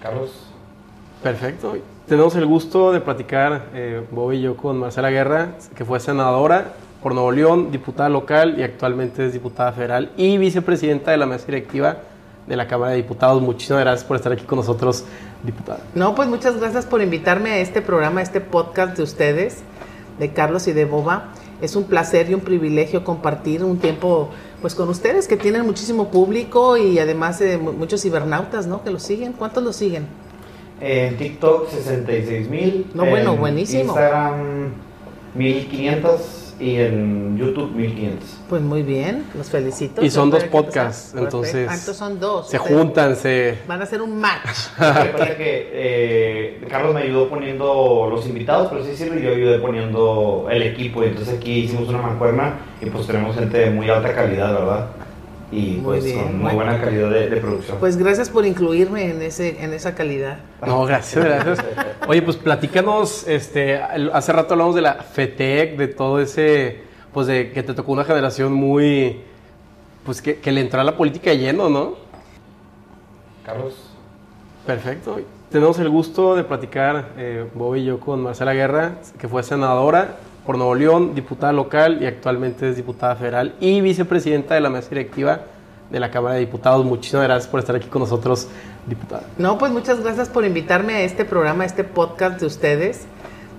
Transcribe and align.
Carlos. 0.00 0.30
Perfecto. 1.22 1.76
Tenemos 2.06 2.34
el 2.34 2.46
gusto 2.46 2.92
de 2.92 3.00
platicar, 3.00 3.66
eh, 3.74 4.04
Bob 4.10 4.32
y 4.32 4.40
yo, 4.40 4.56
con 4.56 4.78
Marcela 4.78 5.10
Guerra, 5.10 5.50
que 5.74 5.84
fue 5.84 6.00
senadora 6.00 6.72
por 7.02 7.14
Nuevo 7.14 7.30
León, 7.30 7.70
diputada 7.70 8.08
local 8.08 8.58
y 8.58 8.62
actualmente 8.62 9.26
es 9.26 9.32
diputada 9.32 9.72
federal 9.72 10.10
y 10.16 10.36
vicepresidenta 10.38 11.10
de 11.10 11.16
la 11.16 11.26
mesa 11.26 11.46
directiva 11.46 11.98
de 12.46 12.56
la 12.56 12.66
Cámara 12.66 12.92
de 12.92 12.98
Diputados. 12.98 13.40
Muchísimas 13.40 13.82
gracias 13.82 14.04
por 14.04 14.16
estar 14.16 14.32
aquí 14.32 14.44
con 14.44 14.58
nosotros, 14.58 15.04
diputada. 15.42 15.80
No, 15.94 16.14
pues 16.14 16.28
muchas 16.28 16.58
gracias 16.58 16.84
por 16.84 17.00
invitarme 17.00 17.50
a 17.50 17.58
este 17.58 17.80
programa, 17.80 18.20
a 18.20 18.22
este 18.22 18.40
podcast 18.40 18.96
de 18.96 19.02
ustedes, 19.02 19.58
de 20.18 20.32
Carlos 20.32 20.66
y 20.66 20.72
de 20.72 20.84
Boba. 20.84 21.28
Es 21.60 21.76
un 21.76 21.84
placer 21.84 22.30
y 22.30 22.34
un 22.34 22.40
privilegio 22.40 23.04
compartir 23.04 23.64
un 23.64 23.78
tiempo 23.78 24.30
pues 24.60 24.74
con 24.74 24.88
ustedes 24.88 25.28
que 25.28 25.36
tienen 25.36 25.64
muchísimo 25.64 26.10
público 26.10 26.76
y 26.76 26.98
además 26.98 27.40
eh, 27.40 27.58
muchos 27.58 28.02
cibernautas, 28.02 28.66
¿no? 28.66 28.82
Que 28.82 28.90
lo 28.90 28.98
siguen. 28.98 29.32
¿Cuántos 29.32 29.62
lo 29.62 29.72
siguen? 29.72 30.06
En 30.80 31.16
TikTok 31.16 31.68
66 31.68 32.48
mil. 32.48 32.86
No, 32.94 33.04
bueno, 33.04 33.36
buenísimo. 33.36 33.84
Instagram 33.84 34.72
1500 35.34 36.39
y 36.60 36.76
en 36.76 37.38
YouTube 37.38 37.72
1500. 37.72 38.28
Pues 38.48 38.62
muy 38.62 38.82
bien, 38.82 39.24
los 39.34 39.48
felicito. 39.48 40.04
Y 40.04 40.10
son 40.10 40.30
dos 40.30 40.44
podcasts, 40.44 41.14
entonces. 41.16 41.68
Ah, 41.70 41.76
son 41.76 42.20
dos. 42.20 42.48
Se 42.50 42.58
juntan, 42.58 43.16
se. 43.16 43.58
Van 43.66 43.80
a 43.80 43.84
hacer 43.84 44.02
un 44.02 44.20
match. 44.20 44.58
que 45.36 45.70
eh, 45.72 46.66
Carlos 46.68 46.94
me 46.94 47.02
ayudó 47.02 47.28
poniendo 47.28 48.08
los 48.10 48.26
invitados, 48.26 48.68
pero 48.70 48.84
sí 48.84 48.94
sirve, 48.94 49.20
y 49.20 49.24
yo 49.24 49.30
ayudé 49.30 49.58
poniendo 49.58 50.48
el 50.50 50.62
equipo. 50.62 51.02
Y 51.02 51.08
entonces 51.08 51.34
aquí 51.34 51.60
hicimos 51.60 51.88
una 51.88 52.02
mancuerna 52.02 52.58
y 52.80 52.86
pues 52.86 53.06
tenemos 53.06 53.34
gente 53.36 53.58
de 53.58 53.70
muy 53.70 53.88
alta 53.88 54.14
calidad, 54.14 54.52
¿verdad? 54.52 54.86
Y 55.52 55.76
pues 55.78 56.12
con 56.12 56.38
muy 56.38 56.52
buena 56.54 56.80
calidad 56.80 57.10
de, 57.10 57.36
producción. 57.38 57.78
Pues 57.80 57.96
gracias 57.96 58.30
por 58.30 58.46
incluirme 58.46 59.10
en 59.10 59.22
ese 59.22 59.62
en 59.62 59.72
esa 59.72 59.94
calidad. 59.94 60.38
No, 60.64 60.84
gracias, 60.84 61.24
gracias. 61.24 61.64
Oye, 62.06 62.22
pues 62.22 62.36
platícanos, 62.36 63.26
este, 63.26 63.76
hace 63.76 64.32
rato 64.32 64.54
hablamos 64.54 64.74
de 64.74 64.82
la 64.82 64.94
FETEC, 64.94 65.76
de 65.76 65.88
todo 65.88 66.20
ese, 66.20 66.82
pues 67.12 67.26
de 67.26 67.50
que 67.52 67.62
te 67.62 67.74
tocó 67.74 67.92
una 67.92 68.04
generación 68.04 68.52
muy, 68.52 69.20
pues 70.04 70.22
que, 70.22 70.52
le 70.52 70.60
entró 70.60 70.80
a 70.80 70.84
la 70.84 70.96
política 70.96 71.32
lleno, 71.34 71.68
¿no? 71.68 71.94
Carlos. 73.44 73.74
Perfecto. 74.66 75.18
Tenemos 75.50 75.78
el 75.80 75.88
gusto 75.88 76.36
de 76.36 76.44
platicar, 76.44 77.08
eh, 77.16 77.44
Bob 77.54 77.74
y 77.74 77.84
yo, 77.84 77.98
con 77.98 78.22
Marcela 78.22 78.52
Guerra, 78.54 78.98
que 79.18 79.26
fue 79.26 79.42
senadora 79.42 80.18
por 80.44 80.56
Nuevo 80.56 80.74
León, 80.74 81.14
diputada 81.14 81.52
local 81.52 81.98
y 82.00 82.06
actualmente 82.06 82.68
es 82.68 82.76
diputada 82.76 83.16
federal 83.16 83.54
y 83.60 83.80
vicepresidenta 83.80 84.54
de 84.54 84.60
la 84.60 84.70
mesa 84.70 84.88
directiva 84.88 85.42
de 85.90 86.00
la 86.00 86.10
Cámara 86.10 86.34
de 86.34 86.40
Diputados. 86.40 86.84
Muchísimas 86.84 87.26
gracias 87.26 87.48
por 87.50 87.60
estar 87.60 87.76
aquí 87.76 87.88
con 87.88 88.00
nosotros, 88.00 88.48
diputada. 88.86 89.24
No, 89.38 89.58
pues 89.58 89.72
muchas 89.72 90.00
gracias 90.00 90.28
por 90.28 90.44
invitarme 90.44 90.94
a 90.94 91.00
este 91.02 91.24
programa, 91.24 91.64
a 91.64 91.66
este 91.66 91.84
podcast 91.84 92.40
de 92.40 92.46
ustedes, 92.46 93.02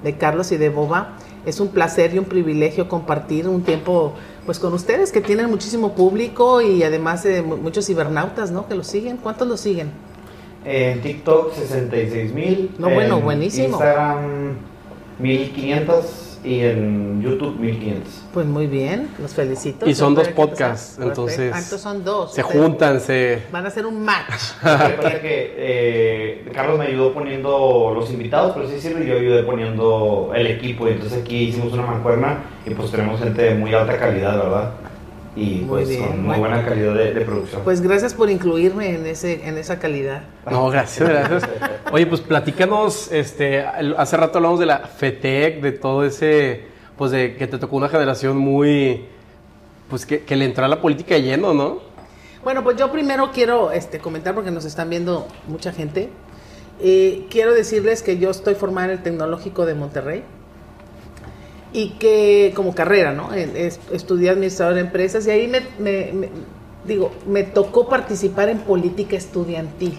de 0.04 0.16
Carlos 0.16 0.52
y 0.52 0.58
de 0.58 0.70
Boba. 0.70 1.18
Es 1.46 1.60
un 1.60 1.70
placer 1.70 2.14
y 2.14 2.20
un 2.20 2.26
privilegio 2.26 2.88
compartir 2.88 3.48
un 3.48 3.64
tiempo 3.64 4.14
pues 4.46 4.60
con 4.60 4.74
ustedes 4.74 5.12
que 5.12 5.22
tienen 5.22 5.50
muchísimo 5.50 5.94
público 5.94 6.62
y 6.62 6.84
además 6.84 7.26
eh, 7.26 7.42
muchos 7.42 7.86
cibernautas, 7.86 8.52
¿no? 8.52 8.68
Que 8.68 8.76
lo 8.76 8.84
siguen. 8.84 9.18
¿Cuántos 9.18 9.48
lo 9.48 9.58
siguen? 9.58 9.92
En 10.66 11.02
TikTok 11.02 11.54
66 11.54 12.34
mil. 12.34 12.72
No, 12.78 12.90
bueno, 12.90 13.20
buenísimo. 13.20 13.70
Instagram 13.70 14.56
1500 15.20 16.31
y 16.44 16.62
en 16.62 17.22
YouTube 17.22 17.60
1500. 17.60 18.24
Pues 18.34 18.46
muy 18.46 18.68
bien, 18.68 19.10
los 19.20 19.34
felicito. 19.34 19.88
Y 19.88 19.96
son 19.96 20.16
dos 20.16 20.28
podcasts, 20.30 20.98
entonces. 21.02 21.52
Ah, 21.54 21.62
son 21.62 22.04
dos. 22.04 22.34
Se 22.34 22.42
juntan, 22.42 23.00
se. 23.00 23.44
Van 23.52 23.66
a 23.66 23.68
hacer 23.68 23.86
un 23.86 24.04
match. 24.04 24.54
que 25.22 25.54
eh, 25.58 26.52
Carlos 26.54 26.80
me 26.80 26.86
ayudó 26.86 27.14
poniendo 27.14 27.94
los 27.94 28.12
invitados, 28.12 28.54
pero 28.56 28.68
sí 28.68 28.80
sirve, 28.80 29.06
yo 29.06 29.16
ayudé 29.18 29.44
poniendo 29.44 30.32
el 30.36 30.48
equipo. 30.48 30.88
Y 30.88 30.92
entonces 30.92 31.22
aquí 31.22 31.44
hicimos 31.44 31.74
una 31.74 31.84
mancuerna 31.84 32.44
y 32.66 32.72
pues 32.72 32.92
tenemos 32.92 33.20
gente 33.20 33.42
de 33.42 33.56
muy 33.56 33.74
alta 33.74 33.98
calidad, 33.98 34.38
¿verdad? 34.38 34.72
Y 35.36 35.60
pues 35.60 35.98
con 35.98 36.24
muy 36.24 36.38
buena 36.38 36.66
calidad 36.66 36.94
de, 36.94 37.22
producción. 37.22 37.62
Pues 37.64 37.82
gracias 37.82 38.14
por 38.14 38.30
incluirme 38.30 38.96
en 38.96 39.06
ese 39.06 39.48
en 39.48 39.58
esa 39.58 39.80
calidad. 39.80 40.24
No, 40.50 40.70
gracias, 40.70 41.08
gracias. 41.08 41.50
Oye, 41.92 42.06
pues 42.06 42.22
platícanos, 42.22 43.12
este, 43.12 43.62
hace 43.98 44.18
rato 44.18 44.40
hablamos 44.40 44.60
de 44.60 44.66
la 44.66 44.80
FETEC, 44.80 45.62
de 45.62 45.72
todo 45.72 46.04
ese, 46.04 46.66
pues 46.98 47.12
de 47.12 47.36
que 47.36 47.48
te 47.48 47.58
tocó 47.58 47.78
una 47.78 47.88
generación 47.88 48.38
muy, 48.38 49.06
pues 49.90 50.06
que, 50.06 50.36
le 50.36 50.46
entró 50.46 50.66
a 50.66 50.68
la 50.68 50.82
política 50.82 51.18
lleno, 51.18 51.54
¿no? 51.54 51.80
Bueno, 52.44 52.64
pues 52.64 52.76
yo 52.76 52.92
primero 52.92 53.32
quiero 53.32 53.72
este, 53.72 54.00
comentar 54.00 54.36
porque 54.36 54.52
nos 54.52 54.66
están 54.66 54.90
viendo 54.90 55.28
mucha 55.48 55.72
gente. 55.72 56.10
Eh, 56.82 57.28
quiero 57.30 57.54
decirles 57.54 58.02
que 58.02 58.18
yo 58.18 58.32
estoy 58.32 58.56
formada 58.56 58.88
en 58.88 58.98
el 58.98 59.04
Tecnológico 59.04 59.66
de 59.66 59.76
Monterrey 59.76 60.24
y 61.74 61.90
que 61.92 62.54
como 62.56 62.76
carrera, 62.76 63.14
¿no? 63.14 63.30
Estudié 63.34 64.30
administrador 64.30 64.76
de 64.76 64.82
empresas 64.82 65.26
y 65.28 65.32
ahí 65.32 65.48
me, 65.48 66.30
digo, 66.86 67.12
me 67.28 67.44
tocó 67.44 67.88
participar 67.88 68.50
en 68.50 68.60
política 68.60 69.16
estudiantil. 69.16 69.98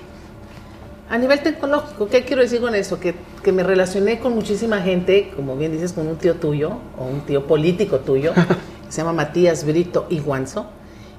A 1.09 1.19
nivel 1.19 1.41
tecnológico, 1.41 2.09
¿qué 2.09 2.25
quiero 2.25 2.43
decir 2.43 2.61
con 2.61 2.75
eso? 2.75 2.99
Que, 2.99 3.15
que, 3.43 3.53
me 3.53 3.63
relacioné 3.63 4.19
con 4.19 4.35
muchísima 4.35 4.81
gente, 4.81 5.31
como 5.37 5.57
bien 5.57 5.73
dices, 5.73 5.93
con 5.93 6.07
un 6.07 6.17
tío 6.17 6.37
tuyo 6.37 6.79
o 6.99 7.05
un 7.05 7.21
tío 7.23 7.47
político 7.47 8.01
tuyo, 8.01 8.33
que 8.33 8.41
se 8.89 9.03
llama 9.03 9.13
Matías 9.13 9.67
Brito 9.67 10.07
Iguanzo, 10.09 10.67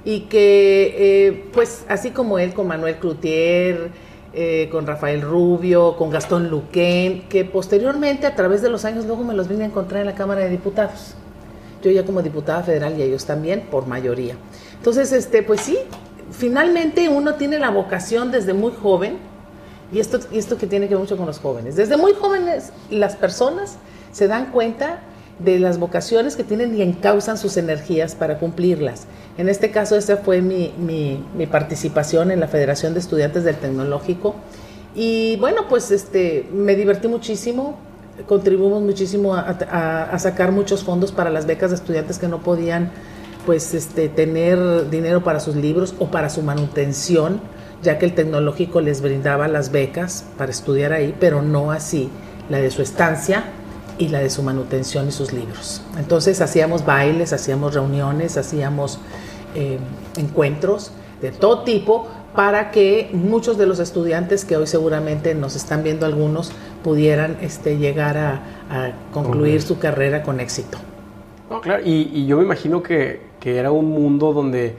y 0.04 0.22
que, 0.22 0.96
eh, 0.98 1.44
pues, 1.54 1.86
así 1.88 2.10
como 2.10 2.40
él, 2.40 2.54
con 2.56 2.68
Manuel 2.68 2.96
Cloutier, 2.96 3.92
eh, 4.34 4.68
con 4.72 4.88
Rafael 4.88 5.22
Rubio, 5.22 5.96
con 5.96 6.10
Gastón 6.10 6.50
Luquén, 6.50 7.28
que 7.30 7.46
posteriormente 7.46 8.26
a 8.26 8.36
través 8.36 8.62
de 8.62 8.70
los 8.70 8.84
años 8.84 9.06
luego 9.06 9.24
me 9.24 9.34
los 9.34 9.48
vine 9.48 9.64
a 9.64 9.68
encontrar 9.68 10.02
en 10.02 10.08
la 10.08 10.16
Cámara 10.16 10.42
de 10.42 10.50
Diputados. 10.50 11.14
Yo 11.84 11.92
ya 11.92 12.06
como 12.06 12.22
diputada 12.22 12.64
federal 12.64 12.98
y 12.98 13.04
ellos 13.04 13.26
también 13.26 13.68
por 13.70 13.86
mayoría. 13.86 14.36
Entonces, 14.76 15.12
este, 15.12 15.44
pues 15.44 15.62
sí, 15.62 15.78
finalmente 16.32 17.10
uno 17.10 17.36
tiene 17.36 17.60
la 17.60 17.70
vocación 17.70 18.32
desde 18.32 18.54
muy 18.54 18.72
joven, 18.72 19.18
y 19.92 20.00
esto, 20.00 20.20
y 20.32 20.40
esto 20.40 20.58
que 20.58 20.66
tiene 20.66 20.88
que 20.88 20.96
ver 20.96 21.02
mucho 21.02 21.18
con 21.18 21.28
los 21.28 21.40
jóvenes, 21.40 21.76
desde 21.76 21.98
muy 21.98 22.14
jóvenes 22.14 22.74
las 22.90 23.16
personas 23.16 23.78
se 24.12 24.28
dan 24.28 24.52
cuenta 24.52 25.02
de 25.40 25.60
las 25.60 25.80
vocaciones 25.80 26.36
que 26.36 26.44
tienen 26.44 26.76
y 26.78 26.82
encausan 26.82 27.38
sus 27.38 27.58
energías 27.58 28.16
para 28.16 28.40
cumplirlas. 28.40 29.08
En 29.38 29.50
este 29.50 29.72
caso, 29.72 29.96
esa 29.96 30.18
fue 30.18 30.42
mi, 30.42 30.74
mi, 30.78 31.48
participación 31.48 32.32
en 32.32 32.40
la 32.40 32.48
Federación 32.48 32.94
de 32.94 33.00
Estudiantes 33.00 33.44
del 33.44 33.56
Tecnológico. 33.56 34.36
Y 34.96 35.38
bueno, 35.38 35.68
pues 35.70 35.90
este, 35.92 36.48
me 36.54 36.76
divertí 36.76 37.08
muchísimo, 37.08 37.78
contribuimos 38.28 38.84
muchísimo 38.84 39.34
a, 39.34 40.18
sacar 40.20 40.52
muchos 40.52 40.84
fondos 40.84 41.12
para 41.12 41.32
las 41.32 41.48
becas 41.48 41.72
de 41.72 41.78
estudiantes 41.78 42.20
que 42.20 42.28
no 42.28 42.42
podían 42.42 42.92
pues 43.48 43.74
este, 43.74 44.08
tener 44.08 44.90
dinero 44.90 45.24
para 45.24 45.40
sus 45.40 45.56
libros 45.56 45.96
o 46.00 46.12
para 46.12 46.30
su 46.30 46.44
manutención, 46.44 47.42
ya 47.82 47.98
que 47.98 48.06
el 48.06 48.14
tecnológico 48.14 48.82
les 48.82 49.02
brindaba 49.02 49.48
las 49.48 49.72
becas 49.72 50.26
para 50.38 50.52
estudiar 50.52 50.94
ahí, 50.94 51.14
pero 51.20 51.42
no 51.42 51.72
así 51.72 52.10
la 52.50 52.60
de 52.60 52.72
su 52.72 52.82
estancia 52.82 53.46
y 53.98 54.10
la 54.10 54.20
de 54.20 54.30
su 54.30 54.44
manutención 54.44 55.08
y 55.08 55.12
sus 55.12 55.34
libros. 55.34 55.82
Entonces 55.98 56.42
hacíamos 56.42 56.86
bailes, 56.86 57.34
hacíamos 57.34 57.74
reuniones, 57.74 58.38
hacíamos 58.38 59.00
eh, 59.56 59.80
encuentros 60.18 60.92
de 61.22 61.32
todo 61.32 61.64
tipo 61.64 62.08
para 62.36 62.72
que 62.72 63.10
muchos 63.14 63.58
de 63.58 63.66
los 63.66 63.80
estudiantes 63.80 64.46
que 64.46 64.58
hoy 64.58 64.68
seguramente 64.68 65.36
nos 65.36 65.56
están 65.56 65.84
viendo 65.84 66.06
algunos 66.06 66.52
pudieran 66.84 67.38
este, 67.42 67.78
llegar 67.78 68.18
a, 68.18 68.42
concluir 69.14 69.62
su 69.62 69.78
carrera 69.78 70.24
con 70.24 70.40
éxito. 70.40 70.80
claro, 71.62 71.84
y, 71.86 72.26
yo 72.26 72.38
me 72.38 72.44
imagino 72.44 72.82
que, 72.82 73.22
que 73.40 73.58
era 73.58 73.70
un 73.72 73.92
mundo 73.92 74.34
donde 74.34 74.76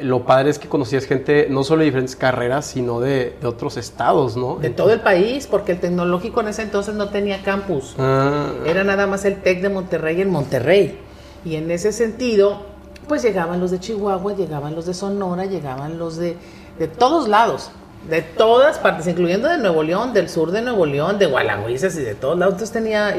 lo 0.00 0.24
padre 0.24 0.50
es 0.50 0.58
que 0.58 0.68
conocías 0.68 1.06
gente 1.06 1.48
no 1.50 1.64
solo 1.64 1.80
de 1.80 1.86
diferentes 1.86 2.14
carreras, 2.14 2.66
sino 2.66 3.00
de, 3.00 3.36
otros 3.42 3.76
estados, 3.76 4.36
¿no? 4.36 4.56
De 4.56 4.70
todo 4.70 4.92
el 4.92 5.00
país, 5.00 5.48
porque 5.48 5.72
el 5.72 5.80
tecnológico 5.80 6.40
en 6.40 6.48
ese 6.48 6.62
entonces 6.62 6.94
no 6.94 7.08
tenía 7.08 7.42
campus. 7.42 7.96
Ah. 7.98 8.52
Era 8.64 8.84
nada 8.84 9.06
más 9.06 9.24
el 9.24 9.42
TEC 9.42 9.60
de 9.60 9.68
Monterrey 9.68 10.20
en 10.20 10.30
Monterrey. 10.30 10.98
Y 11.44 11.56
en 11.56 11.70
ese 11.72 11.90
sentido, 11.90 12.62
pues 13.08 13.22
llegaban 13.22 13.58
los 13.60 13.72
de 13.72 13.80
Chihuahua, 13.80 14.34
llegaban 14.34 14.76
los 14.76 14.86
de 14.86 14.94
Sonora, 14.94 15.46
llegaban 15.46 15.98
los 15.98 16.16
de, 16.16 16.36
de 16.78 16.86
todos 16.86 17.28
lados, 17.28 17.72
de 18.08 18.22
todas 18.22 18.78
partes, 18.78 19.08
incluyendo 19.08 19.48
de 19.48 19.58
Nuevo 19.58 19.82
León, 19.82 20.12
del 20.12 20.28
sur 20.28 20.52
de 20.52 20.62
Nuevo 20.62 20.86
León, 20.86 21.18
de 21.18 21.26
Gualagüizas 21.26 21.96
y 21.96 22.02
de 22.02 22.14
todos 22.14 22.38
lados. 22.38 22.54
Entonces 22.54 22.72
tenía, 22.72 23.16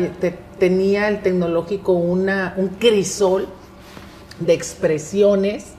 tenía 0.60 1.10
el 1.10 1.22
tecnológico 1.22 1.92
una, 1.92 2.54
un 2.56 2.70
crisol 2.70 3.48
de 4.40 4.54
expresiones 4.54 5.74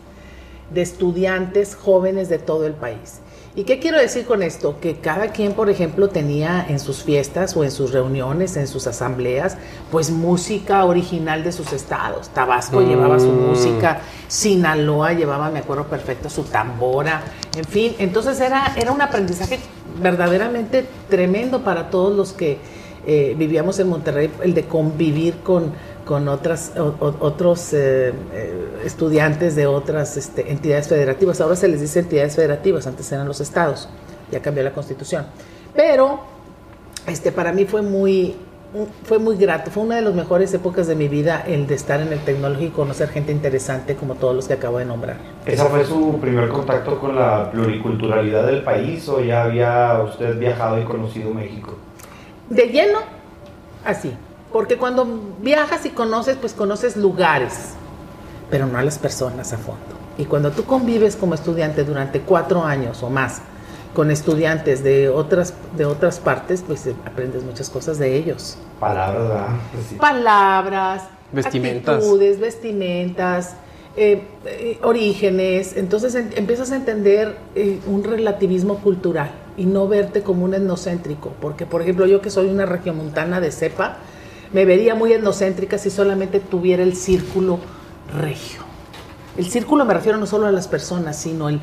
de 0.70 0.82
estudiantes 0.82 1.74
jóvenes 1.74 2.28
de 2.28 2.38
todo 2.38 2.66
el 2.66 2.72
país. 2.72 3.20
¿Y 3.56 3.62
qué 3.62 3.78
quiero 3.78 3.98
decir 3.98 4.24
con 4.24 4.42
esto? 4.42 4.80
Que 4.80 4.96
cada 4.96 5.28
quien, 5.28 5.52
por 5.52 5.70
ejemplo, 5.70 6.08
tenía 6.08 6.66
en 6.68 6.80
sus 6.80 7.04
fiestas 7.04 7.56
o 7.56 7.62
en 7.62 7.70
sus 7.70 7.92
reuniones, 7.92 8.56
en 8.56 8.66
sus 8.66 8.88
asambleas, 8.88 9.56
pues 9.92 10.10
música 10.10 10.84
original 10.84 11.44
de 11.44 11.52
sus 11.52 11.72
estados. 11.72 12.30
Tabasco 12.30 12.80
llevaba 12.80 13.20
su 13.20 13.28
mm. 13.28 13.46
música, 13.46 14.00
Sinaloa 14.26 15.12
llevaba, 15.12 15.50
me 15.50 15.60
acuerdo 15.60 15.84
perfecto, 15.84 16.28
su 16.28 16.42
tambora, 16.42 17.22
en 17.56 17.64
fin. 17.64 17.94
Entonces 18.00 18.40
era, 18.40 18.74
era 18.76 18.90
un 18.90 19.00
aprendizaje 19.00 19.60
verdaderamente 20.02 20.84
tremendo 21.08 21.62
para 21.62 21.90
todos 21.90 22.16
los 22.16 22.32
que 22.32 22.58
eh, 23.06 23.34
vivíamos 23.38 23.78
en 23.78 23.88
Monterrey, 23.88 24.32
el 24.42 24.54
de 24.54 24.64
convivir 24.64 25.36
con, 25.44 25.72
con 26.04 26.28
otras, 26.28 26.72
otros 26.76 27.72
eh, 27.72 28.12
eh, 28.32 28.82
estudiantes 28.84 29.56
de 29.56 29.66
otras 29.66 30.16
este, 30.16 30.50
entidades 30.50 30.88
federativas. 30.88 31.40
Ahora 31.40 31.56
se 31.56 31.68
les 31.68 31.80
dice 31.80 32.00
entidades 32.00 32.36
federativas, 32.36 32.86
antes 32.86 33.10
eran 33.10 33.26
los 33.26 33.40
estados, 33.40 33.88
ya 34.30 34.40
cambió 34.40 34.62
la 34.62 34.72
constitución. 34.72 35.26
Pero 35.74 36.20
este, 37.06 37.32
para 37.32 37.52
mí 37.52 37.64
fue 37.64 37.82
muy, 37.82 38.36
fue 39.04 39.18
muy 39.18 39.36
grato, 39.36 39.70
fue 39.70 39.82
una 39.82 39.96
de 39.96 40.02
las 40.02 40.14
mejores 40.14 40.52
épocas 40.52 40.86
de 40.86 40.94
mi 40.94 41.08
vida 41.08 41.42
el 41.46 41.66
de 41.66 41.74
estar 41.74 42.00
en 42.00 42.12
el 42.12 42.20
tecnológico 42.20 42.66
y 42.66 42.70
conocer 42.70 43.08
gente 43.08 43.32
interesante 43.32 43.94
como 43.94 44.14
todos 44.14 44.36
los 44.36 44.46
que 44.46 44.54
acabo 44.54 44.78
de 44.78 44.84
nombrar. 44.84 45.16
¿Esa 45.46 45.66
fue 45.66 45.84
su 45.84 46.18
primer 46.20 46.48
contacto 46.50 46.98
con 46.98 47.16
la 47.16 47.50
pluriculturalidad 47.50 48.46
del 48.46 48.62
país 48.62 49.08
o 49.08 49.20
ya 49.20 49.44
había 49.44 50.00
usted 50.02 50.38
viajado 50.38 50.80
y 50.80 50.84
conocido 50.84 51.32
México? 51.32 51.76
De 52.50 52.66
lleno, 52.66 52.98
así. 53.84 54.12
Porque 54.54 54.76
cuando 54.76 55.04
viajas 55.40 55.84
y 55.84 55.90
conoces, 55.90 56.36
pues 56.36 56.52
conoces 56.52 56.96
lugares, 56.96 57.70
pero 58.50 58.66
no 58.66 58.78
a 58.78 58.84
las 58.84 59.00
personas 59.00 59.52
a 59.52 59.58
fondo. 59.58 59.82
Y 60.16 60.26
cuando 60.26 60.52
tú 60.52 60.62
convives 60.62 61.16
como 61.16 61.34
estudiante 61.34 61.82
durante 61.82 62.20
cuatro 62.20 62.62
años 62.62 63.02
o 63.02 63.10
más 63.10 63.40
con 63.94 64.12
estudiantes 64.12 64.84
de 64.84 65.08
otras, 65.08 65.54
de 65.76 65.86
otras 65.86 66.20
partes, 66.20 66.62
pues 66.64 66.86
eh, 66.86 66.94
aprendes 67.04 67.42
muchas 67.42 67.68
cosas 67.68 67.98
de 67.98 68.14
ellos. 68.14 68.56
Palabras, 68.78 69.28
¿verdad? 69.28 69.46
Pues 69.72 69.98
Palabras, 69.98 71.02
vestimentas. 71.32 71.96
actitudes, 71.96 72.38
vestimentas, 72.38 73.56
eh, 73.96 74.22
eh, 74.44 74.78
orígenes. 74.84 75.76
Entonces 75.76 76.14
empiezas 76.14 76.70
a 76.70 76.76
entender 76.76 77.38
un 77.88 78.04
relativismo 78.04 78.78
cultural 78.78 79.32
y 79.56 79.64
no 79.66 79.88
verte 79.88 80.22
como 80.22 80.44
un 80.44 80.54
etnocéntrico. 80.54 81.32
Porque, 81.40 81.66
por 81.66 81.82
ejemplo, 81.82 82.06
yo 82.06 82.20
que 82.20 82.30
soy 82.30 82.46
una 82.50 82.66
regiomontana 82.66 83.40
de 83.40 83.50
cepa, 83.50 83.96
me 84.54 84.64
vería 84.64 84.94
muy 84.94 85.12
etnocéntrica 85.12 85.76
si 85.76 85.90
solamente 85.90 86.40
tuviera 86.40 86.82
el 86.82 86.96
círculo 86.96 87.58
regio. 88.16 88.62
El 89.36 89.50
círculo 89.50 89.84
me 89.84 89.92
refiero 89.92 90.16
no 90.16 90.26
solo 90.26 90.46
a 90.46 90.52
las 90.52 90.68
personas, 90.68 91.16
sino 91.16 91.48
el, 91.48 91.60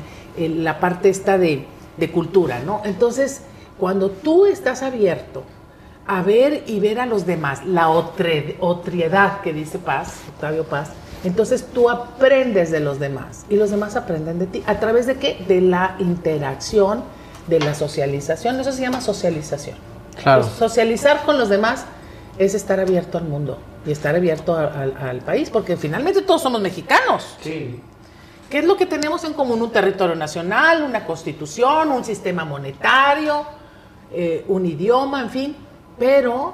la 0.62 0.78
parte 0.78 1.08
esta 1.08 1.38
de, 1.38 1.66
de, 1.96 2.12
cultura, 2.12 2.60
¿no? 2.60 2.82
Entonces, 2.84 3.40
cuando 3.78 4.10
tú 4.10 4.44
estás 4.44 4.82
abierto 4.82 5.42
a 6.06 6.22
ver 6.22 6.64
y 6.66 6.80
ver 6.80 7.00
a 7.00 7.06
los 7.06 7.24
demás, 7.24 7.64
la 7.64 7.88
otriedad 7.88 9.40
que 9.40 9.54
dice 9.54 9.78
Paz, 9.78 10.20
Octavio 10.34 10.64
Paz, 10.64 10.90
entonces 11.24 11.64
tú 11.72 11.88
aprendes 11.88 12.70
de 12.70 12.80
los 12.80 12.98
demás 12.98 13.46
y 13.48 13.56
los 13.56 13.70
demás 13.70 13.96
aprenden 13.96 14.38
de 14.38 14.46
ti. 14.46 14.62
¿A 14.66 14.80
través 14.80 15.06
de 15.06 15.14
qué? 15.16 15.42
De 15.48 15.62
la 15.62 15.96
interacción, 15.98 17.04
de 17.46 17.58
la 17.58 17.74
socialización. 17.74 18.60
Eso 18.60 18.70
se 18.70 18.82
llama 18.82 19.00
socialización. 19.00 19.76
Claro. 20.22 20.44
socializar 20.44 21.24
con 21.24 21.38
los 21.38 21.48
demás 21.48 21.86
es 22.38 22.54
estar 22.54 22.80
abierto 22.80 23.18
al 23.18 23.24
mundo 23.24 23.58
y 23.86 23.90
estar 23.90 24.14
abierto 24.14 24.56
al 24.56 25.18
país, 25.24 25.50
porque 25.50 25.76
finalmente 25.76 26.22
todos 26.22 26.42
somos 26.42 26.60
mexicanos. 26.60 27.36
Sí. 27.40 27.80
¿Qué 28.52 28.58
es 28.58 28.66
lo 28.66 28.76
que 28.76 28.84
tenemos 28.84 29.24
en 29.24 29.32
común? 29.32 29.62
Un 29.62 29.70
territorio 29.70 30.14
nacional, 30.14 30.82
una 30.82 31.06
constitución, 31.06 31.90
un 31.90 32.04
sistema 32.04 32.44
monetario, 32.44 33.46
eh, 34.12 34.44
un 34.46 34.66
idioma, 34.66 35.22
en 35.22 35.30
fin, 35.30 35.56
pero 35.98 36.52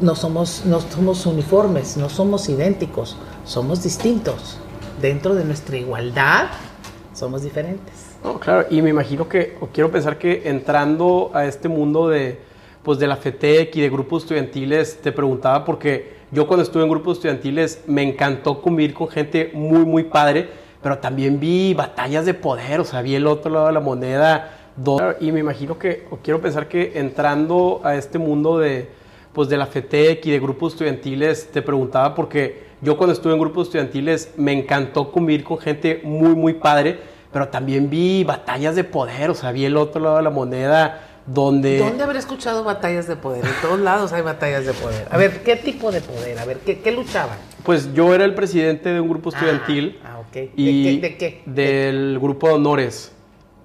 no 0.00 0.16
somos, 0.16 0.64
no 0.64 0.80
somos 0.80 1.26
uniformes, 1.26 1.96
no 1.96 2.08
somos 2.08 2.48
idénticos, 2.48 3.16
somos 3.44 3.84
distintos. 3.84 4.58
Dentro 5.00 5.36
de 5.36 5.44
nuestra 5.44 5.76
igualdad, 5.76 6.48
somos 7.14 7.42
diferentes. 7.42 8.16
claro, 8.40 8.66
y 8.68 8.82
me 8.82 8.90
imagino 8.90 9.28
que, 9.28 9.56
o 9.60 9.68
quiero 9.68 9.92
pensar 9.92 10.18
que 10.18 10.48
entrando 10.48 11.30
a 11.34 11.44
este 11.44 11.68
mundo 11.68 12.08
de, 12.08 12.40
pues 12.88 12.98
de 12.98 13.06
la 13.06 13.16
FETEC 13.16 13.76
y 13.76 13.82
de 13.82 13.90
grupos 13.90 14.22
estudiantiles, 14.22 15.02
te 15.02 15.12
preguntaba 15.12 15.62
porque 15.62 16.14
yo 16.30 16.46
cuando 16.46 16.62
estuve 16.62 16.84
en 16.84 16.88
grupos 16.88 17.18
estudiantiles 17.18 17.82
me 17.86 18.02
encantó 18.02 18.62
convivir 18.62 18.94
con 18.94 19.08
gente 19.08 19.50
muy, 19.52 19.84
muy 19.84 20.04
padre, 20.04 20.48
pero 20.82 20.96
también 20.96 21.38
vi 21.38 21.74
batallas 21.74 22.24
de 22.24 22.32
poder, 22.32 22.80
o 22.80 22.86
sea, 22.86 23.02
vi 23.02 23.14
el 23.14 23.26
otro 23.26 23.52
lado 23.52 23.66
de 23.66 23.74
la 23.74 23.80
moneda. 23.80 24.56
Y 25.20 25.32
me 25.32 25.40
imagino 25.40 25.78
que, 25.78 26.06
o 26.10 26.16
quiero 26.16 26.40
pensar 26.40 26.66
que 26.66 26.92
entrando 26.94 27.82
a 27.84 27.94
este 27.94 28.18
mundo 28.18 28.58
de, 28.58 28.88
pues 29.34 29.50
de 29.50 29.58
la 29.58 29.66
FETEC 29.66 30.24
y 30.24 30.30
de 30.30 30.40
grupos 30.40 30.72
estudiantiles, 30.72 31.52
te 31.52 31.60
preguntaba 31.60 32.14
porque 32.14 32.68
yo 32.80 32.96
cuando 32.96 33.12
estuve 33.12 33.34
en 33.34 33.38
grupos 33.38 33.66
estudiantiles 33.66 34.32
me 34.38 34.54
encantó 34.54 35.12
convivir 35.12 35.44
con 35.44 35.58
gente 35.58 36.00
muy, 36.04 36.34
muy 36.34 36.54
padre, 36.54 36.98
pero 37.34 37.48
también 37.48 37.90
vi 37.90 38.24
batallas 38.24 38.76
de 38.76 38.84
poder, 38.84 39.28
o 39.28 39.34
sea, 39.34 39.52
vi 39.52 39.66
el 39.66 39.76
otro 39.76 40.00
lado 40.00 40.16
de 40.16 40.22
la 40.22 40.30
moneda 40.30 41.07
donde... 41.28 41.78
¿Dónde 41.78 42.02
habré 42.02 42.18
escuchado 42.18 42.64
batallas 42.64 43.06
de 43.06 43.16
poder? 43.16 43.44
En 43.44 43.52
todos 43.62 43.78
lados 43.80 44.12
hay 44.12 44.22
batallas 44.22 44.66
de 44.66 44.72
poder. 44.72 45.06
A 45.10 45.16
ver, 45.16 45.42
¿qué 45.42 45.56
tipo 45.56 45.92
de 45.92 46.00
poder? 46.00 46.38
A 46.38 46.44
ver, 46.44 46.58
¿qué, 46.58 46.92
luchaban? 46.92 47.36
Pues 47.64 47.92
yo 47.94 48.14
era 48.14 48.24
el 48.24 48.34
presidente 48.34 48.88
de 48.88 49.00
un 49.00 49.08
grupo 49.08 49.28
estudiantil. 49.30 50.00
Ah, 50.04 50.20
ok. 50.20 50.32
¿De, 50.32 50.98
qué, 51.02 51.16
qué? 51.18 51.42
Del 51.46 52.18
grupo 52.18 52.48
de 52.48 52.54
honores. 52.54 53.12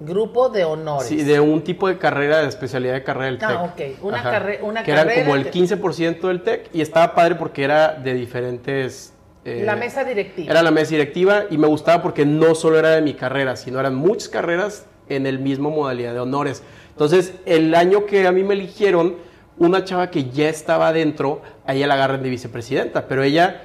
Grupo 0.00 0.50
de 0.50 0.64
honores. 0.64 1.08
Sí, 1.08 1.22
de 1.22 1.40
un 1.40 1.62
tipo 1.62 1.88
de 1.88 1.96
carrera, 1.98 2.38
de 2.38 2.48
especialidad 2.48 2.94
de 2.94 3.02
carrera 3.02 3.26
del 3.26 3.38
TEC. 3.38 3.48
Ah, 3.50 3.62
ok. 3.62 3.80
Una, 4.02 4.18
una 4.62 4.82
que 4.82 4.92
carrera. 4.92 5.14
Que 5.14 5.20
era 5.20 5.24
como 5.24 5.34
el 5.36 5.50
15% 5.50 6.20
del 6.20 6.42
TEC 6.42 6.68
y 6.72 6.82
estaba 6.82 7.14
padre 7.14 7.36
porque 7.36 7.64
era 7.64 7.92
de 7.94 8.12
diferentes 8.14 9.14
eh, 9.44 9.62
la 9.64 9.76
mesa 9.76 10.04
directiva. 10.04 10.50
Era 10.50 10.62
la 10.62 10.70
mesa 10.70 10.90
directiva 10.90 11.44
y 11.50 11.58
me 11.58 11.66
gustaba 11.66 12.02
porque 12.02 12.24
no 12.24 12.54
solo 12.54 12.78
era 12.78 12.90
de 12.90 13.02
mi 13.02 13.14
carrera, 13.14 13.56
sino 13.56 13.78
eran 13.78 13.94
muchas 13.94 14.28
carreras 14.28 14.86
en 15.08 15.26
el 15.26 15.38
mismo 15.38 15.70
modalidad 15.70 16.14
de 16.14 16.20
honores. 16.20 16.62
Entonces, 16.94 17.34
el 17.44 17.74
año 17.74 18.06
que 18.06 18.26
a 18.26 18.32
mí 18.32 18.44
me 18.44 18.54
eligieron, 18.54 19.16
una 19.58 19.84
chava 19.84 20.10
que 20.10 20.30
ya 20.30 20.48
estaba 20.48 20.88
adentro, 20.88 21.42
a 21.66 21.74
ella 21.74 21.88
la 21.88 21.94
agarran 21.94 22.22
de 22.22 22.30
vicepresidenta, 22.30 23.06
pero 23.08 23.22
ella 23.22 23.62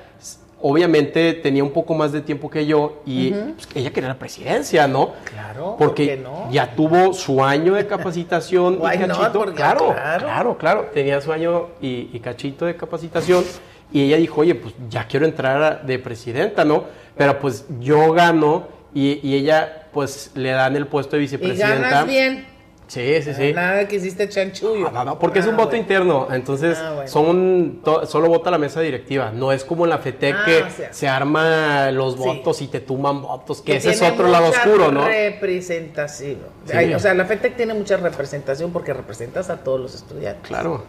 obviamente 0.61 1.33
tenía 1.35 1.63
un 1.63 1.71
poco 1.71 1.93
más 1.93 2.11
de 2.11 2.21
tiempo 2.21 2.49
que 2.49 2.65
yo 2.65 3.01
y 3.05 3.31
pues, 3.31 3.67
ella 3.75 3.91
quería 3.91 4.09
la 4.09 4.19
presidencia, 4.19 4.87
¿no? 4.87 5.13
Claro, 5.23 5.75
porque 5.77 6.17
no? 6.17 6.49
ya 6.51 6.75
tuvo 6.75 7.13
su 7.13 7.43
año 7.43 7.75
de 7.75 7.87
capacitación 7.87 8.75
y 8.75 8.97
cachito. 8.97 9.45
claro, 9.55 9.95
claro, 9.95 10.57
claro, 10.57 10.89
tenía 10.93 11.21
su 11.21 11.31
año 11.31 11.67
y, 11.81 12.09
y, 12.11 12.19
cachito 12.19 12.65
de 12.65 12.75
capacitación 12.75 13.43
y 13.91 14.03
ella 14.03 14.17
dijo, 14.17 14.41
oye, 14.41 14.55
pues 14.55 14.73
ya 14.89 15.07
quiero 15.07 15.25
entrar 15.25 15.85
de 15.85 15.99
presidenta, 15.99 16.65
¿no? 16.65 16.83
Pero 17.15 17.39
pues 17.39 17.65
yo 17.79 18.11
gano 18.11 18.67
y, 18.93 19.19
y 19.27 19.35
ella 19.35 19.87
pues 19.93 20.31
le 20.35 20.51
dan 20.51 20.75
el 20.75 20.87
puesto 20.87 21.15
de 21.15 21.21
vicepresidenta. 21.21 21.77
Y 21.77 21.81
ganas 21.81 22.07
bien. 22.07 22.58
Sí, 22.89 23.21
sí, 23.21 23.33
sí. 23.35 23.53
Nada 23.53 23.87
que 23.87 23.97
hiciste 23.97 24.27
chanchullo. 24.27 24.89
No, 24.89 25.19
porque 25.19 25.39
es 25.39 25.45
un 25.45 25.53
Ah, 25.53 25.57
voto 25.57 25.69
bueno. 25.69 25.81
interno. 25.83 26.27
Entonces, 26.31 26.75
Ah, 26.81 26.93
bueno. 26.95 27.07
son 27.07 27.81
to- 27.83 28.05
solo 28.07 28.27
vota 28.29 28.49
la 28.49 28.57
mesa 28.57 28.81
directiva. 28.81 29.31
No 29.31 29.51
es 29.51 29.63
como 29.63 29.83
en 29.85 29.91
la 29.91 29.99
FETEC 29.99 30.35
Ah, 30.35 30.43
que 30.45 30.63
o 30.63 30.69
sea. 30.71 30.91
se 30.91 31.07
arma 31.07 31.91
los 31.91 32.15
Sí. 32.15 32.19
votos 32.19 32.61
y 32.63 32.67
te 32.67 32.79
tuman 32.79 33.21
votos, 33.21 33.61
que, 33.61 33.73
Que 33.73 33.77
ese 33.77 33.91
es 33.91 34.01
otro 34.01 34.27
lado 34.27 34.47
oscuro, 34.49 34.91
¿no? 34.91 35.05
Representación. 35.05 36.37
Sí. 36.65 36.93
O 36.93 36.99
sea, 36.99 37.13
la 37.13 37.25
FETEC 37.25 37.55
tiene 37.55 37.73
mucha 37.75 37.97
representación 37.97 38.71
porque 38.71 38.91
representas 38.93 39.49
a 39.49 39.57
todos 39.63 39.79
los 39.79 39.93
estudiantes. 39.95 40.47
Claro. 40.47 40.83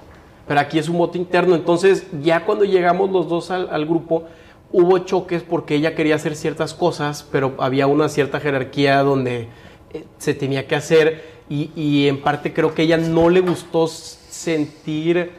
Pero 0.48 0.58
aquí 0.60 0.78
es 0.78 0.88
un 0.88 0.98
voto 0.98 1.18
interno. 1.18 1.54
Entonces, 1.54 2.06
ya 2.22 2.44
cuando 2.44 2.64
llegamos 2.64 3.10
los 3.10 3.28
dos 3.28 3.50
al, 3.50 3.68
al 3.70 3.84
grupo, 3.86 4.24
hubo 4.72 4.98
choques 5.00 5.42
porque 5.42 5.74
ella 5.74 5.94
quería 5.94 6.14
hacer 6.14 6.34
ciertas 6.34 6.74
cosas, 6.74 7.26
pero 7.30 7.54
había 7.58 7.86
una 7.86 8.08
cierta 8.08 8.40
jerarquía 8.40 9.00
donde 9.02 9.48
eh, 9.92 10.04
se 10.18 10.34
tenía 10.34 10.66
que 10.66 10.76
hacer. 10.76 11.39
Y, 11.50 11.70
y 11.76 12.08
en 12.08 12.22
parte 12.22 12.52
creo 12.54 12.72
que 12.74 12.82
ella 12.82 12.96
no 12.96 13.28
le 13.28 13.40
gustó 13.40 13.86
sentir 13.88 15.32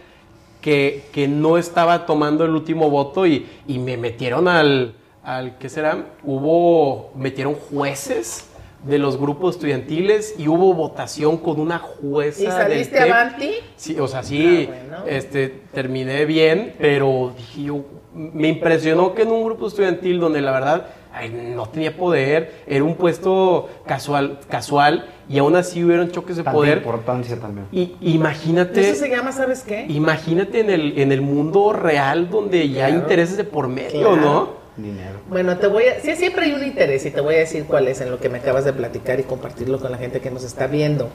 que, 0.61 1.05
que 1.11 1.27
no 1.27 1.57
estaba 1.57 2.05
tomando 2.05 2.45
el 2.45 2.51
último 2.51 2.89
voto 2.89 3.25
y, 3.25 3.47
y 3.67 3.79
me 3.79 3.97
metieron 3.97 4.47
al, 4.47 4.93
al, 5.23 5.57
¿qué 5.57 5.69
será? 5.69 6.05
Hubo, 6.23 7.11
metieron 7.15 7.55
jueces 7.55 8.47
de 8.83 8.97
los 8.99 9.17
grupos 9.17 9.55
estudiantiles 9.55 10.35
y 10.37 10.47
hubo 10.47 10.73
votación 10.73 11.37
con 11.37 11.59
una 11.59 11.77
jueza 11.79 12.41
¿Y 12.41 12.45
del 12.45 12.51
saliste 12.53 12.97
TEC. 12.99 13.11
avanti? 13.11 13.51
Sí, 13.75 13.99
o 13.99 14.07
sea, 14.07 14.23
sí, 14.23 14.67
Ah, 14.71 14.75
bueno. 14.89 15.05
este, 15.07 15.47
terminé 15.73 16.25
bien, 16.25 16.73
pero 16.79 17.31
dije 17.37 17.63
yo, 17.63 17.85
me 18.13 18.47
impresionó 18.49 19.13
que 19.15 19.21
en 19.21 19.31
un 19.31 19.43
grupo 19.45 19.67
estudiantil 19.67 20.19
donde 20.19 20.41
la 20.41 20.51
verdad 20.51 20.87
ay, 21.13 21.29
no 21.55 21.65
tenía 21.67 21.95
poder, 21.95 22.63
era 22.67 22.83
un 22.83 22.95
puesto 22.95 23.69
casual, 23.85 24.39
casual 24.49 25.05
y 25.29 25.37
aún 25.39 25.55
así 25.55 25.83
hubieron 25.83 26.09
choques 26.11 26.37
de 26.37 26.43
Tanta 26.43 26.55
poder. 26.57 26.77
importancia 26.79 27.37
también. 27.39 27.67
Y 27.71 27.95
imagínate, 28.01 28.81
Eso 28.89 28.99
se 29.03 29.09
llama, 29.09 29.31
¿sabes 29.31 29.63
qué? 29.63 29.85
imagínate 29.89 30.59
en 30.61 30.69
el, 30.69 30.99
en 30.99 31.11
el 31.11 31.21
mundo 31.21 31.73
real 31.73 32.29
donde 32.29 32.69
ya 32.69 32.85
hay 32.87 32.93
intereses 32.93 33.37
de 33.37 33.43
por 33.43 33.67
medio, 33.67 34.13
Claro. 34.13 34.15
¿no? 34.17 34.61
Dinero. 34.77 35.19
Bueno, 35.29 35.57
te 35.57 35.67
voy 35.67 35.83
a... 35.83 35.99
Sí, 35.99 36.15
siempre 36.15 36.45
hay 36.45 36.53
un 36.53 36.63
interés 36.63 37.05
y 37.05 37.11
te 37.11 37.19
voy 37.19 37.35
a 37.35 37.39
decir 37.39 37.65
cuál 37.65 37.89
es 37.89 37.99
en 37.99 38.09
lo 38.09 38.19
que 38.19 38.29
me 38.29 38.37
acabas 38.37 38.63
de 38.63 38.71
platicar 38.71 39.19
y 39.19 39.23
compartirlo 39.23 39.79
con 39.81 39.91
la 39.91 39.97
gente 39.97 40.21
que 40.21 40.31
nos 40.31 40.43
está 40.45 40.67
viendo. 40.67 41.09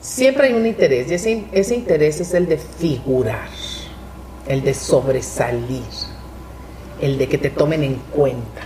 Siempre 0.00 0.46
hay 0.46 0.52
un 0.54 0.64
interés 0.64 1.10
y 1.10 1.14
ese, 1.14 1.44
ese 1.52 1.74
interés 1.74 2.20
es 2.20 2.34
el 2.34 2.46
de 2.46 2.56
figurar, 2.56 3.48
el 4.46 4.62
de 4.62 4.74
sobresalir, 4.74 5.82
el 7.00 7.18
de 7.18 7.26
que 7.28 7.36
te 7.38 7.50
tomen 7.50 7.82
en 7.82 7.94
cuenta. 8.14 8.62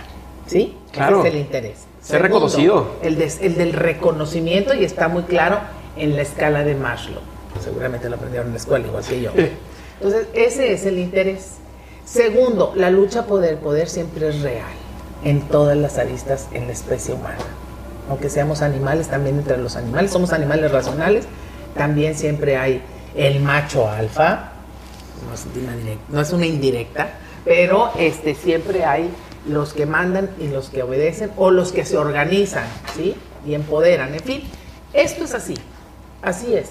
¿Sí? 0.49 0.75
Claro. 0.91 1.19
Ese 1.19 1.27
es 1.29 1.33
el 1.35 1.39
interés. 1.41 1.77
Ser 2.01 2.21
reconocido. 2.21 2.95
El, 3.03 3.17
de- 3.17 3.31
el 3.41 3.55
del 3.55 3.73
reconocimiento 3.73 4.73
y 4.73 4.83
está 4.83 5.07
muy 5.07 5.23
claro 5.23 5.59
en 5.95 6.15
la 6.15 6.21
escala 6.23 6.63
de 6.63 6.75
Maslow. 6.75 7.21
Seguramente 7.61 8.09
lo 8.09 8.15
aprendieron 8.15 8.47
en 8.47 8.53
la 8.53 8.59
escuela, 8.59 8.87
igual 8.87 9.03
que 9.03 9.21
yo. 9.21 9.31
Entonces, 10.01 10.27
ese 10.33 10.73
es 10.73 10.85
el 10.85 10.97
interés. 10.97 11.55
Segundo, 12.05 12.73
la 12.75 12.89
lucha 12.89 13.25
por 13.25 13.43
el 13.45 13.57
poder 13.57 13.87
siempre 13.89 14.29
es 14.29 14.41
real 14.41 14.71
en 15.23 15.41
todas 15.41 15.77
las 15.77 15.97
aristas 15.97 16.47
en 16.53 16.65
la 16.67 16.73
especie 16.73 17.13
humana. 17.13 17.37
Aunque 18.09 18.29
seamos 18.29 18.61
animales, 18.61 19.07
también 19.09 19.37
entre 19.37 19.57
los 19.57 19.75
animales, 19.75 20.09
somos 20.11 20.31
animales 20.33 20.71
racionales, 20.71 21.25
también 21.77 22.15
siempre 22.15 22.57
hay 22.57 22.81
el 23.15 23.39
macho 23.41 23.87
alfa, 23.89 24.53
no 25.27 25.33
es 25.35 25.45
una, 25.61 25.73
direct- 25.75 25.97
no 26.09 26.21
es 26.21 26.31
una 26.31 26.45
indirecta, 26.47 27.09
pero 27.45 27.91
este, 27.99 28.33
siempre 28.33 28.85
hay 28.85 29.11
los 29.47 29.73
que 29.73 29.85
mandan 29.85 30.29
y 30.39 30.47
los 30.47 30.69
que 30.69 30.83
obedecen 30.83 31.31
o 31.37 31.51
los 31.51 31.71
que 31.71 31.85
se 31.85 31.97
organizan, 31.97 32.65
¿sí? 32.95 33.15
Y 33.47 33.53
empoderan, 33.53 34.13
en 34.13 34.19
fin, 34.21 34.43
esto 34.93 35.23
es 35.23 35.33
así, 35.33 35.55
así 36.21 36.53
es. 36.53 36.69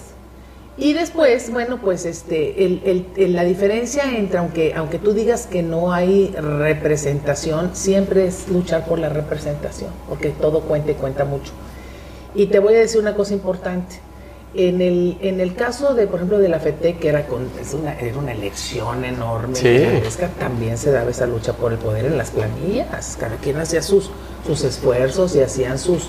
Y 0.77 0.93
después, 0.93 1.51
bueno, 1.53 1.81
pues 1.81 2.05
este, 2.05 2.65
el- 2.65 2.81
el- 2.85 3.07
el- 3.17 3.33
la 3.35 3.43
diferencia 3.43 4.17
entre, 4.17 4.39
aunque, 4.39 4.75
aunque 4.77 4.99
tú 5.01 5.13
digas 5.13 5.47
que 5.47 5.63
no 5.63 5.93
hay 5.93 6.29
representación, 6.39 7.71
siempre 7.75 8.27
es 8.27 8.49
luchar 8.49 8.85
por 8.87 8.99
la 9.01 9.09
representación, 9.09 9.91
porque 10.09 10.29
todo 10.31 10.61
cuenta 10.61 10.93
y 10.93 10.95
cuenta 10.95 11.25
mucho. 11.25 11.53
Y 12.35 12.47
te 12.47 12.61
voy 12.61 12.75
a 12.75 12.79
decir 12.79 13.01
una 13.01 13.15
cosa 13.17 13.35
importante. 13.35 13.97
En 14.55 14.81
el, 14.81 15.19
en 15.21 15.41
el 15.41 15.55
caso 15.55 15.95
de, 15.95 16.07
por 16.07 16.17
ejemplo, 16.17 16.39
de 16.39 16.49
la 16.49 16.59
FETEC, 16.59 16.99
que 16.99 17.09
era, 17.11 17.27
con, 17.27 17.49
es 17.61 17.75
una, 17.75 17.93
era 17.99 18.17
una 18.17 18.33
elección 18.33 19.05
enorme, 19.05 19.55
Sí. 19.55 19.85
también 20.39 20.79
se 20.79 20.91
daba 20.91 21.11
esa 21.11 21.27
lucha 21.27 21.53
por 21.53 21.71
el 21.73 21.79
poder 21.79 22.07
en 22.07 22.17
las 22.17 22.31
planillas. 22.31 23.17
Cada 23.21 23.37
quien 23.37 23.59
hacía 23.59 23.83
sus, 23.83 24.11
sus 24.47 24.65
esfuerzos 24.65 25.37
y 25.37 25.43
hacían 25.43 25.79
sus, 25.79 26.09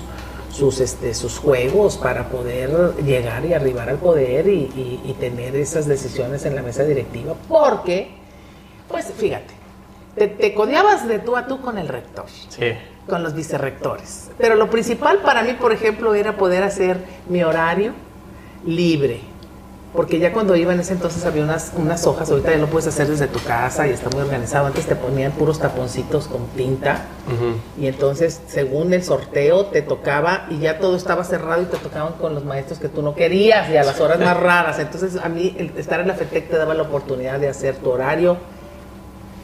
sus, 0.50 0.80
este, 0.80 1.12
sus 1.14 1.38
juegos 1.38 1.98
para 1.98 2.28
poder 2.30 2.94
llegar 3.04 3.44
y 3.44 3.52
arribar 3.52 3.90
al 3.90 3.98
poder 3.98 4.48
y, 4.48 4.70
y- 4.74 5.00
y 5.04 5.12
tener 5.20 5.54
esas 5.54 5.86
decisiones 5.86 6.44
en 6.46 6.56
la 6.56 6.62
mesa 6.62 6.82
directiva. 6.84 7.34
Porque, 7.46 8.10
pues 8.88 9.12
fíjate, 9.16 9.52
te, 10.16 10.28
te 10.28 10.54
codeabas 10.54 11.06
de 11.06 11.18
tú 11.18 11.36
a 11.36 11.46
tú 11.46 11.60
con 11.60 11.76
el 11.76 11.88
rector 11.88 12.24
Sí. 12.48 12.72
con 13.06 13.22
los 13.22 13.34
vicerrectores. 13.34 14.30
Pero 14.38 14.54
lo 14.54 14.70
principal 14.70 15.18
para 15.18 15.42
mí, 15.42 15.52
por 15.52 15.72
ejemplo, 15.72 16.14
era 16.14 16.36
poder 16.38 16.62
hacer 16.62 16.96
mi 17.28 17.42
horario 17.44 17.92
libre. 18.66 19.20
Porque 19.92 20.20
ya 20.20 20.32
cuando 20.32 20.54
iba 20.54 20.72
en 20.72 20.78
ese 20.78 20.92
entonces 20.92 21.24
había 21.26 21.42
unas, 21.42 21.72
unas 21.76 22.06
hojas, 22.06 22.30
ahorita 22.30 22.52
ya 22.52 22.58
lo 22.58 22.68
puedes 22.68 22.86
hacer 22.86 23.08
desde 23.08 23.26
tu 23.26 23.40
casa 23.40 23.88
y 23.88 23.90
está 23.90 24.08
muy 24.08 24.20
organizado. 24.20 24.66
Antes 24.66 24.86
te 24.86 24.94
ponían 24.94 25.32
puros 25.32 25.58
taponcitos 25.58 26.28
con 26.28 26.46
tinta 26.56 27.06
y 27.76 27.88
entonces 27.88 28.40
según 28.46 28.92
el 28.94 29.02
sorteo 29.02 29.66
te 29.66 29.82
tocaba 29.82 30.46
y 30.48 30.58
ya 30.60 30.78
todo 30.78 30.96
estaba 30.96 31.24
cerrado 31.24 31.62
y 31.62 31.64
te 31.64 31.76
tocaban 31.76 32.12
con 32.14 32.36
los 32.36 32.44
maestros 32.44 32.78
que 32.78 32.88
tú 32.88 33.02
no 33.02 33.16
querías 33.16 33.68
y 33.68 33.76
a 33.76 33.82
las 33.82 33.98
horas 34.00 34.20
más 34.20 34.38
raras. 34.38 34.78
Entonces 34.78 35.16
a 35.20 35.28
mí 35.28 35.56
el 35.58 35.72
estar 35.76 35.98
en 35.98 36.06
la 36.06 36.14
FETEC 36.14 36.50
te 36.50 36.56
daba 36.56 36.74
la 36.74 36.82
oportunidad 36.84 37.40
de 37.40 37.48
hacer 37.48 37.74
tu 37.74 37.90
horario 37.90 38.36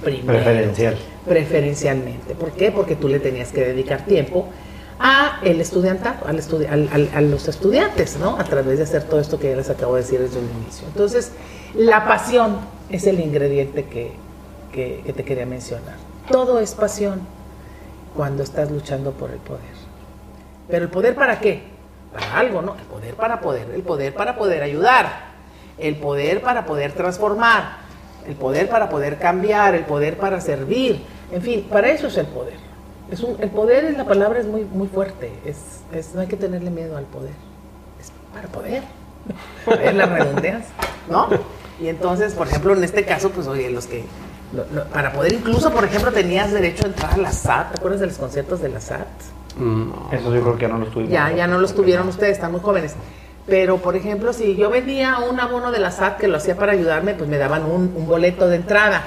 primero 0.05 0.39
Preferencial. 0.39 0.97
preferencialmente. 1.27 2.35
¿Por 2.37 2.53
qué? 2.53 2.71
Porque 2.71 2.95
tú 2.95 3.09
le 3.09 3.19
tenías 3.19 3.51
que 3.51 3.65
dedicar 3.65 4.05
tiempo 4.05 4.49
a 4.99 5.41
el 5.43 5.61
estudiantado, 5.61 6.27
al 6.27 7.11
a 7.15 7.21
los 7.21 7.49
estudiantes, 7.49 8.17
¿no? 8.19 8.39
A 8.39 8.45
través 8.45 8.79
de 8.79 8.85
hacer 8.85 9.05
todo 9.05 9.21
esto 9.21 9.39
que 9.39 9.51
ya 9.51 9.57
les 9.57 9.69
acabo 9.71 9.95
de 9.97 10.03
decir 10.03 10.21
desde 10.21 10.39
un 10.39 10.49
inicio. 10.63 10.87
Entonces, 10.89 11.33
la 11.75 12.07
pasión 12.07 12.59
es 12.89 13.07
el 13.07 13.21
ingrediente 13.21 13.85
que, 13.85 14.13
que- 14.73 15.03
que 15.05 15.13
te 15.13 15.25
quería 15.25 15.45
mencionar. 15.47 15.97
Todo 16.31 16.61
es 16.61 16.75
pasión 16.75 17.21
cuando 18.15 18.43
estás 18.43 18.71
luchando 18.71 19.13
por 19.13 19.31
el 19.31 19.39
poder. 19.39 19.61
Pero 20.69 20.85
el 20.85 20.91
poder 20.91 21.15
para 21.15 21.39
qué? 21.41 21.63
Para 22.13 22.39
algo, 22.39 22.63
¿no? 22.63 22.75
El 22.75 22.85
poder 22.87 23.15
para 23.15 23.41
poder, 23.41 23.71
el 23.75 23.83
poder 23.83 24.15
para 24.15 24.37
poder 24.37 24.63
ayudar, 24.63 25.27
el 25.79 25.97
poder 25.97 26.41
para 26.41 26.65
poder 26.65 26.93
transformar, 26.93 27.79
el 28.27 28.35
poder 28.35 28.69
para 28.69 28.89
poder 28.89 29.19
cambiar, 29.19 29.75
el 29.75 29.85
poder 29.85 30.17
para 30.17 30.41
servir, 30.41 31.05
en 31.31 31.43
fin, 31.43 31.67
para 31.71 31.91
eso 31.91 32.07
es 32.07 32.17
el 32.17 32.27
poder. 32.27 32.55
Es 33.11 33.21
un, 33.21 33.37
el 33.41 33.51
poder 33.51 33.85
es 33.85 33.97
la 33.97 34.05
palabra 34.05 34.41
es 34.41 34.47
muy 34.47 34.65
muy 34.65 34.89
fuerte, 34.89 35.33
es, 35.45 35.57
es- 35.93 36.15
no 36.15 36.21
hay 36.23 36.27
que 36.27 36.37
tenerle 36.37 36.71
miedo 36.71 36.97
al 36.97 37.05
poder, 37.05 37.31
es 38.01 38.11
para 38.35 38.49
poder, 38.49 38.83
es 39.83 39.95
la 39.95 40.07
redundancia, 40.07 40.75
¿no? 41.09 41.29
Y 41.81 41.89
entonces, 41.89 42.35
por 42.35 42.49
ejemplo, 42.49 42.73
en 42.75 42.83
este 42.83 43.05
caso, 43.05 43.31
pues 43.31 43.47
oye, 43.47 43.71
los 43.71 43.87
que 43.87 44.05
lo- 44.53 44.65
lo- 44.75 44.85
para 44.87 45.13
poder 45.13 45.33
incluso, 45.35 45.71
por 45.71 45.85
ejemplo, 45.85 46.11
tenías 46.13 46.53
derecho 46.53 46.85
a 46.85 46.89
entrar 46.89 47.15
a 47.15 47.17
la 47.19 47.33
SAT, 47.33 47.73
¿te 47.73 47.79
acuerdas 47.79 48.01
de 48.01 48.07
los 48.07 48.17
conciertos 48.19 48.61
de 48.61 48.69
la 48.71 48.81
SAT? 48.81 49.07
No. 49.59 50.09
Eso 50.13 50.35
yo 50.35 50.43
creo 50.43 50.55
que 50.57 50.63
ya 50.63 50.69
no 50.69 50.79
lo 50.79 50.87
tuvimos. 50.87 51.13
Ya, 51.13 51.33
ya 51.33 51.47
no 51.47 51.59
los 51.59 51.75
tuvieron 51.75 52.09
ustedes, 52.09 52.33
están 52.33 52.53
muy 52.53 52.61
jóvenes. 52.61 52.95
Pero, 53.47 53.77
por 53.79 53.95
ejemplo, 53.97 54.33
si 54.33 54.57
yo 54.57 54.69
vendía 54.71 55.19
un 55.31 55.39
abono 55.39 55.71
de 55.71 55.79
la 55.79 55.91
SAT 55.93 56.19
que 56.19 56.29
lo 56.29 56.37
hacía 56.39 56.57
para 56.57 56.73
ayudarme, 56.73 57.15
pues 57.15 57.31
me 57.31 57.39
daban 57.39 57.65
un, 57.65 57.95
un 57.97 58.07
boleto 58.07 58.49
de 58.49 58.57
entrada. 58.57 59.05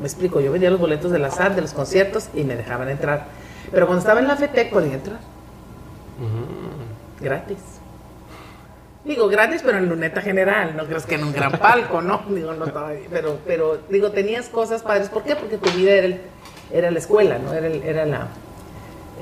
Me 0.00 0.06
explico, 0.06 0.40
yo 0.40 0.50
vendía 0.52 0.70
los 0.70 0.80
boletos 0.80 1.10
de 1.12 1.18
la 1.18 1.30
SAT, 1.30 1.54
de 1.54 1.60
los 1.62 1.72
conciertos, 1.72 2.28
y 2.34 2.42
me 2.44 2.56
dejaban 2.56 2.88
entrar. 2.88 3.26
Pero 3.70 3.86
cuando 3.86 4.00
estaba 4.00 4.20
en 4.20 4.28
la 4.28 4.36
FETEC 4.36 4.70
podía 4.72 4.94
entrar. 4.94 5.18
Gratis. 7.20 7.58
Digo, 9.04 9.28
gratis, 9.28 9.60
pero 9.64 9.78
en 9.78 9.88
luneta 9.88 10.22
general, 10.22 10.74
no 10.76 10.86
crees 10.86 11.04
que 11.04 11.16
en 11.16 11.24
un 11.24 11.32
gran 11.32 11.52
palco, 11.58 12.00
¿no? 12.00 12.22
Digo, 12.28 12.54
no 12.54 12.64
estaba 12.64 12.88
ahí. 12.88 13.06
Pero, 13.10 13.38
pero, 13.46 13.78
digo, 13.90 14.10
tenías 14.10 14.48
cosas 14.48 14.82
padres. 14.82 15.08
¿Por 15.10 15.22
qué? 15.22 15.36
Porque 15.36 15.58
tu 15.58 15.70
vida 15.76 15.92
era, 15.92 16.06
el- 16.06 16.20
era 16.72 16.90
la 16.90 16.98
escuela, 16.98 17.38
¿no? 17.38 17.52
Era, 17.52 17.66
el- 17.66 17.82
era 17.82 18.06
la, 18.06 18.28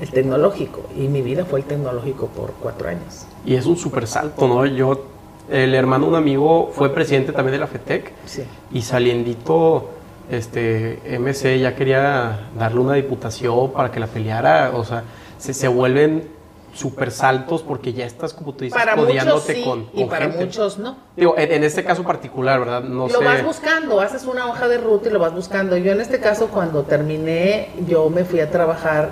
el 0.01 0.09
tecnológico. 0.09 0.81
Y 0.95 1.07
mi 1.07 1.21
vida 1.21 1.43
fue 1.45 1.59
el 1.59 1.65
tecnológico 1.65 2.27
por 2.27 2.51
cuatro 2.53 2.87
años. 2.89 3.25
Y 3.45 3.55
es 3.55 3.65
un 3.65 3.75
super 3.77 4.07
salto, 4.07 4.47
¿no? 4.47 4.65
Yo, 4.65 5.05
el 5.49 5.75
hermano 5.75 6.05
de 6.05 6.11
un 6.11 6.15
amigo 6.17 6.71
fue 6.73 6.93
presidente 6.93 7.33
también 7.33 7.53
de 7.53 7.59
la 7.59 7.67
FETEC 7.67 8.13
Sí. 8.25 8.43
y 8.71 8.81
saliendito, 8.83 9.89
este, 10.37 10.99
MC 11.19 11.59
ya 11.59 11.75
quería 11.75 12.49
darle 12.57 12.79
una 12.79 12.93
diputación 12.93 13.71
para 13.71 13.91
que 13.91 13.99
la 13.99 14.07
peleara, 14.07 14.71
o 14.73 14.83
sea, 14.83 15.03
se, 15.37 15.53
se 15.53 15.67
vuelven 15.67 16.27
super 16.73 17.11
saltos 17.11 17.61
porque 17.61 17.93
ya 17.93 18.05
estás, 18.05 18.33
como 18.33 18.53
tú 18.53 18.63
dices, 18.63 18.77
Para 18.77 18.95
muchos 18.95 19.43
sí, 19.43 19.63
con, 19.63 19.87
y 19.93 20.05
para 20.05 20.25
gente. 20.25 20.45
muchos 20.45 20.79
no. 20.79 20.97
Digo, 21.15 21.35
en, 21.37 21.51
en 21.51 21.63
este 21.63 21.83
caso 21.83 22.03
particular, 22.03 22.59
¿verdad? 22.59 22.81
No 22.83 23.07
lo 23.07 23.19
sé. 23.19 23.23
vas 23.23 23.43
buscando, 23.43 24.01
haces 24.01 24.25
una 24.25 24.47
hoja 24.47 24.67
de 24.67 24.79
ruta 24.79 25.09
y 25.09 25.11
lo 25.11 25.19
vas 25.19 25.33
buscando. 25.33 25.77
Yo 25.77 25.91
en 25.91 26.01
este 26.01 26.19
caso, 26.19 26.47
cuando 26.47 26.83
terminé, 26.83 27.69
yo 27.87 28.09
me 28.09 28.25
fui 28.25 28.39
a 28.39 28.49
trabajar, 28.49 29.11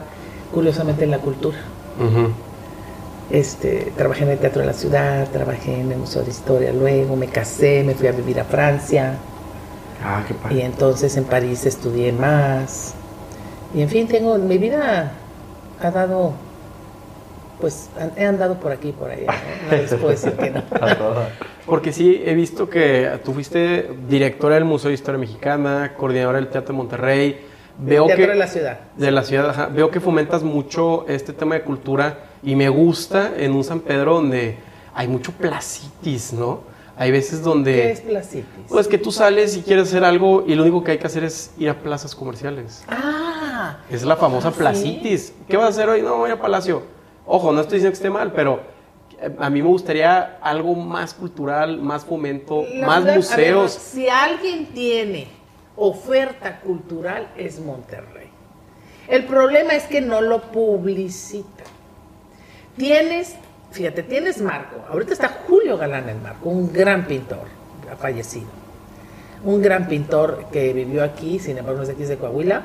curiosamente, 0.51 1.03
en 1.03 1.11
la 1.11 1.19
cultura. 1.19 1.57
Este, 3.29 3.93
trabajé 3.95 4.23
en 4.23 4.31
el 4.31 4.39
Teatro 4.39 4.61
de 4.61 4.67
la 4.67 4.73
Ciudad, 4.73 5.27
trabajé 5.31 5.79
en 5.79 5.91
el 5.91 5.99
Museo 5.99 6.23
de 6.23 6.31
Historia, 6.31 6.73
luego 6.73 7.15
me 7.15 7.27
casé, 7.27 7.83
me 7.83 7.93
fui 7.93 8.07
a 8.07 8.11
vivir 8.11 8.39
a 8.39 8.43
Francia 8.43 9.17
Ah, 10.03 10.23
qué 10.27 10.55
y 10.55 10.61
entonces 10.61 11.15
en 11.17 11.25
París 11.25 11.65
estudié 11.65 12.11
más. 12.11 12.93
Y 13.73 13.81
en 13.81 13.89
fin, 13.89 14.07
tengo, 14.07 14.37
mi 14.37 14.57
vida 14.57 15.11
ha 15.79 15.91
dado, 15.91 16.33
pues 17.59 17.89
he 18.17 18.25
andado 18.25 18.59
por 18.59 18.71
aquí 18.71 18.89
y 18.89 18.91
por 18.91 19.11
allá, 19.11 19.27
¿no? 19.27 19.71
No 19.71 19.81
les 19.81 19.93
puedo 19.93 20.09
decir 20.09 20.33
que 20.33 20.51
no. 20.51 20.63
Porque 21.65 21.93
sí, 21.93 22.21
he 22.25 22.33
visto 22.33 22.69
que 22.69 23.19
tú 23.23 23.33
fuiste 23.33 23.91
directora 24.09 24.55
del 24.55 24.65
Museo 24.65 24.89
de 24.89 24.95
Historia 24.95 25.19
Mexicana, 25.19 25.93
coordinadora 25.95 26.39
del 26.39 26.49
Teatro 26.49 26.73
de 26.73 26.77
Monterrey. 26.77 27.45
Veo 27.77 28.07
Teatro 28.07 28.25
que, 28.25 28.31
de 28.31 28.37
la 28.37 28.47
Ciudad. 28.47 28.79
de 28.97 29.11
la 29.11 29.23
ciudad, 29.23 29.49
ajá. 29.49 29.67
veo 29.67 29.89
que 29.89 29.99
fomentas 29.99 30.43
mucho 30.43 31.05
este 31.07 31.33
tema 31.33 31.55
de 31.55 31.61
cultura 31.61 32.25
y 32.43 32.55
me 32.55 32.67
gusta 32.67 33.31
en 33.37 33.53
un 33.53 33.63
San 33.63 33.79
Pedro 33.79 34.15
donde 34.15 34.57
hay 34.93 35.07
mucho 35.07 35.31
placitis, 35.31 36.33
¿no? 36.33 36.70
Hay 37.01 37.09
veces 37.09 37.41
donde... 37.41 37.73
¿Qué 37.73 37.91
es 37.93 38.01
Placitis? 38.01 38.45
Pues 38.69 38.87
que 38.87 38.99
tú 38.99 39.11
sales 39.11 39.57
y 39.57 39.63
quieres 39.63 39.87
hacer 39.87 40.03
algo 40.03 40.43
y 40.45 40.53
lo 40.53 40.61
único 40.61 40.83
que 40.83 40.91
hay 40.91 40.97
que 40.99 41.07
hacer 41.07 41.23
es 41.23 41.49
ir 41.57 41.67
a 41.67 41.79
plazas 41.79 42.13
comerciales. 42.13 42.83
Ah, 42.87 43.77
Es 43.89 44.03
la 44.03 44.15
famosa 44.17 44.51
¿sí? 44.51 44.57
placitis. 44.59 45.33
¿Qué 45.49 45.57
vas 45.57 45.65
a 45.65 45.69
hacer 45.69 45.89
hoy? 45.89 46.03
No, 46.03 46.17
voy 46.17 46.29
a 46.29 46.39
Palacio. 46.39 46.83
Ojo, 47.25 47.51
no 47.53 47.61
estoy 47.61 47.77
diciendo 47.79 47.89
que 47.93 47.95
esté 47.95 48.11
mal, 48.11 48.33
pero 48.33 48.61
eh, 49.19 49.35
a 49.39 49.49
mí 49.49 49.63
me 49.63 49.67
gustaría 49.69 50.37
algo 50.43 50.75
más 50.75 51.15
cultural, 51.15 51.81
más 51.81 52.05
fomento, 52.05 52.65
La 52.75 52.85
más 52.85 53.01
ciudad- 53.01 53.09
a 53.33 53.35
ver, 53.35 53.55
museos. 53.55 53.71
si 53.71 54.07
alguien 54.07 54.67
tiene 54.67 55.27
oferta 55.77 56.59
cultural 56.59 57.29
es 57.35 57.59
Monterrey. 57.59 58.29
El 59.07 59.25
problema 59.25 59.73
es 59.73 59.85
que 59.85 60.01
no 60.01 60.21
lo 60.21 60.51
publicita. 60.51 61.63
Tienes, 62.77 63.37
fíjate, 63.71 64.03
tienes 64.03 64.41
Marco. 64.41 64.77
Ahorita 64.89 65.13
está 65.13 65.29
Julio 65.47 65.77
Galán 65.77 66.09
el 66.09 66.19
Marco, 66.19 66.49
un 66.49 66.71
gran 66.71 67.05
pintor, 67.07 67.45
fallecido. 67.99 68.47
Un 69.43 69.61
gran 69.61 69.87
pintor 69.87 70.45
que 70.51 70.71
vivió 70.73 71.03
aquí, 71.03 71.39
sin 71.39 71.57
embargo 71.57 71.77
no 71.77 71.83
es 71.83 71.87
de 71.87 71.93
aquí, 71.95 72.03
es 72.03 72.09
de 72.09 72.17
Coahuila. 72.17 72.63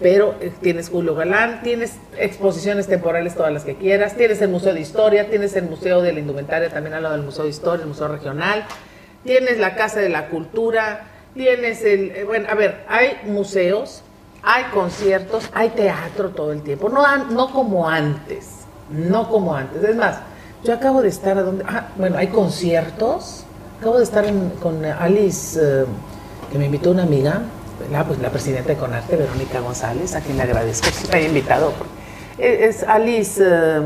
Pero 0.00 0.36
eh, 0.40 0.52
tienes 0.60 0.90
Julio 0.90 1.14
Galán, 1.14 1.62
tienes 1.62 1.96
exposiciones 2.16 2.86
temporales 2.86 3.34
todas 3.34 3.52
las 3.52 3.64
que 3.64 3.74
quieras, 3.74 4.14
tienes 4.14 4.40
el 4.42 4.48
Museo 4.48 4.72
de 4.72 4.80
Historia, 4.80 5.28
tienes 5.28 5.56
el 5.56 5.64
Museo 5.64 6.02
de 6.02 6.12
la 6.12 6.20
Indumentaria, 6.20 6.70
también 6.70 6.94
al 6.94 7.02
lado 7.02 7.16
del 7.16 7.24
Museo 7.24 7.44
de 7.44 7.50
Historia, 7.50 7.82
el 7.82 7.88
Museo 7.88 8.08
Regional, 8.08 8.64
tienes 9.24 9.58
la 9.58 9.74
Casa 9.74 9.98
de 10.00 10.08
la 10.08 10.28
Cultura, 10.28 11.06
tienes 11.34 11.82
el... 11.84 12.12
eh, 12.12 12.24
bueno, 12.24 12.46
a 12.48 12.54
ver, 12.54 12.84
hay 12.88 13.18
museos, 13.24 14.02
hay 14.42 14.64
conciertos, 14.72 15.50
hay 15.52 15.70
teatro 15.70 16.30
todo 16.30 16.52
el 16.52 16.62
tiempo, 16.62 16.88
no, 16.88 17.24
no 17.24 17.52
como 17.52 17.88
antes, 17.88 18.60
no 18.90 19.28
como 19.28 19.56
antes. 19.56 19.82
Es 19.82 19.96
más, 19.96 20.20
Yo 20.64 20.74
acabo 20.74 21.02
de 21.02 21.08
estar 21.08 21.38
a 21.38 21.42
donde, 21.42 21.64
ah, 21.68 21.88
bueno, 21.96 22.18
hay 22.18 22.28
conciertos. 22.28 23.44
Acabo 23.78 23.98
de 23.98 24.04
estar 24.04 24.24
con 24.60 24.84
Alice, 24.84 25.58
eh, 25.62 25.84
que 26.50 26.58
me 26.58 26.66
invitó 26.66 26.90
una 26.90 27.04
amiga, 27.04 27.42
la, 27.92 28.04
pues, 28.04 28.18
la 28.18 28.30
presidenta 28.30 28.70
de 28.70 28.76
Conarte, 28.76 29.16
Verónica 29.16 29.60
González, 29.60 30.16
a 30.16 30.20
quien 30.20 30.36
le 30.36 30.42
agradezco 30.42 30.88
que 30.88 31.12
me 31.12 31.18
haya 31.18 31.28
invitado. 31.28 31.72
Es 32.38 32.82
Alice 32.82 33.40
eh, 33.44 33.80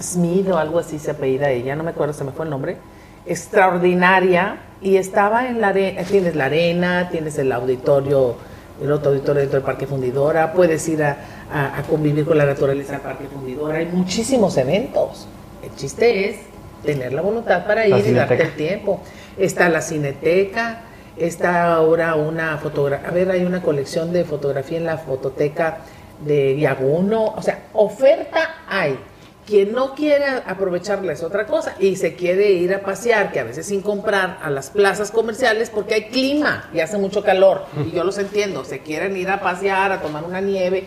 Smith 0.00 0.48
o 0.50 0.56
algo 0.56 0.78
así 0.78 0.98
se 0.98 1.10
apellida 1.10 1.50
ella, 1.50 1.76
no 1.76 1.84
me 1.84 1.90
acuerdo, 1.90 2.14
se 2.14 2.24
me 2.24 2.32
fue 2.32 2.46
el 2.46 2.50
nombre. 2.50 2.78
Extraordinaria. 3.26 4.60
Y 4.80 4.96
estaba 4.96 5.48
en 5.48 5.60
la 5.60 5.68
arena, 5.68 6.04
tienes 6.04 6.36
la 6.36 6.44
arena, 6.46 7.08
tienes 7.10 7.36
el 7.36 7.52
auditorio, 7.52 8.36
el 8.80 8.92
otro 8.92 9.10
auditorio 9.10 9.40
dentro 9.40 9.58
del 9.58 9.66
Parque 9.66 9.86
Fundidora, 9.86 10.52
puedes 10.52 10.88
ir 10.88 11.02
a, 11.02 11.16
a 11.50 11.82
convivir 11.82 12.24
con 12.24 12.38
la 12.38 12.46
naturaleza 12.46 12.92
del 12.92 13.00
Parque 13.00 13.26
Fundidora, 13.26 13.78
hay 13.78 13.86
muchísimos 13.86 14.56
eventos. 14.56 15.26
El 15.62 15.74
chiste 15.76 16.28
es 16.28 16.36
tener 16.84 17.12
la 17.12 17.22
voluntad 17.22 17.66
para 17.66 17.86
ir 17.86 18.06
y 18.06 18.12
darte 18.12 18.42
el 18.42 18.54
tiempo. 18.54 19.00
Está 19.36 19.68
la 19.68 19.80
cineteca, 19.80 20.82
está 21.16 21.74
ahora 21.74 22.14
una 22.14 22.58
fotografía, 22.58 23.08
a 23.08 23.12
ver, 23.12 23.30
hay 23.30 23.44
una 23.44 23.62
colección 23.62 24.12
de 24.12 24.24
fotografía 24.24 24.78
en 24.78 24.84
la 24.84 24.98
fototeca 24.98 25.78
de 26.24 26.54
Diaguno, 26.54 27.34
o 27.36 27.42
sea, 27.42 27.66
oferta 27.72 28.62
hay. 28.68 28.98
Quien 29.46 29.72
no 29.72 29.94
quiere 29.94 30.26
aprovecharla 30.46 31.14
es 31.14 31.22
otra 31.22 31.46
cosa 31.46 31.74
y 31.78 31.96
se 31.96 32.14
quiere 32.14 32.50
ir 32.50 32.74
a 32.74 32.80
pasear, 32.80 33.32
que 33.32 33.40
a 33.40 33.44
veces 33.44 33.64
sin 33.64 33.80
comprar, 33.80 34.38
a 34.42 34.50
las 34.50 34.68
plazas 34.68 35.10
comerciales 35.10 35.70
porque 35.70 35.94
hay 35.94 36.04
clima 36.08 36.68
y 36.74 36.80
hace 36.80 36.98
mucho 36.98 37.24
calor. 37.24 37.64
Y 37.86 37.92
yo 37.92 38.04
los 38.04 38.18
entiendo, 38.18 38.64
se 38.64 38.80
quieren 38.80 39.16
ir 39.16 39.30
a 39.30 39.40
pasear, 39.40 39.90
a 39.90 40.02
tomar 40.02 40.24
una 40.24 40.42
nieve 40.42 40.84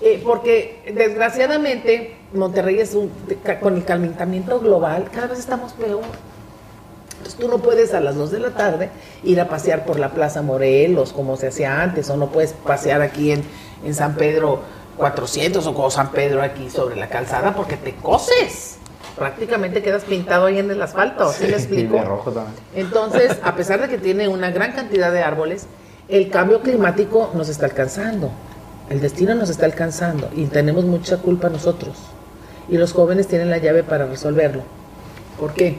eh, 0.00 0.22
porque 0.24 0.82
desgraciadamente 0.94 2.16
Monterrey 2.32 2.78
es 2.78 2.94
un, 2.94 3.10
con 3.60 3.76
el 3.76 3.84
calentamiento 3.84 4.60
global, 4.60 5.08
cada 5.12 5.28
vez 5.28 5.38
estamos 5.38 5.72
peor. 5.72 6.02
Entonces 7.18 7.34
tú 7.34 7.48
no 7.48 7.58
puedes 7.58 7.94
a 7.94 8.00
las 8.00 8.14
2 8.14 8.30
de 8.30 8.38
la 8.38 8.50
tarde 8.50 8.90
ir 9.24 9.40
a 9.40 9.48
pasear 9.48 9.84
por 9.84 9.98
la 9.98 10.10
Plaza 10.10 10.40
Morelos 10.40 11.12
como 11.12 11.36
se 11.36 11.48
hacía 11.48 11.82
antes, 11.82 12.08
o 12.10 12.16
no 12.16 12.28
puedes 12.28 12.52
pasear 12.52 13.02
aquí 13.02 13.32
en, 13.32 13.42
en 13.84 13.94
San 13.94 14.14
Pedro 14.14 14.60
400 14.98 15.66
o 15.66 15.74
como 15.74 15.90
San 15.90 16.12
Pedro 16.12 16.42
aquí 16.42 16.70
sobre 16.70 16.96
la 16.96 17.08
calzada 17.08 17.54
porque 17.54 17.76
te 17.76 17.94
coses. 17.94 18.76
Prácticamente 19.16 19.82
quedas 19.82 20.04
pintado 20.04 20.46
ahí 20.46 20.58
en 20.58 20.70
el 20.70 20.80
asfalto, 20.80 21.32
¿sí, 21.32 21.46
me 21.46 21.54
explico? 21.54 21.96
Entonces, 22.74 23.36
a 23.42 23.56
pesar 23.56 23.80
de 23.80 23.88
que 23.88 23.98
tiene 23.98 24.28
una 24.28 24.52
gran 24.52 24.72
cantidad 24.72 25.10
de 25.10 25.22
árboles, 25.22 25.66
el 26.08 26.30
cambio 26.30 26.60
climático 26.60 27.30
nos 27.34 27.48
está 27.48 27.66
alcanzando. 27.66 28.30
El 28.90 29.00
destino 29.00 29.34
nos 29.34 29.50
está 29.50 29.66
alcanzando 29.66 30.30
y 30.34 30.46
tenemos 30.46 30.84
mucha 30.84 31.18
culpa 31.18 31.48
nosotros. 31.50 31.96
Y 32.68 32.78
los 32.78 32.92
jóvenes 32.92 33.28
tienen 33.28 33.50
la 33.50 33.58
llave 33.58 33.82
para 33.82 34.06
resolverlo. 34.06 34.62
¿Por 35.38 35.52
qué? 35.52 35.76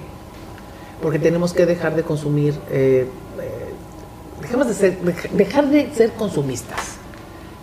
Porque 1.01 1.19
tenemos 1.19 1.53
que 1.53 1.65
dejar 1.65 1.95
de 1.95 2.03
consumir, 2.03 2.53
eh, 2.71 3.07
eh, 3.41 4.65
de 4.65 4.73
ser, 4.73 4.97
dejar 5.31 5.69
de 5.69 5.91
ser 5.93 6.11
consumistas, 6.11 6.97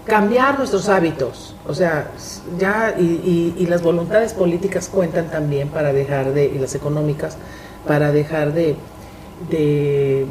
cambiar 0.05 0.59
nuestros 0.59 0.89
hábitos. 0.89 1.55
O 1.67 1.75
sea, 1.75 2.11
ya, 2.59 2.95
y, 2.99 3.67
las 3.69 3.83
voluntades 3.83 4.33
políticas 4.33 4.89
cuentan 4.89 5.31
también 5.31 5.69
para 5.69 5.93
dejar 5.93 6.33
de, 6.33 6.47
y 6.47 6.59
las 6.59 6.75
económicas, 6.75 7.37
para 7.87 8.11
dejar 8.13 8.53
de, 8.53 8.77
de 9.51 10.27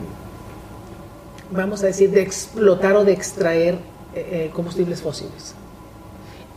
vamos 1.51 1.83
a 1.83 1.87
decir, 1.87 2.11
de 2.11 2.21
explotar 2.21 2.95
o 2.95 3.05
de 3.05 3.13
extraer 3.13 3.77
eh, 4.15 4.51
combustibles 4.53 5.01
fósiles 5.01 5.55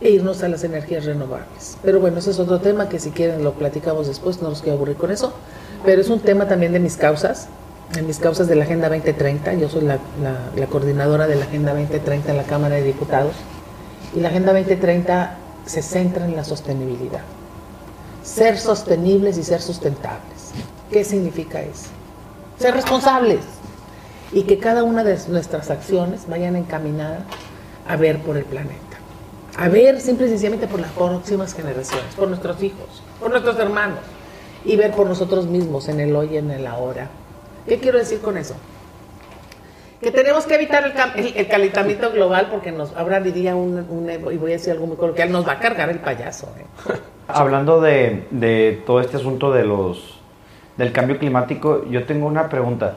e 0.01 0.09
irnos 0.11 0.43
a 0.43 0.47
las 0.47 0.63
energías 0.63 1.05
renovables. 1.05 1.77
Pero 1.83 1.99
bueno, 1.99 2.19
ese 2.19 2.31
es 2.31 2.39
otro 2.39 2.59
tema 2.59 2.87
que 2.87 2.99
si 2.99 3.11
quieren 3.11 3.43
lo 3.43 3.53
platicamos 3.53 4.07
después, 4.07 4.41
no 4.41 4.49
nos 4.49 4.61
quiero 4.61 4.77
aburrir 4.77 4.95
con 4.95 5.11
eso. 5.11 5.33
Pero 5.83 6.01
es 6.01 6.09
un 6.09 6.21
tema 6.21 6.47
también 6.47 6.71
de 6.71 6.79
mis 6.79 6.95
causas, 6.95 7.47
de 7.93 8.01
mis 8.01 8.17
causas 8.19 8.47
de 8.47 8.55
la 8.55 8.63
Agenda 8.63 8.87
2030. 8.87 9.55
Yo 9.55 9.67
soy 9.67 9.81
la, 9.81 9.99
la, 10.55 10.67
coordinadora 10.67 11.27
de 11.27 11.35
la 11.35 11.45
Agenda 11.45 11.73
2030 11.73 12.31
en 12.31 12.37
la 12.37 12.43
Cámara 12.43 12.75
de 12.75 12.83
Diputados. 12.83 13.33
Y 14.15 14.21
la 14.21 14.29
Agenda 14.29 14.53
2030 14.53 15.37
se 15.65 15.81
centra 15.81 16.25
en 16.25 16.35
la 16.35 16.45
sostenibilidad. 16.45 17.21
Ser 18.23 18.57
sostenibles 18.57 19.37
y 19.37 19.43
ser 19.43 19.61
sustentables. 19.61 20.51
¿Qué 20.91 21.03
significa 21.03 21.61
eso? 21.61 21.89
Ser 22.57 22.73
responsables 22.73 23.41
y 24.31 24.43
que 24.43 24.59
cada 24.59 24.83
una 24.83 25.03
de 25.03 25.17
nuestras 25.27 25.69
acciones 25.69 26.27
vayan 26.27 26.55
encaminadas 26.55 27.23
a 27.89 27.95
ver 27.95 28.19
por 28.19 28.37
el 28.37 28.45
planeta. 28.45 28.75
A 29.57 29.67
ver 29.67 29.99
simple 29.99 30.27
y 30.27 30.29
sencillamente 30.29 30.67
por 30.67 30.79
las 30.79 30.91
próximas 30.91 31.53
generaciones, 31.53 32.13
por 32.15 32.27
nuestros 32.29 32.61
hijos, 32.63 33.03
por 33.19 33.31
nuestros 33.31 33.59
hermanos 33.59 33.99
y 34.63 34.77
ver 34.77 34.91
por 34.91 35.07
nosotros 35.07 35.47
mismos 35.47 35.89
en 35.89 35.99
el 35.99 36.15
hoy 36.15 36.29
y 36.33 36.37
en 36.37 36.51
el 36.51 36.67
ahora. 36.67 37.09
¿Qué 37.67 37.79
quiero 37.79 37.97
decir 37.97 38.19
con 38.21 38.37
eso? 38.37 38.55
Que 40.01 40.11
tenemos 40.11 40.45
que 40.45 40.55
evitar 40.55 40.85
el, 40.85 41.47
calentamiento 41.47 42.11
global 42.11 42.47
porque 42.51 42.71
nos, 42.71 42.95
ahora 42.95 43.19
diría 43.19 43.55
un, 43.55 44.07
y 44.31 44.37
voy 44.37 44.51
a 44.51 44.53
decir 44.53 44.71
algo 44.71 44.85
muy 44.85 44.95
coloquial, 44.95 45.31
nos 45.31 45.45
va 45.45 45.53
a 45.53 45.59
cargar 45.59 45.89
el 45.89 45.99
payaso. 45.99 46.47
¿eh? 46.57 46.93
Hablando 47.27 47.81
de, 47.81 48.27
de 48.29 48.81
todo 48.85 49.01
este 49.01 49.17
asunto 49.17 49.51
de 49.51 49.65
los, 49.65 50.19
del 50.77 50.93
cambio 50.93 51.17
climático, 51.17 51.85
yo 51.89 52.05
tengo 52.05 52.27
una 52.27 52.49
pregunta. 52.49 52.95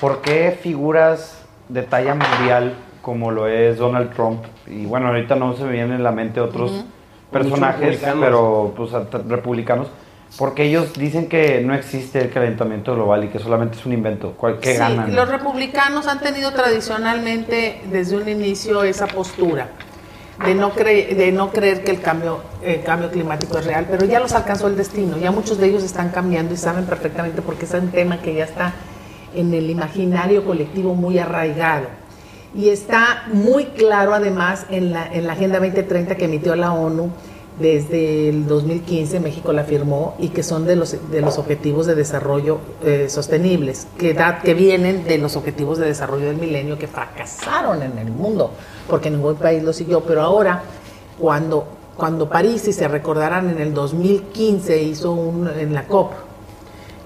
¿Por 0.00 0.20
qué 0.20 0.58
figuras 0.60 1.44
de 1.68 1.82
talla 1.82 2.14
mundial 2.14 2.74
como 3.02 3.30
lo 3.30 3.48
es 3.48 3.78
Donald 3.78 4.14
Trump, 4.14 4.44
y 4.66 4.86
bueno, 4.86 5.08
ahorita 5.08 5.34
no 5.34 5.54
se 5.54 5.64
me 5.64 5.72
vienen 5.72 5.94
en 5.94 6.02
la 6.02 6.12
mente 6.12 6.40
otros 6.40 6.84
personajes, 7.30 8.00
pero 8.20 8.72
pues 8.76 8.92
republicanos, 9.28 9.88
porque 10.38 10.64
ellos 10.64 10.92
dicen 10.94 11.28
que 11.28 11.60
no 11.60 11.74
existe 11.74 12.20
el 12.20 12.30
calentamiento 12.30 12.94
global 12.94 13.24
y 13.24 13.28
que 13.28 13.38
solamente 13.38 13.76
es 13.76 13.84
un 13.84 13.92
invento. 13.92 14.34
¿Qué 14.60 14.74
ganan? 14.74 15.14
Los 15.14 15.28
republicanos 15.28 16.06
han 16.06 16.20
tenido 16.20 16.52
tradicionalmente 16.52 17.82
desde 17.90 18.16
un 18.16 18.28
inicio 18.28 18.84
esa 18.84 19.06
postura 19.06 19.68
de 20.44 20.54
no, 20.54 20.70
de 20.70 21.32
no 21.32 21.50
creer 21.50 21.84
que 21.84 21.90
el 21.90 22.00
cambio, 22.00 22.40
el 22.62 22.82
cambio 22.82 23.10
climático 23.10 23.58
es 23.58 23.66
real, 23.66 23.86
pero 23.90 24.06
ya 24.06 24.20
los 24.20 24.32
alcanzó 24.32 24.68
el 24.68 24.76
destino, 24.76 25.18
ya 25.18 25.30
muchos 25.30 25.58
de 25.58 25.66
ellos 25.66 25.82
están 25.82 26.10
cambiando 26.10 26.54
y 26.54 26.56
saben 26.56 26.84
perfectamente 26.84 27.42
porque 27.42 27.64
es 27.64 27.74
un 27.74 27.90
tema 27.90 28.18
que 28.20 28.34
ya 28.34 28.44
está 28.44 28.72
en 29.34 29.52
el 29.54 29.70
imaginario 29.70 30.44
colectivo 30.44 30.94
muy 30.94 31.18
arraigado. 31.18 31.86
Y 32.54 32.68
está 32.68 33.24
muy 33.32 33.66
claro 33.66 34.14
además 34.14 34.66
en 34.68 34.92
la, 34.92 35.10
en 35.12 35.26
la 35.26 35.32
Agenda 35.32 35.58
2030 35.58 36.16
que 36.16 36.26
emitió 36.26 36.54
la 36.54 36.72
ONU 36.72 37.10
desde 37.58 38.28
el 38.28 38.46
2015, 38.46 39.20
México 39.20 39.52
la 39.52 39.64
firmó, 39.64 40.16
y 40.18 40.30
que 40.30 40.42
son 40.42 40.66
de 40.66 40.76
los, 40.76 40.96
de 41.10 41.20
los 41.20 41.38
objetivos 41.38 41.86
de 41.86 41.94
desarrollo 41.94 42.58
eh, 42.82 43.06
sostenibles, 43.08 43.86
que, 43.98 44.16
que 44.42 44.54
vienen 44.54 45.04
de 45.04 45.18
los 45.18 45.36
objetivos 45.36 45.78
de 45.78 45.86
desarrollo 45.86 46.26
del 46.26 46.36
milenio 46.36 46.78
que 46.78 46.88
fracasaron 46.88 47.82
en 47.82 47.98
el 47.98 48.10
mundo, 48.10 48.50
porque 48.88 49.10
ningún 49.10 49.36
país 49.36 49.62
lo 49.62 49.72
siguió. 49.72 50.00
Pero 50.00 50.22
ahora, 50.22 50.62
cuando, 51.18 51.66
cuando 51.96 52.28
París, 52.28 52.66
y 52.68 52.72
se 52.72 52.88
recordarán, 52.88 53.50
en 53.50 53.60
el 53.60 53.74
2015 53.74 54.82
hizo 54.82 55.12
un, 55.12 55.48
en 55.48 55.74
la 55.74 55.84
COP, 55.86 56.12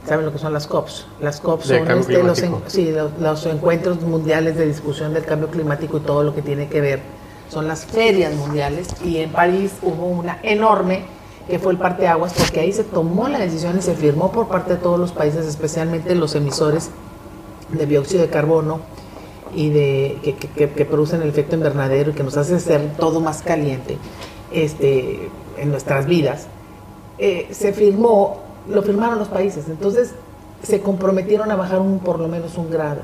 ¿Saben 0.07 0.25
lo 0.25 0.33
que 0.33 0.39
son 0.39 0.53
las 0.53 0.69
COPs? 0.69 1.07
Las 1.21 1.41
COPs 1.41 1.67
son 1.67 1.91
este, 1.91 2.93
los, 3.19 3.47
encuentros 3.47 4.01
mundiales 4.03 4.57
de 4.57 4.67
discusión 4.67 5.13
del 5.13 5.25
cambio 5.25 5.49
climático 5.49 5.97
y 5.97 6.01
todo 6.01 6.23
lo 6.23 6.33
que 6.33 6.43
tiene 6.43 6.69
que 6.69 6.81
ver. 6.81 7.01
Son 7.49 7.67
las 7.67 7.85
ferias 7.85 8.33
mundiales 8.35 8.89
y 9.05 9.19
en 9.19 9.31
París 9.31 9.73
hubo 9.83 10.07
una 10.07 10.39
enorme 10.45 11.05
que 11.49 11.59
fue 11.59 11.73
el 11.73 11.79
parteaguas 11.79 12.35
porque 12.35 12.61
ahí 12.61 12.73
se 12.73 12.85
tomó 12.85 13.29
la 13.29 13.39
decisión 13.39 13.79
y 13.79 13.83
se 13.83 13.95
firmó 13.95 14.31
por 14.31 14.47
parte 14.47 14.75
de 14.75 14.79
todos 14.79 14.99
los 14.99 15.11
países, 15.11 15.45
especialmente 15.45 16.15
los 16.15 16.35
emisores 16.37 16.91
de 17.71 17.87
dióxido 17.87 18.23
de 18.23 18.31
carbono 18.31 18.81
y 19.55 19.71
de 19.71 20.37
que, 20.55 20.85
producen 20.85 21.23
el 21.23 21.29
efecto 21.29 21.57
invernadero 21.57 22.11
y 22.13 22.15
que 22.15 22.23
nos 22.23 22.37
hace 22.37 22.61
ser 22.61 22.93
todo 22.97 23.21
más 23.21 23.43
caliente 23.43 23.99
este, 24.53 25.31
en 25.57 25.71
nuestras 25.71 26.07
vidas. 26.07 26.47
Eh, 27.19 27.49
se 27.51 27.73
firmó 27.73 28.46
lo 28.69 28.83
firmaron 28.83 29.19
los 29.19 29.29
países, 29.29 29.69
entonces 29.69 30.13
se 30.63 30.81
comprometieron 30.81 31.51
a 31.51 31.57
bajar 31.57 31.81
un, 31.81 31.99
por 31.99 32.19
lo 32.19 32.29
menos 32.29 32.57
un 32.57 32.71
grado. 32.71 33.01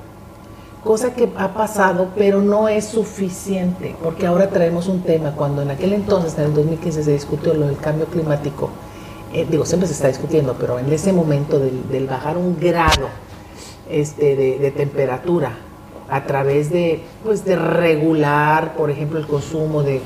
Cosa 0.85 1.14
que 1.14 1.31
ha 1.37 1.55
pasado, 1.55 2.09
pero 2.16 2.40
no 2.40 2.68
es 2.68 2.87
suficiente, 2.87 3.94
porque 4.03 4.27
ahora 4.27 4.51
traemos 4.51 4.88
un 4.88 5.03
tema, 5.03 5.33
cuando 5.33 5.62
en 5.62 5.70
aquel 5.70 5.92
entonces, 5.92 6.37
en 6.38 6.46
el 6.46 6.55
2015, 6.55 7.05
se 7.05 7.12
discutió 7.12 7.55
lo 7.55 7.66
del 7.66 7.77
cambio 7.77 8.07
climático, 8.07 8.70
eh, 9.33 9.46
digo, 9.48 9.64
siempre 9.64 9.87
se 9.87 9.94
está 9.94 10.09
discutiendo, 10.09 10.57
pero 10.59 10.79
en 10.79 10.92
ese 10.92 11.12
momento 11.12 11.61
del, 11.61 12.07
bajar 12.07 12.37
un 12.37 12.59
grado 12.59 13.09
este, 13.88 14.37
de, 14.37 14.70
temperatura 14.72 15.53
a 16.11 16.25
través 16.25 16.70
de, 16.70 17.01
pues, 17.25 17.44
de 17.44 17.57
regular, 17.57 18.75
por 18.77 18.90
ejemplo, 18.90 19.18
el 19.20 19.27
consumo 19.27 19.85
de, 19.85 20.03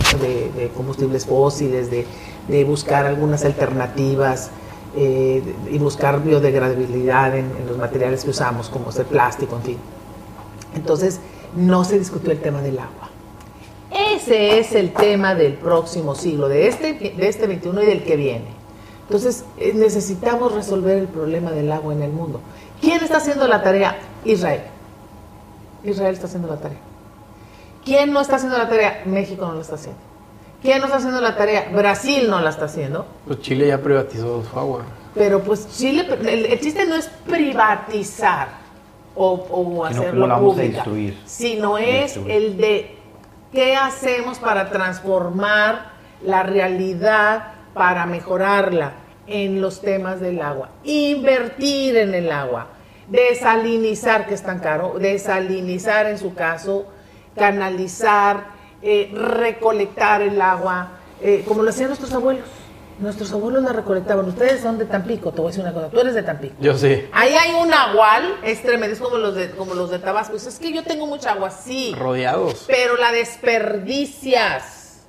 combustibles 0.77 1.25
fósiles, 1.25 1.91
de, 1.91 2.07
de 2.49 2.65
buscar 2.65 3.07
algunas 3.07 3.47
alternativas, 3.47 4.51
eh, 4.97 5.43
y 5.71 5.79
buscar 5.79 6.23
biodegradabilidad 6.23 7.37
en, 7.37 7.53
los 7.69 7.77
materiales 7.77 8.25
que 8.25 8.31
usamos, 8.31 8.69
como 8.69 8.91
el 8.91 9.05
plástico, 9.05 9.57
en 9.57 9.63
fin. 9.63 9.79
Entonces, 10.75 11.21
no 11.55 11.85
se 11.85 11.99
discutió 11.99 12.33
el 12.33 12.41
tema 12.41 12.61
del 12.63 12.79
agua. 12.79 13.11
Ese 13.91 14.59
es 14.59 14.73
el 14.73 14.93
tema 14.93 15.35
del 15.35 15.55
próximo 15.55 16.15
siglo, 16.15 16.49
de 16.49 16.69
este, 16.69 16.95
de 16.95 17.29
este 17.29 17.47
21 17.47 17.83
y 17.83 17.87
del 17.87 18.05
que 18.05 18.17
viene. 18.17 18.57
Entonces 19.03 19.45
eh, 19.57 19.73
necesitamos 19.75 20.53
resolver 20.53 20.99
el 20.99 21.07
problema 21.07 21.53
del 21.53 21.71
agua 21.71 21.93
en 21.93 22.03
el 22.03 22.13
mundo. 22.13 22.41
¿Quién 22.81 23.03
está 23.03 23.19
haciendo 23.19 23.47
la 23.47 23.63
tarea? 23.63 23.99
Israel. 24.25 24.63
Israel 25.85 26.15
está 26.15 26.27
haciendo 26.27 26.49
la 26.49 26.57
tarea. 26.57 26.79
¿Quién 27.85 28.13
no 28.13 28.21
está 28.21 28.37
haciendo 28.37 28.59
la 28.59 28.69
tarea? 28.69 29.03
México 29.07 29.47
no 29.47 29.55
lo 29.55 29.61
está 29.61 29.77
haciendo. 29.77 30.01
¿Quién 30.63 30.79
no 30.79 30.87
está 30.87 30.97
haciendo 30.99 31.21
la 31.21 31.37
tarea? 31.37 31.69
Brasil 31.73 32.29
no 32.29 32.41
la 32.41 32.51
está 32.51 32.65
haciendo. 32.65 33.07
Pues 33.27 33.41
Chile 33.41 33.69
ya 33.69 33.79
privatizó 33.79 34.43
su 34.43 34.59
agua. 34.59 34.83
Pero 35.15 35.43
pues 35.43 35.69
Chile, 35.77 36.07
el, 36.21 36.47
el 36.47 36.61
chiste 36.61 36.87
no 36.87 36.95
es 36.95 37.09
privatizar 37.27 38.67
o, 39.17 39.85
hacerlo 39.85 40.11
cómo 40.11 40.27
la 40.27 40.35
vamos 40.35 40.53
a 40.53 40.57
pública, 40.57 40.77
instruir. 40.77 41.19
sino 41.25 41.79
es 41.79 42.17
el 42.17 42.57
de 42.59 42.97
qué 43.53 43.77
hacemos 43.77 44.39
para 44.39 44.69
transformar 44.71 45.93
la 46.23 46.43
realidad, 46.43 47.55
para 47.75 48.07
mejorarla 48.07 48.93
en 49.27 49.61
los 49.61 49.81
temas 49.81 50.21
del 50.21 50.41
agua. 50.41 50.71
Invertir 50.85 51.97
en 51.97 52.15
el 52.15 52.31
agua, 52.31 52.69
desalinizar, 53.09 54.27
que 54.27 54.35
es 54.35 54.43
tan 54.43 54.61
caro, 54.61 54.97
desalinizar 54.99 56.07
en 56.07 56.19
su 56.19 56.35
caso, 56.35 56.87
canalizar, 57.35 58.56
eh, 58.83 59.11
recolectar 59.15 60.23
el 60.23 60.41
agua, 60.41 60.89
eh, 61.21 61.45
como 61.47 61.63
lo 61.63 61.71
hacían 61.71 61.89
nuestros 61.89 62.13
abuelos. 62.13 62.45
Nuestros 62.99 63.31
abuelos 63.33 63.63
la 63.63 63.75
recolectaban. 63.75 64.27
Ustedes 64.27 64.63
son 64.63 64.79
de 64.79 64.87
Tampico, 64.87 65.31
te 65.31 65.43
voy 65.43 65.49
a 65.49 65.51
decir 65.51 65.63
una 65.63 65.75
cosa. 65.75 65.91
Tú 65.91 66.01
eres 66.01 66.15
de 66.15 66.23
Tampico. 66.23 66.55
Yo 66.61 66.79
sí. 66.79 67.07
Ahí 67.13 67.35
hay 67.35 67.55
un 67.55 67.73
agual, 67.75 68.37
es 68.43 68.63
tremendo, 68.63 68.95
es 68.95 69.01
como 69.01 69.19
los 69.19 69.35
de, 69.35 69.51
como 69.51 69.75
los 69.75 69.91
de 69.91 69.99
Tabasco. 69.99 70.33
Dices, 70.33 70.55
Es 70.55 70.59
que 70.61 70.73
yo 70.73 70.83
tengo 70.83 71.07
mucha 71.07 71.33
agua, 71.33 71.51
sí, 71.51 71.95
Rodeados. 71.99 72.65
pero 72.67 72.97
la 72.97 73.13
desperdicias. 73.13 75.07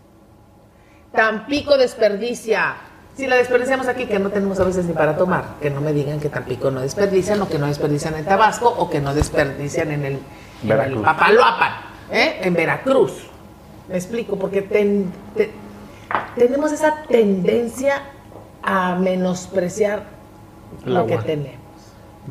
Tampico 1.13 1.77
desperdicia. 1.77 2.75
Si 3.15 3.25
la 3.25 3.37
desperdiciamos 3.37 3.87
aquí, 3.87 4.05
que 4.05 4.19
no 4.19 4.29
tenemos 4.29 4.59
a 4.59 4.65
veces 4.65 4.85
ni 4.85 4.93
para 4.93 5.17
tomar, 5.17 5.55
que 5.61 5.69
no 5.69 5.81
me 5.81 5.91
digan 5.93 6.19
que 6.19 6.29
Tampico 6.29 6.69
no 6.69 6.81
desperdician, 6.81 7.41
o 7.41 7.47
que 7.47 7.57
no 7.57 7.67
desperdician 7.67 8.15
en 8.15 8.25
Tabasco, 8.25 8.69
o 8.69 8.89
que 8.89 8.99
no 8.99 9.15
desperdician 9.15 9.91
en 9.91 10.05
el, 10.05 10.19
en 10.63 10.71
el. 10.79 10.95
Papaloapan, 10.97 11.71
¿eh? 12.11 12.39
en 12.43 12.53
Veracruz. 12.53 13.26
Me 13.89 13.95
explico, 13.95 14.37
porque 14.37 14.61
ten- 14.61 15.11
te- 15.35 15.51
tenemos 16.35 16.71
esa 16.71 17.03
tendencia 17.07 18.01
a 18.63 18.95
menospreciar 18.95 20.03
lo 20.85 21.05
que 21.05 21.17
tenemos. 21.17 21.57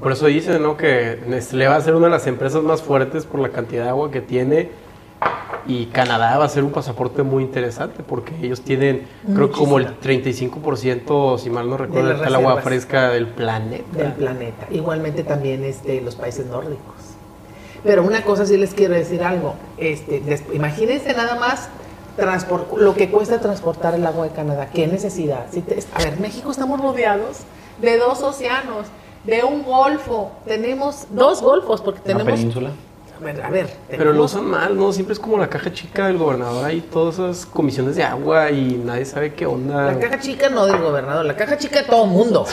Por 0.01 0.12
eso 0.12 0.27
dicen, 0.27 0.62
¿no? 0.62 0.77
Que 0.77 1.23
Nestlé 1.27 1.69
va 1.69 1.77
a 1.77 1.81
ser 1.81 1.95
una 1.95 2.07
de 2.07 2.11
las 2.12 2.27
empresas 2.27 2.62
más 2.62 2.83
fuertes 2.83 3.25
por 3.25 3.40
la 3.40 3.49
cantidad 3.49 3.85
de 3.85 3.88
agua 3.88 4.11
que 4.11 4.21
tiene. 4.21 4.69
Y 5.66 5.87
Canadá 5.87 6.37
va 6.38 6.45
a 6.45 6.49
ser 6.49 6.62
un 6.62 6.71
pasaporte 6.71 7.23
muy 7.23 7.42
interesante 7.42 8.03
porque 8.07 8.35
ellos 8.40 8.61
tienen, 8.61 9.07
creo 9.35 9.51
que 9.51 9.57
como 9.57 9.79
el 9.79 9.99
35%, 9.99 11.38
si 11.38 11.51
mal 11.51 11.69
no 11.69 11.77
recuerdo, 11.77 12.09
del 12.21 12.35
agua 12.35 12.61
fresca 12.61 13.09
del 13.11 13.27
planeta. 13.29 13.99
del 13.99 14.12
planeta. 14.12 14.66
Igualmente 14.71 15.25
también 15.25 15.64
este, 15.64 16.01
los 16.03 16.14
países 16.14 16.47
nórdicos. 16.47 17.06
Pero 17.87 18.03
una 18.03 18.22
cosa 18.22 18.44
sí 18.46 18.57
les 18.57 18.75
quiero 18.75 18.94
decir 18.94 19.22
algo. 19.22 19.55
Este, 19.79 20.20
des- 20.20 20.42
imagínense 20.53 21.12
nada 21.14 21.37
más 21.37 21.68
transpor- 22.18 22.77
lo 22.77 22.94
que 22.94 23.11
cuesta 23.11 23.40
transportar 23.40 23.94
el 23.94 24.05
agua 24.07 24.25
de 24.27 24.33
Canadá. 24.33 24.68
¿Qué 24.72 24.87
necesidad? 24.87 25.46
Si 25.53 25.61
te- 25.62 25.79
a 25.94 25.99
ver, 26.03 26.18
México 26.20 26.51
estamos 26.51 26.81
rodeados 26.81 27.38
de 27.81 27.96
dos 27.99 28.22
océanos, 28.22 28.87
de 29.25 29.44
un 29.44 29.62
golfo. 29.62 30.33
Tenemos 30.46 31.07
dos 31.11 31.42
golfos 31.42 31.81
porque 31.81 32.01
Una 32.07 32.18
tenemos... 32.18 32.38
península. 32.40 32.70
A 33.18 33.25
ver, 33.25 33.42
a 33.42 33.49
ver, 33.49 33.75
Pero 33.88 34.12
lo 34.12 34.25
usan 34.25 34.44
mal, 34.44 34.77
¿no? 34.77 34.92
Siempre 34.92 35.14
es 35.14 35.18
como 35.18 35.38
la 35.38 35.49
caja 35.49 35.72
chica 35.72 36.07
del 36.09 36.18
gobernador. 36.18 36.62
Hay 36.66 36.83
todas 36.83 37.14
esas 37.14 37.46
comisiones 37.46 37.96
de 37.96 38.03
agua 38.05 38.51
y 38.51 38.75
nadie 38.85 39.07
sabe 39.07 39.33
qué 39.33 39.46
onda. 39.46 39.92
La 39.92 39.99
caja 39.99 40.20
chica 40.20 40.51
no 40.51 40.66
del 40.66 40.83
gobernador, 40.83 41.25
la 41.25 41.35
caja 41.35 41.57
chica 41.57 41.81
de 41.81 41.87
todo 41.87 42.05
mundo. 42.05 42.44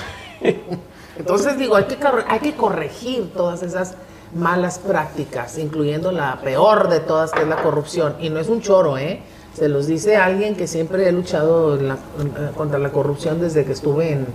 Entonces 1.17 1.57
digo, 1.57 1.75
hay 1.75 1.83
que, 1.83 1.97
hay 2.27 2.39
que 2.39 2.53
corregir 2.55 3.31
todas 3.33 3.61
esas 3.61 3.95
malas 4.35 4.79
prácticas, 4.79 5.57
incluyendo 5.57 6.11
la 6.11 6.39
peor 6.41 6.89
de 6.89 6.99
todas, 6.99 7.31
que 7.31 7.41
es 7.41 7.47
la 7.47 7.61
corrupción. 7.61 8.15
Y 8.19 8.29
no 8.29 8.39
es 8.39 8.49
un 8.49 8.61
choro, 8.61 8.97
¿eh? 8.97 9.21
Se 9.53 9.69
los 9.69 9.85
dice 9.87 10.15
alguien 10.17 10.55
que 10.55 10.65
siempre 10.67 11.07
he 11.07 11.11
luchado 11.11 11.75
en 11.77 11.87
la- 11.89 11.97
en- 12.19 12.27
eh, 12.27 12.51
contra 12.57 12.79
la 12.79 12.89
corrupción 12.89 13.39
desde 13.39 13.65
que 13.65 13.71
estuve 13.73 14.11
en, 14.11 14.25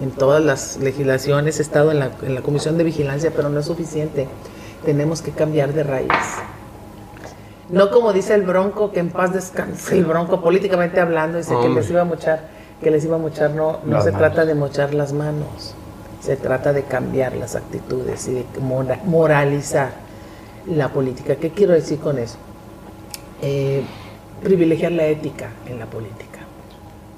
en 0.00 0.10
todas 0.12 0.42
las 0.44 0.76
legislaciones, 0.76 1.58
he 1.58 1.62
estado 1.62 1.90
en 1.90 1.98
la, 1.98 2.10
en 2.22 2.34
la 2.36 2.42
Comisión 2.42 2.78
de 2.78 2.84
Vigilancia, 2.84 3.32
pero 3.34 3.48
no 3.48 3.58
es 3.58 3.66
suficiente. 3.66 4.28
Tenemos 4.84 5.20
que 5.22 5.32
cambiar 5.32 5.72
de 5.72 5.82
raíz. 5.82 6.08
No 7.70 7.90
como 7.90 8.12
dice 8.12 8.34
el 8.34 8.42
Bronco, 8.44 8.92
que 8.92 9.00
en 9.00 9.10
paz 9.10 9.32
descanse 9.34 9.98
el 9.98 10.04
Bronco, 10.04 10.40
políticamente 10.40 11.00
hablando, 11.00 11.38
dice 11.38 11.54
que 11.60 11.68
les 11.68 11.90
iba 11.90 12.00
a 12.02 12.04
mochar, 12.04 12.48
que 12.80 12.90
les 12.90 13.04
iba 13.04 13.16
a 13.16 13.18
mochar, 13.18 13.50
no, 13.50 13.80
no 13.84 13.94
Las 13.96 14.04
se 14.04 14.12
manos. 14.12 14.26
trata 14.32 14.46
de 14.46 14.54
mochar 14.54 14.94
las 14.94 15.12
manos, 15.12 15.74
se 16.28 16.36
trata 16.36 16.74
de 16.74 16.82
cambiar 16.82 17.34
las 17.36 17.56
actitudes 17.56 18.28
y 18.28 18.32
de 18.34 18.44
mora- 18.60 19.00
moralizar 19.06 19.92
la 20.66 20.90
política. 20.90 21.36
¿Qué 21.36 21.48
quiero 21.48 21.72
decir 21.72 21.98
con 22.00 22.18
eso? 22.18 22.36
Eh, 23.40 23.80
privilegiar 24.42 24.92
la 24.92 25.06
ética 25.06 25.48
en 25.66 25.78
la 25.78 25.86
política. 25.86 26.40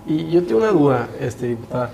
Y 0.07 0.31
yo 0.31 0.45
tengo 0.45 0.59
una 0.61 0.71
duda, 0.71 1.09
este, 1.19 1.49
diputada. 1.49 1.91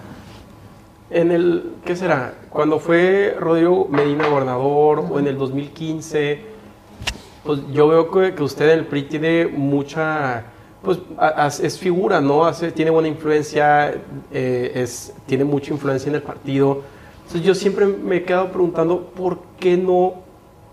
En 1.09 1.31
el, 1.31 1.73
¿qué 1.87 1.97
será? 1.97 2.35
Cuando 2.51 2.79
fue 2.79 3.35
Rodrigo 3.41 3.89
Medina 3.91 4.29
gobernador 4.29 5.03
o 5.11 5.19
en 5.19 5.27
el 5.27 5.39
2015, 5.39 6.41
pues 7.45 7.61
yo 7.73 7.89
veo 7.89 8.11
que, 8.11 8.43
usted 8.43 8.69
en 8.73 8.81
el 8.81 8.85
PRI 8.87 9.03
tiene 9.05 9.47
mucha, 9.47 10.45
pues 10.83 10.99
a- 11.17 11.47
es 11.47 11.79
figura, 11.79 12.21
¿no? 12.21 12.53
Tiene 12.75 12.91
buena 12.91 13.09
influencia, 13.09 13.95
eh, 14.31 14.73
es, 14.75 15.15
tiene 15.25 15.45
mucha 15.45 15.73
influencia 15.73 16.11
en 16.11 16.17
el 16.17 16.23
partido. 16.23 16.83
Entonces 17.27 17.43
yo 17.43 17.55
siempre 17.55 17.87
me 17.87 18.17
he 18.19 18.23
quedado 18.25 18.49
preguntando 18.51 19.01
por 19.17 19.39
qué 19.59 19.77
no, 19.77 20.15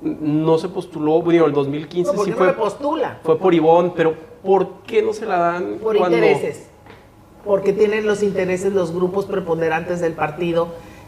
no 0.01 0.57
se 0.59 0.69
postuló, 0.69 1.21
bueno, 1.21 1.45
el 1.47 1.51
2015 1.53 2.11
No, 2.11 2.15
¿Por 2.15 2.25
sí 2.25 2.31
qué 2.31 2.37
fue, 2.37 2.47
no 2.47 2.53
me 2.53 2.59
postula? 2.59 3.19
fue 3.23 3.39
por 3.39 3.53
Ivón, 3.55 3.93
pero 3.95 4.13
¿por 4.43 4.67
qué 4.85 5.01
no 5.01 5.13
se 5.13 5.25
la 5.25 5.39
dan 5.39 5.77
Por 5.81 5.97
cuando- 5.97 6.17
intereses. 6.17 6.67
Porque 7.43 7.73
tienen 7.73 8.05
los 8.05 8.21
intereses, 8.23 8.71
los 8.71 8.93
grupos 8.93 9.25
preponderantes 9.25 9.99
del 9.99 10.13
partido 10.13 10.67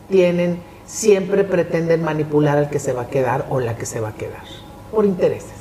tienen, 0.10 0.60
siempre 0.86 1.43
pretenden 1.45 2.03
manipular 2.03 2.58
al 2.58 2.69
que 2.69 2.79
se 2.79 2.91
va 2.91 3.03
a 3.03 3.08
quedar 3.08 3.45
o 3.49 3.60
la 3.62 3.77
que 3.77 3.86
se 3.86 3.99
va 4.01 4.10
a 4.10 4.13
quedar. 4.15 4.43
Por 4.91 5.05
intereses. 5.05 5.53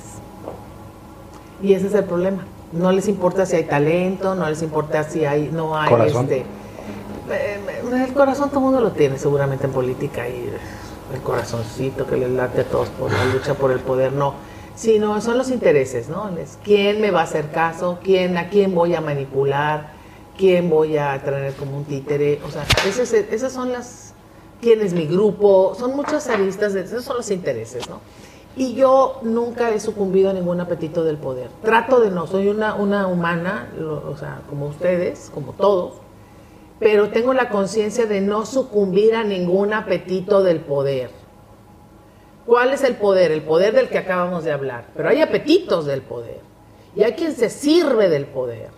Y 1.62 1.75
ese 1.75 1.87
es 1.88 1.94
el 1.94 2.05
problema. 2.05 2.44
No 2.73 2.90
les 2.90 3.07
importa 3.07 3.47
si 3.47 3.55
hay 3.57 3.64
talento, 3.64 4.35
no 4.35 4.49
les 4.49 4.62
importa 4.62 5.05
si 5.05 5.25
hay, 5.25 5.49
no 5.53 5.77
hay 5.79 5.90
Corazón. 5.90 6.25
este. 6.25 6.44
Eh, 7.95 8.05
El 8.09 8.13
corazón 8.15 8.49
todo 8.51 8.59
el 8.61 8.65
mundo 8.67 8.81
lo 8.81 8.93
tiene 8.93 9.19
seguramente 9.19 9.67
en 9.67 9.73
política 9.73 10.29
y 10.29 10.51
el 11.13 11.21
corazoncito 11.21 12.07
que 12.07 12.17
les 12.17 12.31
late 12.31 12.63
a 12.63 12.65
todos 12.65 12.89
por 12.91 13.13
la 13.13 13.25
lucha 13.27 13.55
por 13.55 13.71
el 13.71 13.81
poder, 13.81 14.13
no. 14.13 14.35
Sino 14.75 15.21
son 15.21 15.39
los 15.39 15.51
intereses, 15.51 16.09
¿no? 16.09 16.31
Quién 16.65 17.01
me 17.01 17.11
va 17.11 17.21
a 17.21 17.25
hacer 17.25 17.51
caso, 17.51 17.99
quién, 18.03 18.37
a 18.37 18.49
quién 18.49 18.75
voy 18.75 18.95
a 18.95 19.01
manipular, 19.01 19.93
quién 20.37 20.69
voy 20.69 20.97
a 20.99 21.23
traer 21.23 21.55
como 21.55 21.77
un 21.77 21.85
títere. 21.85 22.41
O 22.47 22.51
sea, 22.51 22.65
ese 22.87 23.03
es- 23.05 23.13
esas 23.13 23.53
son 23.53 23.73
las. 23.73 24.13
quién 24.61 24.81
es 24.81 24.95
mi 24.95 25.07
grupo, 25.07 25.75
son 25.79 25.95
muchas 25.95 26.27
aristas, 26.29 26.75
esos 26.75 27.05
son 27.05 27.19
los 27.19 27.31
intereses, 27.31 27.87
¿no? 27.89 28.01
Y 28.57 28.73
yo 28.75 29.19
nunca 29.23 29.71
he 29.71 29.79
sucumbido 29.79 30.31
a 30.31 30.33
ningún 30.33 30.59
apetito 30.59 31.05
del 31.05 31.19
poder. 31.19 31.51
Trato 31.63 32.01
de 32.01 32.11
no, 32.11 32.27
soy 32.27 32.49
una, 32.49 32.75
una 32.75 33.07
humana, 33.09 33.69
o 34.09 34.17
sea, 34.17 34.41
como 34.49 34.67
ustedes, 34.69 35.31
como 35.35 35.53
todos, 35.53 35.95
pero 36.79 37.11
tengo 37.11 37.33
la 37.33 37.49
conciencia 37.49 38.07
de 38.07 38.21
no 38.21 38.47
sucumbir 38.47 39.15
a 39.15 39.25
ningún 39.25 39.73
apetito 39.73 40.43
del 40.43 40.61
poder. 40.61 41.11
¿Cuál 42.47 42.73
es 42.73 42.83
el 42.85 42.97
poder? 42.97 43.33
El 43.33 43.43
poder 43.43 43.75
del 43.75 43.89
que 43.89 43.99
acabamos 43.99 44.45
de 44.45 44.53
hablar. 44.53 44.89
Pero 44.95 45.09
hay 45.09 45.23
apetitos 45.23 45.87
del 45.87 46.03
poder. 46.03 46.41
Y 46.95 47.03
hay 47.03 47.13
quien 47.13 47.35
se 47.35 47.49
sirve 47.49 48.09
del 48.09 48.27
poder. 48.27 48.71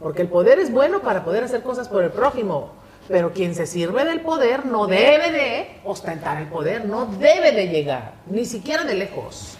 Porque 0.00 0.22
el 0.22 0.28
poder 0.28 0.58
es 0.58 0.72
bueno 0.72 1.00
para 1.00 1.24
poder 1.24 1.44
hacer 1.44 1.62
cosas 1.62 1.88
por 1.88 2.02
el 2.02 2.10
prójimo. 2.10 2.70
Pero 3.08 3.32
quien 3.32 3.54
se 3.54 3.66
sirve 3.66 4.04
del 4.04 4.20
poder 4.20 4.64
no 4.64 4.86
debe 4.86 5.30
de 5.30 5.80
ostentar 5.84 6.40
el 6.40 6.48
poder, 6.48 6.84
no 6.86 7.06
debe 7.06 7.52
de 7.52 7.68
llegar, 7.68 8.14
ni 8.26 8.44
siquiera 8.44 8.84
de 8.84 8.94
lejos. 8.94 9.56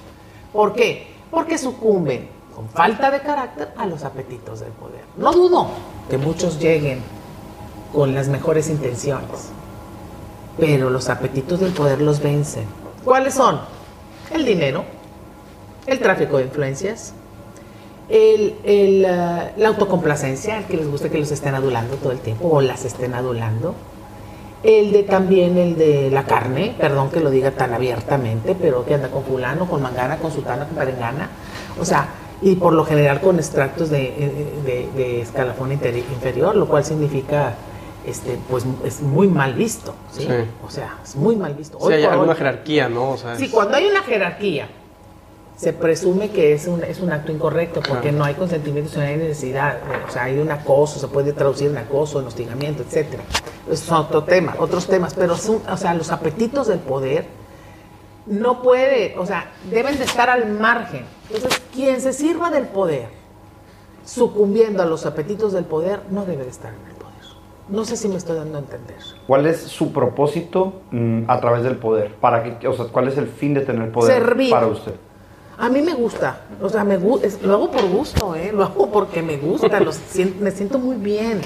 ¿Por 0.53 0.73
qué? 0.75 1.09
Porque 1.31 1.59
sucumben 1.59 2.29
con 2.55 2.68
falta 2.68 3.11
de 3.11 3.21
carácter 3.21 3.68
a 3.77 3.87
los 3.87 4.05
apetitos 4.05 4.61
del 4.61 4.71
poder. 4.73 5.03
No 5.16 5.33
dudo 5.33 5.68
que 6.09 6.18
muchos 6.18 6.59
lleguen 6.61 7.03
con 7.92 8.14
las 8.14 8.28
mejores 8.28 8.68
intenciones, 8.70 9.50
pero 10.59 10.90
los 10.90 11.09
apetitos 11.09 11.61
del 11.61 11.72
poder 11.72 12.00
los 12.00 12.20
vencen. 12.22 12.64
¿Cuáles 13.05 13.35
son? 13.35 13.61
El 14.33 14.44
dinero, 14.44 14.85
el 15.87 15.98
tráfico 15.98 16.38
de 16.38 16.44
influencias, 16.44 17.12
el, 18.09 18.55
el, 18.64 19.05
ah, 19.05 19.50
la 19.57 19.68
autocomplacencia, 19.68 20.59
el 20.59 20.64
que 20.64 20.76
les 20.76 20.88
gusta 20.88 21.09
que 21.09 21.18
los 21.18 21.31
estén 21.31 21.55
adulando 21.55 21.96
todo 21.96 22.12
el 22.12 22.18
tiempo 22.20 22.48
o 22.48 22.61
las 22.61 22.85
estén 22.85 23.14
adulando. 23.14 23.74
El 24.62 24.92
de 24.92 25.02
también 25.02 25.59
el 25.59 25.76
de 25.76 26.09
la 26.11 26.24
carne, 26.24 26.74
perdón 26.78 27.11
que 27.11 27.18
lo 27.18 27.31
diga 27.31 27.50
tan 27.50 27.74
abiertamente, 27.74 28.55
pero 28.61 28.85
que 28.87 28.94
anda 28.94 29.09
con 29.11 29.24
fulano, 29.24 29.66
con 29.68 29.83
mangana, 29.83 30.18
con 30.18 30.31
sutana, 30.31 30.66
con 30.66 30.76
perengana. 30.76 31.31
O 31.81 31.85
sea, 31.85 32.07
y 32.40 32.55
por 32.55 32.72
lo 32.72 32.85
general 32.85 33.20
con 33.20 33.38
extractos 33.38 33.90
de, 33.90 34.52
de- 34.64 34.88
de 34.96 35.20
escalafón 35.20 35.72
inferior, 35.72 36.55
lo 36.55 36.68
cual 36.68 36.85
significa 36.85 37.55
este, 38.07 38.38
pues 38.51 38.65
es 38.85 39.01
muy 39.01 39.29
mal 39.29 39.55
visto, 39.55 39.95
¿sí? 40.12 40.23
Sí. 40.23 40.29
O 40.67 40.71
sea, 40.71 40.99
es 41.05 41.17
muy 41.17 41.37
mal 41.37 41.55
visto. 41.55 41.79
Sí, 41.81 41.93
hay 41.93 42.05
alguna 42.05 42.33
hoy- 42.33 42.38
jerarquía, 42.38 42.88
¿no? 42.88 43.11
O 43.12 43.17
sea, 43.17 43.37
Sí, 43.37 43.45
es- 43.47 43.51
cuando 43.51 43.77
hay 43.77 43.87
una 43.87 44.03
jerarquía, 44.03 44.69
se 45.57 45.73
presume 45.73 46.31
que 46.31 46.55
es 46.55 46.67
un, 46.67 46.83
es 46.83 46.99
un 47.01 47.12
acto 47.12 47.31
incorrecto 47.31 47.81
porque 47.87 48.09
Claro. 48.09 48.19
no 48.19 48.25
hay 48.25 48.35
consentimiento, 48.35 48.91
no 48.99 49.03
hay 49.05 49.17
necesidad. 49.17 49.79
O 50.09 50.11
sea, 50.11 50.25
hay 50.25 50.38
un 50.38 50.51
acoso, 50.51 50.99
se 50.99 51.07
puede 51.09 51.33
traducir 51.33 51.71
en 51.71 51.79
acoso, 51.79 52.19
en 52.21 52.27
hostigamiento. 52.27 52.83
Eso 52.91 53.07
es 53.71 53.93
otro 53.93 54.25
tema, 54.25 54.57
otros 54.59 54.87
temas. 54.88 55.15
Pero, 55.15 55.37
son, 55.37 55.61
o 55.71 55.77
sea, 55.77 55.95
los 55.95 56.11
apetitos 56.11 56.67
del 56.67 56.81
poder 56.81 57.27
no 58.27 58.62
puede, 58.62 59.15
o 59.19 59.27
sea, 59.27 59.53
deben 59.71 59.99
de 59.99 60.05
estar 60.05 60.29
al 60.31 60.49
margen. 60.51 61.05
Entonces, 61.33 61.62
quien 61.73 62.01
se 62.01 62.12
sirva 62.12 62.51
del 62.51 62.67
poder, 62.67 63.09
sucumbiendo 64.05 64.83
a 64.83 64.87
los 64.87 65.07
apetitos 65.07 65.53
del 65.53 65.65
poder, 65.65 66.01
no 66.11 66.25
debe 66.25 66.43
de 66.45 66.51
estar 66.51 66.73
en. 66.73 66.91
No 67.72 67.87
sé 67.87 67.96
si 67.96 68.06
me 68.06 68.16
estoy 68.16 68.37
dando 68.37 68.58
a 68.58 68.61
entender. 68.61 68.96
¿Cuál 69.26 69.46
es 69.46 69.62
su 69.62 69.92
propósito 69.92 70.82
mm, 70.90 71.22
a 71.26 71.40
través 71.40 71.64
del 71.64 71.76
poder? 71.76 72.14
¿Para 72.16 72.58
qué, 72.58 72.68
o 72.68 72.74
sea, 72.74 72.85
¿Cuál 72.87 73.08
es 73.08 73.16
el 73.16 73.26
fin 73.26 73.54
de 73.54 73.62
tener 73.62 73.90
poder 73.90 74.12
Servir. 74.14 74.50
para 74.50 74.66
usted? 74.66 74.92
A 75.56 75.70
mí 75.70 75.80
me 75.80 75.94
gusta, 75.94 76.40
o 76.61 76.68
sea, 76.68 76.85
me 76.85 76.98
es- 77.22 77.42
lo 77.42 77.54
hago 77.54 77.70
por 77.70 77.88
gusto, 77.88 78.35
¿eh? 78.35 78.50
lo 78.52 78.64
hago 78.64 78.90
porque 78.90 79.22
me 79.22 79.38
gusta, 79.38 79.80
lo 79.80 79.90
me 80.40 80.50
siento 80.50 80.78
muy 80.78 80.96
bien 80.96 81.40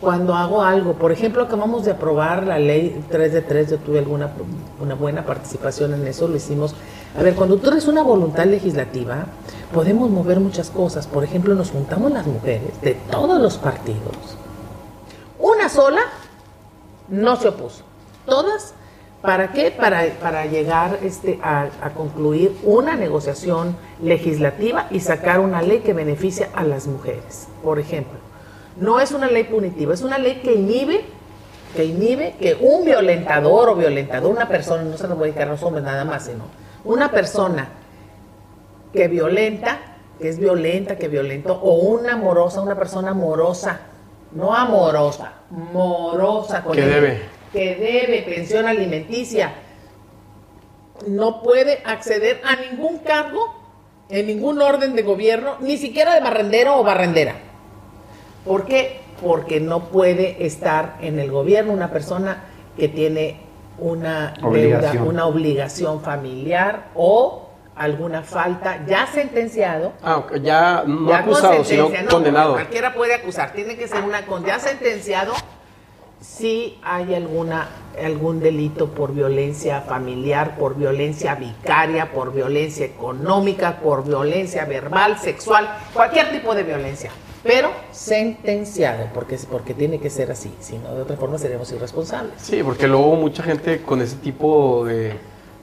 cuando 0.00 0.34
hago 0.34 0.62
algo. 0.62 0.94
Por 0.94 1.12
ejemplo, 1.12 1.44
acabamos 1.44 1.84
de 1.84 1.92
aprobar 1.92 2.44
la 2.44 2.58
ley 2.58 3.00
3 3.08 3.32
de 3.32 3.42
3, 3.42 3.70
yo 3.70 3.76
tuve 3.78 4.00
alguna 4.00 4.32
una 4.80 4.94
buena 4.94 5.24
participación 5.24 5.94
en 5.94 6.06
eso, 6.08 6.26
lo 6.26 6.36
hicimos. 6.36 6.74
A 7.16 7.22
ver, 7.22 7.34
cuando 7.34 7.56
tú 7.58 7.70
eres 7.70 7.86
una 7.86 8.02
voluntad 8.02 8.46
legislativa, 8.46 9.26
podemos 9.72 10.10
mover 10.10 10.40
muchas 10.40 10.70
cosas. 10.70 11.06
Por 11.06 11.22
ejemplo, 11.22 11.54
nos 11.54 11.70
juntamos 11.70 12.10
las 12.10 12.26
mujeres 12.26 12.80
de 12.82 12.94
todos 13.10 13.40
los 13.40 13.58
partidos. 13.58 14.38
Sola 15.68 16.02
no 17.08 17.36
se 17.36 17.48
opuso. 17.48 17.84
Todas, 18.26 18.74
¿para 19.22 19.52
qué? 19.52 19.70
Para, 19.70 20.04
para 20.20 20.46
llegar 20.46 20.98
este, 21.02 21.38
a, 21.42 21.68
a 21.82 21.90
concluir 21.90 22.56
una 22.62 22.96
negociación 22.96 23.76
legislativa 24.02 24.86
y 24.90 25.00
sacar 25.00 25.40
una 25.40 25.62
ley 25.62 25.80
que 25.80 25.92
beneficia 25.92 26.50
a 26.54 26.64
las 26.64 26.86
mujeres. 26.86 27.48
Por 27.62 27.78
ejemplo, 27.78 28.18
no 28.80 29.00
es 29.00 29.12
una 29.12 29.26
ley 29.28 29.44
punitiva, 29.44 29.94
es 29.94 30.02
una 30.02 30.18
ley 30.18 30.40
que 30.42 30.54
inhibe, 30.54 31.04
que 31.74 31.84
inhibe 31.84 32.34
que 32.38 32.56
un 32.60 32.84
violentador 32.84 33.70
o 33.70 33.74
violentador, 33.74 34.30
una 34.30 34.48
persona, 34.48 34.82
no 34.84 34.96
se 34.96 35.08
lo 35.08 35.16
voy 35.16 35.24
a 35.24 35.32
dedicar 35.32 35.48
los 35.48 35.62
hombres 35.62 35.84
nada 35.84 36.04
más, 36.04 36.26
sino 36.26 36.44
una 36.84 37.10
persona 37.10 37.68
que 38.92 39.08
violenta, 39.08 39.78
que 40.18 40.28
es 40.28 40.38
violenta, 40.38 40.96
que 40.96 41.08
violentó, 41.08 41.54
o 41.54 41.74
una 41.74 42.14
amorosa, 42.14 42.60
una 42.60 42.76
persona 42.76 43.10
amorosa, 43.10 43.80
no 44.32 44.54
amorosa, 44.54 45.32
morosa 45.50 46.62
con 46.62 46.74
Que 46.74 46.82
él, 46.82 46.90
debe. 46.90 47.22
que 47.52 47.74
debe 47.76 48.22
pensión 48.22 48.66
alimenticia, 48.66 49.52
no 51.06 51.42
puede 51.42 51.80
acceder 51.84 52.40
a 52.44 52.56
ningún 52.56 52.98
cargo 52.98 53.54
en 54.08 54.26
ningún 54.26 54.60
orden 54.62 54.96
de 54.96 55.02
gobierno, 55.02 55.56
ni 55.60 55.76
siquiera 55.76 56.14
de 56.14 56.20
barrendero 56.20 56.78
o 56.78 56.84
barrendera. 56.84 57.34
¿Por 58.44 58.64
qué? 58.64 59.00
Porque 59.22 59.60
no 59.60 59.84
puede 59.88 60.46
estar 60.46 60.96
en 61.00 61.18
el 61.18 61.30
gobierno 61.30 61.72
una 61.72 61.90
persona 61.90 62.44
que 62.76 62.88
tiene 62.88 63.40
una 63.78 64.34
deuda, 64.36 64.48
Obligación. 64.48 65.08
una 65.08 65.26
obligación 65.26 66.00
familiar 66.00 66.88
o 66.94 67.47
alguna 67.78 68.22
falta 68.22 68.84
ya 68.86 69.06
sentenciado. 69.06 69.92
Ah, 70.02 70.18
ok, 70.18 70.36
ya 70.36 70.84
no 70.86 71.08
ya 71.08 71.22
con 71.22 71.34
acusado, 71.34 71.64
sino 71.64 71.88
no, 71.88 72.08
condenado. 72.10 72.52
Cualquiera 72.54 72.94
puede 72.94 73.14
acusar, 73.14 73.52
tiene 73.52 73.76
que 73.76 73.88
ser 73.88 74.02
una 74.02 74.26
con 74.26 74.44
ya 74.44 74.58
sentenciado 74.58 75.32
si 76.20 76.78
hay 76.82 77.14
alguna 77.14 77.68
algún 78.02 78.40
delito 78.40 78.88
por 78.88 79.12
violencia 79.12 79.80
familiar, 79.80 80.56
por 80.56 80.76
violencia 80.76 81.34
vicaria, 81.34 82.12
por 82.12 82.32
violencia 82.32 82.86
económica, 82.86 83.78
por 83.80 84.04
violencia 84.04 84.64
verbal, 84.64 85.18
sexual, 85.18 85.68
cualquier 85.92 86.30
tipo 86.30 86.54
de 86.54 86.62
violencia, 86.62 87.10
pero 87.42 87.70
sentenciado, 87.90 89.08
porque 89.14 89.38
porque 89.50 89.74
tiene 89.74 89.98
que 89.98 90.10
ser 90.10 90.30
así, 90.30 90.52
si 90.60 90.78
no 90.78 90.94
de 90.94 91.02
otra 91.02 91.16
forma 91.16 91.38
seríamos 91.38 91.70
irresponsables. 91.72 92.34
Sí, 92.38 92.62
porque 92.62 92.86
luego 92.86 93.16
mucha 93.16 93.42
gente 93.42 93.82
con 93.82 94.00
ese 94.00 94.16
tipo 94.16 94.84
de, 94.84 95.14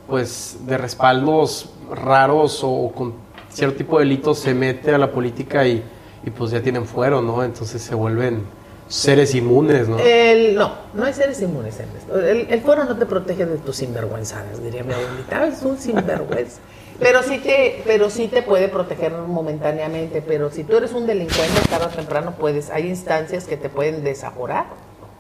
pues, 0.08 0.58
de 0.62 0.78
respaldos 0.78 1.70
raros 1.92 2.62
o 2.64 2.92
con 2.96 3.14
cierto 3.50 3.78
tipo 3.78 3.98
de 4.00 4.06
delitos 4.06 4.40
se 4.40 4.54
mete 4.54 4.94
a 4.94 4.98
la 4.98 5.12
política 5.12 5.66
y, 5.68 5.84
y 6.26 6.30
pues 6.30 6.52
ya 6.52 6.62
tienen 6.62 6.86
fuero, 6.86 7.22
¿no? 7.22 7.44
Entonces 7.44 7.82
se 7.82 7.96
vuelven 7.96 8.44
seres 8.88 9.34
inmunes, 9.34 9.88
¿no? 9.88 9.98
El, 10.00 10.56
no, 10.56 10.72
no 10.94 11.06
hay 11.06 11.14
seres 11.14 11.42
inmunes 11.42 11.80
en 11.80 11.88
esto. 11.98 12.20
El, 12.20 12.48
el 12.50 12.62
fuero 12.62 12.86
no 12.86 12.96
te 12.98 13.06
protege 13.06 13.46
de 13.46 13.58
tus 13.58 13.78
sinvergüenzadas, 13.78 14.62
diría 14.62 14.84
mi 14.84 14.94
abuelita. 14.94 15.40
"Ah, 15.42 15.48
Es 15.48 15.62
un 15.64 15.78
sinvergüenza. 15.78 16.60
Pero 17.00 17.24
sí, 17.24 17.40
te, 17.40 17.82
pero 17.86 18.10
sí 18.10 18.28
te 18.30 18.42
puede 18.42 18.70
proteger 18.70 19.12
momentáneamente. 19.12 20.22
Pero 20.22 20.50
si 20.50 20.64
tú 20.64 20.78
eres 20.78 20.94
un 20.94 21.06
delincuente, 21.06 21.60
tarde 21.70 21.88
o 21.88 21.90
temprano 21.90 22.36
puedes. 22.40 22.70
Hay 22.70 22.88
instancias 22.88 23.46
que 23.46 23.58
te 23.58 23.68
pueden 23.70 24.04
desaforar. 24.04 24.66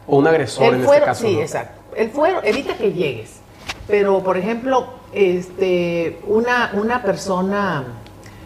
O 0.07 0.17
un 0.19 0.27
agresor 0.27 0.67
El 0.67 0.75
en 0.75 0.83
fuero, 0.85 0.99
este 1.01 1.05
caso. 1.05 1.27
sí, 1.27 1.35
¿no? 1.35 1.41
exacto. 1.41 1.81
El 1.97 2.11
fuero 2.11 2.39
evita 2.43 2.77
que 2.77 2.93
llegues. 2.93 3.39
Pero, 3.87 4.23
por 4.23 4.37
ejemplo, 4.37 4.87
este, 5.13 6.19
una, 6.27 6.71
una 6.73 7.03
persona, 7.03 7.83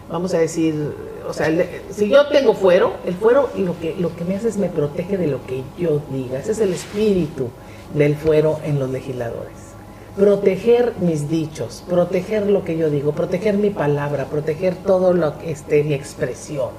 vamos 0.09 0.33
a 0.33 0.39
decir, 0.39 0.93
o 1.27 1.33
sea, 1.33 1.47
si 1.91 2.09
yo 2.09 2.27
tengo 2.27 2.53
fuero, 2.53 2.93
el 3.05 3.13
fuero 3.13 3.49
lo 3.55 3.79
que, 3.79 3.95
lo 3.95 4.15
que 4.15 4.25
me 4.25 4.35
hace 4.35 4.49
es 4.49 4.57
me 4.57 4.69
protege 4.69 5.17
de 5.17 5.27
lo 5.27 5.45
que 5.45 5.63
yo 5.77 6.01
diga. 6.11 6.39
Ese 6.39 6.51
es 6.51 6.59
el 6.59 6.73
espíritu 6.73 7.49
del 7.93 8.15
fuero 8.15 8.59
en 8.63 8.79
los 8.79 8.89
legisladores. 8.89 9.53
Proteger 10.15 10.93
mis 10.99 11.29
dichos, 11.29 11.83
proteger 11.87 12.47
lo 12.47 12.65
que 12.65 12.77
yo 12.77 12.89
digo, 12.89 13.13
proteger 13.13 13.57
mi 13.57 13.69
palabra, 13.69 14.25
proteger 14.25 14.75
todo 14.75 15.13
lo 15.13 15.37
que 15.37 15.51
esté 15.51 15.83
mi 15.83 15.93
expresión 15.93 16.69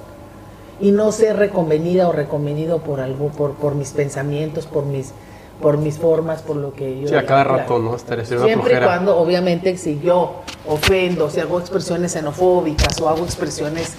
y 0.79 0.91
no 0.91 1.11
ser 1.11 1.37
reconvenida 1.37 2.07
o 2.07 2.11
reconvenido 2.11 2.79
por 2.79 2.99
algo, 2.99 3.29
por, 3.29 3.53
por 3.53 3.75
mis 3.75 3.91
pensamientos, 3.91 4.65
por 4.65 4.85
mis, 4.85 5.13
por 5.61 5.77
mis 5.77 5.97
formas, 5.97 6.41
por 6.41 6.55
lo 6.55 6.73
que 6.73 7.01
yo. 7.01 7.07
Sí, 7.07 7.15
a 7.15 7.25
cada 7.25 7.43
rato, 7.43 7.79
¿no? 7.79 7.93
Una 8.37 8.45
Siempre 8.45 8.73
y 8.73 8.75
cuando, 8.87 9.17
obviamente, 9.17 9.77
si 9.77 9.99
yo 9.99 10.41
ofendo, 10.67 11.29
si 11.29 11.39
hago 11.39 11.59
expresiones 11.59 12.13
xenofóbicas 12.13 12.99
o 13.01 13.09
hago 13.09 13.23
expresiones 13.25 13.93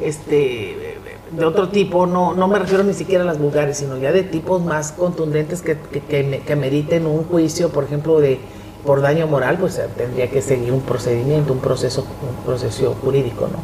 este 0.00 0.98
de 1.30 1.44
otro 1.44 1.68
tipo, 1.68 2.06
no, 2.06 2.34
no 2.34 2.46
me 2.46 2.58
refiero 2.58 2.84
ni 2.84 2.94
siquiera 2.94 3.24
a 3.24 3.26
las 3.26 3.38
vulgares, 3.38 3.78
sino 3.78 3.96
ya 3.96 4.12
de 4.12 4.22
tipos 4.22 4.62
más 4.64 4.92
contundentes 4.92 5.62
que, 5.62 5.76
que, 5.78 6.00
que, 6.00 6.22
me- 6.22 6.40
que 6.40 6.54
meriten 6.54 7.06
un 7.06 7.24
juicio, 7.24 7.70
por 7.70 7.84
ejemplo, 7.84 8.20
de 8.20 8.38
por 8.84 9.00
daño 9.00 9.26
moral, 9.26 9.56
pues 9.58 9.80
tendría 9.96 10.30
que 10.30 10.42
seguir 10.42 10.72
un 10.72 10.82
procedimiento, 10.82 11.52
un 11.52 11.58
proceso, 11.60 12.02
un 12.02 12.44
proceso 12.44 12.94
jurídico, 13.02 13.48
¿no? 13.50 13.58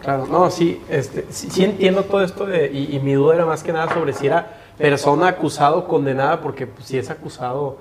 Claro, 0.00 0.26
no, 0.26 0.50
sí, 0.50 0.80
este, 0.88 1.26
sí, 1.30 1.48
sí 1.50 1.64
entiendo 1.64 2.04
todo 2.04 2.22
esto 2.22 2.46
de, 2.46 2.70
y, 2.72 2.96
y 2.96 3.00
mi 3.00 3.12
duda 3.14 3.34
era 3.34 3.46
más 3.46 3.62
que 3.62 3.72
nada 3.72 3.92
sobre 3.92 4.12
si 4.12 4.26
era 4.26 4.61
persona 4.78 5.28
acusado 5.28 5.78
o 5.78 5.88
condenada, 5.88 6.40
porque 6.40 6.66
pues, 6.66 6.86
si 6.86 6.98
es 6.98 7.10
acusado, 7.10 7.78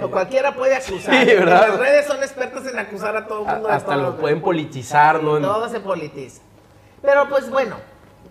O 0.00 0.08
cualquiera 0.08 0.54
puede 0.54 0.74
acusar. 0.76 1.14
Sí, 1.26 1.34
¿verdad? 1.34 1.68
Las 1.68 1.78
redes 1.78 2.06
son 2.06 2.18
expertas 2.18 2.66
en 2.66 2.78
acusar 2.78 3.16
a 3.16 3.26
todo 3.26 3.40
el 3.40 3.46
mundo. 3.46 3.68
hasta 3.68 3.96
lo 3.96 4.16
pueden 4.16 4.40
politizar, 4.40 5.22
¿no? 5.22 5.38
Todo 5.40 5.68
se 5.68 5.80
politiza. 5.80 6.40
Pero 7.02 7.28
pues 7.28 7.50
bueno, 7.50 7.76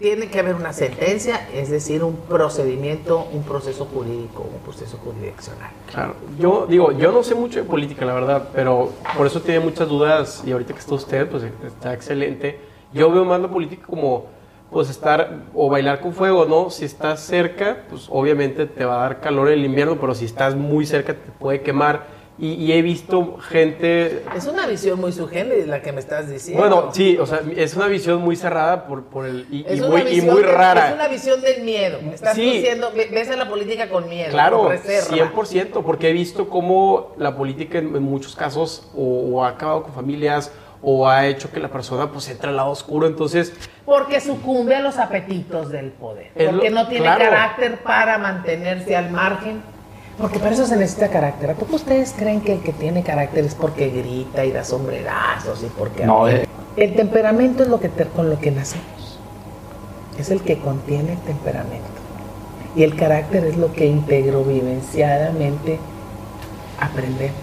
tiene 0.01 0.29
que 0.29 0.39
haber 0.39 0.55
una 0.55 0.73
sentencia, 0.73 1.47
es 1.53 1.69
decir, 1.69 2.03
un 2.03 2.15
procedimiento, 2.15 3.27
un 3.31 3.43
proceso 3.43 3.85
jurídico, 3.85 4.41
un 4.51 4.59
proceso 4.61 4.97
jurisdiccional. 4.97 5.69
Claro, 5.91 6.15
yo 6.39 6.65
digo, 6.67 6.91
yo 6.93 7.11
no 7.11 7.21
sé 7.21 7.35
mucho 7.35 7.59
de 7.59 7.65
política, 7.65 8.03
la 8.05 8.15
verdad, 8.15 8.49
pero 8.53 8.91
por 9.15 9.27
eso 9.27 9.41
tiene 9.41 9.59
muchas 9.59 9.87
dudas 9.87 10.41
y 10.43 10.51
ahorita 10.51 10.73
que 10.73 10.79
está 10.79 10.95
usted, 10.95 11.29
pues 11.29 11.43
está 11.43 11.93
excelente. 11.93 12.59
Yo 12.91 13.11
veo 13.11 13.23
más 13.25 13.39
la 13.39 13.47
política 13.47 13.85
como, 13.85 14.25
pues 14.71 14.89
estar 14.89 15.41
o 15.53 15.69
bailar 15.69 15.99
con 15.99 16.13
fuego, 16.13 16.45
¿no? 16.45 16.69
Si 16.69 16.85
estás 16.85 17.19
cerca, 17.21 17.83
pues 17.89 18.07
obviamente 18.09 18.65
te 18.65 18.85
va 18.85 18.99
a 18.99 19.01
dar 19.03 19.19
calor 19.19 19.49
en 19.49 19.59
el 19.59 19.65
invierno, 19.65 19.97
pero 19.99 20.15
si 20.15 20.25
estás 20.25 20.55
muy 20.55 20.85
cerca 20.85 21.13
te 21.13 21.31
puede 21.37 21.61
quemar. 21.61 22.21
Y, 22.39 22.53
y 22.53 22.71
he 22.71 22.81
visto 22.81 23.37
gente, 23.37 24.23
Es 24.35 24.47
una 24.47 24.65
visión 24.65 24.99
muy 24.99 25.11
sugénere 25.11 25.67
la 25.67 25.81
que 25.83 25.91
me 25.91 25.99
estás 25.99 26.27
diciendo. 26.27 26.59
bueno, 26.59 26.89
sí, 26.91 27.15
o 27.19 27.25
sea, 27.27 27.41
es 27.55 27.75
una 27.75 27.85
visión 27.87 28.19
muy 28.21 28.35
cerrada 28.35 28.87
por, 28.87 29.03
por 29.03 29.27
el, 29.27 29.45
y, 29.51 29.63
muy, 29.81 30.01
y 30.07 30.21
muy 30.21 30.41
rara. 30.41 30.87
Es 30.89 30.95
una 30.95 31.07
visión 31.07 31.39
del 31.41 31.61
miedo. 31.63 31.99
Estás 32.11 32.33
Sí. 32.35 32.41
diciendo, 32.53 32.89
ve- 32.95 33.09
ves 33.11 33.29
a 33.29 33.35
la 33.35 33.47
política 33.47 33.89
con 33.89 34.09
miedo. 34.09 34.31
Claro, 34.31 34.59
con 34.63 34.69
reserva. 34.71 35.31
100%, 35.35 35.83
porque 35.83 36.09
he 36.09 36.13
visto 36.13 36.49
cómo 36.49 37.11
la 37.17 37.35
política 37.35 37.77
en, 37.77 37.95
en 37.95 38.01
muchos 38.03 38.35
casos 38.35 38.89
o, 38.95 39.03
o 39.35 39.43
ha 39.43 39.49
acabado 39.49 39.83
con 39.83 39.93
familias 39.93 40.51
o 40.83 41.07
ha 41.07 41.27
hecho 41.27 41.51
que 41.51 41.59
la 41.59 41.67
persona 41.69 42.11
pues 42.11 42.27
entre 42.29 42.49
al 42.49 42.55
lado 42.57 42.71
oscuro, 42.71 43.05
entonces 43.07 43.53
Porque 43.85 44.19
sucumbe 44.19 44.75
a 44.75 44.79
los 44.81 44.97
apetitos 44.97 45.69
del 45.69 45.91
poder. 45.91 46.31
Porque 46.33 46.69
lo- 46.69 46.75
no 46.83 46.87
tiene 46.87 47.05
claro. 47.05 47.23
carácter 47.25 47.83
para 47.83 48.17
mantenerse 48.17 48.95
al 48.95 49.11
margen. 49.11 49.61
Porque 50.17 50.39
para 50.39 50.51
eso 50.51 50.65
se 50.67 50.75
necesita 50.75 51.09
carácter. 51.09 51.51
¿A 51.51 51.53
poco 51.55 51.75
ustedes 51.75 52.13
creen 52.17 52.41
que 52.41 52.53
el 52.53 52.61
que 52.61 52.73
tiene 52.73 53.01
carácter 53.03 53.43
es 53.45 53.55
porque 53.55 53.89
grita 53.89 54.43
y 54.45 54.51
da 54.51 54.63
sombrerazos 54.63 55.63
y 55.63 55.67
porque... 55.67 56.05
No, 56.05 56.27
eh. 56.27 56.47
El 56.77 56.95
temperamento 56.95 57.63
es 57.63 57.69
lo 57.69 57.79
que 57.79 57.89
te- 57.89 58.05
con 58.05 58.29
lo 58.29 58.39
que 58.39 58.51
nacemos. 58.51 59.19
Es 60.19 60.29
el 60.29 60.41
que 60.41 60.59
contiene 60.59 61.13
el 61.13 61.19
temperamento. 61.19 61.87
Y 62.75 62.83
el 62.83 62.95
carácter 62.95 63.45
es 63.45 63.57
lo 63.57 63.71
que 63.73 63.85
integro 63.85 64.43
vivenciadamente 64.43 65.79
aprendemos. 66.79 67.35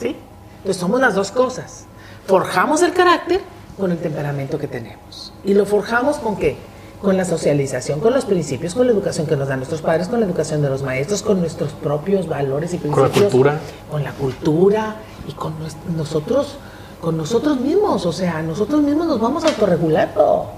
¿Sí? 0.00 0.16
Entonces 0.58 0.80
somos 0.80 1.00
las 1.00 1.14
dos 1.14 1.30
cosas. 1.30 1.86
Forjamos 2.26 2.82
el 2.82 2.92
carácter 2.92 3.40
con 3.78 3.90
el 3.90 3.98
temperamento 3.98 4.58
que 4.58 4.68
tenemos. 4.68 5.32
¿Y 5.44 5.54
lo 5.54 5.66
forjamos 5.66 6.16
con 6.16 6.36
qué? 6.36 6.56
Con 7.00 7.16
la 7.16 7.24
socialización, 7.24 7.98
con 8.00 8.12
los 8.12 8.24
principios, 8.24 8.74
con 8.74 8.86
la 8.86 8.92
educación 8.92 9.26
que 9.26 9.36
nos 9.36 9.48
dan 9.48 9.58
nuestros 9.58 9.82
padres, 9.82 10.08
con 10.08 10.20
la 10.20 10.26
educación 10.26 10.62
de 10.62 10.68
los 10.68 10.82
maestros, 10.82 11.22
con 11.22 11.40
nuestros 11.40 11.72
propios 11.72 12.28
valores 12.28 12.74
y 12.74 12.78
principios. 12.78 13.10
Con 13.10 13.22
la 13.22 13.28
cultura. 13.28 13.60
Con 13.90 14.04
la 14.04 14.12
cultura 14.12 14.96
y 15.26 15.32
con 15.32 15.54
nosotros, 15.96 16.58
con 17.00 17.16
nosotros 17.16 17.60
mismos. 17.60 18.06
O 18.06 18.12
sea, 18.12 18.40
nosotros 18.42 18.82
mismos 18.82 19.06
nos 19.06 19.20
vamos 19.20 19.44
autorregulando. 19.44 20.50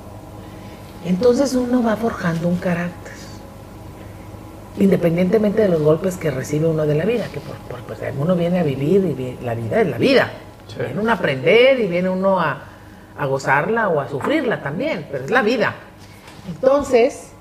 Entonces 1.06 1.54
uno 1.54 1.82
va 1.82 1.96
forjando 1.96 2.48
un 2.48 2.56
carácter 2.56 3.14
independientemente 4.78 5.62
de 5.62 5.68
los 5.68 5.82
golpes 5.82 6.16
que 6.16 6.30
recibe 6.30 6.66
uno 6.66 6.86
de 6.86 6.94
la 6.94 7.04
vida, 7.04 7.26
que 7.32 7.40
por, 7.40 7.56
pues, 7.86 8.00
uno 8.18 8.34
viene 8.34 8.58
a 8.58 8.62
vivir 8.62 9.04
y 9.04 9.44
la 9.44 9.54
vida 9.54 9.80
es 9.80 9.88
la 9.88 9.98
vida. 9.98 10.32
Viene 10.78 11.00
uno 11.00 11.10
a 11.10 11.14
aprender 11.14 11.80
y 11.80 11.86
viene 11.86 12.08
uno 12.08 12.40
a, 12.40 12.62
a 13.16 13.26
gozarla 13.26 13.88
o 13.88 14.00
a 14.00 14.08
sufrirla 14.08 14.62
también, 14.62 15.06
pero 15.10 15.24
es 15.24 15.30
la 15.30 15.42
vida. 15.42 15.74
Entonces, 16.48 17.32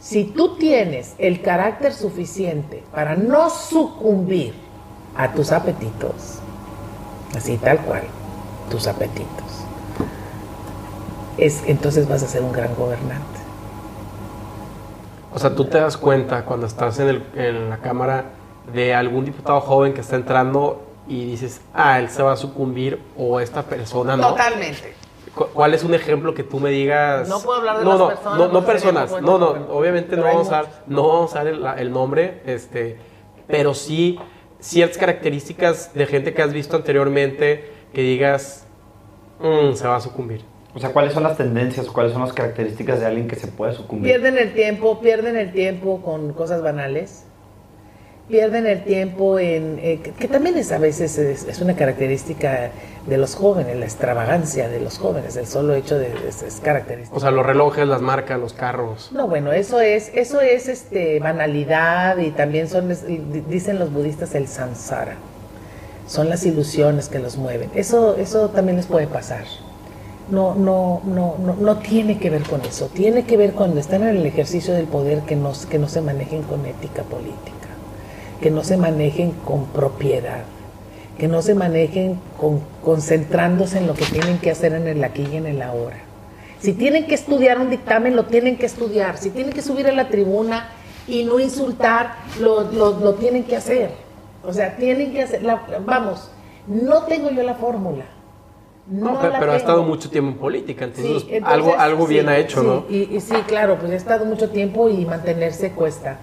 si 0.00 0.24
tú 0.24 0.56
tienes 0.56 1.14
el 1.18 1.42
carácter 1.42 1.92
suficiente 1.92 2.84
para 2.92 3.16
no 3.16 3.50
sucumbir 3.50 4.54
a 5.16 5.32
tus 5.32 5.52
apetitos, 5.52 6.38
así 7.36 7.56
tal 7.56 7.78
cual, 7.80 8.02
tus 8.70 8.86
apetitos, 8.86 9.64
es, 11.36 11.62
entonces 11.66 12.08
vas 12.08 12.22
a 12.22 12.28
ser 12.28 12.42
un 12.42 12.52
gran 12.52 12.74
gobernante. 12.74 13.38
O 15.34 15.38
sea, 15.38 15.54
tú 15.54 15.66
te 15.66 15.78
das 15.78 15.96
cuenta 15.96 16.44
cuando 16.44 16.66
estás 16.66 16.98
en, 17.00 17.08
el, 17.08 17.22
en, 17.34 17.70
la 17.70 17.78
Cámara 17.78 18.24
de 18.72 18.94
algún 18.94 19.24
diputado 19.24 19.60
joven 19.60 19.94
que 19.94 20.00
está 20.00 20.16
entrando 20.16 20.87
y 21.08 21.24
dices, 21.24 21.60
ah, 21.74 21.98
él 21.98 22.10
se 22.10 22.22
va 22.22 22.32
a 22.32 22.36
sucumbir 22.36 23.00
o 23.16 23.40
esta 23.40 23.62
persona 23.62 24.16
no. 24.16 24.30
Totalmente. 24.30 24.94
¿Cuál 25.34 25.74
es 25.74 25.84
un 25.84 25.94
ejemplo 25.94 26.34
que 26.34 26.42
tú 26.42 26.58
me 26.58 26.70
digas? 26.70 27.28
No 27.28 27.40
puedo 27.40 27.58
hablar 27.58 27.78
de 27.78 27.84
no, 27.84 27.90
las 27.90 27.98
no, 27.98 28.08
personas. 28.08 28.38
No, 28.38 28.48
no 28.48 28.66
personas. 28.66 29.22
No, 29.22 29.38
no, 29.38 29.48
obviamente 29.70 30.16
no 30.16 30.24
vamos, 30.24 30.50
a, 30.50 30.64
no 30.86 31.06
vamos 31.08 31.22
a 31.22 31.42
usar 31.42 31.46
el, 31.46 31.64
el, 31.78 31.92
nombre, 31.92 32.42
este, 32.44 32.98
pero 33.46 33.74
sí 33.74 34.18
ciertas 34.58 34.98
características 34.98 35.94
de 35.94 36.06
gente 36.06 36.34
que 36.34 36.42
has 36.42 36.52
visto 36.52 36.76
anteriormente 36.76 37.72
que 37.92 38.02
digas, 38.02 38.66
mmm, 39.40 39.74
se 39.74 39.86
va 39.86 39.96
a 39.96 40.00
sucumbir. 40.00 40.44
O 40.74 40.80
sea, 40.80 40.92
¿cuáles 40.92 41.12
son 41.12 41.22
las 41.22 41.36
tendencias 41.36 41.88
o 41.88 41.92
cuáles 41.92 42.12
son 42.12 42.22
las 42.22 42.32
características 42.32 43.00
de 43.00 43.06
alguien 43.06 43.28
que 43.28 43.36
se 43.36 43.48
puede 43.48 43.72
sucumbir? 43.74 44.12
Pierden 44.12 44.38
el 44.38 44.52
tiempo, 44.52 45.00
pierden 45.00 45.36
el 45.36 45.52
tiempo 45.52 46.02
con 46.02 46.32
cosas 46.32 46.62
banales. 46.62 47.24
Pierden 48.28 48.66
el 48.66 48.84
tiempo 48.84 49.38
en... 49.38 49.78
Eh, 49.82 50.00
que, 50.18 50.28
también 50.28 50.56
es 50.56 50.70
a 50.70 50.78
veces 50.78 51.16
es, 51.18 51.60
una 51.60 51.74
característica 51.74 52.70
de 53.06 53.18
los 53.18 53.34
jóvenes, 53.34 53.76
la 53.76 53.86
extravagancia 53.86 54.68
de 54.68 54.80
los 54.80 54.98
jóvenes, 54.98 55.36
el 55.36 55.46
solo 55.46 55.74
hecho 55.74 55.98
de... 55.98 56.12
Es, 56.28 56.60
característico. 56.62 57.16
O 57.16 57.20
sea, 57.20 57.30
los 57.30 57.46
relojes, 57.46 57.86
las 57.88 58.02
marcas, 58.02 58.38
los 58.38 58.52
carros. 58.52 59.10
No, 59.12 59.28
bueno, 59.28 59.52
eso 59.52 59.80
es, 59.80 60.10
eso 60.14 60.40
es 60.40 60.68
este, 60.68 61.20
banalidad 61.20 62.18
y 62.18 62.30
también 62.30 62.68
son, 62.68 62.94
dicen 63.48 63.78
los 63.78 63.92
budistas, 63.92 64.34
el 64.34 64.46
samsara. 64.46 65.16
Son 66.06 66.28
las 66.28 66.44
ilusiones 66.44 67.08
que 67.08 67.18
los 67.18 67.36
mueven. 67.36 67.70
Eso, 67.74 68.16
eso 68.16 68.50
también 68.50 68.76
les 68.76 68.86
puede 68.86 69.06
pasar 69.06 69.44
no, 70.30 70.54
no, 70.54 71.00
no, 71.04 71.36
no, 71.38 71.54
no 71.54 71.76
tiene 71.78 72.18
que 72.18 72.30
ver 72.30 72.42
con 72.42 72.60
eso. 72.62 72.90
Tiene 72.92 73.24
que 73.24 73.36
ver 73.36 73.52
cuando 73.52 73.80
están 73.80 74.02
en 74.02 74.16
el 74.16 74.26
ejercicio 74.26 74.74
del 74.74 74.86
poder 74.86 75.22
que 75.22 75.36
no, 75.36 75.52
que 75.70 75.78
no 75.78 75.88
se 75.88 76.00
manejen 76.00 76.42
con 76.42 76.64
ética 76.66 77.02
política, 77.02 77.57
que 78.40 78.50
no 78.50 78.64
se 78.64 78.76
manejen 78.76 79.32
con 79.32 79.66
propiedad, 79.66 80.44
que 81.18 81.28
no 81.28 81.42
se 81.42 81.54
manejen 81.54 82.20
con, 82.38 82.60
concentrándose 82.82 83.78
en 83.78 83.86
lo 83.86 83.94
que 83.94 84.04
tienen 84.04 84.38
que 84.38 84.50
hacer 84.50 84.72
en 84.72 84.86
el 84.86 85.02
aquí 85.02 85.26
y 85.30 85.36
en 85.36 85.46
el 85.46 85.62
ahora. 85.62 85.98
Si 86.60 86.72
tienen 86.72 87.06
que 87.06 87.14
estudiar 87.14 87.58
un 87.58 87.70
dictamen, 87.70 88.16
lo 88.16 88.24
tienen 88.24 88.56
que 88.56 88.66
estudiar. 88.66 89.16
Si 89.16 89.30
tienen 89.30 89.52
que 89.52 89.62
subir 89.62 89.86
a 89.86 89.92
la 89.92 90.08
tribuna 90.08 90.68
y 91.06 91.24
no 91.24 91.38
insultar, 91.38 92.16
lo, 92.40 92.70
lo, 92.72 93.14
tienen 93.14 93.44
que 93.44 93.56
hacer. 93.56 93.90
O 94.44 94.52
sea, 94.52 94.76
tienen 94.76 95.12
que 95.12 95.22
hacer, 95.22 95.42
vamos, 95.84 96.30
no 96.66 97.04
tengo 97.04 97.30
yo 97.30 97.42
la 97.42 97.54
fórmula 97.54 98.04
no, 98.90 99.20
pero, 99.20 99.52
ha 99.52 99.56
estado 99.56 99.82
mucho 99.82 100.08
tiempo 100.08 100.30
en 100.30 100.38
política, 100.38 100.86
entonces, 100.86 101.26
algo, 101.44 101.74
algo 101.76 102.06
bien 102.06 102.28
ha 102.28 102.38
hecho, 102.38 102.62
¿no? 102.62 102.86
Y, 102.88 103.20
sí, 103.20 103.34
claro, 103.46 103.76
pues 103.78 103.92
ha 103.92 103.96
estado 103.96 104.24
mucho 104.24 104.48
tiempo 104.48 104.88
y 104.88 105.04
mantenerse 105.04 105.72
cuesta. 105.72 106.18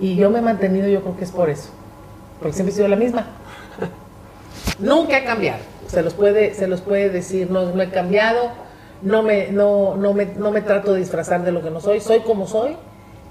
Y 0.00 0.16
yo 0.16 0.30
me 0.30 0.40
he 0.40 0.42
mantenido, 0.42 0.88
yo 0.88 1.02
creo 1.02 1.16
que 1.16 1.24
es 1.24 1.32
por 1.32 1.50
eso, 1.50 1.70
porque 2.38 2.54
siempre 2.54 2.72
he 2.72 2.76
sido 2.76 2.88
la 2.88 2.96
misma. 2.96 3.26
Nunca 4.78 5.18
he 5.18 5.24
cambiado, 5.24 5.60
se 5.86 6.02
los 6.02 6.14
puede, 6.14 6.54
se 6.54 6.66
los 6.66 6.80
puede 6.82 7.08
decir, 7.08 7.50
no, 7.50 7.70
no 7.74 7.82
he 7.82 7.90
cambiado, 7.90 8.50
no 9.02 9.22
me, 9.22 9.48
no, 9.50 9.96
no, 9.96 10.12
me, 10.12 10.26
no 10.26 10.50
me 10.50 10.60
trato 10.60 10.92
de 10.92 11.00
disfrazar 11.00 11.44
de 11.44 11.52
lo 11.52 11.62
que 11.62 11.70
no 11.70 11.80
soy, 11.80 12.00
soy 12.00 12.20
como 12.20 12.46
soy 12.46 12.76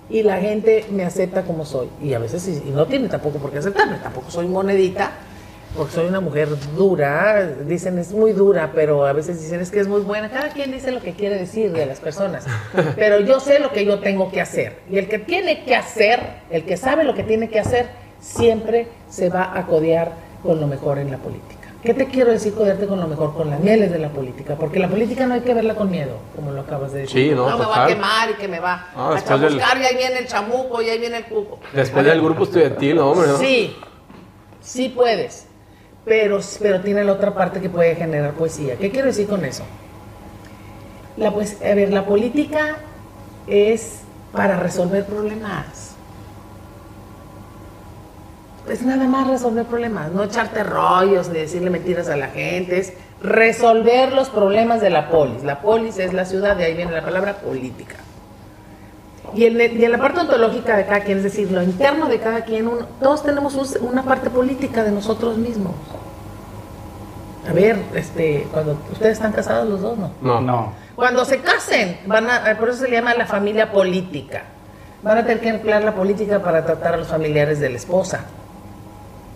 y 0.10 0.24
la 0.24 0.38
gente 0.40 0.86
me 0.92 1.04
acepta 1.04 1.44
como 1.44 1.66
soy. 1.66 1.90
Y 2.02 2.14
a 2.14 2.20
veces, 2.20 2.48
y 2.48 2.70
no 2.72 2.86
tiene 2.86 3.10
tampoco 3.10 3.38
por 3.40 3.52
qué 3.52 3.60
aceptarme, 3.60 3.98
tampoco 3.98 4.32
soy 4.32 4.48
monedita 4.48 5.12
porque 5.76 5.94
soy 5.94 6.08
una 6.08 6.20
mujer 6.20 6.50
dura, 6.76 7.48
dicen 7.66 8.00
es 8.00 8.12
muy 8.12 8.32
dura, 8.32 8.72
pero 8.74 9.06
a 9.06 9.14
veces 9.14 9.42
dicen 9.42 9.60
es 9.60 9.72
que 9.72 9.80
es 9.80 9.88
muy 9.88 10.02
buena. 10.02 10.30
Cada 10.30 10.50
quien 10.50 10.72
dice 10.72 10.92
lo 10.92 11.02
que 11.02 11.14
quiere 11.14 11.38
decir 11.38 11.72
de 11.72 11.86
las 11.86 12.00
personas, 12.00 12.46
pero 12.96 13.20
yo 13.20 13.40
sé 13.40 13.60
lo 13.60 13.72
que 13.72 13.86
yo 13.86 14.00
tengo 14.00 14.32
que 14.32 14.42
hacer. 14.42 14.80
Y 14.90 14.98
el 14.98 15.08
que 15.08 15.20
tiene 15.20 15.64
que 15.64 15.76
hacer, 15.76 16.20
el 16.50 16.66
que 16.66 16.78
sabe 16.78 17.04
lo 17.04 17.14
que 17.14 17.24
tiene 17.24 17.50
que 17.50 17.60
hacer, 17.60 17.88
siempre 18.20 18.88
se 19.10 19.30
va 19.30 19.58
a 19.58 19.66
codear 19.66 20.14
con 20.42 20.60
lo 20.60 20.68
mejor 20.68 20.98
en 20.98 21.12
la 21.12 21.18
política. 21.18 21.56
¿Qué 21.84 21.94
te 21.94 22.08
quiero 22.08 22.32
decir 22.32 22.56
codearte 22.56 22.88
con 22.88 23.00
lo 23.00 23.08
mejor? 23.08 23.36
Con 23.36 23.52
las 23.52 23.60
mieles 23.60 23.92
de 23.92 24.00
la 24.00 24.10
política, 24.10 24.56
porque 24.56 24.80
la 24.80 24.88
política 24.88 25.28
no 25.28 25.36
hay 25.36 25.42
que 25.42 25.54
verla 25.54 25.76
con 25.76 25.92
miedo, 25.92 26.18
como 26.36 26.52
lo 26.52 26.62
acabas 26.62 26.94
de 26.94 27.02
decir. 27.02 27.30
Sí, 27.30 27.36
no, 27.36 27.48
no 27.48 27.60
me 27.60 27.66
va 27.66 27.84
a 27.84 27.88
quemar 27.88 28.32
y 28.32 28.34
que 28.34 28.48
me 28.48 28.60
va 28.60 28.88
a 28.96 29.24
chamuscar 29.24 29.78
y 29.78 29.86
ahí 29.86 29.96
viene 29.96 30.20
el 30.20 30.28
chamuco 30.28 30.82
y 30.82 30.90
ahí 30.90 30.98
viene 30.98 31.18
el 31.18 31.26
cuco. 31.26 31.60
Después 31.74 32.04
del 32.04 32.22
grupo 32.22 32.46
estudiantil, 32.46 32.96
no, 32.96 33.12
hombre, 33.12 33.28
¿no? 33.28 33.38
Sí, 33.38 33.76
sí 34.62 34.90
puedes 34.90 35.48
pero, 36.06 36.40
pero 36.62 36.82
tiene 36.82 37.04
la 37.04 37.14
otra 37.14 37.34
parte 37.34 37.60
que 37.60 37.70
puede 37.70 37.96
generar 37.96 38.34
poesía. 38.34 38.76
¿Qué 38.78 38.92
quiero 38.92 39.08
decir 39.08 39.28
con 39.28 39.44
eso? 39.44 39.64
La, 41.18 41.32
pues, 41.32 41.58
a 41.62 41.74
ver, 41.74 41.92
la 41.92 42.06
política 42.06 42.78
es 43.48 44.02
para 44.32 44.58
resolver 44.58 45.06
problemas. 45.06 45.96
Es 48.70 48.82
nada 48.82 49.06
más 49.06 49.28
resolver 49.28 49.66
problemas, 49.66 50.12
no 50.12 50.24
echarte 50.24 50.64
rollos 50.64 51.30
ni 51.30 51.40
decirle 51.40 51.70
mentiras 51.70 52.10
a 52.10 52.16
la 52.16 52.30
gente, 52.30 52.80
es 52.80 52.94
resolver 53.22 54.12
los 54.12 54.30
problemas 54.30 54.82
de 54.82 54.90
la 54.90 55.10
polis. 55.10 55.44
La 55.44 55.62
polis 55.62 56.00
es 56.00 56.14
la 56.14 56.26
ciudad, 56.26 56.56
de 56.56 56.66
ahí 56.66 56.76
viene 56.76 56.92
la 56.92 57.04
palabra 57.04 57.38
política. 57.38 57.96
Y 59.34 59.46
en, 59.46 59.92
la 59.92 59.98
parte 59.98 60.20
ontológica 60.22 60.78
de 60.78 60.86
cada 60.86 61.02
quien, 61.02 61.20
es 61.20 61.24
decir, 61.24 61.52
lo 61.52 61.62
interno 61.62 62.08
de 62.08 62.20
cada 62.20 62.44
quien, 62.44 62.70
todos 63.02 63.24
tenemos 63.24 63.56
una 63.82 64.04
parte 64.04 64.30
política 64.30 64.84
de 64.84 64.92
nosotros 64.92 65.38
mismos. 65.38 65.74
A 67.50 67.54
ver, 67.54 67.78
este, 67.94 68.48
cuando 68.52 68.78
ustedes 68.92 69.14
están 69.14 69.32
casados 69.32 69.70
los 69.70 69.82
dos, 69.82 69.98
¿no? 69.98 70.12
No. 70.22 70.42
no. 70.42 70.74
Cuando 70.96 71.26
se 71.26 71.42
casen, 71.42 72.00
van 72.06 72.30
a, 72.30 72.58
por 72.58 72.70
eso 72.70 72.80
se 72.80 72.90
le 72.90 72.96
llama 72.96 73.14
la 73.14 73.26
familia 73.26 73.72
política. 73.72 74.44
Van 75.04 75.20
a 75.20 75.22
tener 75.22 75.42
que 75.42 75.50
emplear 75.50 75.84
la 75.84 75.94
política 75.94 76.42
para 76.42 76.66
tratar 76.66 76.96
a 76.96 76.98
los 76.98 77.08
familiares 77.08 77.60
de 77.60 77.70
la 77.70 77.78
esposa. 77.78 78.26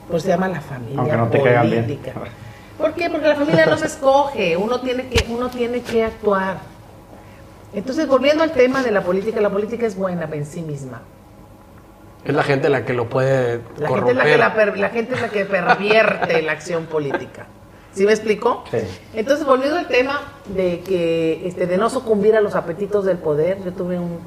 Por 0.08 0.18
eso 0.18 0.26
se 0.26 0.32
llama 0.32 0.48
la 0.48 0.62
familia 0.62 1.18
no 1.18 1.28
te 1.28 1.38
política. 1.38 2.14
Bien. 2.16 2.50
¿Por 2.80 2.94
qué? 2.94 3.10
Porque 3.10 3.28
la 3.28 3.36
familia 3.36 3.66
no 3.66 3.78
se 3.78 3.88
escoge, 3.88 4.56
uno 4.56 4.80
tiene 4.80 5.08
que, 5.08 5.32
uno 5.32 5.50
tiene 5.50 5.82
que 5.82 6.06
actuar. 6.06 6.58
Entonces, 7.74 8.08
volviendo 8.08 8.44
al 8.44 8.52
tema 8.52 8.82
de 8.82 8.92
la 8.92 9.04
política, 9.04 9.42
la 9.42 9.50
política 9.50 9.86
es 9.86 9.96
buena 9.96 10.28
en 10.32 10.46
sí 10.46 10.62
misma. 10.62 11.02
Es 12.26 12.36
la 12.36 12.44
gente 12.44 12.70
la 12.70 12.84
que 12.84 12.94
lo 12.94 13.10
puede 13.10 13.62
la 13.78 13.88
Gente 13.88 14.12
es 14.12 14.18
la, 14.18 14.24
que 14.24 14.38
la, 14.78 14.90
gente 14.90 15.14
es 15.14 15.22
la 15.22 15.30
que 15.30 15.46
pervierte 15.46 16.42
la 16.42 16.52
acción 16.52 16.86
política. 16.86 17.48
¿Sí 17.94 18.06
me 18.06 18.12
explico? 18.12 18.64
Sí. 18.70 18.80
Entonces, 19.14 19.46
volviendo 19.46 19.78
al 19.78 19.88
tema 19.88 20.22
de 20.54 20.82
que 20.82 21.48
este, 21.48 21.66
de 21.66 21.78
no 21.78 21.90
sucumbir 21.90 22.36
a 22.36 22.42
los 22.42 22.56
apetitos 22.56 23.06
del 23.06 23.18
poder, 23.18 23.64
yo 23.64 23.72
tuve 23.72 23.98
un, 24.00 24.20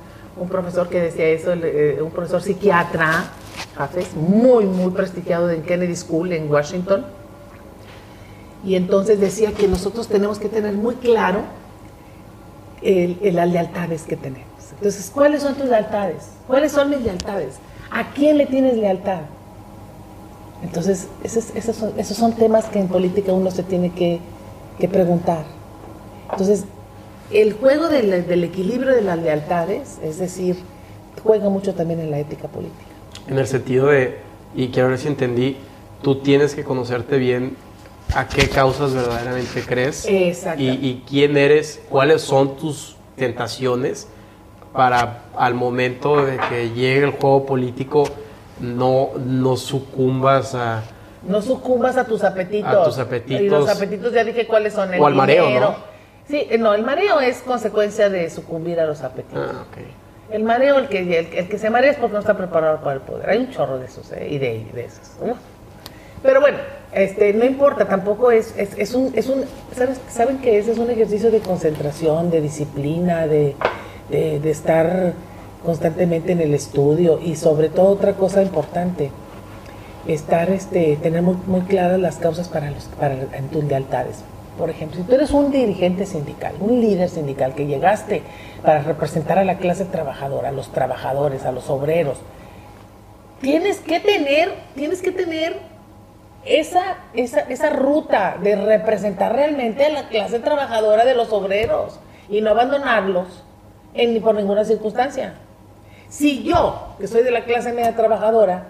profesor 0.49 0.89
que 0.89 1.01
decía 1.01 1.27
eso, 1.29 1.53
eh, 1.53 1.99
un 2.01 2.11
profesor 2.11 2.43
psiquiatra, 2.43 3.25
muy, 4.17 4.65
muy 4.65 4.93
prestigiado 4.93 5.51
en 5.51 5.63
Kennedy 5.63 5.95
School 5.97 6.33
en 6.33 6.51
Washington. 6.51 7.05
Y 8.65 8.77
entonces 8.77 9.21
decía 9.21 9.53
que 9.53 9.69
nosotros 9.69 10.09
tenemos 10.09 10.39
que 10.39 10.49
tener 10.49 10.73
muy 10.75 10.95
claro 10.97 11.43
las 12.83 13.49
lealtades 13.49 14.03
que 14.03 14.17
tenemos. 14.17 14.47
Entonces, 14.73 15.11
¿cuáles 15.15 15.43
son 15.43 15.55
tus 15.55 15.67
lealtades? 15.67 16.25
¿Cuáles 16.47 16.73
son 16.73 16.91
mis 16.91 17.01
lealtades? 17.01 17.55
¿A 17.91 18.11
quién 18.11 18.39
le 18.39 18.47
tienes 18.47 18.77
lealtad? 18.77 19.21
Entonces, 20.63 21.09
esos, 21.25 22.17
son, 22.17 22.33
temas 22.35 22.67
que 22.67 22.79
en 22.79 22.89
política 22.89 23.33
uno 23.33 23.51
se 23.51 23.63
tiene 23.63 23.93
que, 23.93 24.21
preguntar. 24.89 25.45
Entonces, 26.31 26.65
el 27.31 27.53
juego 27.53 27.89
del, 27.89 28.45
equilibrio 28.45 28.95
de 28.95 29.03
las 29.03 29.19
lealtades, 29.19 29.99
es 30.03 30.19
decir, 30.19 30.57
juega 31.23 31.49
mucho 31.49 31.75
también 31.75 32.01
en 32.01 32.11
la 32.11 32.19
ética 32.19 32.49
política. 32.49 32.83
En 33.29 33.39
el 33.39 33.47
sentido 33.47 33.87
de, 33.89 34.19
y 34.55 34.69
quiero 34.69 34.89
ver 34.89 34.99
si 34.99 35.09
entendí, 35.09 35.57
tú 36.03 36.17
tienes 36.17 36.55
que 36.55 36.65
conocerte 36.65 37.19
bien 37.19 37.57
a 38.15 38.29
qué 38.29 38.49
causas 38.49 38.95
verdaderamente 38.95 39.63
crees 39.63 40.07
Exacto. 40.07 40.63
y, 40.63 40.69
y 40.69 41.05
quién 41.09 41.37
eres, 41.37 41.83
cuáles 41.89 42.23
son 42.23 42.57
tus 42.57 42.97
tentaciones 43.17 44.09
para 44.73 45.25
al 45.37 45.55
momento 45.55 46.25
de 46.25 46.39
que 46.49 46.71
llegue 46.71 47.05
el 47.05 47.11
juego 47.11 47.47
político 47.47 48.05
no, 48.61 49.11
no 49.19 49.57
sucumbas 49.57 50.55
a... 50.55 50.83
No 51.27 51.41
sucumbas 51.41 51.97
a 51.97 52.05
tus 52.05 52.25
apetitos. 52.25 52.73
A 52.75 52.85
tus 52.85 52.99
apetitos. 52.99 53.43
Y 53.43 53.49
los 53.49 53.69
apetitos 53.69 54.13
ya 54.13 54.25
dije 54.25 54.47
cuáles 54.47 54.73
son. 54.73 54.93
El 54.93 55.01
O 55.01 55.07
al 55.07 55.15
mareo, 55.15 55.47
dinero. 55.47 55.71
¿no? 55.71 55.77
Sí, 56.29 56.47
eh, 56.51 56.59
no, 56.59 56.75
el 56.75 56.83
mareo 56.85 57.21
es 57.21 57.43
consecuencia 57.43 58.09
de 58.09 58.29
sucumbir 58.31 58.81
a 58.81 58.87
los 58.87 59.03
apetitos. 59.03 59.51
Ah, 59.53 59.65
ok. 59.71 60.35
El 60.35 60.45
mareo, 60.45 60.79
el 60.79 60.89
que, 60.89 60.99
el, 61.19 61.27
el 61.27 61.49
que 61.49 61.59
se 61.59 61.71
marea 61.71 61.91
es 61.93 61.97
porque 61.99 62.15
no 62.15 62.21
está 62.21 62.37
preparado 62.37 62.81
para 62.81 62.95
el 62.95 63.01
poder. 63.03 63.29
Hay 63.31 63.39
un 63.39 63.51
chorro 63.51 63.79
de 63.79 63.87
esos, 63.87 64.11
¿eh? 64.13 64.29
Y 64.31 64.39
de, 64.39 64.67
de 64.73 64.85
esos. 64.85 65.11
Uf. 65.21 65.37
Pero 66.23 66.41
bueno, 66.41 66.59
este, 66.93 67.33
no 67.33 67.45
importa, 67.45 67.87
tampoco 67.89 68.31
es, 68.31 68.55
es, 68.57 68.71
es 68.77 68.95
un, 68.95 69.13
es 69.15 69.29
un 69.29 69.45
¿sabes, 69.75 70.01
¿saben 70.09 70.39
qué 70.39 70.59
es? 70.59 70.69
Es 70.69 70.79
un 70.79 70.91
ejercicio 70.91 71.31
de 71.31 71.41
concentración, 71.41 72.31
de 72.31 72.41
disciplina, 72.41 73.27
de, 73.27 73.57
de, 74.09 74.39
de 74.41 74.51
estar 74.51 75.15
constantemente 75.65 76.33
en 76.33 76.41
el 76.41 76.55
estudio 76.55 77.21
y 77.21 77.37
sobre 77.37 77.69
todo 77.69 77.89
otra 77.89 78.15
cosa 78.15 78.43
importante, 78.43 79.11
estar, 80.07 80.51
este, 80.51 80.97
tener 80.97 81.23
muy, 81.23 81.37
muy 81.47 81.63
claras 81.63 81.99
las 81.99 82.17
causas 82.17 82.49
para, 82.49 82.71
los, 82.71 82.85
para 82.85 83.15
en 83.15 83.49
tus 83.49 83.65
lealtades. 83.65 84.19
Por 84.59 84.69
ejemplo, 84.69 84.99
si 84.99 85.05
tú 85.05 85.15
eres 85.15 85.31
un 85.31 85.51
dirigente 85.51 86.05
sindical, 86.05 86.55
un 86.61 86.81
líder 86.81 87.09
sindical 87.09 87.55
que 87.55 87.67
llegaste 87.67 88.23
para 88.63 88.83
representar 88.83 89.39
a 89.39 89.45
la 89.45 89.57
clase 89.57 89.87
trabajadora, 89.87 90.51
a 90.51 90.53
los 90.53 90.71
trabajadores, 90.73 91.47
a 91.47 91.53
los 91.53 91.71
obreros, 91.71 92.19
tienes 93.41 93.79
que 93.79 93.99
tener, 93.99 94.51
tienes 94.75 95.01
que 95.01 95.11
tener 95.11 95.72
esa, 96.45 96.97
esa, 97.15 97.41
esa 97.41 97.71
ruta 97.71 98.37
de 98.43 98.57
representar 98.57 99.35
realmente 99.35 99.85
a 99.85 99.91
la 99.91 100.09
clase 100.09 100.39
trabajadora 100.41 101.05
de 101.05 101.15
los 101.15 101.33
obreros 101.33 101.99
y 102.29 102.41
no 102.41 102.51
abandonarlos 102.51 103.45
en, 103.95 104.21
por 104.23 104.35
ninguna 104.35 104.65
circunstancia. 104.65 105.35
Si 106.09 106.43
yo, 106.43 106.95
que 106.99 107.07
soy 107.07 107.23
de 107.23 107.31
la 107.31 107.45
clase 107.45 107.73
media 107.73 107.95
trabajadora, 107.97 108.65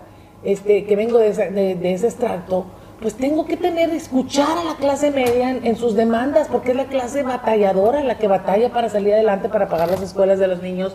este, 0.45 0.85
que 0.85 0.97
vengo 0.97 1.19
de, 1.19 1.29
ese- 1.29 1.51
de- 1.51 1.95
ese 1.95 2.07
extracto, 2.09 2.67
pues 3.01 3.15
tengo 3.15 3.47
que 3.47 3.57
tener, 3.57 3.91
escuchar 3.91 4.59
a 4.59 4.65
la 4.65 4.75
clase 4.77 5.11
media 5.11 5.51
en, 5.51 5.67
en 5.67 5.75
sus 5.77 5.95
demandas, 5.97 6.49
porque 6.49 6.71
es 6.71 6.77
la 6.77 6.85
clase 6.87 7.23
batalladora 7.25 8.03
la 8.05 8.17
que 8.19 8.29
batalla 8.29 8.71
para 8.71 8.89
salir 8.89 9.15
adelante, 9.15 9.49
para 9.49 9.69
pagar 9.69 9.91
las 9.91 10.03
escuelas 10.03 10.39
de 10.39 10.47
los 10.47 10.63
niños, 10.63 10.95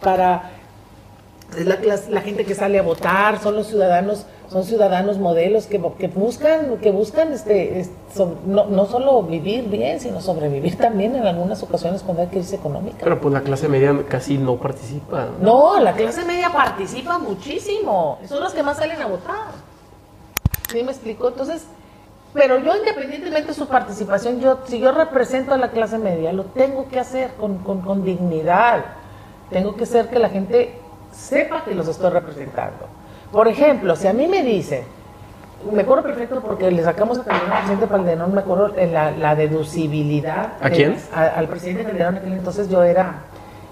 para 0.00 0.50
es 1.56 1.66
la, 1.66 1.76
clase- 1.80 2.08
la 2.10 2.22
gente 2.22 2.44
que 2.44 2.54
sale 2.56 2.78
a 2.78 2.82
votar, 2.82 3.38
son 3.40 3.54
los 3.54 3.68
ciudadanos, 3.68 4.26
son 4.50 4.64
ciudadanos 4.64 5.18
modelos 5.18 5.66
que, 5.66 5.80
que 5.98 6.08
buscan, 6.08 6.76
que 6.78 6.90
buscan 6.90 7.32
este, 7.32 7.86
no, 8.46 8.66
no 8.66 8.86
solo 8.86 9.22
vivir 9.22 9.64
bien, 9.68 9.98
sino 10.00 10.20
sobrevivir 10.20 10.76
también 10.78 11.16
en 11.16 11.26
algunas 11.26 11.62
ocasiones 11.62 12.02
cuando 12.02 12.22
hay 12.22 12.28
crisis 12.28 12.52
económica. 12.52 12.98
Pero 13.02 13.20
pues 13.20 13.32
la 13.34 13.40
clase 13.40 13.68
media 13.68 13.94
casi 14.08 14.38
no 14.38 14.56
participa. 14.56 15.28
No, 15.40 15.80
la 15.80 15.92
clase 15.94 16.24
media 16.24 16.50
participa 16.52 17.18
muchísimo. 17.18 18.18
Son 18.28 18.40
los 18.40 18.52
que 18.52 18.62
más 18.62 18.76
salen 18.76 19.00
a 19.00 19.06
votar. 19.06 19.52
¿Sí 20.70 20.82
me 20.82 20.92
explico? 20.92 21.28
Entonces, 21.28 21.64
pero 22.32 22.58
yo 22.58 22.76
independientemente 22.76 23.48
de 23.48 23.54
su 23.54 23.66
participación, 23.66 24.40
yo, 24.40 24.58
si 24.66 24.78
yo 24.78 24.92
represento 24.92 25.54
a 25.54 25.56
la 25.56 25.70
clase 25.70 25.98
media, 25.98 26.32
lo 26.32 26.44
tengo 26.44 26.88
que 26.88 26.98
hacer 27.00 27.30
con, 27.40 27.58
con- 27.58 27.80
con 27.80 28.04
dignidad. 28.04 28.84
Tengo 29.50 29.74
que 29.76 29.84
hacer 29.84 30.08
que 30.08 30.18
la 30.18 30.28
gente 30.28 30.74
sepa 31.12 31.64
que 31.64 31.74
los 31.74 31.86
estoy 31.88 32.10
representando. 32.10 32.86
Por 33.34 33.48
ejemplo, 33.48 33.96
si 33.96 34.06
a 34.06 34.12
mí 34.12 34.28
me 34.28 34.44
dicen, 34.44 34.84
me 35.72 35.82
acuerdo 35.82 36.04
perfecto 36.04 36.40
porque 36.40 36.70
le 36.70 36.84
sacamos 36.84 37.18
a 37.18 37.24
Calderón 37.24 37.50
al 37.52 37.58
presidente 37.64 37.88
Calderón, 37.88 38.32
me 38.32 38.40
acuerdo 38.42 38.78
en 38.78 38.92
la, 38.94 39.10
la 39.10 39.34
deducibilidad. 39.34 40.52
¿A 40.60 40.68
de- 40.68 40.76
quién? 40.76 40.96
a- 41.12 41.24
al 41.26 41.48
presidente 41.48 41.82
Calderón, 41.82 42.14
en 42.14 42.20
aquel 42.20 42.32
entonces 42.34 42.68
yo 42.68 42.84
era 42.84 43.22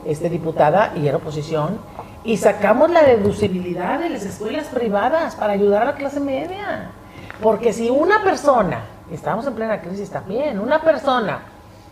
este, 0.05 0.29
diputada 0.29 0.93
y 0.97 1.07
era 1.07 1.19
oposición, 1.19 1.79
y 2.25 2.39
sacamos 2.39 2.91
la 2.91 3.05
deducibilidad 3.05 4.01
de 4.01 4.11
las 4.11 4.25
escuelas 4.25 4.67
privadas 4.67 5.37
para 5.37 5.53
ayudar 5.53 5.83
a 5.83 5.85
la 5.85 5.95
clase 5.95 6.19
media. 6.19 6.91
Porque 7.41 7.73
si 7.73 7.89
una 7.89 8.21
persona, 8.25 8.81
y 9.13 9.15
estamos 9.15 9.47
en 9.47 9.55
plena 9.55 9.81
crisis 9.81 10.11
también, 10.11 10.59
una 10.59 10.81
persona 10.83 11.39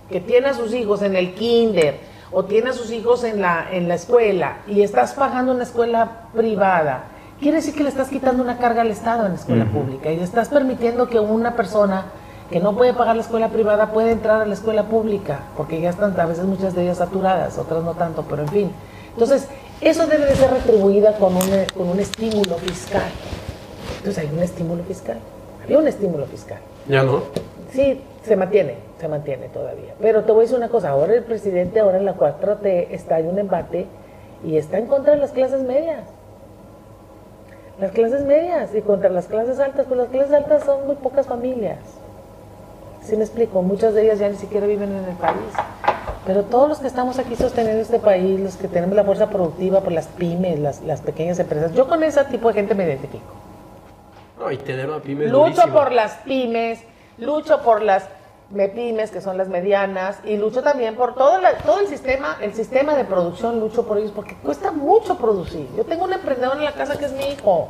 que 0.08 0.20
tiene 0.20 0.48
a 0.48 0.54
sus 0.54 0.74
hijos 0.74 1.02
en 1.02 1.14
el 1.14 1.34
kinder 1.34 2.00
o 2.32 2.44
tiene 2.44 2.70
a 2.70 2.72
sus 2.72 2.90
hijos 2.90 3.22
en 3.22 3.40
la, 3.40 3.66
en 3.70 3.86
la 3.86 3.94
escuela 3.94 4.56
y 4.66 4.82
estás 4.82 5.14
pagando 5.14 5.52
una 5.52 5.62
escuela 5.62 6.08
privada, 6.34 7.04
quiere 7.40 7.56
decir 7.56 7.74
que 7.74 7.82
le 7.82 7.88
estás 7.88 8.08
quitando 8.08 8.42
una 8.42 8.58
carga 8.58 8.82
al 8.82 8.90
Estado 8.90 9.24
en 9.24 9.32
la 9.32 9.38
escuela 9.38 9.64
pública 9.64 10.10
y 10.10 10.16
le 10.16 10.24
estás 10.24 10.48
permitiendo 10.48 11.08
que 11.08 11.18
una 11.18 11.56
persona 11.56 12.06
que 12.50 12.60
no 12.60 12.76
puede 12.76 12.92
pagar 12.92 13.16
la 13.16 13.22
escuela 13.22 13.48
privada 13.48 13.92
puede 13.92 14.10
entrar 14.10 14.42
a 14.42 14.46
la 14.46 14.54
escuela 14.54 14.84
pública, 14.84 15.40
porque 15.56 15.80
ya 15.80 15.90
están 15.90 16.18
a 16.18 16.26
veces 16.26 16.44
muchas 16.44 16.74
de 16.74 16.82
ellas 16.82 16.98
saturadas, 16.98 17.58
otras 17.58 17.82
no 17.82 17.94
tanto, 17.94 18.24
pero 18.28 18.42
en 18.42 18.48
fin. 18.48 18.70
Entonces, 19.12 19.46
eso 19.80 20.06
debe 20.06 20.26
de 20.26 20.34
ser 20.34 20.50
retribuida 20.50 21.16
con 21.16 21.34
un, 21.36 21.42
con 21.76 21.88
un 21.88 22.00
estímulo 22.00 22.56
fiscal. 22.56 23.10
Entonces 23.98 24.24
hay 24.24 24.30
un 24.34 24.42
estímulo 24.42 24.82
fiscal, 24.84 25.18
había 25.62 25.78
un 25.78 25.86
estímulo 25.86 26.26
fiscal. 26.26 26.58
Ya 26.88 27.02
no. 27.02 27.22
Sí, 27.72 28.00
se 28.24 28.36
mantiene, 28.36 28.76
se 28.98 29.08
mantiene 29.08 29.48
todavía. 29.48 29.94
Pero 30.00 30.24
te 30.24 30.32
voy 30.32 30.40
a 30.40 30.42
decir 30.42 30.56
una 30.56 30.68
cosa, 30.68 30.90
ahora 30.90 31.14
el 31.14 31.22
presidente, 31.22 31.80
ahora 31.80 31.98
en 31.98 32.04
la 32.04 32.16
4T, 32.16 32.88
está 32.90 33.20
en 33.20 33.28
un 33.28 33.38
embate 33.38 33.86
y 34.44 34.56
está 34.56 34.78
en 34.78 34.86
contra 34.86 35.14
de 35.14 35.20
las 35.20 35.30
clases 35.30 35.62
medias. 35.62 36.04
Las 37.80 37.92
clases 37.92 38.24
medias 38.26 38.74
y 38.74 38.82
contra 38.82 39.08
las 39.08 39.26
clases 39.26 39.58
altas, 39.58 39.86
pues 39.86 39.98
las 39.98 40.08
clases 40.10 40.32
altas 40.34 40.64
son 40.64 40.86
muy 40.86 40.96
pocas 40.96 41.26
familias. 41.26 41.78
¿Sí 43.02 43.16
me 43.16 43.24
explico? 43.24 43.62
Muchas 43.62 43.94
de 43.94 44.02
ellas 44.04 44.18
ya 44.18 44.28
ni 44.28 44.36
siquiera 44.36 44.66
viven 44.66 44.92
en 44.92 45.04
el 45.04 45.16
país. 45.16 45.36
Pero 46.26 46.44
todos 46.44 46.68
los 46.68 46.78
que 46.78 46.86
estamos 46.86 47.18
aquí 47.18 47.34
sosteniendo 47.34 47.80
este 47.80 47.98
país, 47.98 48.38
los 48.38 48.56
que 48.56 48.68
tenemos 48.68 48.94
la 48.94 49.04
fuerza 49.04 49.30
productiva 49.30 49.80
por 49.80 49.92
las 49.92 50.06
pymes, 50.08 50.58
las, 50.58 50.82
las 50.82 51.00
pequeñas 51.00 51.38
empresas, 51.38 51.72
yo 51.72 51.88
con 51.88 52.02
ese 52.02 52.22
tipo 52.24 52.48
de 52.48 52.54
gente 52.54 52.74
me 52.74 52.84
identifico. 52.84 53.24
No, 54.38 54.50
y 54.50 54.58
tener 54.58 54.88
una 54.88 55.00
pyme 55.00 55.24
es 55.24 55.30
Lucho 55.32 55.44
durísimo. 55.46 55.72
por 55.74 55.92
las 55.92 56.12
pymes, 56.18 56.80
lucho 57.16 57.62
por 57.62 57.82
las 57.82 58.04
me 58.50 58.68
pymes, 58.68 59.10
que 59.12 59.20
son 59.20 59.36
las 59.38 59.48
medianas, 59.48 60.18
y 60.24 60.36
lucho 60.36 60.62
también 60.62 60.96
por 60.96 61.14
todo, 61.14 61.40
la- 61.40 61.58
todo 61.58 61.78
el 61.80 61.86
sistema, 61.86 62.36
el 62.40 62.52
sistema 62.52 62.94
de 62.96 63.04
producción, 63.04 63.60
lucho 63.60 63.86
por 63.86 63.98
ellos, 63.98 64.10
porque 64.14 64.34
cuesta 64.42 64.72
mucho 64.72 65.16
producir. 65.18 65.68
Yo 65.76 65.84
tengo 65.84 66.04
un 66.04 66.12
emprendedor 66.12 66.56
en 66.56 66.64
la 66.64 66.72
casa 66.72 66.98
que 66.98 67.04
es 67.04 67.12
mi 67.12 67.24
hijo, 67.26 67.68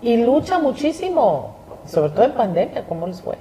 y 0.00 0.16
lucha 0.18 0.58
muchísimo, 0.60 1.56
sobre 1.86 2.10
todo 2.10 2.24
en 2.24 2.32
pandemia, 2.32 2.84
¿cómo 2.86 3.06
les 3.08 3.20
fue? 3.20 3.36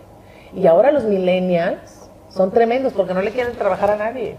Y 0.55 0.65
ahora 0.65 0.91
los 0.91 1.03
millennials 1.03 2.09
son 2.29 2.49
tremendos 2.51 2.93
porque 2.93 3.13
no 3.13 3.21
le 3.21 3.31
quieren 3.31 3.53
trabajar 3.55 3.91
a 3.91 3.95
nadie. 3.97 4.35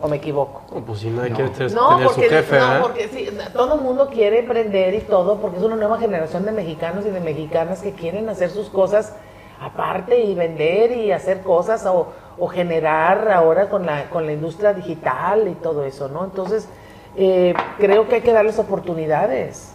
¿O 0.00 0.08
me 0.08 0.16
equivoco? 0.16 0.62
No, 0.74 0.84
pues 0.84 0.98
si 0.98 1.10
nadie 1.10 1.30
quiere 1.32 1.50
ter- 1.50 1.72
No, 1.72 1.90
tener 1.90 2.06
porque, 2.06 2.22
su 2.24 2.28
jefe, 2.28 2.58
no, 2.58 2.66
¿verdad? 2.66 2.80
porque 2.82 3.08
sí, 3.08 3.28
todo 3.54 3.74
el 3.76 3.80
mundo 3.82 4.08
quiere 4.08 4.40
emprender 4.40 4.94
y 4.94 5.00
todo, 5.00 5.36
porque 5.40 5.58
es 5.58 5.62
una 5.62 5.76
nueva 5.76 5.96
generación 5.98 6.44
de 6.44 6.50
mexicanos 6.52 7.06
y 7.06 7.10
de 7.10 7.20
mexicanas 7.20 7.80
que 7.82 7.92
quieren 7.92 8.28
hacer 8.28 8.50
sus 8.50 8.68
cosas 8.68 9.14
aparte 9.64 10.18
y 10.20 10.34
vender 10.34 10.92
y 10.92 11.12
hacer 11.12 11.40
cosas 11.40 11.86
o, 11.86 12.12
generar 12.48 13.30
ahora 13.30 13.68
con 13.68 13.86
la, 13.86 14.10
con 14.10 14.26
la 14.26 14.32
industria 14.32 14.72
digital 14.74 15.46
y 15.46 15.54
todo 15.54 15.84
eso, 15.84 16.08
¿no? 16.08 16.24
Entonces, 16.24 16.68
eh, 17.16 17.54
creo 17.78 18.08
que 18.08 18.16
hay 18.16 18.20
que 18.22 18.32
darles 18.32 18.58
oportunidades. 18.58 19.72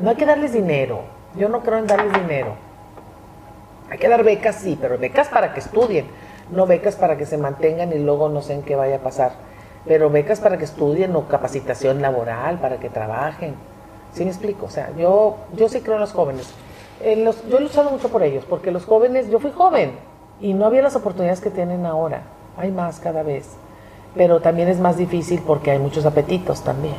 No 0.00 0.10
hay 0.10 0.16
que 0.16 0.24
darles 0.24 0.52
dinero. 0.52 1.00
Yo 1.36 1.48
no 1.48 1.62
creo 1.62 1.78
en 1.78 1.86
darles 1.86 2.12
dinero. 2.14 2.54
Hay 3.90 3.98
que 3.98 4.08
dar 4.08 4.24
becas, 4.24 4.56
sí, 4.56 4.78
pero 4.80 4.98
becas 4.98 5.28
para 5.28 5.52
que 5.52 5.60
estudien, 5.60 6.06
no 6.50 6.66
becas 6.66 6.96
para 6.96 7.16
que 7.16 7.26
se 7.26 7.38
mantengan 7.38 7.92
y 7.92 7.98
luego 7.98 8.28
no 8.28 8.42
sé 8.42 8.54
en 8.54 8.62
qué 8.62 8.74
vaya 8.74 8.96
a 8.96 9.00
pasar. 9.00 9.32
Pero 9.86 10.10
becas 10.10 10.40
para 10.40 10.58
que 10.58 10.64
estudien 10.64 11.14
o 11.14 11.28
capacitación 11.28 12.02
laboral, 12.02 12.58
para 12.58 12.78
que 12.78 12.88
trabajen. 12.88 13.54
¿Sí 14.12 14.24
me 14.24 14.30
explico? 14.30 14.66
O 14.66 14.70
sea, 14.70 14.90
yo, 14.96 15.36
yo 15.54 15.68
sí 15.68 15.80
creo 15.80 15.94
en 15.94 16.00
los 16.00 16.12
jóvenes. 16.12 16.52
En 17.02 17.24
los- 17.24 17.46
yo 17.48 17.58
he 17.58 17.60
luchado 17.60 17.90
mucho 17.90 18.08
por 18.08 18.22
ellos, 18.22 18.44
porque 18.48 18.70
los 18.70 18.84
jóvenes, 18.84 19.28
yo 19.30 19.38
fui 19.38 19.52
joven 19.52 19.92
y 20.40 20.54
no 20.54 20.66
había 20.66 20.82
las 20.82 20.96
oportunidades 20.96 21.40
que 21.40 21.50
tienen 21.50 21.86
ahora. 21.86 22.22
Hay 22.56 22.70
más 22.70 23.00
cada 23.00 23.22
vez. 23.22 23.48
Pero 24.14 24.40
también 24.40 24.68
es 24.68 24.80
más 24.80 24.96
difícil 24.96 25.42
porque 25.46 25.70
hay 25.70 25.78
muchos 25.78 26.06
apetitos 26.06 26.62
también, 26.62 26.94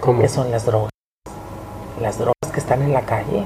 ¿Cómo? 0.00 0.20
que 0.20 0.28
son 0.28 0.50
las 0.50 0.66
drogas. 0.66 0.90
Las 2.00 2.18
drogas 2.18 2.34
que 2.52 2.58
están 2.58 2.82
en 2.82 2.92
la 2.92 3.02
calle. 3.02 3.44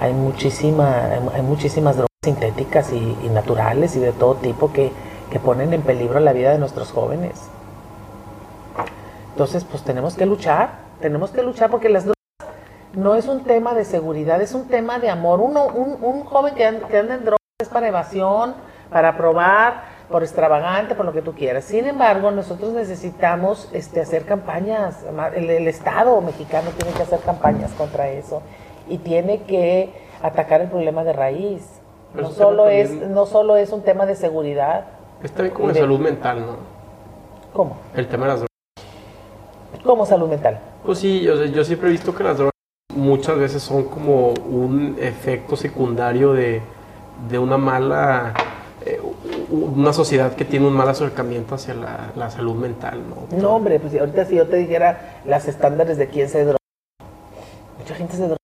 Hay, 0.00 0.14
muchísima, 0.14 1.04
hay, 1.34 1.42
muchísimas 1.42 1.96
drogas 1.96 2.08
sintéticas 2.24 2.90
y, 2.92 3.16
y 3.22 3.28
naturales 3.28 3.96
y 3.96 4.00
de 4.00 4.12
todo 4.12 4.34
tipo 4.36 4.72
que, 4.72 4.92
que 5.30 5.38
ponen 5.38 5.74
en 5.74 5.82
peligro 5.82 6.20
la 6.20 6.32
vida 6.32 6.52
de 6.52 6.58
nuestros 6.58 6.90
jóvenes. 6.90 7.38
Entonces, 9.32 9.64
pues 9.64 9.82
tenemos 9.82 10.14
que 10.14 10.24
luchar, 10.24 10.70
tenemos 11.00 11.30
que 11.30 11.42
luchar 11.42 11.70
porque 11.70 11.90
las 11.90 12.04
drogas 12.04 12.16
no 12.94 13.14
es 13.14 13.26
un 13.28 13.44
tema 13.44 13.74
de 13.74 13.84
seguridad, 13.84 14.40
es 14.42 14.54
un 14.54 14.66
tema 14.68 14.98
de 14.98 15.08
amor. 15.10 15.40
Uno, 15.40 15.66
un, 15.66 15.98
un 16.02 16.24
joven 16.24 16.54
que 16.54 16.64
anda, 16.66 16.88
que 16.88 16.98
anda 16.98 17.14
en 17.14 17.24
drogas 17.24 17.38
es 17.60 17.68
para 17.68 17.88
evasión, 17.88 18.54
para 18.90 19.16
probar, 19.16 19.84
por 20.10 20.22
extravagante, 20.22 20.94
por 20.96 21.04
lo 21.04 21.12
que 21.12 21.22
tú 21.22 21.34
quieras. 21.34 21.64
Sin 21.64 21.86
embargo, 21.86 22.30
nosotros 22.32 22.72
necesitamos 22.72 23.68
este, 23.72 24.00
hacer 24.00 24.24
campañas, 24.24 25.04
el, 25.36 25.48
el 25.50 25.68
Estado 25.68 26.20
mexicano 26.20 26.70
tiene 26.76 26.92
que 26.96 27.02
hacer 27.02 27.20
campañas 27.20 27.70
contra 27.72 28.08
eso 28.08 28.42
y 28.88 28.98
tiene 28.98 29.42
que 29.42 29.92
atacar 30.22 30.60
el 30.62 30.68
problema 30.68 31.04
de 31.04 31.12
raíz. 31.12 31.64
Pero 32.12 32.26
No 32.28 32.34
solo, 32.34 32.68
es, 32.68 32.88
también- 32.88 33.14
no 33.14 33.26
solo 33.26 33.56
es 33.56 33.70
un 33.70 33.82
tema 33.82 34.04
de 34.04 34.16
seguridad. 34.16 34.86
Está 35.22 35.42
bien 35.42 35.54
como 35.54 35.68
De- 35.68 35.78
salud 35.78 36.00
mental, 36.00 36.40
¿no? 36.40 36.56
¿Cómo? 37.52 37.76
El 37.94 38.08
tema 38.08 38.24
de 38.24 38.28
las 38.32 38.40
drogas. 38.40 38.50
¿Cómo 39.84 40.06
salud 40.06 40.28
mental? 40.28 40.58
Pues 40.84 40.98
sí, 40.98 41.20
yo, 41.22 41.44
yo 41.44 41.64
siempre 41.64 41.88
he 41.88 41.92
visto 41.92 42.14
que 42.14 42.24
las 42.24 42.36
drogas 42.36 42.50
muchas 42.94 43.38
veces 43.38 43.62
son 43.62 43.84
como 43.84 44.28
un 44.30 44.96
efecto 45.00 45.56
secundario 45.56 46.32
de, 46.32 46.62
de 47.28 47.38
una 47.38 47.56
mala, 47.58 48.34
eh, 48.84 49.00
una 49.50 49.92
sociedad 49.92 50.34
que 50.34 50.44
tiene 50.44 50.66
un 50.66 50.74
mal 50.74 50.88
acercamiento 50.88 51.54
hacia 51.54 51.74
la, 51.74 52.10
la 52.16 52.30
salud 52.30 52.54
mental, 52.54 53.02
¿no? 53.08 53.36
No, 53.36 53.56
hombre, 53.56 53.78
pues 53.80 53.98
ahorita 53.98 54.24
si 54.24 54.36
yo 54.36 54.46
te 54.46 54.56
dijera 54.56 55.20
las 55.24 55.48
estándares 55.48 55.98
de 55.98 56.08
quién 56.08 56.28
se 56.28 56.44
droga, 56.44 56.58
mucha 57.78 57.94
gente 57.94 58.16
se 58.16 58.22
droga. 58.22 58.36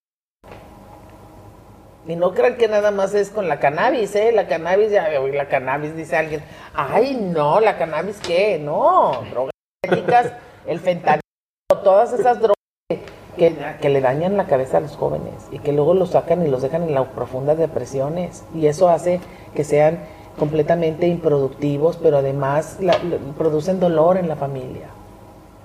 Y 2.07 2.15
no 2.15 2.33
crean 2.33 2.55
que 2.55 2.69
nada 2.69 2.91
más 2.91 3.13
es 3.13 3.29
con 3.29 3.49
la 3.49 3.59
cannabis, 3.59 4.15
¿eh? 4.15 4.31
La 4.31 4.47
cannabis, 4.47 4.91
ya, 4.91 5.09
la 5.09 5.49
cannabis, 5.49 5.93
dice 5.93 6.15
alguien. 6.15 6.41
Ay, 6.73 7.15
no, 7.15 7.59
la 7.59 7.77
cannabis, 7.77 8.17
¿qué? 8.25 8.59
No, 8.59 9.23
drogas 9.29 9.51
el 10.65 10.79
fentanilo, 10.79 11.21
todas 11.83 12.13
esas 12.13 12.39
drogas 12.39 12.56
que, 13.37 13.55
que 13.79 13.89
le 13.89 14.01
dañan 14.01 14.35
la 14.35 14.45
cabeza 14.45 14.77
a 14.77 14.81
los 14.81 14.97
jóvenes 14.97 15.33
y 15.51 15.59
que 15.59 15.71
luego 15.71 15.93
los 15.93 16.09
sacan 16.11 16.45
y 16.45 16.49
los 16.49 16.61
dejan 16.61 16.83
en 16.83 16.93
las 16.93 17.07
profundas 17.07 17.57
depresiones. 17.57 18.43
Y 18.53 18.67
eso 18.67 18.89
hace 18.89 19.19
que 19.55 19.63
sean 19.63 19.99
completamente 20.37 21.07
improductivos, 21.07 21.97
pero 21.97 22.17
además 22.17 22.77
la- 22.81 22.93
la- 23.03 23.17
producen 23.37 23.79
dolor 23.79 24.17
en 24.17 24.27
la 24.27 24.35
familia. 24.35 24.87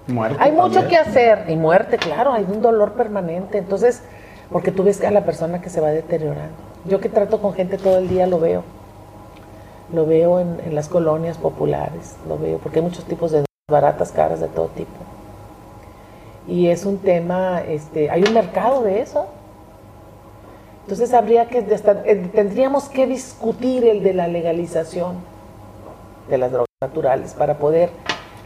Muerte 0.07 0.37
Hay 0.41 0.53
mucho 0.53 0.81
también. 0.81 0.89
que 0.89 0.97
hacer 0.97 1.45
y 1.49 1.57
muerte, 1.57 1.97
claro, 1.99 2.33
hay 2.33 2.45
un 2.51 2.63
dolor 2.63 2.93
permanente. 2.93 3.59
Entonces, 3.59 4.03
porque 4.51 4.71
tú 4.71 4.83
ves 4.85 5.03
a 5.05 5.11
la 5.11 5.25
persona 5.25 5.61
que 5.61 5.71
se 5.71 5.81
va 5.81 5.89
deteriorando. 5.91 6.55
Yo 6.85 7.01
que 7.01 7.09
trato 7.09 7.41
con 7.41 7.55
gente 7.55 7.79
todo 7.79 7.99
el 7.99 8.09
día 8.09 8.27
lo 8.27 8.39
veo. 8.41 8.63
Lo 9.93 10.07
veo 10.07 10.41
en, 10.41 10.59
en 10.65 10.75
las 10.75 10.89
colonias 10.89 11.37
populares, 11.39 12.17
lo 12.27 12.39
veo, 12.39 12.59
porque 12.59 12.79
hay 12.79 12.85
muchos 12.85 13.05
tipos 13.05 13.31
de 13.31 13.45
baratas, 13.71 14.11
caras, 14.11 14.41
de 14.41 14.49
todo 14.49 14.69
tipo. 14.69 14.91
Y 16.49 16.69
es 16.69 16.85
un 16.85 16.99
tema, 16.99 17.61
este, 17.63 18.11
hay 18.11 18.23
un 18.25 18.35
mercado 18.35 18.83
de 18.83 19.01
eso. 19.01 19.27
Entonces 20.83 21.15
habría 21.15 21.47
que, 21.47 21.59
eh, 21.61 22.31
tendríamos 22.35 22.89
que 22.89 23.07
discutir 23.07 23.85
el 23.87 24.03
de 24.03 24.15
la 24.15 24.27
legalización 24.27 25.17
de 26.29 26.39
las 26.39 26.51
drogas 26.51 26.67
naturales 26.81 27.35
para 27.35 27.59
poder 27.59 27.91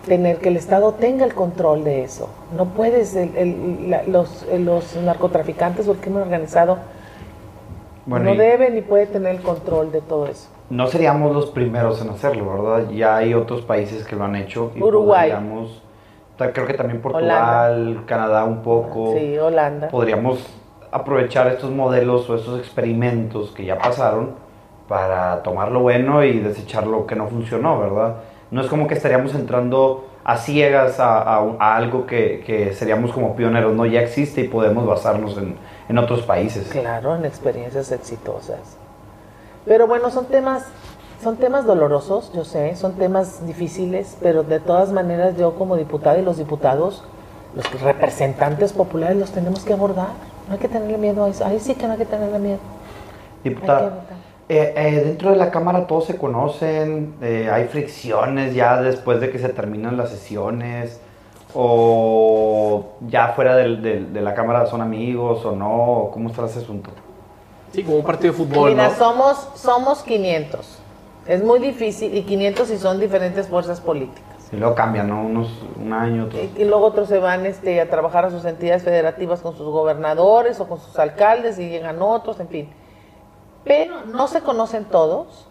tener 0.07 0.37
que 0.39 0.51
el 0.51 0.57
Estado 0.57 0.93
tenga 0.93 1.25
el 1.25 1.35
control 1.35 1.83
de 1.85 2.05
eso. 2.05 2.29
No 2.57 2.67
puedes, 2.67 3.17
el- 3.17 3.35
el- 3.37 3.91
la- 3.91 4.03
los, 4.05 4.45
los 4.59 4.95
narcotraficantes 4.97 5.89
o 5.89 5.93
el 5.93 5.99
crimen 5.99 6.23
organizado 6.23 6.79
Bueno, 8.05 8.27
no 8.31 8.37
debe 8.37 8.71
ni 8.71 8.83
puede 8.83 9.07
tener 9.07 9.35
el 9.37 9.43
control 9.43 9.91
de 9.91 10.01
todo 10.03 10.27
eso. 10.27 10.49
no 10.69 10.87
seríamos 10.89 11.33
los 11.35 11.47
primeros 11.51 12.01
en 12.03 12.11
hacerlo, 12.11 12.63
¿verdad? 12.63 12.91
Ya 12.91 13.17
hay 13.17 13.35
otros 13.35 13.63
países 13.63 14.05
que 14.05 14.15
lo 14.15 14.25
han 14.25 14.37
hecho. 14.37 14.73
Y 14.77 14.83
Uruguay. 14.83 15.31
podríamos- 15.31 15.83
creo 16.37 16.67
que 16.67 16.75
también 16.75 17.01
Portugal, 17.01 18.03
Canadá 18.07 18.45
un 18.45 18.63
poco. 18.63 19.15
Sí, 19.19 19.39
Holanda. 19.39 19.89
Podríamos 19.89 20.45
aprovechar 20.93 21.47
estos 21.49 21.71
modelos 21.71 22.29
o 22.31 22.37
estos 22.37 22.59
experimentos 22.61 23.51
que 23.51 23.65
ya 23.65 23.79
pasaron 23.79 24.35
para 24.89 25.43
tomar 25.43 25.73
lo 25.73 25.81
bueno 25.81 26.23
y 26.25 26.39
desechar 26.41 26.87
lo 26.87 27.07
que 27.07 27.17
no 27.17 27.27
funcionó, 27.27 27.79
¿verdad? 27.81 28.17
No 28.51 28.61
es 28.61 28.69
como 28.69 28.87
que 28.87 28.95
estaríamos 28.95 29.35
entrando 29.35 30.07
a 30.25 30.37
ciegas 30.37 31.01
a, 31.01 31.19
a- 31.23 31.57
a 31.59 31.77
algo 31.77 32.07
que, 32.07 32.43
que 32.47 32.73
seríamos 32.73 33.13
como 33.13 33.35
pioneros, 33.35 33.75
no, 33.75 33.85
ya 33.87 34.01
existe 34.01 34.43
y 34.43 34.49
podemos 34.49 34.87
basarnos 34.87 35.37
en, 35.39 35.57
en 35.89 35.99
otros 35.99 36.23
países. 36.23 36.69
Claro, 36.69 37.17
en 37.17 37.25
experiencias 37.25 37.91
exitosas. 37.93 38.77
Pero 39.65 39.87
bueno, 39.89 40.11
son 40.11 40.27
temas, 40.27 40.65
son 41.23 41.37
temas 41.37 41.65
dolorosos, 41.67 42.33
yo 42.35 42.45
sé, 42.45 42.77
son 42.77 42.93
temas 42.95 43.47
difíciles, 43.47 44.17
pero 44.21 44.43
de 44.43 44.61
todas 44.61 44.93
maneras 44.93 45.37
yo 45.37 45.55
como 45.55 45.77
diputada 45.77 46.19
y 46.19 46.23
los 46.23 46.37
diputados, 46.39 47.03
los 47.55 47.81
representantes 47.81 48.73
populares 48.73 49.17
los 49.17 49.31
tenemos 49.31 49.65
que 49.65 49.73
abordar. 49.73 50.09
No 50.47 50.55
hay 50.55 50.59
que 50.61 50.69
tenerle 50.69 50.99
miedo 50.99 51.25
a 51.25 51.29
eso. 51.29 51.45
Ahí 51.45 51.59
sí 51.59 51.75
que 51.75 51.87
no 51.87 51.93
hay 51.95 51.99
que 51.99 52.05
tenerle 52.07 52.39
miedo. 52.39 52.59
Diputada, 53.43 54.05
eh, 54.49 54.75
eh, 54.77 55.03
dentro 55.07 55.31
de 55.31 55.37
la 55.37 55.51
Cámara 55.51 55.87
todos 55.87 56.05
se 56.05 56.17
conocen, 56.17 57.15
eh, 57.21 57.49
hay 57.51 57.65
fricciones 57.65 58.55
ya 58.55 58.81
después 58.81 59.21
de 59.21 59.31
que 59.31 59.39
se 59.39 59.49
terminan 59.49 59.97
las 59.97 60.11
sesiones, 60.11 61.01
o 61.55 62.85
ya 63.09 63.29
fuera 63.29 63.57
del- 63.57 63.83
del- 63.83 64.13
de 64.13 64.21
la 64.21 64.35
Cámara 64.35 64.67
son 64.67 64.83
amigos 64.83 65.45
o 65.45 65.53
no, 65.53 66.11
¿cómo 66.13 66.29
está 66.29 66.45
ese 66.47 66.61
asunto? 66.61 66.91
Sí, 67.73 67.83
como 67.83 67.97
un 67.99 68.05
partido 68.05 68.33
de 68.33 68.39
fútbol, 68.39 68.71
Mira, 68.71 68.89
¿no? 68.89 68.95
somos, 68.95 69.49
somos 69.55 70.03
500. 70.03 70.76
Es 71.29 71.43
muy 71.43 71.59
difícil, 71.59 72.15
y 72.15 72.23
500 72.23 72.69
si 72.69 72.79
son 72.79 73.01
diferentes 73.01 73.49
fuerzas 73.49 73.81
políticas. 73.81 74.23
Y 74.53 74.57
luego 74.57 74.75
cambian, 74.77 75.09
¿no? 75.09 75.23
Unos, 75.23 75.49
un 75.77 75.93
año, 75.93 76.27
otro. 76.27 76.39
Y, 76.39 76.63
y 76.63 76.65
luego 76.65 76.87
otros 76.87 77.09
se 77.09 77.19
van 77.19 77.47
este, 77.47 77.81
a 77.81 77.91
trabajar 77.91 78.25
a 78.27 78.31
sus 78.31 78.45
entidades 78.45 78.85
federativas 78.85 79.41
con 79.41 79.57
sus 79.57 79.67
gobernadores 79.67 80.61
o 80.61 80.69
con 80.69 80.79
sus 80.79 80.97
alcaldes 80.99 81.59
y 81.59 81.69
llegan 81.69 82.01
otros, 82.01 82.39
en 82.39 82.49
fin. 82.49 82.69
Pero 83.65 84.05
no 84.05 84.29
se 84.29 84.43
conocen 84.43 84.85
todos. 84.85 85.49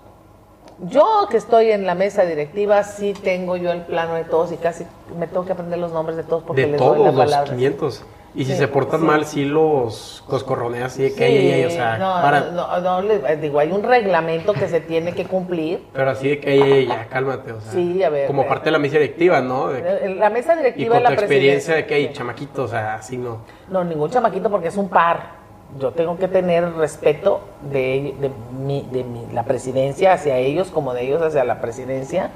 Yo 0.80 1.28
que 1.30 1.38
estoy 1.38 1.72
en 1.72 1.86
la 1.86 1.96
mesa 1.96 2.24
directiva, 2.26 2.84
sí 2.84 3.14
tengo 3.14 3.58
yo 3.58 3.72
el 3.72 3.82
plano 3.82 4.16
de 4.16 4.24
todos 4.26 4.52
y 4.52 4.58
casi 4.58 4.86
me 5.18 5.28
tengo 5.28 5.46
que 5.46 5.54
aprender 5.54 5.80
los 5.80 5.92
nombres 5.92 6.18
de 6.18 6.24
todos 6.24 6.44
porque 6.44 6.62
De 6.64 6.68
les 6.70 6.80
doy 6.80 6.90
la 6.90 6.96
todos 6.98 7.16
los 7.16 7.26
palabra. 7.26 7.52
500. 7.52 8.04
Y 8.38 8.44
si 8.44 8.52
Sí, 8.52 8.58
se 8.58 8.68
portan 8.68 9.00
sí. 9.00 9.06
mal, 9.06 9.26
sí 9.26 9.46
los, 9.46 10.22
los 10.30 10.44
corroneas 10.44 10.92
así 10.92 11.04
de 11.04 11.14
que, 11.14 11.26
ey, 11.26 11.64
o 11.66 11.70
sea, 11.70 11.96
Sí, 11.96 12.02
no, 12.02 12.14
para. 12.22 12.42
no, 12.52 12.80
no, 12.82 13.02
le- 13.02 13.38
digo, 13.38 13.60
hay 13.60 13.72
un 13.72 13.82
reglamento 13.82 14.52
que 14.52 14.68
se 14.68 14.82
tiene 14.82 15.14
que 15.14 15.24
cumplir. 15.26 15.86
Pero 15.94 16.10
así 16.10 16.28
de 16.28 16.40
que, 16.42 16.54
ey, 16.80 16.86
ya, 16.88 17.08
cálmate, 17.08 17.54
o 17.54 17.62
sea. 17.62 17.72
Sí, 17.72 18.04
a 18.04 18.10
ver, 18.10 18.28
Como 18.28 18.42
eh. 18.42 18.46
parte 18.50 18.66
de 18.66 18.72
la 18.72 18.80
mesa 18.80 18.96
directiva, 18.96 19.40
¿no? 19.40 19.70
De 19.70 19.82
que- 19.82 20.16
La 20.16 20.30
mesa 20.30 20.54
y 20.54 20.58
directiva 20.58 20.96
con 20.96 21.04
la 21.04 21.10
tu 21.10 21.14
experiencia 21.16 21.76
de 21.76 21.86
que, 21.86 22.08
sí. 22.08 22.14
chamaquito, 22.14 22.64
o 22.64 22.68
sea, 22.68 22.96
así 22.96 23.18
no. 23.18 23.38
No, 23.70 23.86
ningún 23.86 24.10
chamaquito 24.10 24.50
porque 24.52 24.68
es 24.68 24.76
un 24.76 24.90
par. 24.90 25.46
Yo 25.80 25.92
tengo 25.92 26.18
que 26.18 26.28
tener 26.28 26.74
respeto 26.74 27.40
de, 27.72 28.16
de, 28.20 28.30
mi, 28.60 28.86
de 28.92 29.04
mi- 29.06 29.28
la 29.34 29.44
presidencia 29.44 30.12
hacia 30.12 30.38
ellos 30.38 30.72
como 30.72 30.94
de 30.94 31.04
ellos 31.04 31.22
hacia 31.22 31.44
la 31.46 31.62
presidencia 31.62 32.32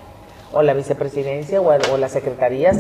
o 0.54 0.62
la 0.64 0.74
vicepresidencia 0.74 1.60
o, 1.62 1.68
o 1.93 1.97
las 1.97 2.12
secretarías. 2.12 2.78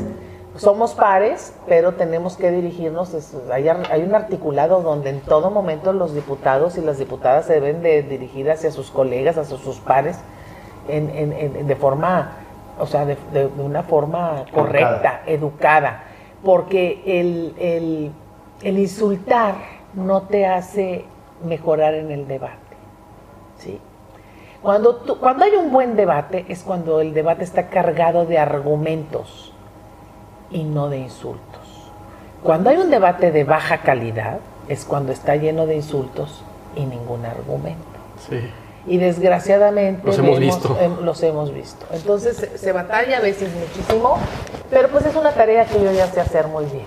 Somos 0.55 0.93
pares, 0.95 1.53
pero 1.67 1.93
tenemos 1.93 2.35
que 2.35 2.51
dirigirnos. 2.51 3.13
hay, 3.51 3.67
hay 3.69 4.03
un 4.03 4.15
articulado 4.15 4.81
donde 4.81 5.11
en 5.11 5.21
todo 5.21 5.51
momento 5.51 5.93
los 5.93 6.13
diputados 6.13 6.77
y 6.77 6.81
las 6.81 6.97
diputadas 6.97 7.45
se 7.45 7.53
deben 7.53 7.81
de 7.81 8.01
dirigir 8.03 8.49
hacia 8.51 8.71
sus 8.71 8.89
colegas, 8.91 9.37
hacia 9.37 9.57
sus 9.57 9.77
pares, 9.79 10.17
en, 10.87 11.09
en- 11.11 11.33
en- 11.33 11.67
de 11.67 11.75
forma, 11.75 12.31
o 12.79 12.87
sea, 12.87 13.05
de, 13.05 13.15
una 13.59 13.83
forma 13.83 14.43
correcta, 14.51 15.21
educada. 15.27 16.03
Porque 16.43 17.03
el, 17.05 17.53
el- 17.59 18.11
el 18.63 18.79
insultar 18.79 19.55
no 19.93 20.23
te 20.23 20.45
hace 20.47 21.05
mejorar 21.45 21.93
en 21.93 22.11
el 22.11 22.27
debate. 22.27 22.55
¿sí? 23.59 23.79
Cuando, 24.61 24.95
tú- 24.97 25.19
cuando 25.19 25.45
hay 25.45 25.51
un 25.55 25.71
buen 25.71 25.95
debate 25.95 26.45
es 26.49 26.63
cuando 26.63 27.01
el 27.01 27.13
debate 27.13 27.43
está 27.43 27.67
cargado 27.69 28.25
de 28.25 28.39
argumentos 28.39 29.53
y 30.51 30.63
no 30.63 30.89
de 30.89 30.99
insultos. 30.99 31.41
Cuando 32.43 32.69
hay 32.69 32.77
un 32.77 32.89
debate 32.89 33.31
de 33.31 33.43
baja 33.43 33.79
calidad 33.79 34.39
es 34.67 34.85
cuando 34.85 35.11
está 35.11 35.35
lleno 35.35 35.65
de 35.65 35.75
insultos 35.75 36.41
y 36.75 36.85
ningún 36.85 37.25
argumento. 37.25 37.83
Sí. 38.27 38.39
Y 38.87 38.97
desgraciadamente 38.97 40.07
Los 40.07 40.17
hemos 40.19 40.39
vemos- 40.39 40.55
visto. 40.61 40.77
em, 40.79 40.99
los 41.03 41.21
hemos 41.23 41.53
visto. 41.53 41.85
Entonces 41.91 42.37
se, 42.37 42.57
se 42.57 42.71
batalla 42.71 43.17
a 43.17 43.21
veces 43.21 43.49
muchísimo, 43.53 44.17
pero 44.69 44.87
pues 44.89 45.05
es 45.05 45.15
una 45.15 45.31
tarea 45.31 45.65
que 45.65 45.83
yo 45.83 45.91
ya 45.91 46.07
sé 46.07 46.21
hacer 46.21 46.47
muy 46.47 46.65
bien. 46.65 46.85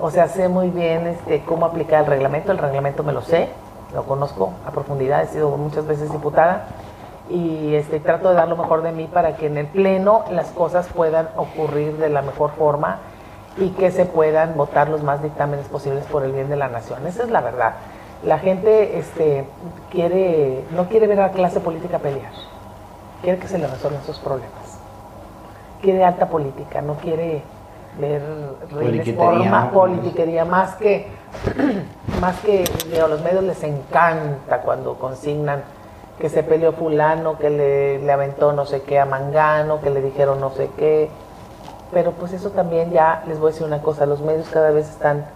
O 0.00 0.10
sea, 0.10 0.28
sé 0.28 0.48
muy 0.48 0.70
bien 0.70 1.06
este, 1.08 1.42
cómo 1.44 1.66
aplicar 1.66 2.00
el 2.04 2.06
reglamento. 2.10 2.52
El 2.52 2.58
reglamento 2.58 3.02
me 3.02 3.12
lo 3.12 3.22
sé, 3.22 3.48
lo 3.94 4.04
conozco 4.04 4.52
a 4.66 4.70
profundidad, 4.70 5.24
he 5.24 5.28
sido 5.28 5.50
muchas 5.56 5.86
veces 5.86 6.12
diputada 6.12 6.66
y 7.30 7.74
este, 7.74 8.00
trato 8.00 8.30
de 8.30 8.34
dar 8.34 8.48
lo 8.48 8.56
mejor 8.56 8.82
de 8.82 8.92
mí 8.92 9.08
para 9.12 9.36
que 9.36 9.46
en 9.46 9.58
el 9.58 9.66
Pleno 9.66 10.24
las 10.30 10.48
cosas 10.48 10.88
puedan 10.88 11.28
ocurrir 11.36 11.96
de 11.98 12.08
la 12.08 12.22
mejor 12.22 12.52
forma 12.52 12.98
y 13.56 13.70
que 13.70 13.90
se 13.90 14.04
puedan 14.04 14.56
votar 14.56 14.88
los 14.88 15.02
más 15.02 15.22
dictámenes 15.22 15.66
posibles 15.68 16.04
por 16.06 16.24
el 16.24 16.32
bien 16.32 16.48
de 16.48 16.56
la 16.56 16.68
nación. 16.68 17.06
Esa 17.06 17.24
es 17.24 17.30
la 17.30 17.40
verdad. 17.40 17.74
La 18.24 18.38
gente 18.38 18.98
este, 18.98 19.44
quiere, 19.90 20.64
no 20.72 20.88
quiere 20.88 21.06
ver 21.06 21.20
a 21.20 21.28
la 21.28 21.32
clase 21.32 21.60
política 21.60 21.98
pelear, 21.98 22.32
quiere 23.22 23.38
que 23.38 23.48
se 23.48 23.58
le 23.58 23.66
resuelvan 23.66 24.02
sus 24.04 24.18
problemas. 24.18 24.78
Quiere 25.80 26.04
alta 26.04 26.26
política, 26.26 26.82
no 26.82 26.94
quiere 26.94 27.42
ver 28.00 28.22
Politiquería, 29.72 30.44
más 30.44 30.74
que, 30.76 31.06
más 32.20 32.38
que 32.40 32.64
digo, 32.92 33.08
los 33.08 33.22
medios 33.22 33.44
les 33.44 33.62
encanta 33.62 34.60
cuando 34.62 34.94
consignan 34.94 35.62
que 36.20 36.28
se 36.28 36.42
peleó 36.42 36.72
fulano, 36.72 37.38
que 37.38 37.50
le, 37.50 37.98
le 37.98 38.12
aventó 38.12 38.52
no 38.52 38.66
sé 38.66 38.82
qué 38.82 38.98
a 38.98 39.04
Mangano, 39.04 39.80
que 39.80 39.90
le 39.90 40.02
dijeron 40.02 40.40
no 40.40 40.50
sé 40.50 40.70
qué. 40.76 41.08
Pero 41.92 42.12
pues 42.12 42.32
eso 42.32 42.50
también 42.50 42.90
ya, 42.90 43.22
les 43.26 43.38
voy 43.38 43.50
a 43.50 43.52
decir 43.52 43.66
una 43.66 43.80
cosa, 43.80 44.04
los 44.04 44.20
medios 44.20 44.48
cada 44.48 44.70
vez 44.70 44.88
están 44.88 45.26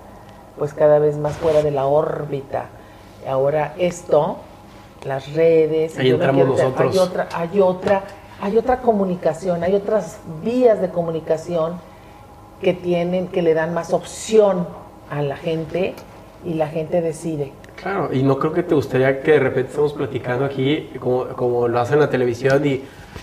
pues 0.58 0.74
cada 0.74 0.98
vez 0.98 1.16
más 1.16 1.34
fuera 1.34 1.62
de 1.62 1.70
la 1.70 1.86
órbita. 1.86 2.66
Ahora 3.28 3.74
esto, 3.78 4.36
las 5.04 5.32
redes, 5.32 5.98
Ahí 5.98 6.10
entramos 6.10 6.46
nosotros. 6.46 6.92
hay 6.92 6.98
otra, 6.98 7.28
hay 7.34 7.60
otra, 7.60 8.02
hay 8.40 8.58
otra 8.58 8.78
comunicación, 8.78 9.62
hay 9.62 9.74
otras 9.74 10.18
vías 10.42 10.80
de 10.80 10.90
comunicación 10.90 11.80
que 12.60 12.74
tienen, 12.74 13.28
que 13.28 13.42
le 13.42 13.54
dan 13.54 13.74
más 13.74 13.92
opción 13.92 14.66
a 15.10 15.22
la 15.22 15.36
gente 15.36 15.94
y 16.44 16.54
la 16.54 16.68
gente 16.68 17.00
decide. 17.00 17.52
Claro, 17.82 18.10
y 18.12 18.22
no 18.22 18.38
creo 18.38 18.52
que 18.52 18.62
te 18.62 18.76
gustaría 18.76 19.20
que 19.22 19.32
de 19.32 19.38
repente 19.40 19.70
estemos 19.70 19.92
platicando 19.92 20.44
aquí, 20.44 20.88
como, 21.00 21.26
como 21.28 21.66
lo 21.66 21.80
hacen 21.80 21.94
en 21.94 22.00
la 22.00 22.10
televisión, 22.10 22.64
y, 22.64 22.74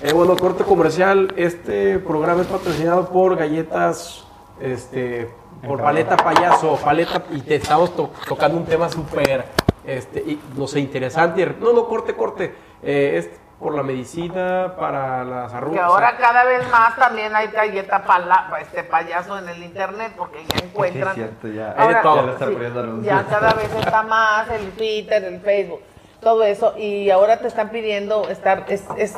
eh, 0.03 0.11
bueno, 0.13 0.35
corte 0.35 0.65
comercial, 0.65 1.33
este 1.37 1.97
programa 1.99 2.41
es 2.41 2.47
patrocinado 2.47 3.07
por 3.07 3.37
galletas, 3.37 4.25
este, 4.59 5.29
por 5.65 5.81
paleta 5.81 6.17
payaso, 6.17 6.77
paleta, 6.83 7.23
y 7.31 7.39
te 7.39 7.55
estamos 7.55 7.95
to- 7.95 8.09
tocando 8.27 8.57
un 8.57 8.65
tema 8.65 8.89
súper, 8.89 9.45
este, 9.85 10.19
y, 10.19 10.39
no 10.57 10.67
sé, 10.67 10.81
interesante, 10.81 11.41
y 11.41 11.63
no, 11.63 11.71
no, 11.71 11.87
corte, 11.87 12.13
corte, 12.13 12.53
eh, 12.83 13.31
por 13.59 13.75
la 13.75 13.83
medicina, 13.83 14.73
para 14.79 15.23
las 15.25 15.53
arrugas. 15.53 15.79
Que 15.79 15.85
o 15.85 15.93
ahora 15.93 16.11
sea, 16.11 16.17
cada 16.19 16.43
vez 16.45 16.69
más 16.71 16.95
también 16.95 17.35
hay 17.35 17.47
galleta 17.47 18.03
pala, 18.05 18.49
este 18.61 18.83
payaso 18.85 19.37
en 19.37 19.49
el 19.49 19.61
internet 19.63 20.13
porque 20.17 20.45
ya 20.47 20.63
encuentran. 20.65 21.13
Sí, 21.15 21.21
es 21.21 21.27
cierto, 21.41 21.47
ya. 21.49 21.71
Ahora, 21.77 22.01
todo. 22.01 22.15
Ya 22.37 22.37
sí, 22.37 22.55
ya 23.03 23.25
cada 23.29 23.53
vez 23.53 23.73
está 23.75 24.01
más 24.03 24.49
el 24.49 24.71
Twitter, 24.71 25.23
el 25.25 25.41
Facebook, 25.41 25.81
todo 26.21 26.43
eso. 26.43 26.73
Y 26.77 27.09
ahora 27.09 27.37
te 27.39 27.47
están 27.47 27.69
pidiendo 27.69 28.29
estar, 28.29 28.63
es, 28.69 28.83
es 28.97 29.13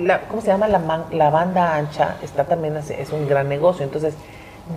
la- 0.00 0.20
¿cómo 0.28 0.42
se 0.42 0.48
llama? 0.48 0.68
La, 0.68 0.78
man- 0.78 1.06
la 1.12 1.30
banda 1.30 1.74
ancha 1.76 2.16
está 2.22 2.44
también, 2.44 2.76
es 2.76 3.10
un 3.12 3.26
gran 3.28 3.48
negocio. 3.48 3.82
Entonces, 3.84 4.14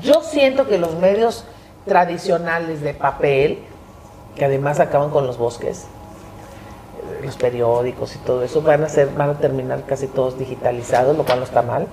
yo 0.02 0.22
siento 0.22 0.66
que 0.66 0.78
los 0.78 0.96
medios 0.96 1.46
tradicionales 1.86 2.82
de 2.82 2.94
papel, 2.94 3.60
que 4.36 4.46
además 4.46 4.80
acaban 4.80 5.10
con 5.10 5.28
los 5.28 5.38
bosques, 5.38 5.88
los 7.24 7.38
periódicos 7.38 8.16
y 8.16 8.20
todo 8.20 8.44
eso, 8.44 8.62
van 8.62 8.84
a, 8.84 8.90
ser, 8.90 9.10
van 9.16 9.32
a 9.32 9.38
terminar 9.40 9.84
casi 9.86 10.08
todos 10.08 10.38
digitalizados, 10.38 11.16
lo 11.18 11.24
cual 11.24 11.40
no 11.40 11.46
está 11.46 11.62
mal. 11.62 11.88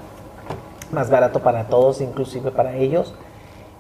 Más 0.93 1.11
barato 1.11 1.41
para 1.41 1.69
todos, 1.69 2.01
inclusive 2.01 2.51
para 2.51 2.77
ellos. 2.77 3.15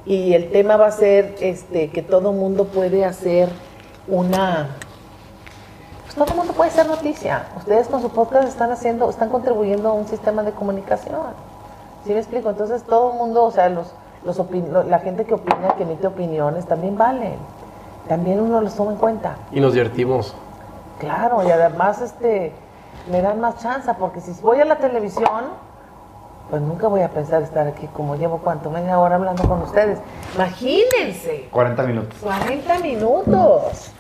Y 0.06 0.34
el 0.34 0.50
tema 0.50 0.76
va 0.76 0.86
a 0.86 0.92
ser 0.92 1.34
este, 1.40 1.90
que 1.90 2.02
todo 2.02 2.32
mundo 2.32 2.64
puede 2.64 3.04
hacer 3.04 3.48
una... 4.08 4.76
Pues 6.04 6.14
todo 6.14 6.36
mundo 6.36 6.52
puede 6.52 6.70
hacer 6.70 6.86
noticia. 6.86 7.48
Ustedes 7.56 7.88
con 7.88 8.00
su 8.00 8.10
podcast 8.10 8.48
están 8.48 8.72
haciendo, 8.72 9.10
están 9.10 9.28
contribuyendo 9.28 9.90
a 9.90 9.92
un 9.92 10.08
sistema 10.08 10.42
de 10.42 10.52
comunicación. 10.52 11.20
¿Sí 12.04 12.12
me 12.12 12.18
explico? 12.18 12.50
Entonces 12.50 12.82
todo 12.84 13.12
el 13.12 13.18
mundo, 13.18 13.44
o 13.44 13.50
sea, 13.50 13.68
los, 13.68 13.92
los 14.24 14.40
la 14.88 14.98
gente 15.00 15.24
que 15.24 15.34
opina, 15.34 15.74
que 15.76 15.82
emite 15.82 16.06
opiniones, 16.06 16.66
también 16.66 16.96
valen. 16.96 17.36
También 18.08 18.40
uno 18.40 18.60
los 18.60 18.74
toma 18.74 18.92
en 18.92 18.98
cuenta. 18.98 19.36
y 19.52 19.60
nos 19.60 19.74
divertimos. 19.74 20.34
Claro, 21.00 21.42
y 21.42 21.50
además 21.50 22.00
este, 22.00 22.52
me 23.10 23.22
dan 23.22 23.40
más 23.40 23.58
chance, 23.58 23.90
porque 23.98 24.20
si 24.20 24.32
voy 24.42 24.60
a 24.60 24.64
la 24.64 24.76
televisión, 24.76 25.46
pues 26.50 26.60
nunca 26.60 26.88
voy 26.88 27.00
a 27.00 27.08
pensar 27.08 27.42
estar 27.42 27.66
aquí 27.66 27.86
como 27.88 28.16
llevo 28.16 28.38
cuánto, 28.38 28.70
media 28.70 28.98
hora 28.98 29.14
hablando 29.16 29.42
con 29.48 29.62
ustedes. 29.62 29.98
Imagínense, 30.34 31.48
40 31.50 31.82
minutos. 31.84 32.18
40 32.20 32.78
minutos. 32.80 33.92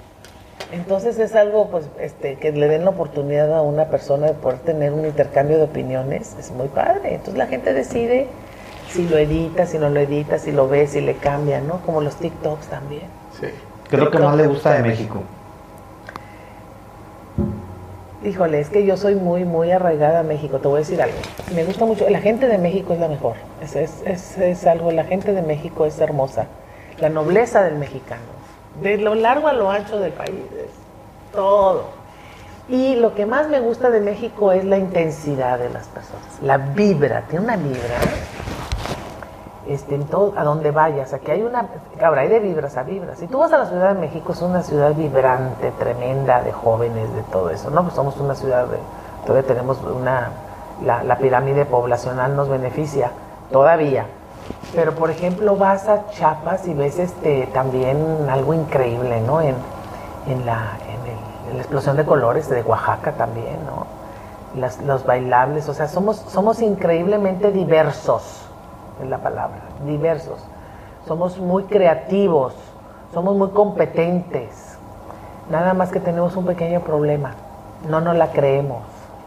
Entonces 0.72 1.18
es 1.18 1.34
algo 1.34 1.68
pues 1.68 1.88
este 1.98 2.36
que 2.36 2.52
le 2.52 2.68
den 2.68 2.84
la 2.84 2.90
oportunidad 2.90 3.52
a 3.56 3.62
una 3.62 3.86
persona 3.86 4.28
de 4.28 4.34
poder 4.34 4.60
tener 4.60 4.92
un 4.92 5.04
intercambio 5.04 5.56
de 5.56 5.64
opiniones, 5.64 6.36
es 6.38 6.52
muy 6.52 6.68
padre. 6.68 7.14
Entonces 7.14 7.36
la 7.36 7.46
gente 7.46 7.72
decide 7.72 8.28
si 8.88 9.08
lo 9.08 9.16
edita, 9.16 9.66
si 9.66 9.78
no 9.78 9.88
lo 9.88 9.98
edita, 9.98 10.38
si 10.38 10.52
lo 10.52 10.68
ve, 10.68 10.86
si 10.86 11.00
le 11.00 11.16
cambia, 11.16 11.60
¿no? 11.60 11.80
Como 11.86 12.00
los 12.00 12.16
TikToks 12.16 12.66
también. 12.66 13.06
Sí. 13.40 13.48
¿Qué 13.88 13.96
es 13.96 14.02
lo 14.02 14.10
que 14.10 14.18
más 14.18 14.36
le 14.36 14.46
gusta 14.46 14.74
de 14.74 14.82
México? 14.82 15.22
Híjole, 18.22 18.60
es 18.60 18.68
que 18.68 18.84
yo 18.84 18.98
soy 18.98 19.14
muy, 19.14 19.44
muy 19.44 19.70
arraigada 19.70 20.20
a 20.20 20.22
México. 20.22 20.58
Te 20.58 20.68
voy 20.68 20.76
a 20.76 20.80
decir 20.80 21.00
algo. 21.00 21.16
Me 21.54 21.64
gusta 21.64 21.86
mucho. 21.86 22.08
La 22.10 22.20
gente 22.20 22.48
de 22.48 22.58
México 22.58 22.92
es 22.92 23.00
la 23.00 23.08
mejor. 23.08 23.36
Es, 23.62 24.66
algo. 24.66 24.92
La 24.92 25.04
gente 25.04 25.32
de 25.32 25.40
México 25.40 25.86
es 25.86 25.98
hermosa. 26.00 26.46
La 26.98 27.08
nobleza 27.08 27.62
del 27.62 27.76
mexicano. 27.76 28.22
De 28.82 28.98
lo 28.98 29.14
largo 29.14 29.48
a 29.48 29.54
lo 29.54 29.70
ancho 29.70 29.98
del 29.98 30.12
país. 30.12 30.34
Todo. 31.32 31.84
Y 32.68 32.96
lo 32.96 33.14
que 33.14 33.24
más 33.24 33.48
me 33.48 33.58
gusta 33.60 33.88
de 33.88 34.00
México 34.00 34.52
es 34.52 34.66
la 34.66 34.76
intensidad 34.76 35.58
de 35.58 35.70
las 35.70 35.88
personas. 35.88 36.42
La 36.42 36.58
vibra. 36.58 37.22
Tiene 37.22 37.46
una 37.46 37.56
vibra. 37.56 37.96
Este, 39.70 39.94
en 39.94 40.04
todo, 40.06 40.32
a 40.36 40.42
donde 40.42 40.72
vayas, 40.72 41.12
aquí 41.12 41.30
hay 41.30 41.42
una, 41.42 41.64
ahora 42.02 42.22
hay 42.22 42.28
de 42.28 42.40
vibras 42.40 42.76
a 42.76 42.82
vibras. 42.82 43.18
Si 43.20 43.28
tú 43.28 43.38
vas 43.38 43.52
a 43.52 43.58
la 43.58 43.66
Ciudad 43.66 43.94
de 43.94 44.00
México, 44.00 44.32
es 44.32 44.42
una 44.42 44.62
ciudad 44.64 44.92
vibrante, 44.94 45.70
tremenda, 45.78 46.42
de 46.42 46.50
jóvenes, 46.50 47.14
de 47.14 47.22
todo 47.30 47.50
eso, 47.50 47.70
¿no? 47.70 47.82
Pues 47.84 47.94
somos 47.94 48.16
una 48.16 48.34
ciudad 48.34 48.66
de, 48.66 48.78
todavía 49.26 49.46
tenemos 49.46 49.78
una, 49.82 50.30
la, 50.84 51.04
la 51.04 51.18
pirámide 51.18 51.66
poblacional 51.66 52.34
nos 52.34 52.48
beneficia, 52.48 53.12
todavía. 53.52 54.06
Pero, 54.74 54.92
por 54.96 55.08
ejemplo, 55.10 55.54
vas 55.56 55.88
a 55.88 56.08
Chiapas 56.10 56.66
y 56.66 56.74
ves 56.74 56.98
este, 56.98 57.46
también 57.52 58.26
algo 58.28 58.52
increíble, 58.54 59.20
¿no? 59.20 59.40
En, 59.40 59.54
en, 60.26 60.46
la, 60.46 60.78
en, 60.84 61.00
el- 61.12 61.50
en 61.50 61.56
la 61.58 61.62
explosión 61.62 61.96
de 61.96 62.04
colores 62.04 62.48
de 62.48 62.62
Oaxaca 62.62 63.12
también, 63.12 63.58
¿no? 63.66 63.86
Las- 64.60 64.80
los 64.82 65.06
bailables, 65.06 65.68
o 65.68 65.74
sea, 65.74 65.86
somos, 65.86 66.16
somos 66.16 66.60
increíblemente 66.60 67.52
diversos, 67.52 68.39
es 69.02 69.08
la 69.08 69.18
palabra, 69.18 69.60
diversos. 69.84 70.38
Somos 71.06 71.38
muy 71.38 71.64
creativos, 71.64 72.54
somos 73.12 73.36
muy 73.36 73.50
competentes. 73.50 74.78
Nada 75.50 75.74
más 75.74 75.90
que 75.90 76.00
tenemos 76.00 76.36
un 76.36 76.46
pequeño 76.46 76.80
problema, 76.80 77.34
no 77.88 78.00
nos 78.00 78.16
la 78.16 78.30
creemos. 78.30 78.82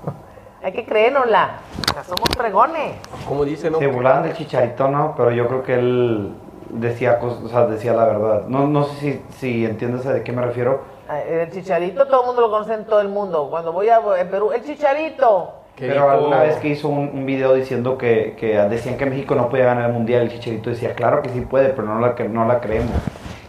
Hay 0.64 0.72
que 0.72 0.86
creérnosla, 0.86 1.58
o 1.90 1.94
sea, 1.94 2.04
somos 2.04 2.30
fregones. 2.36 2.96
Como 3.28 3.44
dice, 3.44 3.70
¿no? 3.70 3.80
Se 3.80 3.88
burlaban 3.88 4.24
del 4.24 4.34
chicharito, 4.34 4.88
¿no? 4.88 5.14
Pero 5.18 5.32
yo 5.32 5.48
creo 5.48 5.64
que 5.64 5.76
él 5.76 6.36
decía 6.70 7.20
cosas, 7.20 7.44
o 7.44 7.50
sea, 7.50 7.66
decía 7.68 7.94
la 7.94 8.06
verdad. 8.06 8.44
No, 8.48 8.68
no 8.68 8.86
sé 8.86 8.96
si, 9.00 9.22
si 9.38 9.66
entiendes 9.66 10.06
a 10.06 10.14
de 10.14 10.24
qué 10.24 10.32
me 10.32 10.42
refiero. 10.42 10.82
El 11.28 11.52
chicharito 11.52 12.08
todo 12.08 12.22
el 12.22 12.28
mundo 12.28 12.42
lo 12.42 12.50
conoce 12.50 12.74
en 12.74 12.86
todo 12.86 13.02
el 13.02 13.10
mundo. 13.10 13.48
Cuando 13.50 13.74
voy 13.74 13.90
a 13.90 14.02
Perú, 14.30 14.52
el 14.52 14.64
chicharito. 14.64 15.63
Pero 15.78 15.94
dijo- 15.96 16.10
alguna 16.10 16.42
vez 16.44 16.58
que 16.58 16.70
hizo 16.70 16.88
un, 16.88 17.10
un 17.14 17.26
video 17.26 17.54
diciendo 17.54 17.98
que, 17.98 18.36
que 18.40 18.58
decían 18.70 18.98
que 18.98 19.06
México 19.06 19.36
no 19.36 19.50
podía 19.50 19.66
ganar 19.66 19.88
el 19.90 19.94
mundial, 19.94 20.24
el 20.24 20.30
chicharito 20.30 20.70
decía, 20.70 20.94
claro 20.94 21.22
que 21.22 21.30
sí 21.30 21.42
puede, 21.42 21.70
pero 21.70 21.88
no 21.88 22.00
la, 22.00 22.16
que- 22.16 22.30
no 22.30 22.46
la 22.46 22.60
creemos. 22.60 22.92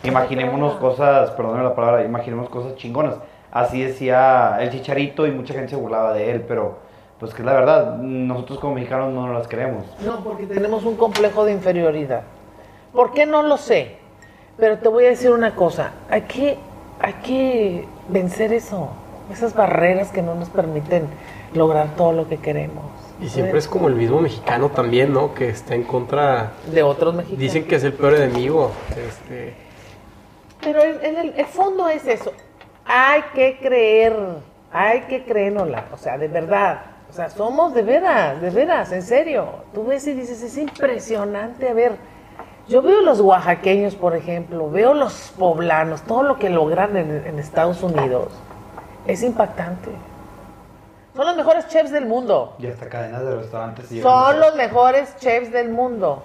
Imaginémonos 0.02 0.74
cosas, 0.74 1.30
perdóname 1.32 1.64
la 1.64 1.74
palabra, 1.74 2.04
imaginemos 2.04 2.48
cosas 2.48 2.76
chingonas. 2.76 3.14
Así 3.52 3.82
decía 3.82 4.56
el 4.60 4.70
chicharito 4.70 5.26
y 5.26 5.30
mucha 5.30 5.54
gente 5.54 5.70
se 5.70 5.76
burlaba 5.76 6.12
de 6.12 6.30
él, 6.30 6.44
pero 6.46 6.78
pues 7.18 7.32
que 7.32 7.42
es 7.42 7.46
la 7.46 7.52
verdad, 7.54 7.96
nosotros 7.98 8.58
como 8.58 8.74
mexicanos 8.74 9.12
no 9.14 9.26
nos 9.26 9.36
las 9.38 9.48
creemos. 9.48 9.84
No, 10.04 10.22
porque 10.24 10.46
tenemos 10.46 10.84
un 10.84 10.96
complejo 10.96 11.44
de 11.44 11.52
inferioridad. 11.52 12.22
¿Por 12.92 13.12
qué 13.12 13.24
no 13.26 13.42
lo 13.42 13.56
sé? 13.56 13.96
Pero 14.56 14.78
te 14.78 14.88
voy 14.88 15.04
a 15.06 15.08
decir 15.10 15.30
una 15.30 15.54
cosa, 15.54 15.92
hay 16.10 16.22
que, 16.22 16.58
hay 17.00 17.12
que 17.24 17.84
vencer 18.08 18.52
eso, 18.52 18.88
esas 19.32 19.54
barreras 19.54 20.10
que 20.10 20.22
no 20.22 20.34
nos 20.34 20.48
permiten 20.50 21.06
lograr 21.54 21.96
todo 21.96 22.12
lo 22.12 22.28
que 22.28 22.38
queremos. 22.38 22.84
Y 23.20 23.28
siempre 23.28 23.58
es 23.58 23.68
como 23.68 23.88
el 23.88 23.94
mismo 23.94 24.20
mexicano 24.20 24.70
también, 24.70 25.12
¿no? 25.12 25.34
Que 25.34 25.48
está 25.48 25.74
en 25.74 25.84
contra. 25.84 26.52
De 26.66 26.82
otros 26.82 27.14
mexicanos. 27.14 27.40
Dicen 27.40 27.64
que 27.66 27.76
es 27.76 27.84
el 27.84 27.92
peor 27.92 28.14
enemigo. 28.14 28.72
Este, 28.90 29.54
Pero 30.60 30.82
en, 30.82 31.32
el 31.36 31.46
fondo 31.46 31.88
es 31.88 32.06
eso. 32.06 32.32
Hay 32.84 33.22
que 33.34 33.58
creer, 33.62 34.16
hay 34.72 35.02
que 35.02 35.24
creérnosla, 35.24 35.86
o 35.92 35.96
sea, 35.96 36.18
de 36.18 36.28
verdad. 36.28 36.80
O 37.08 37.12
sea, 37.12 37.30
somos 37.30 37.72
de 37.74 37.82
veras, 37.82 38.42
de 38.42 38.50
veras, 38.50 38.90
en 38.90 39.02
serio. 39.02 39.46
Tú 39.72 39.86
ves 39.86 40.06
y 40.08 40.12
dices, 40.12 40.42
es 40.42 40.58
impresionante. 40.58 41.68
A 41.68 41.72
ver, 41.72 41.92
yo 42.68 42.82
veo 42.82 43.00
los 43.00 43.20
oaxaqueños, 43.20 43.94
por 43.94 44.16
ejemplo, 44.16 44.68
veo 44.68 44.92
los 44.92 45.32
poblanos, 45.38 46.02
todo 46.02 46.24
lo 46.24 46.38
que 46.38 46.50
logran 46.50 46.96
en, 46.96 47.24
en 47.24 47.38
Estados 47.38 47.82
Unidos. 47.82 48.32
Es 49.06 49.22
impactante. 49.22 49.90
Son 51.14 51.26
los 51.26 51.36
mejores 51.36 51.68
chefs 51.68 51.92
del 51.92 52.06
mundo. 52.06 52.54
Y 52.58 52.66
hasta 52.66 52.88
cadenas 52.88 53.24
de 53.24 53.36
restaurantes. 53.36 53.92
y 53.92 54.02
Son 54.02 54.40
los 54.40 54.56
mejores 54.56 55.16
chefs 55.18 55.52
del 55.52 55.70
mundo. 55.70 56.22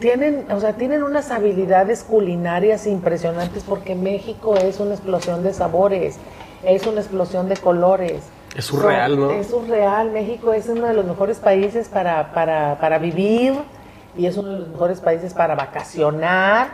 Tienen, 0.00 0.46
o 0.50 0.58
sea, 0.58 0.72
tienen 0.72 1.04
unas 1.04 1.30
habilidades 1.30 2.02
culinarias 2.02 2.86
impresionantes 2.88 3.62
porque 3.62 3.94
México 3.94 4.56
es 4.56 4.80
una 4.80 4.94
explosión 4.94 5.44
de 5.44 5.54
sabores, 5.54 6.16
es 6.64 6.84
una 6.86 7.00
explosión 7.00 7.48
de 7.48 7.56
colores. 7.56 8.24
Es 8.56 8.64
surreal, 8.64 9.18
¿no? 9.18 9.30
Es 9.30 9.48
surreal. 9.50 10.10
México 10.10 10.52
es 10.52 10.68
uno 10.68 10.86
de 10.86 10.94
los 10.94 11.04
mejores 11.04 11.38
países 11.38 11.88
para, 11.88 12.32
para, 12.32 12.78
para 12.80 12.98
vivir 12.98 13.54
y 14.16 14.26
es 14.26 14.36
uno 14.36 14.50
de 14.50 14.58
los 14.60 14.68
mejores 14.68 15.00
países 15.00 15.32
para 15.34 15.54
vacacionar. 15.54 16.68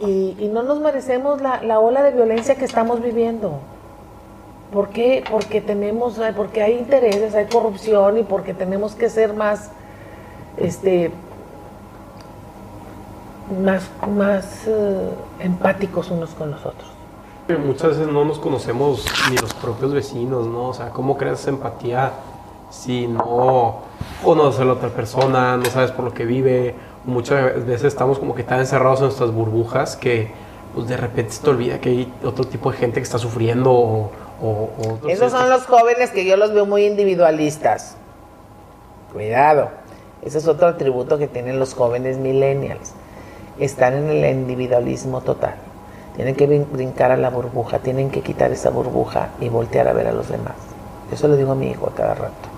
Y, 0.00 0.36
y 0.38 0.48
no 0.48 0.62
nos 0.62 0.78
merecemos 0.78 1.40
la, 1.42 1.62
la 1.62 1.80
ola 1.80 2.02
de 2.04 2.12
violencia 2.12 2.54
que 2.54 2.64
estamos 2.64 3.02
viviendo. 3.02 3.58
¿Por 4.72 4.88
qué? 4.88 5.24
Porque 5.30 5.60
tenemos, 5.60 6.18
porque 6.36 6.62
hay 6.62 6.74
intereses, 6.78 7.34
hay 7.34 7.46
corrupción 7.46 8.18
y 8.18 8.22
porque 8.24 8.52
tenemos 8.52 8.94
que 8.94 9.08
ser 9.08 9.32
más, 9.32 9.70
este, 10.56 11.12
más, 13.62 13.88
más 14.08 14.66
eh, 14.66 15.10
empáticos 15.40 16.10
unos 16.10 16.30
con 16.30 16.50
los 16.50 16.66
otros. 16.66 16.90
Muchas 17.64 17.90
veces 17.90 18.12
no 18.12 18.24
nos 18.24 18.40
conocemos 18.40 19.06
ni 19.30 19.36
los 19.36 19.54
propios 19.54 19.92
vecinos, 19.92 20.48
¿no? 20.48 20.70
O 20.70 20.74
sea, 20.74 20.90
¿cómo 20.90 21.16
creas 21.16 21.46
empatía 21.46 22.10
si 22.70 23.06
no 23.06 23.82
conoces 24.24 24.60
a 24.60 24.64
la 24.64 24.72
otra 24.72 24.88
persona, 24.88 25.56
no 25.56 25.64
sabes 25.66 25.92
por 25.92 26.04
lo 26.04 26.12
que 26.12 26.24
vive? 26.24 26.74
Muchas 27.04 27.64
veces 27.64 27.84
estamos 27.84 28.18
como 28.18 28.34
que 28.34 28.42
tan 28.42 28.58
encerrados 28.58 28.98
en 28.98 29.04
nuestras 29.04 29.30
burbujas 29.30 29.96
que 29.96 30.32
pues 30.74 30.88
de 30.88 30.96
repente 30.96 31.34
se 31.34 31.42
te 31.42 31.50
olvida 31.50 31.80
que 31.80 31.88
hay 31.88 32.12
otro 32.24 32.44
tipo 32.44 32.72
de 32.72 32.78
gente 32.78 32.98
que 32.98 33.04
está 33.04 33.18
sufriendo 33.18 33.72
o... 33.72 34.10
o- 34.42 34.68
o 34.78 34.94
otros- 34.94 35.12
Esos 35.12 35.32
son 35.32 35.48
los 35.50 35.66
jóvenes 35.66 36.10
que 36.10 36.24
yo 36.24 36.36
los 36.36 36.52
veo 36.52 36.66
muy 36.66 36.84
individualistas. 36.84 37.96
Cuidado. 39.12 39.70
Ese 40.22 40.38
es 40.38 40.48
otro 40.48 40.66
atributo 40.68 41.18
que 41.18 41.28
tienen 41.28 41.58
los 41.58 41.74
jóvenes 41.74 42.18
millennials. 42.18 42.92
Están 43.58 43.94
en 43.94 44.10
el 44.10 44.24
individualismo 44.30 45.20
total. 45.20 45.54
Tienen 46.16 46.34
que 46.34 46.48
brin- 46.48 46.66
brincar 46.70 47.10
a 47.10 47.16
la 47.16 47.30
burbuja, 47.30 47.78
tienen 47.78 48.10
que 48.10 48.22
quitar 48.22 48.50
esa 48.50 48.70
burbuja 48.70 49.28
y 49.40 49.48
voltear 49.48 49.88
a 49.88 49.92
ver 49.92 50.08
a 50.08 50.12
los 50.12 50.28
demás. 50.28 50.54
Eso 51.12 51.28
le 51.28 51.36
digo 51.36 51.52
a 51.52 51.54
mi 51.54 51.70
hijo 51.70 51.86
a 51.88 51.94
cada 51.94 52.14
rato. 52.14 52.48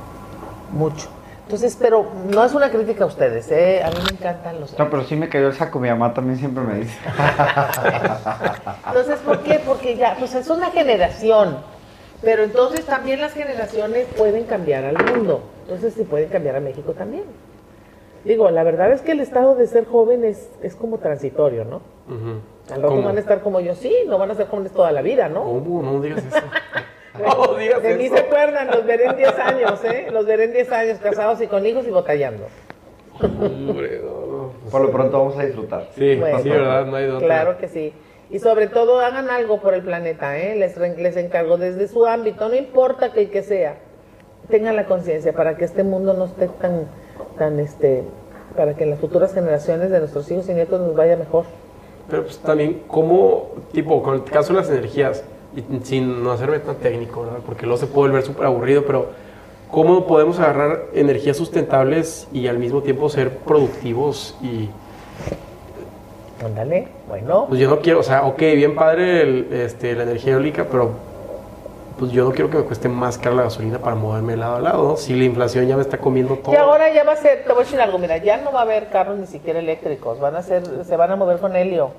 Mucho. 0.72 1.09
Entonces, 1.49 1.79
pero 1.81 2.05
no 2.31 2.45
es 2.45 2.53
una 2.53 2.71
crítica 2.71 3.05
a 3.05 3.07
ustedes, 3.07 3.51
¿eh? 3.51 3.83
A 3.83 3.89
mí 3.89 3.97
me 4.05 4.11
encantan 4.19 4.61
los... 4.61 4.79
No, 4.79 4.91
pero 4.91 5.03
sí 5.05 5.17
me 5.17 5.31
cayó 5.31 5.47
el 5.47 5.55
saco. 5.55 5.81
Mi 5.81 5.89
mamá 5.89 6.13
también 6.13 6.39
siempre 6.39 6.63
me 6.63 6.81
dice. 6.81 6.99
Entonces, 8.87 9.19
¿por 9.21 9.39
qué? 9.39 9.59
Porque 9.65 9.97
ya, 9.97 10.15
pues 10.19 10.35
es 10.35 10.51
una 10.51 10.71
generación. 10.71 11.57
Pero 12.21 12.43
entonces 12.43 12.85
también 12.85 13.23
las 13.23 13.33
generaciones 13.33 14.09
pueden 14.15 14.45
cambiar 14.45 14.85
al 14.85 15.03
mundo. 15.03 15.41
Entonces, 15.63 15.95
sí 15.95 16.03
pueden 16.03 16.29
cambiar 16.29 16.57
a 16.57 16.61
México 16.61 16.93
también. 16.93 17.25
Digo, 18.25 18.51
la 18.51 18.63
verdad 18.63 18.93
es 18.93 19.01
que 19.01 19.13
el 19.13 19.21
estado 19.21 19.55
de 19.55 19.67
ser 19.69 19.87
joven 19.87 20.27
es, 20.27 20.51
es 20.63 20.75
como 20.75 20.99
transitorio, 20.99 21.65
¿no? 21.65 21.77
Ujú. 22.09 22.75
Al 22.75 22.83
rato 22.83 22.89
¿Cómo? 22.89 23.05
van 23.05 23.17
a 23.17 23.21
estar 23.21 23.41
como 23.41 23.61
yo, 23.61 23.75
sí, 23.75 23.95
no 24.07 24.19
van 24.19 24.33
a 24.33 24.35
ser 24.35 24.49
jóvenes 24.49 24.73
toda 24.73 24.93
la 24.93 25.01
vida, 25.01 25.31
¿no? 25.31 25.45
¿Cómo? 25.45 25.81
No 25.81 26.03
digas 26.03 26.23
eso. 26.27 26.37
Digas 27.59 27.83
de 27.83 27.97
mí 27.97 28.09
se 28.09 28.19
acuerdan, 28.19 28.69
los 28.69 28.87
veré 28.87 29.07
en 29.07 29.16
10 29.16 29.39
años, 29.39 29.85
¿eh? 29.85 30.09
Los 30.11 30.27
veré 30.27 30.45
en 30.45 30.53
10 30.53 30.73
años 30.73 30.99
casados 30.99 31.41
y 31.41 31.47
con 31.47 31.66
hijos 31.66 31.87
y. 31.87 31.91
Hombre, 31.91 34.01
no, 34.03 34.27
no. 34.27 34.53
Por 34.71 34.83
lo 34.83 34.91
pronto 34.91 35.19
vamos 35.19 35.39
a 35.39 35.45
disfrutar. 35.45 35.89
Sí, 35.97 36.16
Bueno, 36.16 36.39
sí, 36.41 36.49
¿verdad? 36.49 36.87
No 36.87 36.97
hay 36.97 37.09
otra. 37.09 37.27
Claro 37.27 37.59
que 37.59 37.69
sí. 37.69 37.93
Y 38.31 38.39
sobre 38.39 38.66
todo 38.66 39.01
hagan 39.01 39.31
algo 39.31 39.61
por 39.61 39.75
el 39.75 39.83
planeta, 39.83 40.39
¿eh? 40.39 40.55
Les, 40.57 40.77
les 40.77 41.16
encargo 41.16 41.57
desde 41.57 41.89
su 41.89 42.07
ámbito, 42.07 42.49
no 42.49 42.55
importa 42.55 43.12
que 43.12 43.23
el 43.23 43.31
que 43.31 43.43
sea, 43.43 43.77
tengan 44.51 44.77
la 44.77 44.87
conciencia 44.87 45.33
para 45.33 45.57
que 45.57 45.64
este 45.64 45.83
mundo 45.83 46.14
no 46.14 46.27
esté 46.27 46.49
tan, 46.49 46.89
tan, 47.39 47.59
este, 47.59 48.05
para 48.55 48.75
que 48.75 48.85
en 48.85 48.91
las 48.91 48.99
futuras 48.99 49.33
generaciones 49.33 49.91
de 49.91 49.99
nuestros 49.99 50.31
hijos 50.31 50.49
y 50.49 50.55
nietos 50.55 50.81
nos 50.81 50.95
vaya 50.95 51.16
mejor. 51.16 51.47
Pero 52.11 52.25
pues 52.25 52.39
también, 52.39 52.83
¿cómo, 52.87 53.51
tipo, 53.73 54.03
con 54.03 54.14
el 54.14 54.25
caso 54.25 54.53
de 54.53 54.61
las 54.61 54.71
energías, 54.71 55.25
y 55.57 55.85
sin 55.85 56.23
no 56.23 56.33
hacerme 56.33 56.59
tan 56.61 56.77
técnico, 56.77 57.23
¿verdad? 57.23 57.39
Porque 57.45 57.65
luego 57.67 57.79
se 57.79 57.87
puede 57.87 58.11
volver 58.11 58.23
súper 58.25 58.47
aburrido, 58.47 58.85
pero 58.87 59.11
¿cómo 59.71 60.07
podemos 60.07 60.39
agarrar 60.39 60.85
energías 60.95 61.37
sustentables 61.37 62.29
y 62.33 62.47
al 62.49 62.59
mismo 62.59 62.83
tiempo 62.83 63.09
ser 63.09 63.39
productivos? 63.39 64.37
Y 64.43 64.69
Ándale, 66.45 66.87
bueno. 67.09 67.47
pues 67.49 67.61
yo 67.61 67.69
no 67.69 67.81
quiero, 67.81 67.99
o 67.99 68.03
sea, 68.05 68.25
ok, 68.25 68.39
bien 68.39 68.75
padre 68.77 69.23
el- 69.23 69.53
este, 69.53 69.95
la 69.95 70.05
energía 70.05 70.35
eólica, 70.35 70.67
pero 70.71 70.91
pues 71.99 72.13
yo 72.13 72.25
no 72.25 72.31
quiero 72.31 72.49
que 72.49 72.59
me 72.59 72.63
cueste 72.63 72.89
más 72.89 73.19
cara 73.19 73.35
la 73.35 73.43
gasolina 73.43 73.79
para 73.81 73.97
moverme 73.97 74.35
de 74.35 74.39
lado 74.39 74.57
a 74.57 74.61
lado, 74.61 74.89
¿no? 74.91 74.97
Si 74.97 75.15
la 75.17 75.25
inflación 75.25 75.67
ya 75.67 75.75
me 75.75 75.83
está 75.83 75.99
comiendo 75.99 76.37
todo. 76.37 76.53
Y 76.53 76.57
ahora 76.57 76.93
ya 76.95 77.03
va 77.03 77.13
a 77.13 77.17
ser, 77.17 77.43
te 77.43 77.49
voy 77.53 77.63
a 77.63 77.65
decir 77.65 77.81
algo, 77.81 77.99
mira, 77.99 78.19
ya 78.19 78.37
no 78.37 78.53
va 78.53 78.61
a 78.61 78.63
haber 78.63 78.89
carros 78.89 79.19
ni 79.19 79.27
siquiera 79.27 79.59
eléctricos, 79.59 80.21
van 80.21 80.37
a 80.37 80.43
ser, 80.43 80.63
se 80.85 80.97
van 80.97 81.11
a 81.11 81.17
mover 81.17 81.39
con 81.41 81.57
helio. 81.57 81.91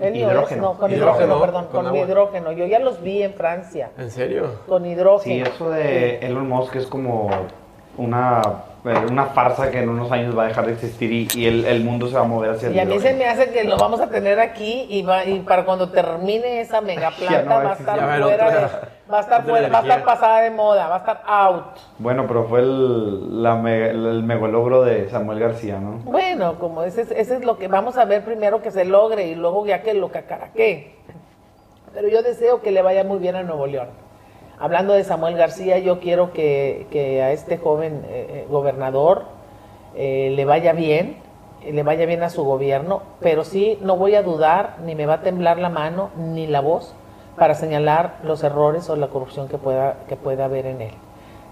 Hidrógeno. 0.00 0.62
no, 0.62 0.78
con 0.78 0.90
Hidrógeno, 0.92 1.26
hidrógeno, 1.26 1.40
perdón, 1.40 1.66
con 1.72 1.96
hidrógeno. 1.96 2.52
Yo 2.52 2.66
ya 2.66 2.78
los 2.78 3.02
vi 3.02 3.22
en 3.22 3.34
Francia, 3.34 3.90
¿En 3.98 4.10
serio? 4.10 4.60
con 4.66 4.84
Sí, 4.84 4.90
hidrógeno. 4.90 5.46
eso 5.46 5.70
de 5.70 6.18
Elon 6.18 6.48
Musk 6.48 6.76
es 6.76 6.86
como 6.86 7.28
una, 7.96 8.40
eh, 8.84 8.94
una 9.10 9.26
farsa 9.26 9.70
que 9.70 9.80
en 9.80 9.88
unos 9.88 10.10
años 10.12 10.36
va 10.38 10.44
a 10.44 10.48
dejar 10.48 10.66
de 10.66 10.72
existir 10.72 11.10
y, 11.12 11.28
y 11.34 11.46
el, 11.46 11.64
el 11.64 11.82
mundo 11.84 12.06
se 12.08 12.14
va 12.14 12.20
a 12.20 12.24
mover 12.24 12.50
hacia 12.52 12.68
el 12.68 12.76
Y 12.76 12.78
a 12.78 12.84
mí 12.84 12.98
se 13.00 13.12
me 13.14 13.26
hace 13.26 13.50
que 13.50 13.64
lo 13.64 13.76
vamos 13.76 14.00
a 14.00 14.08
tener 14.08 14.38
aquí 14.38 14.86
y, 14.88 15.02
va, 15.02 15.24
y 15.24 15.40
para 15.40 15.64
cuando 15.64 15.90
termine 15.90 16.60
esa 16.60 16.80
mega 16.80 17.10
planta 17.18 17.42
no 17.42 17.50
va 17.50 17.60
a 17.60 17.64
va 17.64 17.70
a 17.70 17.74
estar 17.74 18.22
fuera 18.22 18.50
de, 18.50 18.68
va 19.12 19.18
a 19.18 19.20
estar 19.22 19.42
fuera, 19.44 19.68
va 19.68 19.78
a 19.78 19.82
estar 19.82 20.04
pasada 20.04 20.40
de 20.42 20.50
moda, 20.50 20.86
va 20.88 20.94
a 20.96 20.98
estar 20.98 21.22
out. 21.26 21.64
Bueno, 21.98 22.26
pero 22.26 22.44
fue 22.44 22.60
el, 22.60 23.42
la 23.42 23.54
me- 23.56 23.88
el 23.90 24.22
megalogro 24.22 24.82
de 24.82 25.08
Samuel 25.08 25.38
García, 25.40 25.78
¿no? 25.80 25.98
Bueno, 26.04 26.58
como 26.58 26.82
ese, 26.82 27.02
es- 27.02 27.10
ese 27.10 27.36
es 27.36 27.44
lo 27.44 27.56
que 27.58 27.68
vamos 27.68 27.96
a 27.96 28.04
ver 28.04 28.24
primero 28.24 28.60
que 28.62 28.70
se 28.70 28.84
logre 28.84 29.26
y 29.28 29.34
luego 29.34 29.64
ya 29.66 29.82
que 29.82 29.94
lo 29.94 30.10
cacaraque. 30.10 30.94
Pero 31.94 32.08
yo 32.08 32.22
deseo 32.22 32.60
que 32.60 32.70
le 32.70 32.82
vaya 32.82 33.02
muy 33.04 33.18
bien 33.18 33.34
a 33.36 33.42
Nuevo 33.42 33.66
León. 33.66 33.88
Hablando 34.60 34.92
de 34.92 35.04
Samuel 35.04 35.36
García, 35.36 35.78
yo 35.78 36.00
quiero 36.00 36.32
que, 36.32 36.86
que 36.90 37.22
a 37.22 37.30
este 37.32 37.58
joven 37.58 38.04
eh, 38.08 38.26
eh, 38.30 38.46
gobernador 38.50 39.22
eh, 39.94 40.32
le 40.34 40.44
vaya 40.44 40.72
bien, 40.72 41.16
le 41.64 41.82
vaya 41.82 42.06
bien 42.06 42.22
a 42.22 42.28
su 42.30 42.44
gobierno, 42.44 43.02
pero 43.20 43.44
sí 43.44 43.78
no 43.82 43.96
voy 43.96 44.14
a 44.16 44.22
dudar, 44.22 44.76
ni 44.84 44.94
me 44.94 45.06
va 45.06 45.14
a 45.14 45.20
temblar 45.22 45.58
la 45.58 45.68
mano, 45.70 46.10
ni 46.16 46.46
la 46.46 46.60
voz, 46.60 46.94
para 47.38 47.54
señalar 47.54 48.18
los 48.22 48.42
errores 48.42 48.88
o 48.90 48.96
la 48.96 49.08
corrupción 49.08 49.48
que 49.48 49.58
pueda, 49.58 49.96
que 50.08 50.16
pueda 50.16 50.46
haber 50.46 50.66
en 50.66 50.82
él. 50.82 50.94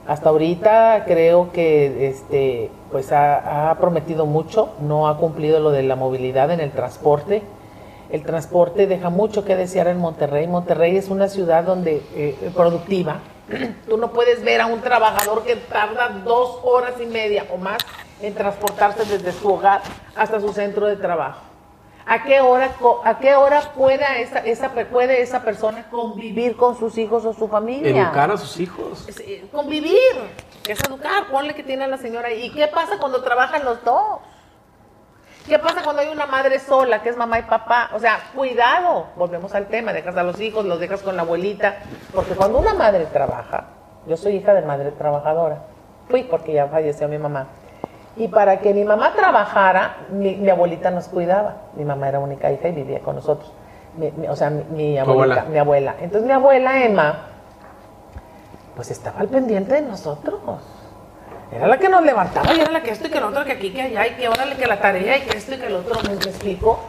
Hasta 0.07 0.29
ahorita 0.29 1.05
creo 1.05 1.51
que 1.53 2.09
este, 2.09 2.71
pues 2.93 3.11
ha, 3.11 3.77
prometido 3.81 4.25
mucho, 4.25 4.71
no 4.81 5.09
ha 5.09 5.19
cumplido 5.19 5.59
lo 5.59 5.71
de 5.71 5.83
la 5.83 5.97
movilidad 5.97 6.51
en 6.53 6.61
el 6.61 6.71
transporte. 6.71 7.43
El 8.11 8.23
transporte 8.23 8.87
deja 8.87 9.11
mucho 9.11 9.45
que 9.45 9.57
desear 9.57 9.89
en 9.89 9.99
Monterrey. 9.99 10.47
Monterrey 10.47 10.97
es 10.97 11.09
una 11.09 11.29
ciudad 11.29 11.65
donde 11.65 12.05
eh, 12.15 12.53
productiva. 12.55 13.17
Tú 13.89 13.97
no 13.97 14.13
puedes 14.13 14.45
ver 14.45 14.61
a 14.61 14.67
un 14.67 14.81
trabajador 14.81 15.43
que 15.43 15.57
tarda 15.57 16.21
dos 16.25 16.61
horas 16.63 16.95
y 17.01 17.07
media 17.07 17.45
o 17.53 17.57
más 17.57 17.79
en 18.23 18.33
transportarse 18.33 19.05
desde 19.07 19.33
su 19.33 19.53
hogar 19.53 19.83
hasta 20.15 20.41
su 20.41 20.53
centro 20.53 20.87
de 20.87 20.97
trabajo. 20.97 21.41
¿A 22.09 22.23
qué 22.23 22.41
hora, 22.41 22.71
a 23.05 23.19
qué 23.19 23.35
hora 23.35 23.61
pueda 23.75 24.19
esa, 24.19 24.39
esa, 24.39 24.71
puede 24.71 25.23
esa 25.23 25.43
persona 25.43 25.89
convivir 25.91 26.57
con 26.57 26.79
sus 26.79 26.97
hijos 26.99 27.25
o 27.25 27.33
su 27.33 27.49
familia? 27.49 28.03
Educar 28.03 28.31
a 28.31 28.37
sus 28.37 28.61
hijos. 28.61 29.09
Eh, 29.19 29.49
convivir, 29.51 29.99
es 30.69 30.79
educar, 30.87 31.27
ponle 31.33 31.55
que 31.55 31.65
tiene 31.65 31.83
a 31.83 31.89
la 31.89 31.97
señora 31.97 32.29
ahí. 32.29 32.47
¿Y 32.47 32.53
qué 32.53 32.69
pasa 32.69 32.99
cuando 33.01 33.25
trabajan 33.25 33.65
los 33.65 33.83
dos? 33.83 34.21
¿Qué 35.49 35.59
pasa 35.59 35.83
cuando 35.83 36.03
hay 36.03 36.09
una 36.09 36.27
madre 36.27 36.61
sola, 36.61 37.03
que 37.03 37.09
es 37.09 37.17
mamá 37.17 37.41
y 37.41 37.43
papá? 37.43 37.91
O 37.93 37.99
sea, 37.99 38.19
cuidado, 38.35 39.09
volvemos 39.17 39.53
al 39.55 39.67
tema, 39.67 39.93
dejas 39.93 40.17
a 40.17 40.23
los 40.23 40.41
hijos, 40.41 40.65
los 40.65 40.79
dejas 40.79 41.03
con 41.03 41.17
la 41.17 41.23
abuelita, 41.23 41.79
porque 42.15 42.35
cuando 42.35 42.59
una 42.59 42.75
madre 42.75 43.07
trabaja, 43.07 43.65
yo 44.07 44.17
soy 44.17 44.37
hija 44.37 44.55
de 44.55 44.63
madre 44.63 44.93
trabajadora, 44.93 45.63
fui 46.09 46.23
porque 46.25 46.53
ya 46.53 46.67
falleció 46.67 47.09
mi 47.09 47.19
mamá, 47.19 47.47
y 48.17 48.29
para 48.29 48.59
que 48.61 48.73
mi 48.73 48.85
mamá 48.85 49.13
trabajara, 49.15 49.97
mi, 50.11 50.37
mi 50.37 50.49
abuelita 50.51 50.91
nos 50.91 51.09
cuidaba, 51.09 51.57
mi 51.75 51.85
mamá 51.85 52.09
era 52.09 52.19
única 52.19 52.51
hija 52.51 52.69
y 52.69 52.73
vivía 52.73 53.01
con 53.01 53.17
nosotros, 53.17 53.53
Mi- 53.97 54.11
mi- 54.13 54.27
o 54.29 54.37
sea, 54.37 54.51
mi, 54.51 54.99
abuelita, 54.99 55.41
abuela. 55.41 55.45
mi 55.51 55.59
abuela. 55.59 55.95
Entonces 56.01 56.27
mi 56.27 56.33
abuela 56.33 56.83
Emma, 56.85 57.19
pues 58.75 58.91
estaba 58.91 59.21
al 59.21 59.29
pendiente 59.29 59.75
de 59.75 59.83
nosotros. 59.83 60.41
Era 61.53 61.67
la 61.69 61.79
que 61.79 61.89
nos 61.89 62.03
levantaba 62.05 62.53
y 62.55 62.61
era 62.61 62.71
la 62.71 62.83
que 62.83 62.91
esto 62.91 63.07
y 63.07 63.11
que 63.11 63.21
lo 63.21 63.29
otro, 63.29 63.45
que 63.45 63.53
aquí, 63.53 63.73
que 63.73 63.83
allá, 63.83 64.07
y 64.07 64.11
que 64.17 64.29
órale, 64.29 64.57
que 64.57 64.67
la 64.67 64.81
tarea 64.81 65.17
y 65.19 65.21
que 65.23 65.39
esto 65.39 65.55
y 65.55 65.59
que 65.59 65.71
lo 65.71 65.79
otro. 65.79 65.97
¿Me 66.09 66.15
explico? 66.15 66.81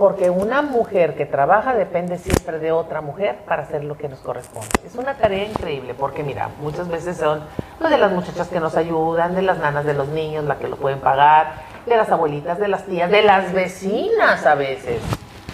Porque 0.00 0.30
una 0.30 0.62
mujer 0.62 1.14
que 1.14 1.26
trabaja 1.26 1.74
depende 1.74 2.16
siempre 2.16 2.58
de 2.58 2.72
otra 2.72 3.02
mujer 3.02 3.40
para 3.46 3.64
hacer 3.64 3.84
lo 3.84 3.98
que 3.98 4.08
nos 4.08 4.20
corresponde. 4.20 4.70
Es 4.86 4.94
una 4.94 5.12
tarea 5.12 5.44
increíble 5.44 5.92
porque, 5.92 6.22
mira, 6.22 6.48
muchas 6.62 6.88
veces 6.88 7.18
son 7.18 7.42
pues, 7.78 7.90
de 7.90 7.98
las 7.98 8.10
muchachas 8.10 8.48
que 8.48 8.60
nos 8.60 8.78
ayudan, 8.78 9.34
de 9.34 9.42
las 9.42 9.58
nanas 9.58 9.84
de 9.84 9.92
los 9.92 10.08
niños, 10.08 10.46
la 10.46 10.56
que 10.56 10.68
lo 10.68 10.76
pueden 10.76 11.00
pagar, 11.00 11.52
de 11.84 11.98
las 11.98 12.08
abuelitas, 12.08 12.58
de 12.58 12.68
las 12.68 12.86
tías, 12.86 13.10
de 13.10 13.20
las 13.20 13.52
vecinas 13.52 14.46
a 14.46 14.54
veces. 14.54 15.02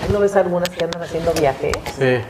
¿Ahí 0.00 0.12
¿No 0.12 0.20
ves 0.20 0.36
algunas 0.36 0.68
que 0.68 0.84
andan 0.84 1.02
haciendo 1.02 1.32
viajes? 1.32 1.72
Sí. 1.98 2.20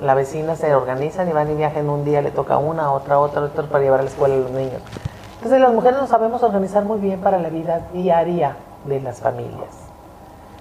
La 0.00 0.14
vecina 0.14 0.56
se 0.56 0.74
organizan 0.74 1.28
y 1.28 1.32
van 1.32 1.52
y 1.52 1.54
viajan 1.54 1.88
un 1.88 2.04
día, 2.04 2.20
le 2.20 2.32
toca 2.32 2.58
una, 2.58 2.90
otra, 2.90 3.20
otra, 3.20 3.42
otra 3.42 3.62
para 3.66 3.84
llevar 3.84 4.00
a 4.00 4.02
la 4.02 4.10
escuela 4.10 4.34
a 4.34 4.38
los 4.38 4.50
niños. 4.50 4.82
Entonces 5.36 5.60
las 5.60 5.72
mujeres 5.72 6.00
nos 6.00 6.08
sabemos 6.08 6.42
organizar 6.42 6.82
muy 6.82 6.98
bien 6.98 7.20
para 7.20 7.38
la 7.38 7.48
vida 7.48 7.86
diaria 7.92 8.56
de 8.86 9.00
las 9.00 9.20
familias. 9.20 9.79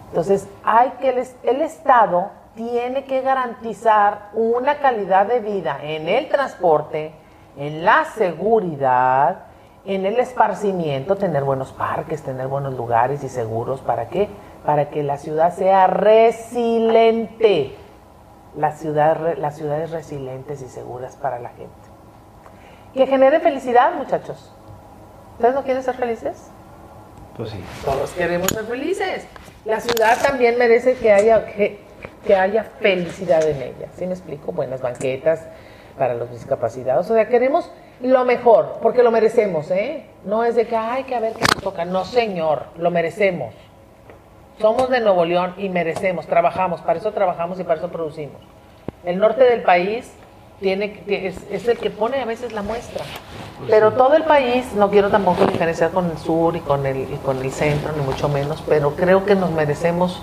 Entonces 0.10 0.48
hay 0.64 0.90
que 1.00 1.10
el, 1.10 1.28
el 1.44 1.62
Estado 1.62 2.32
tiene 2.56 3.06
que 3.06 3.22
garantizar 3.22 4.30
una 4.34 4.80
calidad 4.80 5.26
de 5.28 5.40
vida 5.40 5.80
en 5.82 6.08
el 6.10 6.28
transporte, 6.30 7.14
en 7.56 7.86
la 7.86 8.06
seguridad, 8.06 9.44
en 9.86 10.06
el 10.06 10.20
esparcimiento, 10.20 11.16
tener 11.16 11.44
buenos 11.44 11.72
parques, 11.72 12.22
tener 12.22 12.48
buenos 12.48 12.74
lugares 12.76 13.24
y 13.24 13.30
seguros. 13.30 13.80
¿Para 13.82 14.10
qué? 14.10 14.28
Para 14.66 14.90
que 14.90 15.04
la 15.04 15.18
ciudad 15.18 15.54
sea 15.54 15.88
resiliente. 15.88 17.76
las 18.56 18.80
ciudades, 18.80 19.38
las 19.38 19.56
ciudades 19.56 19.92
resilientes 19.92 20.62
y 20.62 20.68
seguras 20.68 21.16
para 21.16 21.40
la 21.40 21.50
gente. 21.50 21.70
Que 22.94 23.06
genere 23.08 23.40
felicidad, 23.40 23.94
muchachos. 23.94 24.52
¿Ustedes 25.36 25.54
no 25.56 25.64
quieren 25.64 25.84
ser 25.84 25.96
felices? 25.96 26.50
Pues 27.38 27.52
sí. 27.52 27.64
Todos 27.86 28.12
queremos 28.12 28.50
ser 28.50 28.66
felices. 28.66 29.28
La 29.66 29.80
ciudad 29.82 30.18
también 30.22 30.58
merece 30.58 30.96
que 30.96 31.12
haya, 31.12 31.46
que, 31.46 31.80
que 32.26 32.36
haya 32.36 32.64
felicidad 32.64 33.46
en 33.48 33.62
ella. 33.62 33.88
¿Sí 33.96 34.06
me 34.06 34.14
explico? 34.14 34.52
Buenas 34.52 34.82
banquetas 34.82 35.46
para 35.98 36.14
los 36.14 36.32
discapacitados. 36.32 37.10
O 37.10 37.14
sea, 37.14 37.28
queremos 37.28 37.72
lo 38.02 38.24
mejor, 38.24 38.78
porque 38.82 39.04
lo 39.04 39.12
merecemos, 39.12 39.70
¿eh? 39.72 40.06
No 40.24 40.46
es 40.46 40.56
de 40.56 40.66
que, 40.66 40.76
hay 40.76 41.04
que 41.04 41.20
ver 41.20 41.34
qué 41.34 41.42
nos 41.42 41.64
toca. 41.64 41.84
No, 41.86 42.06
señor, 42.06 42.68
lo 42.78 42.90
merecemos. 42.90 43.54
Somos 44.60 44.90
de 44.90 45.02
Nuevo 45.02 45.26
León 45.26 45.54
y 45.58 45.70
merecemos, 45.70 46.28
trabajamos, 46.28 46.82
para 46.82 47.00
eso 47.00 47.12
trabajamos 47.14 47.60
y 47.60 47.64
para 47.64 47.80
eso 47.80 47.90
producimos. 47.90 48.42
El 49.06 49.18
norte 49.18 49.44
del 49.44 49.62
país 49.62 50.12
tiene, 50.62 51.02
es, 51.08 51.36
es 51.52 51.68
el 51.68 51.78
que 51.78 51.90
pone 51.90 52.22
a 52.22 52.26
veces 52.26 52.52
la 52.54 52.62
muestra. 52.62 53.04
Pero 53.68 53.92
todo 53.94 54.16
el 54.16 54.24
país, 54.24 54.66
no 54.76 54.90
quiero 54.90 55.10
tampoco 55.10 55.46
diferenciar 55.46 55.92
con 55.92 56.10
el 56.10 56.18
sur 56.18 56.56
y 56.56 56.62
con 56.62 56.86
el, 56.86 56.98
y 57.02 57.18
con 57.24 57.38
el 57.40 57.52
centro, 57.52 57.92
ni 57.98 58.04
mucho 58.04 58.30
menos, 58.30 58.64
pero 58.68 58.92
creo 58.96 59.26
que 59.26 59.36
nos 59.36 59.52
merecemos 59.52 60.22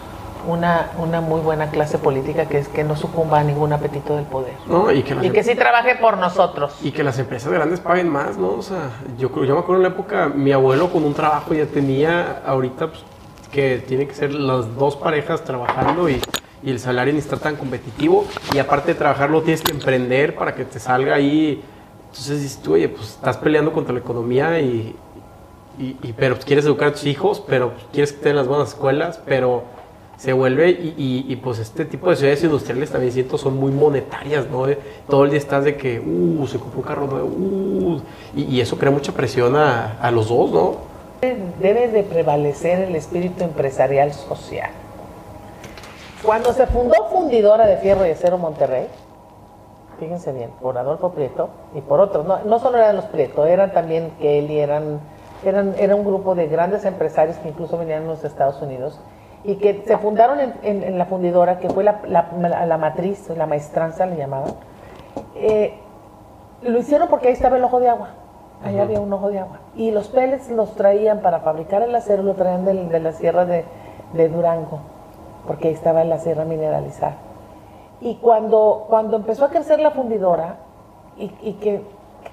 una, 0.49 0.93
una 0.99 1.21
muy 1.21 1.41
buena 1.41 1.69
clase 1.71 1.99
política 1.99 2.47
que 2.47 2.59
es 2.59 2.69
que 2.69 2.85
no 2.85 2.97
sucumba 2.97 3.41
a 3.41 3.45
ningún 3.45 3.73
apetito 3.73 4.17
del 4.17 4.25
poder. 4.25 4.55
No, 4.67 4.91
y 4.91 5.03
que, 5.03 5.15
Y 5.27 5.31
que 5.31 5.43
sí 5.43 5.55
trabaje 5.55 5.97
por 5.97 6.17
nosotros. 6.17 6.75
Y 6.83 6.93
que 6.93 7.03
las 7.03 7.19
empresas 7.19 7.53
grandes 7.53 7.81
paguen 7.81 8.09
más, 8.09 8.39
¿no? 8.39 8.51
O 8.53 8.63
sea, 8.63 8.91
yo, 9.19 9.31
creo- 9.31 9.45
yo 9.45 9.55
me 9.55 9.61
acuerdo 9.61 9.83
en 9.85 9.89
la 9.91 9.95
época, 9.95 10.29
mi 10.35 10.53
abuelo 10.53 10.89
con 10.91 11.05
un 11.05 11.13
trabajo 11.15 11.53
ya 11.53 11.67
tenía, 11.67 12.43
ahorita 12.47 12.87
pues, 12.89 13.01
que 13.51 13.79
tiene 13.87 14.07
que 14.07 14.15
ser 14.15 14.33
las 14.33 14.75
dos 14.77 14.97
parejas 14.97 15.43
trabajando 15.45 16.09
y, 16.09 16.21
y 16.63 16.71
el 16.71 16.79
salario 16.81 17.13
ni 17.13 17.19
está 17.21 17.37
tan 17.37 17.57
competitivo. 17.57 18.25
Y 18.55 18.59
aparte 18.59 18.93
de 18.93 18.99
trabajar, 18.99 19.31
lo 19.31 19.43
tienes 19.43 19.63
que 19.63 19.73
emprender 19.73 20.35
para 20.35 20.55
que 20.55 20.65
te 20.65 20.79
salga 20.79 21.15
ahí. 21.15 21.63
Entonces 22.11 22.41
dices 22.43 22.59
tú, 22.63 22.75
oye, 22.75 22.89
pues 22.89 23.11
estás 23.11 23.37
peleando 23.37 23.73
contra 23.73 23.93
la 23.93 24.01
economía 24.01 24.59
y, 24.61 24.95
y- 25.79 25.97
y- 26.03 26.15
pero 26.17 26.35
pues, 26.35 26.47
quieres 26.47 26.65
educar 26.65 26.89
a 26.89 26.93
tus 26.93 27.05
hijos, 27.05 27.43
pero 27.47 27.73
pues, 27.73 27.85
quieres 27.93 28.13
que 28.13 28.19
estén 28.19 28.37
las 28.37 28.47
buenas 28.49 28.69
escuelas, 28.71 29.21
pero 29.27 29.65
se 30.17 30.33
vuelve 30.33 30.71
y, 30.71 30.95
y- 30.97 31.31
y, 31.31 31.37
pues 31.37 31.59
este 31.59 31.85
tipo 31.85 32.09
de 32.09 32.17
ciudades 32.17 32.43
industriales 32.43 32.91
también 32.91 33.13
siento 33.13 33.37
son 33.37 33.57
muy 33.59 33.71
monetarias, 33.71 34.47
¿no? 34.51 34.65
Todo 35.11 35.25
el 35.25 35.31
día 35.31 35.39
estás 35.39 35.65
de 35.65 35.77
que, 35.77 36.01
uh, 36.01 36.47
se 36.47 36.59
compró 36.59 36.81
un 36.81 36.87
carro 36.87 37.07
nuevo, 37.07 37.27
uh, 37.27 38.01
y, 38.35 38.45
y 38.45 38.61
eso 38.63 38.79
crea 38.79 38.91
mucha 38.91 39.13
presión 39.13 39.55
a, 39.57 39.99
a 40.01 40.11
los 40.11 40.29
dos, 40.31 40.51
¿no? 40.53 40.77
Debe 41.61 41.89
de 41.89 42.03
prevalecer 42.03 42.81
el 42.89 42.97
espíritu 42.97 43.45
empresarial 43.45 44.15
social. 44.15 44.71
Cuando 46.25 46.53
se 46.53 46.67
fundó 46.67 46.95
Fundidora 47.11 47.67
de 47.67 47.77
Fierro 47.79 48.07
y 48.07 48.11
Acero 48.11 48.39
Monterrey, 48.39 48.89
fíjense 50.01 50.33
bien, 50.33 50.51
por 50.61 50.77
Adolfo 50.79 51.11
Prieto 51.13 51.51
y 51.75 51.81
por 51.81 52.01
otros, 52.01 52.27
no, 52.27 52.39
no 52.45 52.59
solo 52.59 52.79
eran 52.79 52.97
los 52.97 53.05
Prieto, 53.07 53.47
eran 53.47 53.73
también 53.73 54.11
Kelly, 54.21 54.59
eran, 54.59 55.01
eran, 55.45 55.75
era 55.79 55.95
un 55.95 56.05
grupo 56.05 56.35
de 56.35 56.49
grandes 56.49 56.85
empresarios 56.85 57.37
que 57.39 57.49
incluso 57.51 57.79
venían 57.79 58.03
de 58.03 58.09
los 58.09 58.25
Estados 58.25 58.61
Unidos 58.63 58.99
y 59.45 59.57
que 59.57 59.85
se 59.87 59.97
fundaron 59.99 60.41
en, 60.41 60.55
en- 60.63 60.83
en 60.83 60.99
la 60.99 61.07
fundidora, 61.07 61.59
que 61.61 61.71
fue 61.71 61.85
la, 61.85 62.01
la- 62.09 62.31
la- 62.41 62.67
la 62.67 62.79
matriz, 62.79 63.29
la 63.37 63.47
maestranza 63.47 64.05
le 64.07 64.17
llamaban. 64.17 64.55
Eh, 65.37 65.79
lo 66.63 66.79
hicieron 66.79 67.09
porque 67.09 67.29
ahí 67.29 67.35
estaba 67.35 67.57
el 67.57 67.63
ojo 67.65 67.79
de 67.79 67.89
agua. 67.89 68.09
Ahí 68.65 68.79
había 68.79 68.99
un 69.01 69.13
ojo 69.13 69.29
de 69.31 69.39
agua. 69.39 69.59
Y 69.77 69.91
los 69.93 70.09
pellets 70.09 70.51
los 70.51 70.75
traían 70.75 71.21
para 71.21 71.41
fabricar 71.41 71.83
el 71.83 71.95
acero, 71.95 72.23
lo 72.23 72.35
traían 72.35 72.65
de, 72.65 72.99
la 73.01 73.13
sierra 73.13 73.45
de, 73.45 73.65
de 74.15 74.29
Durango, 74.31 74.81
porque 75.47 75.69
ahí 75.69 75.75
estaba 75.75 76.05
la 76.05 76.19
sierra 76.19 76.45
mineralizada. 76.45 77.17
Y 78.01 78.17
cuando, 78.17 78.87
cuando 78.89 79.17
empezó 79.17 79.47
a 79.47 79.49
crecer 79.51 79.81
la 79.81 79.91
fundidora, 79.93 80.57
y, 81.17 81.33
y 81.43 81.55
que, 81.55 81.83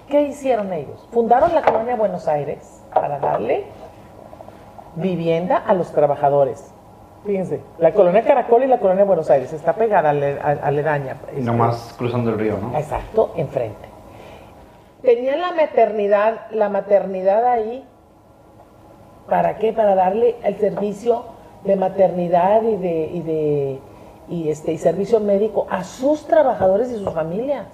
¿qué 0.10 0.22
hicieron 0.24 0.74
ellos? 0.74 1.08
Fundaron 1.12 1.54
la 1.56 1.62
colonia 1.62 1.96
Buenos 1.96 2.28
Aires 2.28 2.84
para 2.94 3.20
darle 3.20 3.66
vivienda 4.96 5.58
a 5.58 5.74
los 5.74 5.92
trabajadores. 5.92 6.72
Fíjense, 7.26 7.62
la 7.80 7.94
colonia 7.94 8.22
Caracol 8.24 8.64
y 8.64 8.68
la 8.68 8.80
colonia 8.80 9.06
Buenos 9.06 9.30
Aires 9.30 9.54
está 9.54 9.74
pegada 9.74 10.10
ale- 10.10 10.40
a- 10.42 10.68
aledaña. 10.68 11.16
Y 11.36 11.40
nomás 11.40 11.96
cruzando 11.98 12.32
el 12.32 12.38
río, 12.40 12.58
¿no? 12.62 12.78
Exacto, 12.78 13.32
enfrente. 13.38 13.88
Tenían 15.02 15.40
la 15.40 15.54
maternidad, 15.54 16.48
la 16.52 16.68
maternidad 16.70 17.46
ahí, 17.46 17.86
¿para 19.30 19.58
qué? 19.58 19.72
Para 19.72 19.96
darle 19.96 20.36
el 20.44 20.58
servicio 20.58 21.24
de 21.64 21.76
maternidad 21.76 22.62
y 22.64 22.76
de, 22.76 23.10
y 23.14 23.22
de 23.22 23.80
y 24.30 24.50
este 24.50 24.72
y 24.72 24.78
servicio 24.78 25.20
médico 25.20 25.68
a 25.70 25.84
sus 25.84 26.26
trabajadores 26.26 26.90
y 26.92 26.96
sus 26.96 27.14
familias. 27.14 27.68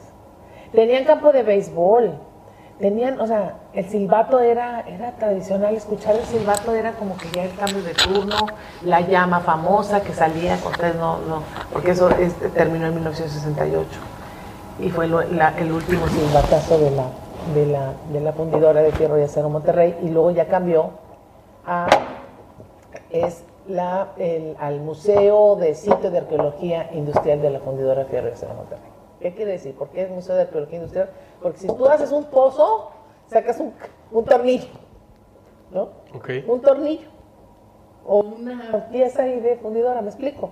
Tenían 0.72 1.04
campo 1.06 1.32
de 1.32 1.44
béisbol, 1.44 2.14
tenían, 2.80 3.20
o 3.20 3.28
sea, 3.28 3.56
el 3.74 3.86
silbato 3.86 4.40
era, 4.40 4.82
era 4.82 5.12
tradicional, 5.14 5.76
escuchar 5.76 6.16
el 6.16 6.24
silbato 6.24 6.74
era 6.74 6.94
como 6.94 7.18
que 7.18 7.30
ya 7.32 7.44
el 7.44 7.56
cambio 7.56 7.82
de 7.84 7.94
turno, 7.94 8.36
la 8.84 9.02
llama 9.02 9.40
famosa 9.42 10.02
que 10.02 10.14
salía, 10.14 10.58
ustedes 10.66 10.96
no, 10.96 11.20
no, 11.20 11.44
porque 11.72 11.92
eso 11.92 12.10
terminó 12.54 12.88
en 12.88 12.96
1968 12.96 13.88
y 14.80 14.90
fue 14.90 15.06
el 15.06 15.72
último 15.72 16.08
silbatazo 16.08 16.80
de 16.80 16.92
la, 16.92 17.06
de, 17.54 17.66
la, 17.66 17.94
de 18.14 18.20
la 18.22 18.32
fundidora 18.34 18.82
de 18.82 18.92
Fierro 18.92 19.20
y 19.20 19.24
Acero 19.24 19.50
Monterrey 19.50 19.98
y 20.02 20.10
luego 20.10 20.32
ya 20.32 20.48
cambió 20.48 20.92
a 21.66 21.88
es 23.10 23.44
la, 23.70 24.10
el- 24.18 24.56
al 24.60 24.82
Museo 24.82 25.56
de 25.56 25.76
Sitio 25.76 26.12
de 26.12 26.18
Arqueología 26.18 26.90
Industrial 26.94 27.42
de 27.42 27.50
la 27.52 27.60
Fundidora 27.60 28.04
de 28.04 28.10
Fierro 28.10 28.28
y 28.30 28.32
Acero 28.32 28.54
Monterrey. 28.56 28.90
¿Qué 29.22 29.34
quiere 29.36 29.52
decir? 29.54 29.76
¿Por 29.76 29.90
qué 29.90 30.04
es 30.04 30.10
Museo 30.10 30.36
de 30.36 30.42
Arqueología 30.44 30.78
Industrial? 30.78 31.10
Porque 31.42 31.60
si 31.60 31.68
tú 31.68 31.86
haces 31.88 32.12
un 32.12 32.26
pozo, 32.26 32.90
sacas 33.28 33.60
un, 33.60 33.74
un 34.12 34.26
tornillo, 34.26 34.68
¿no? 35.72 35.90
Ok. 36.16 36.30
Un 36.48 36.62
tornillo 36.62 37.08
o 38.06 38.20
una 38.20 38.88
pieza 38.92 39.24
ahí 39.24 39.40
de 39.40 39.56
fundidora, 39.58 40.02
¿me 40.02 40.08
explico? 40.10 40.50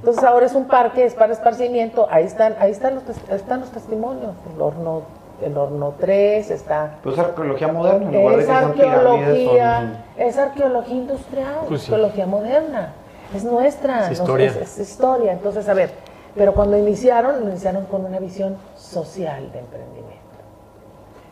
Entonces 0.00 0.22
ahora 0.24 0.44
es 0.46 0.54
un 0.54 0.66
parque, 0.66 1.04
es 1.04 1.14
para 1.14 1.32
esparcimiento, 1.32 2.06
ahí 2.10 2.24
están, 2.24 2.56
ahí 2.58 2.72
están 2.72 2.96
los, 2.96 3.04
están 3.30 3.60
los 3.60 3.70
testimonios, 3.70 4.34
el 4.54 4.60
horno, 4.60 5.02
el 5.44 5.56
horno 5.56 5.94
3, 5.98 6.50
está 6.50 6.98
Pues 7.02 7.18
arqueología 7.18 7.68
moderna, 7.68 8.08
en 8.08 8.14
lugar 8.14 8.36
de 8.36 8.42
es 8.42 8.48
que 8.48 8.52
arqueología, 8.54 9.78
son- 9.80 9.96
es 10.16 10.38
arqueología 10.38 10.94
industrial, 10.94 11.54
Pues 11.68 11.82
sí. 11.82 11.92
arqueología 11.92 12.26
moderna, 12.26 12.92
es 13.34 13.44
nuestra, 13.44 14.06
Es 14.10 14.18
historia. 14.18 14.46
es, 14.46 14.56
es 14.56 14.78
historia. 14.78 15.32
Entonces, 15.32 15.68
a 15.68 15.74
ver, 15.74 15.90
pero 16.34 16.54
cuando 16.54 16.76
iniciaron, 16.78 17.42
iniciaron 17.42 17.84
con 17.86 18.04
una 18.04 18.18
visión 18.18 18.56
social 18.76 19.50
de 19.52 19.58
emprendimiento. 19.60 20.12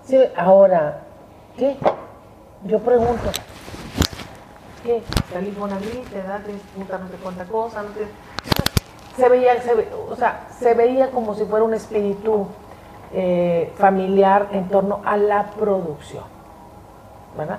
Sí, 0.05 0.19
ahora, 0.37 0.99
¿qué? 1.57 1.77
Yo 2.65 2.79
pregunto, 2.81 3.31
¿qué? 4.83 5.03
Te 6.11 6.23
da, 6.23 6.39
te 6.45 6.53
disputa 6.53 6.99
no 6.99 7.09
sé 7.09 7.15
cuánta 7.23 7.45
cosa, 7.45 7.83
no 7.83 7.89
sé. 7.95 8.07
Se 9.17 9.29
veía, 9.29 9.61
se 9.61 9.75
ve- 9.75 9.89
o 10.11 10.17
sea, 10.17 10.47
se 10.59 10.75
veía 10.75 11.11
como 11.11 11.35
si 11.35 11.45
fuera 11.45 11.65
un 11.65 11.75
espíritu 11.75 12.47
eh, 13.13 13.73
familiar 13.77 14.47
en 14.53 14.69
torno 14.69 15.01
a 15.05 15.17
la 15.17 15.45
producción, 15.59 16.25
¿verdad? 17.37 17.59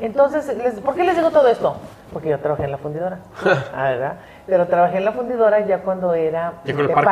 Entonces, 0.00 0.46
les- 0.56 0.80
¿por 0.80 0.94
qué 0.94 1.04
les 1.04 1.16
digo 1.16 1.30
todo 1.30 1.46
esto? 1.48 1.76
Porque 2.12 2.28
yo 2.28 2.38
trabajé 2.40 2.64
en 2.64 2.72
la 2.72 2.78
fundidora, 2.78 3.18
ah, 3.74 3.84
¿verdad? 3.90 4.14
Pero 4.46 4.66
trabajé 4.66 4.98
en 4.98 5.04
la 5.04 5.12
fundidora 5.12 5.60
ya 5.60 5.78
cuando 5.82 6.14
era 6.14 6.54
el 6.64 6.76
parque, 7.04 7.10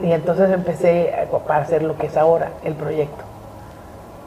¿no? 0.00 0.06
Y 0.08 0.12
entonces 0.12 0.50
empecé 0.50 1.12
a 1.14 1.52
a 1.52 1.56
hacer 1.58 1.82
lo 1.82 1.96
que 1.96 2.06
es 2.06 2.16
ahora, 2.16 2.50
el 2.64 2.74
proyecto. 2.74 3.24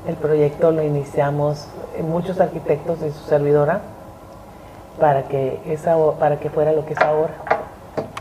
El 0.07 0.15
proyecto 0.15 0.71
lo 0.71 0.83
iniciamos 0.83 1.67
eh, 1.97 2.03
muchos 2.03 2.39
arquitectos 2.41 2.99
de 2.99 3.11
su 3.11 3.23
servidora 3.23 3.79
para 4.99 5.23
que, 5.23 5.61
esa, 5.65 5.95
para 6.19 6.37
que 6.37 6.49
fuera 6.49 6.71
lo 6.73 6.85
que 6.85 6.93
es 6.93 6.99
ahora. 6.99 7.33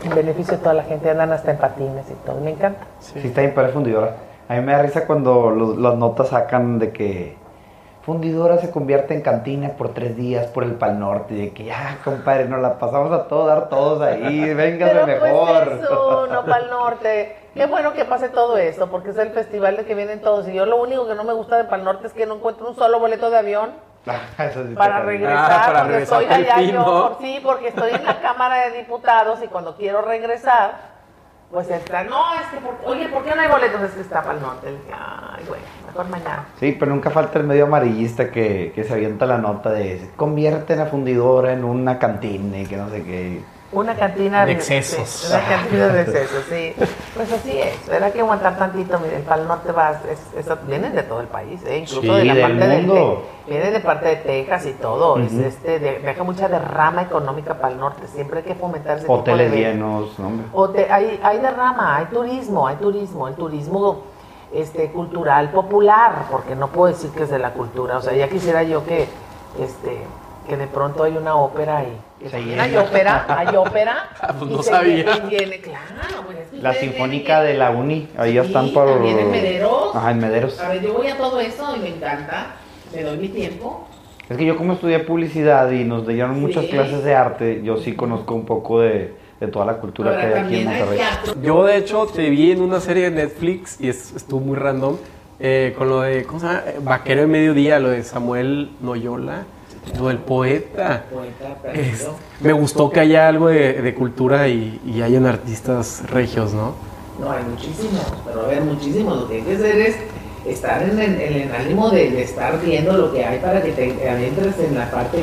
En 0.03 0.15
beneficio 0.15 0.53
de 0.57 0.59
toda 0.63 0.73
la 0.73 0.83
gente, 0.83 1.09
andan 1.09 1.31
hasta 1.33 1.51
en 1.51 1.57
patines 1.57 2.09
y 2.09 2.13
todo, 2.25 2.39
me 2.39 2.51
encanta. 2.51 2.79
Sí, 2.99 3.19
está 3.23 3.41
bien 3.41 3.53
para 3.53 3.69
fundidora. 3.69 4.15
A 4.49 4.53
mí 4.55 4.61
me 4.61 4.73
da 4.73 4.81
risa 4.81 5.05
cuando 5.07 5.49
los- 5.51 5.77
las 5.77 5.95
notas 5.95 6.29
sacan 6.29 6.79
de 6.79 6.91
que 6.91 7.37
fundidora 8.01 8.57
se 8.57 8.69
convierte 8.71 9.13
en 9.13 9.21
cantina 9.21 9.69
por 9.77 9.93
tres 9.93 10.17
días 10.17 10.47
por 10.47 10.63
el 10.63 10.73
Pal 10.73 10.99
Norte. 10.99 11.33
Y 11.35 11.37
de 11.37 11.49
que 11.53 11.63
ya, 11.65 11.97
compadre, 12.03 12.45
nos 12.49 12.59
la 12.61 12.77
pasamos 12.77 13.11
a 13.13 13.27
todo 13.29 13.45
dar 13.47 13.69
todos 13.69 14.01
ahí, 14.01 14.53
véngase 14.53 14.93
Pero 14.93 15.07
mejor. 15.07 15.69
pues 15.69 15.81
eso, 15.83 16.27
no 16.27 16.45
para 16.45 16.63
el 16.63 16.69
norte. 16.69 17.37
Qué 17.53 17.65
bueno 17.67 17.93
que 17.93 18.03
pase 18.03 18.29
todo 18.29 18.57
esto, 18.57 18.87
porque 18.89 19.11
es 19.11 19.17
el 19.17 19.29
festival 19.29 19.77
de 19.77 19.85
que 19.85 19.95
vienen 19.95 20.21
todos. 20.21 20.47
Y 20.49 20.53
yo 20.53 20.65
lo 20.65 20.81
único 20.81 21.07
que 21.07 21.15
no 21.15 21.23
me 21.23 21.33
gusta 21.33 21.55
de 21.57 21.63
Pal 21.65 21.83
Norte 21.83 22.07
es 22.07 22.13
que 22.13 22.25
no 22.25 22.35
encuentro 22.35 22.67
un 22.67 22.75
solo 22.75 22.99
boleto 22.99 23.29
de 23.29 23.37
avión 23.37 23.69
Ah, 24.05 24.49
sí 24.53 24.59
para 24.75 24.99
regresar, 25.03 25.37
Ah, 25.37 25.63
para 25.67 25.79
porque 25.79 25.91
regresar 25.93 26.21
estoy 26.23 26.35
al 26.35 26.43
allá 26.43 26.61
yo. 26.73 27.17
sí, 27.21 27.39
porque 27.41 27.67
estoy 27.69 27.91
en 27.93 28.03
la 28.03 28.19
Cámara 28.19 28.67
de 28.69 28.79
Diputados 28.79 29.41
y 29.41 29.47
cuando 29.47 29.75
quiero 29.77 30.01
regresar, 30.01 30.92
pues 31.53 31.69
está, 31.69 32.03
no, 32.03 32.33
es 32.33 32.47
que, 32.47 32.57
por- 32.57 32.77
oye, 32.83 33.07
¿por 33.09 33.23
qué 33.23 33.35
no 33.35 33.41
hay 33.41 33.47
boletos? 33.47 33.79
Es 33.83 33.91
que 33.91 34.01
está 34.01 34.23
Pal 34.23 34.41
Norte. 34.41 34.71
Le 34.71 34.77
dije, 34.77 34.91
Ay, 34.91 35.45
bueno, 35.47 35.63
mejor 35.85 36.09
mañana. 36.09 36.45
Sí, 36.59 36.75
pero 36.79 36.91
nunca 36.91 37.11
falta 37.11 37.37
el 37.37 37.45
medio 37.45 37.65
amarillista 37.65 38.31
que, 38.31 38.71
que 38.73 38.83
se 38.83 38.93
avienta 38.93 39.27
la 39.27 39.37
nota 39.37 39.69
de 39.69 40.09
convierte 40.15 40.75
la 40.75 40.87
fundidora 40.87 41.53
en 41.53 41.63
una 41.63 41.99
cantina 41.99 42.59
y 42.59 42.65
que 42.65 42.75
no 42.75 42.89
sé 42.89 43.03
qué. 43.03 43.41
Una 43.73 43.95
cantina 43.95 44.45
de 44.45 44.51
excesos. 44.53 45.07
Sí, 45.09 45.27
una 45.33 45.43
cantina 45.47 45.87
de 45.87 46.01
excesos, 46.01 46.43
sí. 46.49 46.73
Pues 47.13 47.31
así 47.31 47.59
es, 47.59 47.87
¿verdad? 47.87 48.11
que 48.11 48.21
aguantar 48.21 48.57
tantito. 48.57 48.97
Miren, 48.99 49.21
para 49.23 49.41
el 49.41 49.47
norte 49.47 49.71
vas, 49.71 49.97
es, 50.05 50.47
vienen 50.67 50.95
de 50.95 51.03
todo 51.03 51.21
el 51.21 51.27
país, 51.27 51.61
¿eh? 51.65 51.77
incluso 51.77 52.01
Sí, 52.01 52.07
de 52.07 52.25
la 52.25 52.33
del 52.33 52.41
parte 52.41 52.67
mundo. 52.77 53.23
de, 53.45 53.51
vienen 53.53 53.73
de 53.73 53.79
parte 53.81 54.07
de 54.07 54.15
Texas 54.15 54.65
y 54.65 54.73
todo. 54.73 55.19
es, 55.19 55.31
Ujú. 55.31 55.41
este, 55.43 55.79
de- 55.79 55.99
deja 55.99 56.23
mucha 56.23 56.47
derrama 56.47 57.03
económica 57.03 57.53
para 57.53 57.73
el 57.73 57.79
norte. 57.79 58.07
Siempre 58.07 58.39
hay 58.39 58.45
que 58.45 58.55
fomentar 58.55 58.93
ese 58.97 59.01
tipo 59.03 59.13
Hoteles 59.13 59.51
de 59.51 59.57
llenos, 59.57 60.17
¿no? 60.17 60.27
hombre. 60.27 60.47
o 60.53 60.69
te- 60.71 60.91
hay, 60.91 61.19
hay 61.21 61.37
derrama, 61.39 61.97
hay 61.97 62.05
turismo, 62.05 62.67
hay 62.67 62.77
turismo, 62.77 63.27
el 63.27 63.35
turismo 63.35 64.01
este, 64.51 64.91
cultural 64.91 65.51
popular, 65.51 66.25
porque 66.31 66.55
no 66.55 66.67
puedo 66.69 66.91
decir 66.93 67.11
que 67.11 67.23
es 67.23 67.29
de 67.29 67.37
la 67.39 67.51
cultura, 67.53 67.97
o 67.97 68.01
sea, 68.01 68.13
ya 68.13 68.27
quisiera 68.27 68.63
yo 68.63 68.83
que, 68.85 69.07
este, 69.59 70.01
que 70.47 70.57
de 70.57 70.67
pronto 70.67 71.03
hay 71.03 71.15
una 71.15 71.35
ópera 71.35 71.83
llena. 72.21 72.63
hay 72.63 72.75
ópera, 72.77 73.25
hay 73.29 73.55
ópera, 73.55 74.09
Ah, 74.21 74.33
pues 74.37 74.51
y 74.51 74.53
no 74.53 74.63
se 74.63 74.69
sabía. 74.69 75.05
y 75.27 75.29
llene, 75.29 75.59
claro, 75.61 76.23
pues 76.25 76.37
La 76.61 76.73
Sinfónica 76.73 77.41
de 77.41 77.53
la 77.55 77.71
Uni, 77.71 78.07
ahí 78.17 78.33
ya 78.33 78.41
Sí, 78.41 78.47
están 78.47 78.69
por... 78.73 78.87
también 78.87 79.19
en 79.19 79.31
Mederos. 79.31 79.95
Ajá, 79.95 80.11
en 80.11 80.19
Mederos. 80.19 80.59
A 80.59 80.69
ver, 80.69 80.81
yo 80.81 80.93
voy 80.93 81.07
a 81.07 81.17
todo 81.17 81.39
eso 81.39 81.75
y 81.75 81.79
me 81.79 81.89
encanta, 81.89 82.47
me 82.93 83.03
doy 83.03 83.17
mi 83.17 83.29
tiempo. 83.29 83.87
Es 84.29 84.37
que 84.37 84.45
yo 84.45 84.55
como 84.55 84.73
estudié 84.73 84.99
publicidad 84.99 85.69
y 85.71 85.83
nos 85.83 86.07
dieron 86.07 86.39
muchas 86.39 86.65
Sí. 86.65 86.71
clases 86.71 87.03
de 87.03 87.13
arte, 87.13 87.61
yo 87.63 87.77
sí 87.77 87.93
conozco 87.93 88.33
un 88.33 88.45
poco 88.45 88.79
de, 88.79 89.13
de 89.39 89.47
toda 89.47 89.65
la 89.65 89.77
cultura 89.77 90.11
Ahora 90.11 90.21
que 90.21 90.33
hay 90.33 90.39
aquí 90.45 90.55
en 90.59 90.65
Monterrey. 90.65 90.99
Yo, 91.41 91.63
de 91.65 91.77
hecho, 91.77 92.05
te 92.07 92.29
vi 92.29 92.51
en 92.51 92.61
una 92.61 92.79
serie 92.79 93.09
de 93.09 93.11
Netflix 93.11 93.79
y 93.81 93.89
es- 93.89 94.13
estuvo 94.15 94.39
muy 94.39 94.57
random. 94.57 94.97
eh, 95.39 95.73
con 95.77 95.89
lo 95.89 96.01
de, 96.01 96.23
¿cómo 96.23 96.39
se 96.39 96.45
llama? 96.45 96.61
Vaquero 96.83 97.21
de 97.21 97.27
Mediodía, 97.27 97.77
lo 97.79 97.89
de 97.89 98.01
Samuel 98.03 98.69
Noyola, 98.79 99.43
lo 99.99 100.07
del 100.07 100.17
poeta. 100.19 101.03
Poeta 101.11 101.73
Es- 101.73 102.07
me 102.39 102.53
gustó 102.53 102.89
que 102.89 102.99
haya 102.99 103.27
algo 103.27 103.47
de, 103.49 103.81
de 103.81 103.93
cultura 103.93 104.47
y, 104.47 104.81
y 104.85 105.01
hayan 105.01 105.25
artistas 105.25 106.03
regios, 106.09 106.53
¿no? 106.53 106.73
No, 107.19 107.31
hay 107.31 107.43
muchísimos, 107.43 108.01
pero 108.25 108.41
a 108.41 108.47
ver, 108.47 108.61
muchísimos. 108.61 109.21
Lo 109.21 109.27
que 109.27 109.35
hay 109.35 109.41
que 109.43 109.55
hacer 109.55 109.75
es 109.77 109.95
estar 110.47 110.81
en 110.83 110.99
el, 110.99 111.21
en 111.21 111.33
el 111.43 111.55
ánimo 111.55 111.89
de, 111.89 112.09
de 112.11 112.23
estar 112.23 112.59
viendo 112.61 112.93
lo 112.97 113.11
que 113.13 113.23
hay 113.23 113.39
para 113.39 113.61
que 113.61 113.71
te 113.71 114.09
adentres 114.09 114.55
en 114.59 114.75
la 114.77 114.89
parte 114.89 115.19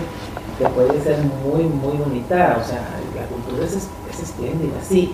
que 0.58 0.66
puede 0.68 1.00
ser 1.02 1.18
muy, 1.18 1.64
muy 1.64 1.96
bonita. 1.96 2.58
O 2.62 2.64
sea, 2.66 2.86
la 3.16 3.26
cultura 3.26 3.64
es, 3.64 3.72
es- 3.76 3.88
es 4.12 4.22
espléndida. 4.22 4.74
Sí, 4.82 5.12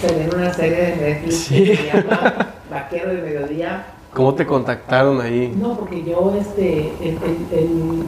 se 0.00 0.14
ve 0.14 0.24
en 0.24 0.34
una 0.34 0.52
serie 0.54 0.76
de 0.76 0.96
Netflix 0.96 1.34
Sí. 1.38 1.64
que 1.64 1.76
se 1.76 1.86
llama 1.86 2.54
Vaquero 2.70 3.10
de 3.14 3.22
Mediodía. 3.22 3.86
¿Cómo 4.14 4.34
te 4.34 4.46
contactaron 4.46 5.20
ahí? 5.20 5.54
No, 5.60 5.76
porque 5.76 6.02
yo, 6.04 6.34
este, 6.40 6.92
el, 7.02 7.18
el, 7.52 8.02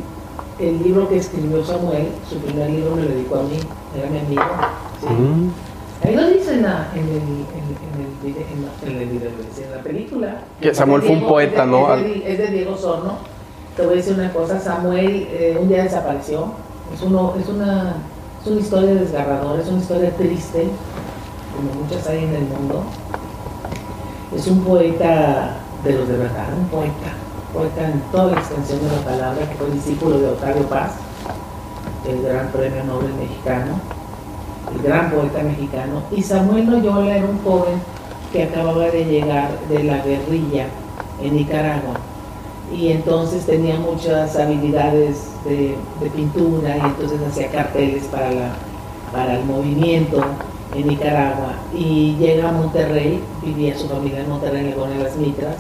el, 0.59 0.83
libro 0.83 1.09
que 1.09 1.17
escribió 1.19 1.65
Samuel, 1.65 2.09
su 2.29 2.37
primer 2.39 2.71
libro 2.71 2.97
me 2.97 3.03
lo 3.03 3.09
dedicó 3.09 3.37
a 3.37 3.43
mí, 3.43 3.59
era 3.97 4.11
mi 4.11 4.19
amigo. 4.19 4.43
sí. 5.01 5.07
Mm. 5.07 5.51
Ahí 6.05 6.15
lo 6.15 6.29
dice 6.29 6.55
en, 6.55 6.63
la, 6.63 6.89
en, 6.95 7.01
el, 7.01 7.17
en, 7.17 7.67
en 7.83 8.07
el 8.07 8.33
video, 8.33 8.47
en, 8.53 8.65
la, 8.65 8.71
en 9.03 9.03
el 9.03 9.11
dice, 9.11 9.65
en 9.65 9.71
la 9.73 9.83
película. 9.83 10.43
Que 10.61 10.73
Samuel 10.73 11.03
fue 11.03 11.11
un 11.11 11.17
Diego- 11.19 11.29
poeta, 11.33 11.65
es 11.65 11.67
de- 11.67 11.67
¿no? 11.73 11.95
Es 11.95 12.05
de, 12.05 12.33
es 12.33 12.39
de 12.39 12.47
Diego 12.53 12.77
Sorno. 12.77 13.15
Te 13.77 13.83
voy 13.85 13.95
a 13.95 13.97
decir 13.97 14.15
una 14.15 14.33
cosa, 14.33 14.61
Samuel 14.61 15.27
eh, 15.31 15.59
un 15.61 15.69
día 15.69 15.83
desapareció. 15.83 16.53
Es, 16.95 17.03
uno, 17.03 17.35
es, 17.41 17.49
una, 17.49 17.97
es 18.43 18.47
una 18.49 18.61
historia 18.61 18.95
desgarradora, 18.95 19.61
es 19.61 19.69
una 19.69 19.79
historia 19.79 20.11
triste, 20.17 20.69
como 21.57 21.83
muchas 21.85 22.07
hay 22.07 22.25
en 22.25 22.35
el 22.37 22.45
mundo. 22.45 22.85
Es 24.37 24.47
un 24.47 24.61
poeta 24.63 25.57
de 25.83 25.93
los 25.95 26.09
de 26.09 26.17
verdad, 26.17 26.47
un 26.57 26.67
poeta, 26.69 27.13
en 27.55 28.01
toda 28.13 28.33
la 28.33 28.41
extensión 28.41 28.81
de 28.81 28.97
la 28.97 29.03
palabra, 29.03 29.49
que 29.49 29.55
fue 29.57 29.71
discípulo 29.71 30.19
de 30.19 30.29
Octavio 30.29 30.63
Paz, 30.69 30.93
el 32.07 32.23
gran 32.23 32.49
premio 32.49 32.85
Nobel 32.85 33.15
mexicano 33.15 33.81
el 34.75 34.83
gran 34.83 35.11
poeta 35.11 35.43
mexicano, 35.43 36.03
y 36.11 36.23
Samuel 36.23 36.71
Loyola 36.71 37.17
era 37.17 37.27
un 37.27 37.43
joven 37.43 37.81
que 38.33 38.45
acababa 38.45 38.91
de 38.91 39.05
llegar 39.05 39.51
de 39.69 39.85
la 39.85 39.99
guerrilla 39.99 40.67
en 41.23 41.37
Nicaragua. 41.37 41.95
Y 42.75 42.89
entonces 42.89 43.47
tenía 43.47 43.79
muchas 43.79 44.37
habilidades 44.37 45.29
de, 45.45 45.75
de 46.01 46.11
pintura 46.11 46.77
y 46.77 46.81
entonces 46.81 47.19
hacía 47.27 47.51
carteles 47.51 48.05
para, 48.05 48.31
la, 48.31 48.51
para 49.11 49.39
el 49.39 49.45
movimiento 49.47 50.23
en 50.75 50.87
Nicaragua. 50.87 51.55
Y 51.75 52.17
llega 52.17 52.51
a 52.51 52.53
Monterrey, 52.53 53.23
vivía 53.43 53.77
su 53.79 53.89
familia 53.89 54.21
en 54.21 54.29
Monterrey, 54.29 54.75
en 54.77 54.99
de 54.99 55.05
las 55.05 55.17
Mitras, 55.17 55.57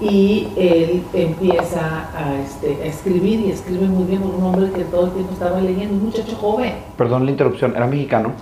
y 0.00 0.48
él 0.56 1.02
empieza 1.12 1.80
a, 2.16 2.34
este, 2.44 2.78
a 2.82 2.86
escribir 2.86 3.40
y 3.40 3.50
escribe 3.50 3.86
muy 3.86 4.04
bien 4.04 4.22
por 4.22 4.34
un 4.34 4.42
hombre 4.44 4.70
que 4.72 4.84
todo 4.84 5.06
el 5.06 5.12
tiempo 5.12 5.32
estaba 5.32 5.60
leyendo, 5.60 5.94
un 5.94 6.04
muchacho 6.06 6.36
joven. 6.36 6.74
Perdón 6.96 7.24
la 7.24 7.30
interrupción, 7.32 7.74
era 7.76 7.86
mexicano. 7.86 8.32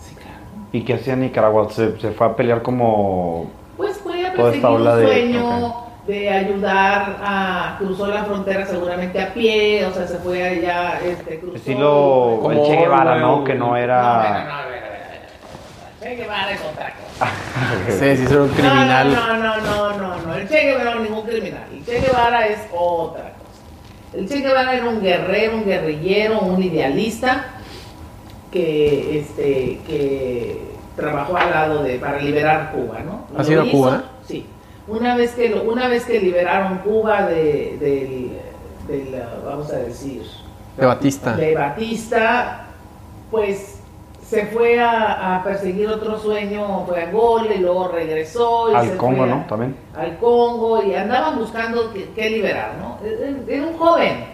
Sí, 0.00 0.14
claro. 0.16 0.38
¿Y 0.72 0.82
qué 0.82 0.94
hacía 0.94 1.12
en 1.12 1.20
Nicaragua? 1.20 1.68
Se, 1.70 1.98
se 2.00 2.10
fue 2.12 2.26
a 2.26 2.34
pelear 2.36 2.62
como... 2.62 3.46
Pues 3.76 3.98
fue 3.98 4.26
a 4.26 4.32
perseguir 4.32 4.66
un 4.66 4.84
de- 4.84 5.04
sueño 5.06 5.74
de 6.06 6.30
ayudar 6.30 7.16
a... 7.24 7.76
Cruzó 7.78 8.06
la 8.08 8.24
frontera 8.24 8.66
seguramente 8.66 9.20
a 9.22 9.32
pie, 9.32 9.86
o 9.86 9.92
sea, 9.92 10.06
se 10.08 10.18
fue 10.18 10.42
allá, 10.42 10.98
este, 11.04 11.38
cruzó... 11.38 11.56
Estilo 11.56 12.38
Como 12.42 12.50
el 12.52 12.62
Che 12.64 12.76
Guevara. 12.76 13.18
¿no? 13.20 13.44
Que 13.44 13.54
no 13.54 13.68
No, 13.68 13.76
era... 13.76 14.02
no, 14.02 14.10
a 14.10 14.20
ver, 14.22 14.34
a 14.34 14.34
ver, 14.34 14.50
a 14.50 14.68
ver, 14.68 14.84
a 14.84 14.90
ver. 14.90 15.20
Che 16.02 16.16
Guevara 16.16 16.50
es 16.52 16.60
otra 16.60 16.86
cosa. 16.90 17.03
Sí, 17.88 18.16
sí, 18.16 18.24
era 18.28 18.42
un 18.42 18.48
criminal. 18.48 19.12
No, 19.12 19.36
no, 19.36 19.56
no, 19.56 19.60
no, 19.60 19.98
no, 19.98 20.22
no. 20.26 20.34
El 20.34 20.48
Che 20.48 20.60
Guevara 20.62 20.94
no 20.94 21.02
es 21.02 21.10
ningún 21.10 21.26
criminal. 21.26 21.64
El 21.72 21.84
Che 21.84 22.00
Guevara 22.00 22.46
es 22.46 22.58
otra 22.72 23.32
cosa. 23.34 24.14
El 24.14 24.28
Che 24.28 24.40
Guevara 24.40 24.74
era 24.74 24.88
un 24.88 25.00
guerrero, 25.00 25.56
un 25.56 25.64
guerrillero, 25.64 26.40
un 26.40 26.62
idealista 26.62 27.46
que, 28.50 29.18
este, 29.20 29.80
que 29.86 30.60
trabajó 30.96 31.36
al 31.36 31.50
lado 31.50 31.82
de 31.82 31.98
para 31.98 32.18
liberar 32.20 32.72
Cuba, 32.72 33.00
¿no? 33.00 33.26
¿Has 33.36 33.46
Lo 33.48 33.52
ido 33.52 33.62
a 33.62 33.66
hizo, 33.66 33.76
Cuba? 33.76 34.04
Sí. 34.26 34.46
Una 34.86 35.16
vez 35.16 35.32
que 35.32 35.54
una 35.54 35.88
vez 35.88 36.04
que 36.04 36.20
liberaron 36.20 36.78
Cuba 36.78 37.26
de, 37.26 37.76
del, 37.80 38.32
del, 38.86 39.22
vamos 39.44 39.72
a 39.72 39.76
decir, 39.76 40.22
De 40.76 40.84
Batista. 40.86 41.36
de 41.36 41.54
Batista, 41.54 42.66
pues 43.30 43.73
se 44.34 44.46
fue 44.46 44.80
a, 44.80 45.36
a 45.36 45.44
perseguir 45.44 45.88
otro 45.88 46.18
sueño, 46.18 46.84
fue 46.86 47.02
a 47.02 47.06
Angola 47.08 47.54
y 47.54 47.58
luego 47.58 47.88
regresó. 47.88 48.70
Y 48.72 48.74
Al 48.74 48.88
se 48.90 48.96
Congo, 48.96 49.16
fue 49.18 49.30
a- 49.30 49.34
¿no? 49.34 49.44
También. 49.48 49.76
Al 49.96 50.16
Congo 50.18 50.82
y 50.82 50.94
andaban 50.94 51.38
buscando 51.38 51.92
qué, 51.92 52.08
qué 52.14 52.30
liberar, 52.30 52.72
¿no? 52.80 52.98
Era 53.48 53.66
un 53.66 53.76
joven, 53.78 54.24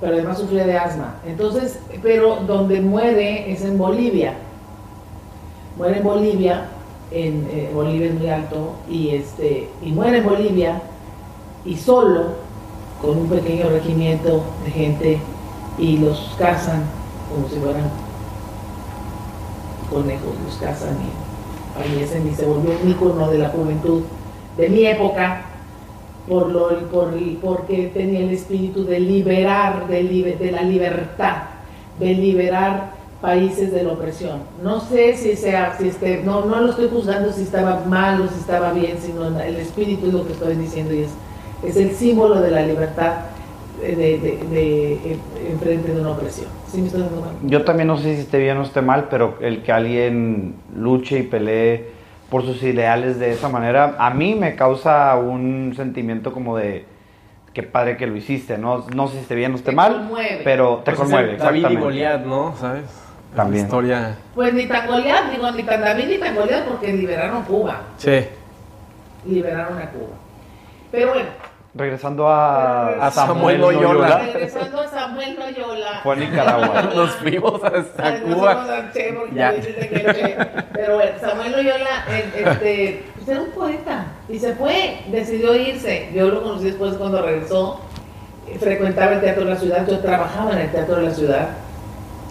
pero 0.00 0.14
además 0.14 0.38
sufría 0.38 0.66
de 0.66 0.76
asma. 0.76 1.14
Entonces, 1.26 1.78
pero 2.02 2.36
donde 2.46 2.80
muere 2.80 3.50
es 3.52 3.62
en 3.64 3.78
Bolivia. 3.78 4.34
Muere 5.76 5.98
en 5.98 6.04
Bolivia, 6.04 6.64
en 7.10 7.48
eh, 7.50 7.70
Bolivia 7.74 8.06
es 8.08 8.14
muy 8.14 8.28
alto, 8.30 8.72
y, 8.88 9.10
este, 9.16 9.68
y 9.82 9.90
muere 9.92 10.18
en 10.18 10.24
Bolivia 10.24 10.80
y 11.64 11.76
solo 11.76 12.26
con 13.00 13.18
un 13.18 13.28
pequeño 13.28 13.68
regimiento 13.70 14.42
de 14.64 14.70
gente 14.70 15.18
y 15.78 15.98
los 15.98 16.34
cazan 16.38 16.84
como 17.28 17.48
si 17.48 17.56
fueran 17.56 17.90
cazan 20.60 20.96
y 21.00 21.78
fallecen 21.78 22.28
y 22.28 22.34
se 22.34 22.44
volvió 22.46 22.70
un 22.82 22.90
ícono 22.90 23.30
de 23.30 23.38
la 23.38 23.48
juventud 23.48 24.02
de 24.56 24.68
mi 24.68 24.86
época 24.86 25.42
por 26.28 26.48
lo, 26.50 26.68
por, 26.90 27.12
porque 27.42 27.90
tenía 27.92 28.20
el 28.20 28.30
espíritu 28.30 28.84
de 28.84 28.98
liberar, 29.00 29.86
de, 29.88 30.02
libe- 30.02 30.38
de 30.38 30.52
la 30.52 30.62
libertad, 30.62 31.36
de 31.98 32.14
liberar 32.14 32.92
países 33.20 33.72
de 33.72 33.82
la 33.82 33.92
opresión. 33.92 34.38
No 34.62 34.80
sé 34.80 35.16
si 35.16 35.36
sea, 35.36 35.76
si 35.78 35.88
este, 35.88 36.22
no, 36.24 36.44
no 36.46 36.60
lo 36.60 36.70
estoy 36.70 36.88
juzgando 36.88 37.32
si 37.32 37.42
estaba 37.42 37.82
mal 37.86 38.22
o 38.22 38.28
si 38.28 38.38
estaba 38.40 38.72
bien, 38.72 38.96
sino 39.04 39.26
el 39.40 39.56
espíritu 39.56 40.06
es 40.06 40.12
lo 40.14 40.26
que 40.26 40.32
estoy 40.32 40.54
diciendo 40.56 40.94
y 40.94 41.00
es, 41.02 41.10
es 41.62 41.76
el 41.76 41.94
símbolo 41.94 42.40
de 42.40 42.50
la 42.50 42.62
libertad 42.62 43.12
de, 43.84 43.96
de, 43.96 44.18
de- 44.18 44.38
de- 44.50 45.50
enfrente 45.50 45.92
de 45.92 46.00
una 46.00 46.10
opresión. 46.12 46.48
¿Sí 46.68 46.80
me 46.82 46.88
cuenta? 46.90 47.10
Yo 47.42 47.64
también 47.64 47.88
no 47.88 47.96
sé 47.96 48.14
si 48.14 48.20
esté 48.22 48.38
bien 48.38 48.56
o 48.58 48.62
esté 48.62 48.80
mal, 48.82 49.08
pero 49.10 49.36
el 49.40 49.62
que 49.62 49.72
alguien 49.72 50.54
luche 50.76 51.18
y 51.18 51.22
pelee 51.24 51.88
por 52.30 52.42
sus 52.44 52.62
ideales 52.62 53.18
de 53.18 53.32
esa 53.32 53.48
manera, 53.48 53.94
a 53.98 54.10
mí 54.10 54.34
me 54.34 54.56
causa 54.56 55.14
un 55.16 55.72
sentimiento 55.76 56.32
como 56.32 56.56
de 56.56 56.84
qué 57.52 57.62
padre 57.62 57.96
que 57.96 58.06
lo 58.06 58.16
hiciste, 58.16 58.58
no, 58.58 58.84
no 58.94 59.06
sé 59.06 59.14
si 59.14 59.18
esté 59.20 59.34
bien 59.36 59.52
o 59.52 59.56
esté 59.56 59.70
Te 59.70 59.76
mal, 59.76 59.94
conmueve. 59.98 60.40
pero 60.42 60.78
te 60.78 60.90
Pues 60.90 60.94
es 60.94 61.00
conmueve, 61.02 61.30
el 61.32 61.38
David 61.38 61.54
y 61.54 61.58
exactamente. 61.64 61.84
Goliat, 61.84 62.24
¿no? 62.24 62.54
¿Sabes? 62.58 62.84
También. 63.36 63.62
La 63.62 63.66
historia. 63.68 64.16
Pues 64.34 64.54
ni 64.54 64.66
tan 64.66 64.86
Goliat, 64.88 65.30
digo, 65.30 65.50
ni 65.52 65.62
tan 65.62 65.80
David 65.80 66.04
ni 66.08 66.18
tan 66.18 66.34
Goliat 66.34 66.64
porque 66.66 66.92
liberaron 66.92 67.42
Cuba. 67.42 67.82
Sí. 67.98 68.20
liberaron 69.26 69.78
a 69.78 69.90
Cuba. 69.90 70.14
Pero 70.90 71.08
bueno, 71.12 71.28
Regresando 71.76 72.28
a, 72.28 73.06
A 73.06 73.10
Samuel 73.10 73.60
Loyola. 73.60 74.18
regresando 74.32 74.80
a 74.80 74.88
Samuel 74.88 75.36
Loyola. 75.36 76.00
Fue 76.04 76.12
a 76.14 76.16
Nicaragua. 76.16 76.82
Nos 76.94 77.10
fuimos 77.16 77.64
hasta 77.64 78.06
Ay, 78.06 78.22
nos 78.24 78.34
Cuba. 78.36 78.54
fuimos 78.54 78.70
al 78.70 78.92
Che, 78.92 79.12
porque 79.12 79.34
Ya. 79.34 79.54
que. 79.54 80.36
Pero 80.72 80.94
bueno, 80.94 81.10
Samuel 81.20 81.50
Loyola 81.52 82.04
este, 82.08 83.04
pues 83.16 83.28
era 83.28 83.40
un 83.42 83.50
poeta 83.50 84.06
y 84.28 84.38
se 84.38 84.54
fue, 84.54 85.00
decidió 85.10 85.54
irse. 85.56 86.10
Yo 86.14 86.28
lo 86.28 86.42
conocí 86.44 86.66
después 86.66 86.94
cuando 86.94 87.20
regresó, 87.22 87.80
frecuentaba 88.60 89.14
el 89.14 89.20
Teatro 89.20 89.44
de 89.44 89.50
la 89.50 89.56
Ciudad, 89.56 89.84
yo 89.88 89.98
trabajaba 89.98 90.52
en 90.52 90.58
el 90.58 90.70
Teatro 90.70 90.96
de 90.96 91.02
la 91.02 91.10
Ciudad 91.10 91.48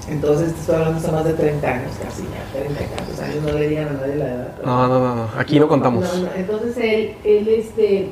Entonces, 0.08 0.54
te 0.54 0.60
estoy 0.62 0.76
hablando 0.76 1.00
hace 1.00 1.12
más 1.12 1.26
de 1.26 1.34
30 1.34 1.68
años, 1.68 1.91
casi 2.02 2.24
ya, 2.24 2.60
30 2.60 2.82
y 2.82 2.86
tantos 2.96 3.20
años, 3.20 3.36
no 3.44 3.52
le 3.58 3.68
digan 3.68 3.88
a 3.89 3.91
nadie 3.94 4.16
la 4.16 4.26
edad. 4.26 4.48
No, 4.64 4.88
no, 4.88 5.00
no, 5.00 5.16
no, 5.16 5.28
aquí 5.38 5.60
no 5.60 5.68
contamos. 5.68 6.04
No, 6.04 6.26
no, 6.26 6.30
Entonces, 6.36 6.78
él, 6.78 7.16
él 7.24 7.48
este, 7.50 8.10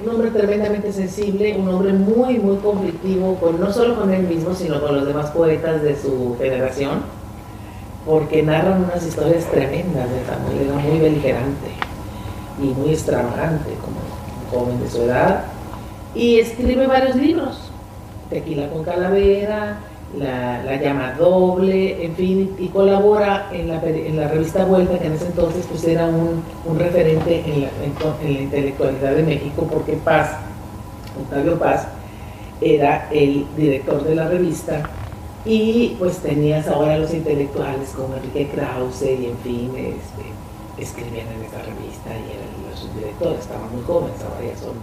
un 0.00 0.10
hombre 0.10 0.30
tremendamente 0.30 0.92
sensible, 0.92 1.56
un 1.56 1.68
hombre 1.68 1.92
muy, 1.92 2.38
muy 2.38 2.56
conflictivo, 2.58 3.34
con, 3.36 3.60
no 3.60 3.72
solo 3.72 3.96
con 3.96 4.12
él 4.12 4.22
mismo, 4.22 4.54
sino 4.54 4.80
con 4.80 4.94
los 4.94 5.06
demás 5.06 5.30
poetas 5.30 5.82
de 5.82 5.96
su 5.96 6.36
generación, 6.38 7.02
porque 8.06 8.42
narran 8.42 8.84
unas 8.84 9.04
historias 9.04 9.44
tremendas 9.46 10.08
de 10.10 10.24
Samuel, 10.24 10.68
era 10.68 10.74
muy 10.74 10.98
beligerante 10.98 11.68
y 12.62 12.66
muy 12.66 12.90
extravagante 12.90 13.70
como 13.82 14.62
joven 14.62 14.80
de 14.80 14.88
su 14.88 15.02
edad, 15.02 15.44
y 16.14 16.38
escribe 16.38 16.86
varios 16.86 17.16
libros, 17.16 17.70
Tequila 18.30 18.68
con 18.70 18.84
Calavera, 18.84 19.78
la, 20.16 20.62
la 20.62 20.76
llama 20.76 21.12
doble, 21.18 22.04
en 22.04 22.14
fin, 22.14 22.54
y 22.58 22.68
colabora 22.68 23.48
en 23.52 23.68
la, 23.68 23.82
en 23.82 24.16
la 24.16 24.28
revista 24.28 24.64
Vuelta, 24.64 24.98
que 24.98 25.06
en 25.06 25.12
ese 25.12 25.26
entonces 25.26 25.66
pues 25.68 25.84
era 25.84 26.06
un, 26.06 26.42
un 26.64 26.78
referente 26.78 27.42
en 27.44 27.62
la, 27.62 27.68
en 28.22 28.34
la 28.34 28.40
intelectualidad 28.40 29.14
de 29.16 29.22
México, 29.22 29.68
porque 29.70 29.92
Paz, 29.94 30.30
Octavio 31.20 31.58
Paz, 31.58 31.88
era 32.60 33.08
el 33.12 33.46
director 33.56 34.02
de 34.02 34.14
la 34.14 34.28
revista, 34.28 34.82
y 35.44 35.96
pues 35.98 36.18
tenías 36.18 36.66
ahora 36.68 36.98
los 36.98 37.12
intelectuales 37.14 37.90
como 37.90 38.14
Enrique 38.16 38.48
Krause, 38.54 39.02
y 39.02 39.26
en 39.26 39.38
fin, 39.38 39.70
este, 39.76 40.82
escribían 40.82 41.26
en 41.28 41.44
esta 41.44 41.58
revista, 41.58 42.10
y 42.10 42.32
eran 42.32 42.70
los 42.70 42.80
subdirectores, 42.80 43.40
estaban 43.40 43.70
muy 43.72 43.82
jóvenes, 43.82 44.16
ahora 44.22 44.46
ya 44.46 44.58
son 44.58 44.74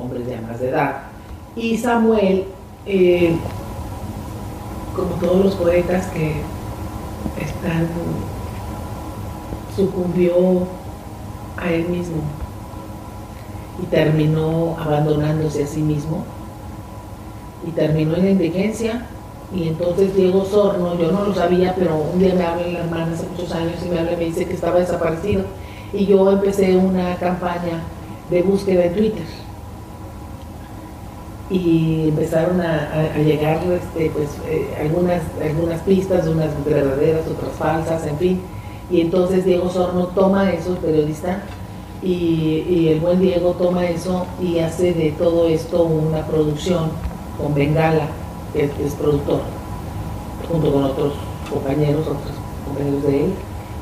hombres 0.00 0.26
ya 0.28 0.40
más 0.40 0.60
edad. 0.60 1.02
Y 1.56 1.76
Samuel, 1.76 2.44
eh, 2.86 3.34
como 4.94 5.14
todos 5.20 5.44
los 5.44 5.54
poetas 5.54 6.06
que 6.08 6.42
están, 7.40 7.88
sucumbió 9.76 10.66
a 11.56 11.70
él 11.70 11.88
mismo 11.88 12.22
y 13.82 13.86
terminó 13.86 14.76
abandonándose 14.78 15.64
a 15.64 15.66
sí 15.66 15.80
mismo 15.80 16.24
y 17.66 17.70
terminó 17.70 18.16
en 18.16 18.28
indigencia. 18.28 19.06
Y 19.52 19.68
entonces 19.68 20.14
Diego 20.14 20.44
Sorno, 20.44 20.96
yo 20.96 21.10
no 21.10 21.24
lo 21.24 21.34
sabía, 21.34 21.74
pero 21.76 21.96
un 21.96 22.20
día 22.20 22.34
me 22.34 22.44
habla 22.44 22.66
la 22.66 22.78
hermana 22.80 23.12
hace 23.12 23.26
muchos 23.26 23.52
años 23.52 23.74
y 23.84 23.88
me 23.88 23.98
habla 23.98 24.12
y 24.12 24.16
me 24.16 24.24
dice 24.26 24.46
que 24.46 24.54
estaba 24.54 24.78
desaparecido. 24.78 25.42
Y 25.92 26.06
yo 26.06 26.30
empecé 26.30 26.76
una 26.76 27.16
campaña 27.16 27.82
de 28.30 28.42
búsqueda 28.42 28.84
en 28.84 28.94
Twitter 28.94 29.39
y 31.50 32.08
empezaron 32.08 32.60
a, 32.60 33.16
llegar 33.16 33.58
este, 33.64 34.10
pues, 34.10 34.28
eh, 34.46 34.72
algunas, 34.80 35.20
algunas 35.44 35.80
pistas, 35.80 36.26
unas 36.28 36.50
verdaderas, 36.64 37.26
otras 37.26 37.52
falsas, 37.58 38.06
en 38.06 38.16
fin. 38.18 38.40
Y 38.88 39.00
entonces 39.00 39.44
Diego 39.44 39.68
Sorno 39.68 40.06
toma 40.08 40.52
eso, 40.52 40.72
el 40.72 40.78
periodista, 40.78 41.42
y, 42.02 42.88
el 42.88 43.00
buen 43.00 43.20
Diego 43.20 43.50
toma 43.58 43.84
eso 43.86 44.26
y 44.40 44.58
hace 44.60 44.94
de 44.94 45.10
todo 45.12 45.48
esto 45.48 45.82
una 45.82 46.24
producción 46.26 46.90
con 47.36 47.54
Bengala, 47.54 48.06
que 48.52 48.64
es, 48.64 48.94
productor, 48.94 49.40
junto 50.48 50.72
con 50.72 50.84
otros 50.84 51.14
compañeros, 51.50 52.06
otros 52.06 52.32
compañeros 52.64 53.02
de 53.02 53.24
él, 53.24 53.32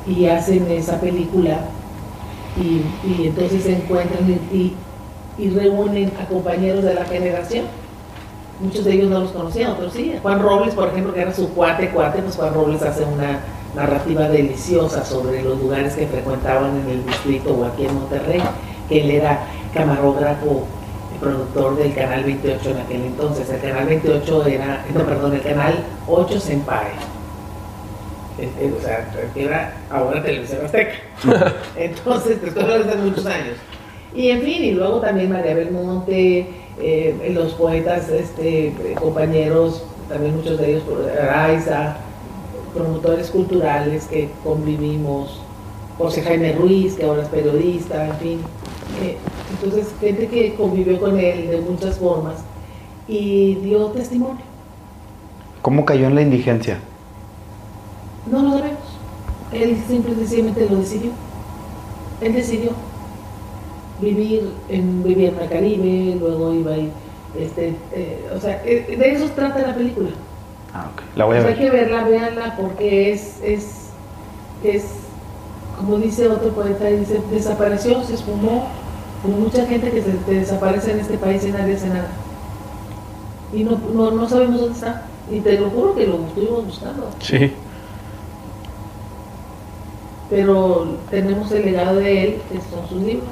y 0.07 0.25
hacen 0.25 0.69
esa 0.71 0.99
película 0.99 1.59
y, 2.57 2.81
y 3.07 3.27
entonces 3.27 3.63
se 3.63 3.75
encuentran 3.75 4.27
y, 4.27 4.55
y- 4.55 4.75
y 5.39 5.49
reúnen 5.49 6.11
a 6.21 6.25
compañeros 6.25 6.83
de 6.83 6.93
la 6.93 7.05
generación. 7.05 7.65
Muchos 8.59 8.83
de 8.83 8.93
ellos 8.93 9.09
no 9.09 9.21
los 9.21 9.31
conocían, 9.31 9.71
otros 9.71 9.93
sí. 9.93 10.15
Juan 10.21 10.41
Robles, 10.41 10.75
por 10.75 10.89
ejemplo, 10.89 11.13
que 11.13 11.21
era 11.21 11.33
su 11.33 11.49
cuate, 11.53 11.89
cuate, 11.89 12.21
pues 12.21 12.35
Juan 12.35 12.53
Robles 12.53 12.81
hace 12.81 13.05
una 13.05 13.39
narrativa 13.73 14.27
deliciosa 14.27 15.05
sobre 15.05 15.41
los 15.41 15.59
lugares 15.59 15.95
que 15.95 16.07
frecuentaban 16.07 16.81
en 16.81 16.89
el 16.89 17.05
distrito 17.05 17.53
o 17.53 17.65
aquí 17.65 17.85
en 17.85 17.95
Monterrey, 17.95 18.41
que 18.89 19.01
él 19.01 19.11
era 19.11 19.45
camarógrafo 19.73 20.67
productor 21.21 21.77
del 21.77 21.93
Canal 21.93 22.23
28 22.23 22.69
en 22.69 22.77
aquel 22.77 23.05
entonces. 23.05 23.49
El 23.49 23.61
Canal 23.61 23.85
28 23.85 24.45
era, 24.47 24.85
no, 24.93 25.05
perdón, 25.05 25.33
el 25.33 25.41
Canal 25.41 25.83
8 26.07 26.39
Senpai. 26.39 26.87
O 28.39 28.81
sea, 28.81 29.05
que 29.33 29.45
era 29.45 29.73
ahora 29.89 30.23
Televisión 30.23 30.65
Azteca. 30.65 30.93
Entonces, 31.75 32.39
te 32.39 32.47
estoy 32.47 32.63
hablando 32.63 32.85
de 32.85 32.93
hace 32.93 33.01
muchos 33.01 33.25
años. 33.25 33.55
Y 34.15 34.29
en 34.29 34.41
fin, 34.41 34.63
y 34.63 34.71
luego 34.71 34.99
también 34.99 35.31
María 35.31 35.53
Belmonte, 35.53 36.47
eh, 36.81 37.31
los 37.33 37.53
poetas, 37.53 38.09
este, 38.09 38.73
compañeros, 38.99 39.83
también 40.07 40.35
muchos 40.35 40.57
de 40.57 40.71
ellos, 40.71 40.83
Araiza, 41.21 41.97
promotores 42.73 43.29
culturales 43.29 44.05
que 44.07 44.29
convivimos, 44.43 45.39
José 45.97 46.21
Jaime 46.21 46.53
Ruiz, 46.53 46.95
que 46.95 47.05
ahora 47.05 47.23
es 47.23 47.29
periodista, 47.29 48.07
en 48.07 48.15
fin. 48.15 48.39
Eh, 49.03 49.17
entonces, 49.51 49.93
gente 49.99 50.27
que 50.27 50.55
convivió 50.55 50.99
con 50.99 51.19
él 51.19 51.49
de 51.49 51.61
muchas 51.61 51.97
formas 51.97 52.35
y 53.07 53.55
dio 53.55 53.87
testimonio. 53.87 54.43
¿Cómo 55.61 55.85
cayó 55.85 56.07
en 56.07 56.15
la 56.15 56.21
indigencia? 56.21 56.79
No 58.31 58.41
lo 58.41 58.51
sabemos. 58.51 58.79
Él 59.51 59.77
simple 59.87 60.13
y 60.13 60.15
sencillamente 60.15 60.67
lo 60.69 60.77
decidió. 60.77 61.11
Él 62.21 62.33
decidió 62.33 62.71
vivir 64.01 64.49
en, 64.69 65.03
vivir 65.03 65.29
en 65.29 65.39
el 65.39 65.49
Caribe, 65.49 66.15
luego 66.19 66.53
iba 66.53 66.71
a 66.73 66.77
ir, 66.77 66.89
este, 67.37 67.75
eh, 67.93 68.29
o 68.35 68.39
sea, 68.39 68.61
eh, 68.65 68.95
de 68.97 69.11
eso 69.11 69.25
trata 69.35 69.59
la 69.61 69.75
película. 69.75 70.09
Ah, 70.73 70.89
ok. 70.93 71.01
La 71.15 71.25
voy 71.25 71.37
a 71.37 71.41
Pues 71.41 71.53
hay 71.53 71.59
ver. 71.59 71.71
que 71.71 71.77
verla, 71.77 72.03
véanla, 72.03 72.55
porque 72.57 73.11
es, 73.11 73.39
es, 73.43 73.89
es, 74.63 74.85
como 75.77 75.97
dice 75.97 76.27
otro 76.27 76.49
poeta, 76.49 76.85
dice, 76.85 77.19
desapareció, 77.31 78.03
se 78.03 78.13
esfumó, 78.15 78.67
como 79.21 79.37
mucha 79.37 79.65
gente 79.65 79.91
que 79.91 80.01
se 80.01 80.33
desaparece 80.33 80.91
en 80.91 80.99
este 80.99 81.17
país 81.17 81.43
y 81.45 81.51
nadie 81.51 81.75
hace 81.75 81.89
nada. 81.89 82.09
Y 83.53 83.63
no, 83.63 83.79
no, 83.93 84.11
no 84.11 84.29
sabemos 84.29 84.59
dónde 84.61 84.75
está. 84.75 85.05
Y 85.31 85.39
te 85.41 85.59
lo 85.59 85.69
juro 85.69 85.95
que 85.95 86.07
lo 86.07 86.25
estuvimos 86.27 86.65
buscando. 86.65 87.09
Sí. 87.19 87.51
pero 90.29 90.85
tenemos 91.09 91.51
el 91.51 91.65
legado 91.65 91.95
de 91.99 92.23
él, 92.23 92.41
que 92.51 92.59
son 92.69 92.87
sus 92.87 93.01
libros, 93.01 93.27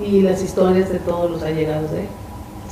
y 0.00 0.22
las 0.22 0.42
historias 0.42 0.90
de 0.90 0.98
todos 0.98 1.30
los 1.30 1.42
allegados 1.42 1.90
de 1.90 2.00
él. 2.00 2.08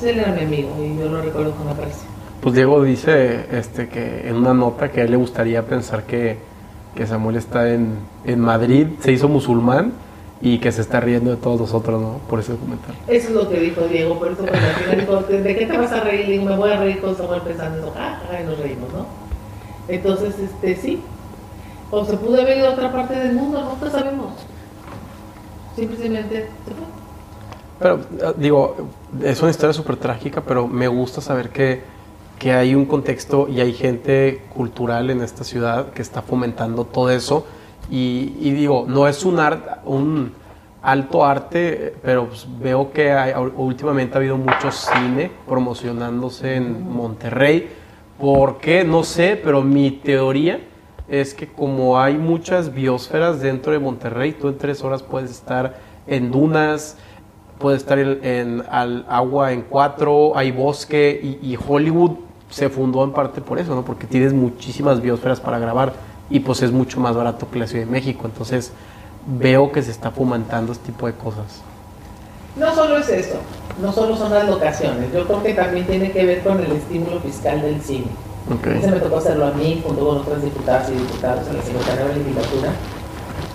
Él 0.02 0.18
era 0.18 0.32
mi 0.32 0.42
amigo 0.42 0.70
y 0.80 0.98
yo 0.98 1.08
lo 1.08 1.22
recuerdo 1.22 1.52
con 1.52 1.68
aprecio. 1.68 2.08
Pues 2.40 2.56
Diego 2.56 2.82
dice 2.82 3.46
este, 3.52 3.88
que 3.88 4.28
en 4.28 4.34
una 4.34 4.52
nota 4.52 4.90
que 4.90 5.00
a 5.00 5.04
él 5.04 5.12
le 5.12 5.16
gustaría 5.16 5.64
pensar 5.64 6.02
que, 6.04 6.38
que 6.96 7.06
Samuel 7.06 7.36
está 7.36 7.72
en, 7.72 7.98
en 8.24 8.40
Madrid, 8.40 8.88
se 9.00 9.12
hizo 9.12 9.28
musulmán 9.28 9.92
y 10.40 10.58
que 10.58 10.72
se 10.72 10.80
está 10.80 10.98
riendo 10.98 11.30
de 11.30 11.36
todos 11.36 11.60
nosotros, 11.60 12.02
¿no? 12.02 12.18
Por 12.28 12.40
ese 12.40 12.56
comentario. 12.56 12.96
Eso 13.06 13.28
es 13.28 13.34
lo 13.34 13.48
que 13.48 13.60
dijo 13.60 13.82
Diego, 13.82 14.18
por 14.18 14.32
eso 14.32 14.44
cuando 14.44 15.00
dijo, 15.00 15.22
¿de 15.42 15.56
qué 15.56 15.66
te 15.66 15.78
vas 15.78 15.92
a 15.92 16.00
reír? 16.00 16.26
Digo, 16.26 16.44
me 16.46 16.56
voy 16.56 16.70
a 16.72 16.78
reír 16.78 17.00
con 17.00 17.16
Samuel 17.16 17.42
pensando 17.42 17.78
eso, 17.78 17.94
ah, 17.96 18.18
y 18.42 18.44
nos 18.44 18.58
reímos, 18.58 18.92
¿no? 18.92 19.06
Entonces, 19.86 20.34
este, 20.40 20.74
sí. 20.74 21.00
O 21.92 22.04
se 22.04 22.16
pudo 22.16 22.40
haber 22.40 22.58
ido 22.58 22.68
a 22.68 22.70
otra 22.70 22.90
parte 22.90 23.14
del 23.14 23.34
mundo, 23.34 23.76
lo 23.80 23.90
sabemos. 23.90 24.32
Simplemente 25.76 26.48
se 26.66 26.74
fue. 26.74 27.01
Pero, 27.82 27.96
eh, 27.96 28.32
digo, 28.36 28.76
es 29.22 29.40
una 29.42 29.50
historia 29.50 29.72
súper 29.72 29.96
trágica, 29.96 30.40
pero 30.40 30.66
me 30.68 30.88
gusta 30.88 31.20
saber 31.20 31.50
que, 31.50 31.82
que 32.38 32.52
hay 32.52 32.74
un 32.74 32.86
contexto 32.86 33.48
y 33.48 33.60
hay 33.60 33.72
gente 33.72 34.42
cultural 34.54 35.10
en 35.10 35.20
esta 35.22 35.44
ciudad 35.44 35.90
que 35.92 36.02
está 36.02 36.22
fomentando 36.22 36.84
todo 36.84 37.10
eso. 37.10 37.44
Y, 37.90 38.34
y 38.40 38.52
digo, 38.52 38.84
no 38.88 39.08
es 39.08 39.24
un, 39.24 39.40
art, 39.40 39.80
un 39.84 40.32
alto 40.82 41.24
arte, 41.24 41.94
pero 42.02 42.26
pues 42.28 42.46
veo 42.60 42.92
que 42.92 43.12
hay- 43.12 43.32
últimamente 43.56 44.14
ha 44.14 44.18
habido 44.18 44.36
mucho 44.36 44.70
cine 44.70 45.30
promocionándose 45.46 46.56
en 46.56 46.88
Monterrey. 46.90 47.68
¿Por 48.18 48.58
qué? 48.58 48.84
No 48.84 49.02
sé, 49.04 49.40
pero 49.42 49.62
mi 49.62 49.90
teoría 49.90 50.60
es 51.08 51.34
que 51.34 51.46
como 51.48 51.98
hay 52.00 52.16
muchas 52.16 52.72
biosferas 52.72 53.40
dentro 53.40 53.72
de 53.72 53.78
Monterrey, 53.80 54.32
tú 54.32 54.48
en 54.48 54.58
tres 54.58 54.82
horas 54.82 55.02
puedes 55.02 55.30
estar 55.30 55.76
en 56.06 56.30
dunas, 56.30 56.96
puedes 57.62 57.80
estar 57.80 57.98
en, 57.98 58.18
en 58.22 58.62
al 58.70 59.06
agua 59.08 59.52
en 59.52 59.62
cuatro, 59.62 60.36
hay 60.36 60.50
bosque 60.52 61.18
y, 61.22 61.52
y 61.52 61.56
Hollywood 61.66 62.10
se 62.50 62.68
fundó 62.68 63.02
en 63.04 63.12
parte 63.12 63.40
por 63.40 63.58
eso, 63.58 63.74
¿no? 63.74 63.82
Porque 63.82 64.06
tienes 64.06 64.34
muchísimas 64.34 65.00
biosferas 65.00 65.40
para 65.40 65.58
grabar 65.58 65.94
y 66.28 66.40
pues 66.40 66.60
es 66.62 66.70
mucho 66.72 67.00
más 67.00 67.16
barato 67.16 67.48
que 67.50 67.58
la 67.58 67.66
Ciudad 67.66 67.86
de 67.86 67.90
México. 67.90 68.22
Entonces 68.26 68.72
veo 69.26 69.72
que 69.72 69.82
se 69.82 69.90
está 69.90 70.10
fomentando 70.10 70.72
este 70.72 70.86
tipo 70.92 71.06
de 71.06 71.14
cosas. 71.14 71.62
No 72.56 72.74
solo 72.74 72.98
es 72.98 73.08
eso, 73.08 73.36
no 73.80 73.90
solo 73.92 74.14
son 74.16 74.34
las 74.34 74.46
locaciones, 74.46 75.10
yo 75.14 75.24
creo 75.26 75.42
que 75.42 75.54
también 75.54 75.86
tiene 75.86 76.12
que 76.12 76.26
ver 76.26 76.42
con 76.42 76.60
el 76.60 76.72
estímulo 76.72 77.18
fiscal 77.20 77.62
del 77.62 77.80
cine. 77.80 78.04
Ese 78.76 78.86
Ok. 78.88 78.92
me 78.92 79.00
tocó 79.00 79.16
hacerlo 79.16 79.46
a 79.46 79.52
mí, 79.52 79.80
junto 79.86 80.06
con 80.06 80.18
otras 80.18 80.42
diputadas 80.42 80.90
y 80.90 80.94
diputados 80.94 81.48
en 81.48 81.56
la 81.56 81.62
Secretaría 81.62 82.04
de 82.04 82.08
la 82.10 82.16
Legislatura, 82.18 82.72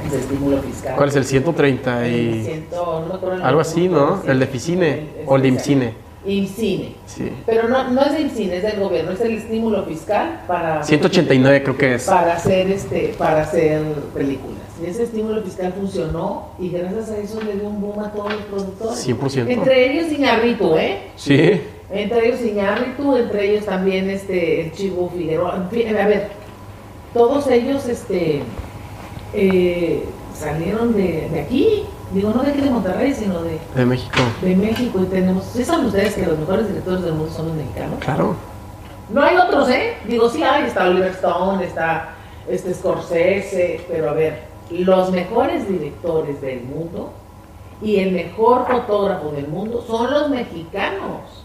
ese 0.07 0.19
estímulo 0.19 0.61
fiscal. 0.61 0.95
¿Cuál 0.95 1.09
es 1.09 1.15
el 1.15 1.25
130 1.25 2.07
El 2.07 2.13
y 2.13 2.63
no 2.71 3.43
algo 3.43 3.59
así, 3.61 3.87
no? 3.87 4.21
El 4.25 4.39
de 4.39 4.47
Ficine 4.47 5.07
o 5.25 5.35
el 5.35 5.41
de 5.41 5.47
IMCINE. 5.49 6.07
IMCINE. 6.25 6.95
Sí. 7.05 7.31
Pero 7.45 7.69
no, 7.69 7.89
no 7.89 8.01
es 8.01 8.13
del 8.13 8.23
IMCINE, 8.23 8.57
es 8.57 8.63
del 8.63 8.79
gobierno, 8.79 9.11
es 9.11 9.21
el 9.21 9.37
estímulo 9.37 9.83
fiscal 9.83 10.41
para, 10.47 10.83
189 10.83 11.63
creo 11.63 11.77
que 11.77 11.95
es. 11.95 12.05
para 12.05 12.33
hacer 12.33 12.69
este, 12.69 13.15
para 13.17 13.43
hacer 13.43 13.81
películas. 14.13 14.57
Y 14.81 14.89
ese 14.89 15.03
estímulo 15.03 15.41
fiscal 15.41 15.73
funcionó 15.73 16.49
y 16.59 16.69
gracias 16.69 17.09
a 17.09 17.17
eso 17.17 17.41
le 17.41 17.53
dio 17.53 17.69
un 17.69 17.81
boom 17.81 17.99
a 17.99 18.11
todos 18.11 18.31
los 18.31 18.41
productores. 18.43 19.07
100%. 19.07 19.49
Entre 19.49 19.91
ellos 19.91 20.11
Iñárritu, 20.11 20.77
¿eh? 20.77 20.99
Sí. 21.15 21.61
Entre 21.89 22.27
ellos 22.27 22.41
Iñárritu, 22.41 23.15
entre 23.15 23.51
ellos 23.51 23.65
también 23.65 24.09
este 24.09 24.65
el 24.65 24.71
Chivo 24.73 25.09
Figueroa. 25.09 25.55
En 25.55 25.69
fin, 25.69 25.95
a 25.95 26.05
ver, 26.05 26.29
todos 27.13 27.47
ellos 27.47 27.87
este 27.87 28.41
eh, 29.33 30.05
salieron 30.33 30.93
de, 30.93 31.29
de 31.31 31.39
aquí. 31.41 31.83
Digo, 32.13 32.31
no 32.33 32.41
de 32.41 32.51
aquí 32.51 32.61
de 32.61 32.69
Monterrey, 32.69 33.13
sino 33.13 33.41
de, 33.43 33.59
De 33.75 33.85
México. 33.85 34.17
de 34.41 34.55
México. 34.55 34.99
Y 35.01 35.05
tenemos, 35.07 35.43
¿sí 35.45 35.65
saben 35.65 35.87
ustedes 35.87 36.15
que 36.15 36.25
los 36.25 36.39
mejores 36.39 36.67
directores 36.69 37.01
del 37.01 37.13
mundo 37.13 37.31
son 37.33 37.47
los 37.49 37.55
mexicanos? 37.57 37.99
Claro. 37.99 38.35
No 39.09 39.21
hay 39.23 39.35
otros, 39.37 39.69
¿eh? 39.69 39.95
Digo, 40.07 40.29
sí 40.29 40.41
hay, 40.43 40.65
está 40.65 40.87
Oliver 40.87 41.11
Stone, 41.11 41.63
está 41.65 42.09
este 42.47 42.73
Scorsese, 42.73 43.81
pero 43.89 44.09
a 44.09 44.13
ver, 44.13 44.43
los 44.69 45.11
mejores 45.11 45.67
directores 45.67 46.39
del 46.41 46.61
mundo 46.63 47.11
y 47.81 47.97
el 47.97 48.11
mejor 48.13 48.67
fotógrafo 48.67 49.31
del 49.31 49.47
mundo 49.47 49.83
son 49.85 50.09
los 50.11 50.29
mexicanos. 50.29 51.43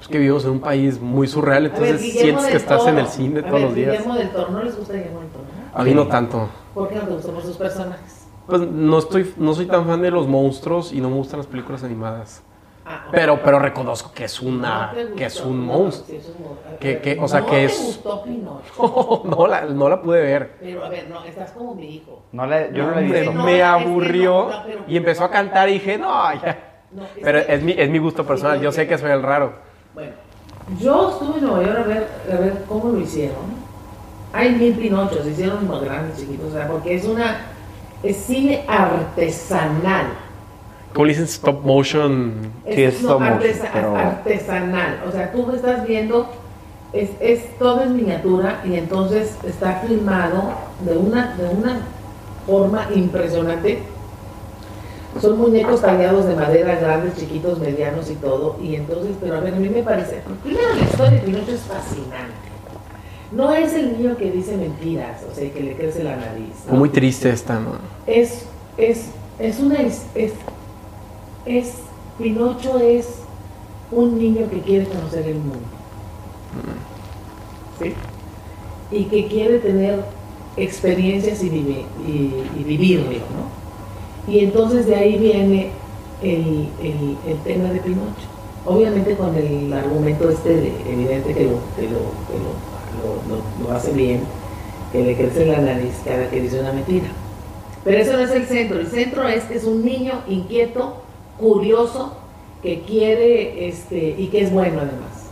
Es 0.00 0.08
que 0.08 0.18
vivimos 0.18 0.44
en 0.44 0.50
un 0.52 0.60
país 0.60 1.00
muy 1.00 1.26
surreal, 1.26 1.64
ver, 1.64 1.72
entonces 1.72 2.12
sientes 2.12 2.46
que 2.46 2.56
estás 2.56 2.86
en 2.86 2.98
el 2.98 3.06
cine 3.08 3.40
A 3.40 3.42
todos 3.42 3.52
ver, 3.54 3.62
los 3.62 3.74
días. 3.74 3.90
Guillermo 3.92 4.14
del 4.14 4.30
Toro, 4.30 4.50
¿no 4.50 4.62
les 4.62 4.76
gusta 4.76 4.92
Guillermo 4.92 5.20
del 5.20 5.28
Toro? 5.30 5.44
A 5.76 5.84
mí 5.84 5.92
no 5.94 6.06
tanto. 6.06 6.48
¿Por 6.74 6.88
qué 6.88 6.94
no 6.96 7.02
te 7.02 7.12
gustó 7.14 7.32
por 7.32 7.42
sus 7.42 7.56
personajes? 7.56 8.26
Pues 8.46 8.60
no 8.62 8.98
estoy, 8.98 9.34
no 9.36 9.54
soy 9.54 9.66
tan 9.66 9.86
fan 9.86 10.00
de 10.02 10.10
los 10.10 10.26
monstruos 10.26 10.92
y 10.92 11.00
no 11.00 11.10
me 11.10 11.16
gustan 11.16 11.38
las 11.38 11.46
películas 11.46 11.82
animadas. 11.84 12.42
Ah, 12.88 13.04
ok. 13.08 13.12
Pero, 13.12 13.40
pero 13.42 13.58
reconozco 13.58 14.12
que 14.14 14.24
es 14.24 14.40
una, 14.40 14.92
No 14.92 15.16
que 15.16 15.24
es 15.24 15.40
un 15.40 15.66
no, 15.66 15.72
monstruo. 15.72 16.06
sí, 16.08 16.16
es 16.16 16.28
un. 16.28 16.78
Que- 16.78 17.00
que- 17.00 17.18
o 17.20 17.26
sea, 17.26 17.40
no 17.40 17.46
que 17.46 17.52
te 17.56 17.64
es- 17.64 17.82
gustó 17.84 18.22
Pinocho. 18.22 19.22
no, 19.24 19.46
la, 19.48 19.62
no 19.66 19.88
la 19.88 20.00
pude 20.00 20.20
ver. 20.22 20.56
Pero 20.60 20.84
a 20.84 20.88
ver, 20.88 21.08
no, 21.10 21.24
estás 21.24 21.50
como 21.50 21.74
mi 21.74 21.96
hijo. 21.96 22.22
No 22.32 22.44
yo 22.44 22.50
la 22.50 22.60
he 22.60 22.80
Hombre, 23.04 23.20
visto. 23.20 23.32
no, 23.34 23.42
me 23.44 23.52
es 23.52 23.56
que 23.58 23.62
aburrió 23.64 24.48
pero- 24.64 24.80
y 24.86 24.96
empezó 24.96 25.24
a 25.24 25.30
cantar 25.30 25.68
y 25.68 25.72
dije, 25.74 25.98
no, 25.98 26.32
ya. 26.34 26.84
No, 26.92 27.02
es 27.02 27.08
Pero 27.22 27.44
que- 27.44 27.54
es 27.54 27.62
mi, 27.62 27.72
es 27.72 27.90
mi 27.90 27.98
gusto 27.98 28.24
personal, 28.24 28.60
yo 28.60 28.70
sé 28.70 28.86
que 28.86 28.96
soy 28.96 29.10
el 29.10 29.22
raro. 29.22 29.52
Bueno, 29.92 30.12
yo 30.78 31.10
estuve 31.10 31.38
en 31.38 31.44
Nueva 31.44 31.62
York 31.64 31.78
a 31.78 31.88
ver, 31.88 32.08
a 32.32 32.36
ver 32.40 32.64
cómo 32.68 32.92
lo 32.92 33.00
hicieron. 33.00 33.65
Hay 34.32 34.50
mil 34.54 34.74
pinochos, 34.74 35.26
hicieron 35.26 35.66
más 35.68 35.80
grandes, 35.82 36.18
chiquitos, 36.18 36.50
o 36.50 36.52
sea, 36.52 36.68
porque 36.68 36.94
es 36.94 37.04
una, 37.04 37.38
es 38.02 38.16
cine 38.16 38.64
artesanal. 38.68 40.06
¿Cómo 40.92 41.06
le 41.06 41.12
dicen 41.12 41.24
stop 41.26 41.64
motion? 41.64 42.34
Sí, 42.66 42.82
es 42.82 42.94
stop 42.96 43.20
motion, 43.20 43.40
pero- 43.72 43.96
artesanal. 43.96 45.02
O 45.08 45.12
sea, 45.12 45.32
tú 45.32 45.50
estás 45.52 45.86
viendo, 45.86 46.26
es, 46.92 47.10
es 47.20 47.58
todo 47.58 47.82
en 47.82 47.96
miniatura 47.96 48.60
y 48.64 48.74
entonces 48.74 49.36
está 49.46 49.82
filmado 49.86 50.52
de 50.80 50.96
una, 50.96 51.34
de 51.36 51.48
una 51.48 51.80
forma 52.46 52.88
impresionante. 52.94 53.82
Son 55.20 55.38
muñecos 55.38 55.80
tallados 55.80 56.26
de 56.26 56.34
madera, 56.34 56.74
grandes, 56.76 57.16
chiquitos, 57.16 57.58
medianos 57.58 58.10
y 58.10 58.14
todo. 58.16 58.56
Y 58.60 58.74
entonces, 58.76 59.16
pero 59.20 59.36
a 59.36 59.40
ver, 59.40 59.54
a 59.54 59.56
mí 59.58 59.68
me 59.70 59.82
parece, 59.82 60.22
primero 60.42 60.74
la 60.74 60.82
historia 60.82 61.10
de 61.12 61.18
Pinocho 61.20 61.52
es 61.52 61.60
fascinante. 61.60 62.45
No 63.32 63.52
es 63.52 63.72
el 63.74 63.98
niño 63.98 64.16
que 64.16 64.30
dice 64.30 64.56
mentiras, 64.56 65.20
o 65.30 65.34
sea, 65.34 65.50
que 65.52 65.60
le 65.60 65.74
crece 65.74 66.04
la 66.04 66.16
nariz. 66.16 66.54
Muy 66.70 66.88
triste 66.88 67.28
esta, 67.30 67.58
¿no? 67.58 67.72
es, 68.06 68.46
es, 68.78 69.06
es 69.38 69.58
una 69.60 69.76
es, 69.82 70.02
es, 70.14 70.32
es- 71.46 71.74
Pinocho 72.18 72.78
es 72.78 73.06
un 73.92 74.18
niño 74.18 74.48
que 74.48 74.60
quiere 74.60 74.86
conocer 74.86 75.26
el 75.26 75.34
mundo. 75.34 75.58
¿Sí? 77.82 77.92
Y 78.90 79.04
que 79.04 79.26
quiere 79.26 79.58
tener 79.58 80.02
experiencias 80.56 81.42
y, 81.42 81.50
vive- 81.50 81.84
y, 82.06 82.32
y 82.58 82.64
vivirlo, 82.64 83.10
¿no? 83.10 84.32
Y 84.32 84.38
entonces 84.40 84.86
de 84.86 84.96
ahí 84.96 85.18
viene 85.18 85.70
el, 86.22 86.68
el- 86.82 87.18
el 87.28 87.36
tema 87.44 87.68
de 87.70 87.80
Pinocho. 87.80 88.26
Obviamente 88.64 89.14
con 89.14 89.34
el 89.36 89.70
argumento 89.72 90.30
este 90.30 90.48
de, 90.56 90.72
evidente 90.90 91.34
que 91.34 91.44
lo, 91.44 91.58
que 91.76 91.82
lo, 91.82 91.98
que 91.98 92.38
lo, 92.38 92.75
lo- 93.02 93.36
lo- 93.36 93.68
lo 93.70 93.76
hace 93.76 93.92
bien, 93.92 94.22
que 94.92 95.02
le 95.02 95.16
crece 95.16 95.46
la 95.46 95.58
nariz 95.58 95.94
cada 96.04 96.28
que 96.30 96.40
dice 96.40 96.60
una 96.60 96.72
mentira. 96.72 97.06
Pero 97.84 97.98
eso 97.98 98.12
no 98.14 98.20
es 98.20 98.30
el 98.32 98.46
centro. 98.46 98.78
El 98.80 98.86
centro 98.88 99.28
es 99.28 99.44
que 99.44 99.54
es 99.56 99.64
un 99.64 99.84
niño 99.84 100.14
inquieto, 100.28 100.96
curioso, 101.38 102.16
que 102.62 102.80
quiere 102.82 103.68
este, 103.68 104.14
y 104.18 104.26
que 104.28 104.42
es 104.42 104.52
bueno 104.52 104.78
además. 104.80 105.26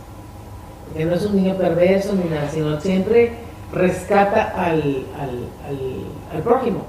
Que 0.95 1.03
no 1.05 1.15
es 1.15 1.25
un 1.25 1.35
niño 1.35 1.55
perverso 1.55 2.13
ni 2.13 2.29
nada, 2.29 2.47
sino 2.49 2.79
siempre 2.79 3.33
rescata 3.73 4.53
al, 4.55 5.03
al, 5.19 5.49
al, 5.67 6.05
al 6.33 6.41
prójimo. 6.43 6.81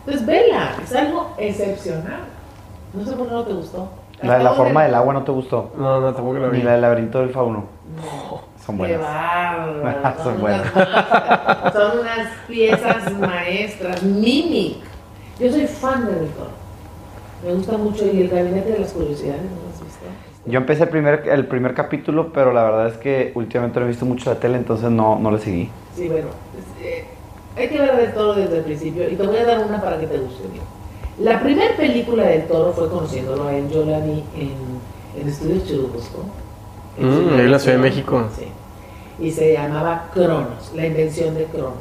Entonces, 0.00 0.26
vela, 0.26 0.72
es 0.82 0.92
algo 0.96 1.28
excepcional. 1.38 2.22
No 2.94 3.04
sé 3.04 3.12
por 3.12 3.28
qué 3.28 3.32
no 3.32 3.44
te 3.44 3.52
gustó. 3.52 3.88
La 4.22 4.38
de 4.38 4.44
la 4.44 4.52
forma 4.54 4.80
de- 4.82 4.86
del 4.88 4.94
agua 4.96 5.14
no 5.14 5.22
te 5.22 5.30
gustó. 5.30 5.70
No, 5.78 6.00
no, 6.00 6.12
tampoco 6.12 6.38
la 6.38 6.48
vi. 6.48 6.58
Ni 6.58 6.64
la 6.64 6.72
del 6.72 6.80
laberinto 6.80 7.20
del 7.20 7.30
fauno. 7.30 7.64
No. 7.96 8.40
Son 8.64 8.76
Qué 8.76 8.96
buenas. 8.96 9.00
bárbaro. 9.00 10.22
Son 10.22 10.40
unas- 10.42 11.72
son 11.72 11.98
unas 12.00 12.28
piezas 12.46 13.12
maestras. 13.18 14.02
Mimic. 14.02 14.76
Yo 15.40 15.50
soy 15.50 15.66
fan 15.66 16.06
de 16.06 16.12
Toro. 16.12 16.50
Me 17.44 17.54
gusta 17.54 17.76
mucho. 17.76 18.04
Y 18.06 18.20
el 18.22 18.28
gabinete 18.28 18.70
de 18.72 18.78
las 18.80 18.92
curiosidades, 18.92 19.42
¿no 19.42 19.48
has 19.74 19.82
visto? 19.84 20.04
Yo 20.46 20.58
empecé 20.58 20.84
el 20.84 20.88
primer, 20.90 21.28
el 21.28 21.46
primer 21.46 21.74
capítulo, 21.74 22.32
pero 22.32 22.52
la 22.52 22.62
verdad 22.64 22.88
es 22.88 22.96
que 22.98 23.32
últimamente 23.34 23.78
no 23.80 23.86
he 23.86 23.88
visto 23.88 24.04
mucho 24.04 24.30
la 24.32 24.38
tele, 24.40 24.56
entonces 24.58 24.90
no, 24.90 25.18
no 25.18 25.30
le 25.30 25.38
seguí. 25.38 25.70
Sí, 25.96 26.08
bueno. 26.08 26.28
eh, 26.80 27.04
hay 27.56 27.68
que 27.68 27.78
ver 27.78 27.96
Del 27.96 28.12
Toro 28.12 28.34
desde 28.34 28.58
el 28.58 28.64
principio. 28.64 29.08
Y 29.08 29.14
te 29.16 29.22
voy 29.26 29.36
a 29.36 29.44
dar 29.44 29.64
una 29.66 29.80
para 29.80 29.98
que 29.98 30.06
te 30.06 30.18
guste. 30.18 30.42
mira. 30.52 30.64
La 31.18 31.40
primera 31.40 31.76
película 31.76 32.24
del 32.24 32.46
Toro 32.46 32.72
fue 32.72 32.88
conociéndolo 32.88 33.46
a 33.48 33.54
él. 33.54 33.68
Yo 33.70 33.84
la 33.84 33.98
vi 34.00 34.24
en, 34.36 35.20
en 35.20 35.28
Estudios 35.28 35.66
Churubusco. 35.68 36.24
Mm, 36.98 37.40
en 37.40 37.50
la 37.50 37.58
Ciudad 37.58 37.76
de 37.76 37.82
México. 37.82 38.24
Sí. 38.36 38.46
Y 39.24 39.30
se 39.30 39.52
llamaba 39.52 40.10
Cronos, 40.12 40.72
la 40.74 40.86
invención 40.86 41.34
de 41.34 41.44
Cronos. 41.44 41.74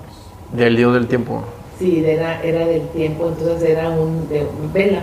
Del 0.53 0.75
dios 0.75 0.93
del 0.93 1.07
tiempo. 1.07 1.43
Sí, 1.79 2.03
era, 2.05 2.41
era 2.43 2.65
del 2.65 2.87
tiempo, 2.89 3.29
entonces 3.29 3.69
era 3.69 3.89
un, 3.89 4.27
de, 4.29 4.45
vela. 4.73 5.01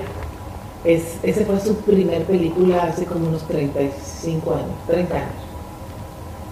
Es, 0.85 1.19
esa 1.23 1.45
fue 1.45 1.59
su 1.59 1.75
primer 1.79 2.23
película 2.23 2.85
hace 2.85 3.05
como 3.05 3.29
unos 3.29 3.43
35 3.49 4.55
años, 4.55 4.67
30 4.87 5.17
años. 5.17 5.29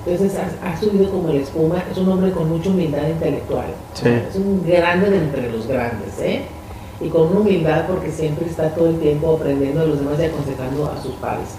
Entonces 0.04 0.38
ha, 0.38 0.68
ha 0.68 0.76
subido 0.80 1.10
como 1.10 1.28
la 1.28 1.40
espuma, 1.40 1.82
es 1.90 1.96
un 1.98 2.08
hombre 2.08 2.32
con 2.32 2.48
mucha 2.48 2.70
humildad 2.70 3.08
intelectual. 3.08 3.66
Sí. 3.94 4.08
Es 4.08 4.36
un 4.36 4.64
grande 4.66 5.10
de 5.10 5.18
entre 5.18 5.50
los 5.50 5.66
grandes, 5.66 6.18
¿eh? 6.20 6.42
Y 7.00 7.08
con 7.08 7.28
una 7.28 7.40
humildad 7.40 7.86
porque 7.86 8.10
siempre 8.10 8.46
está 8.46 8.70
todo 8.70 8.88
el 8.88 8.98
tiempo 8.98 9.36
aprendiendo 9.36 9.80
de 9.80 9.88
los 9.88 9.98
demás 10.00 10.18
y 10.18 10.24
aconsejando 10.24 10.86
a 10.86 11.02
sus 11.02 11.12
pares. 11.14 11.56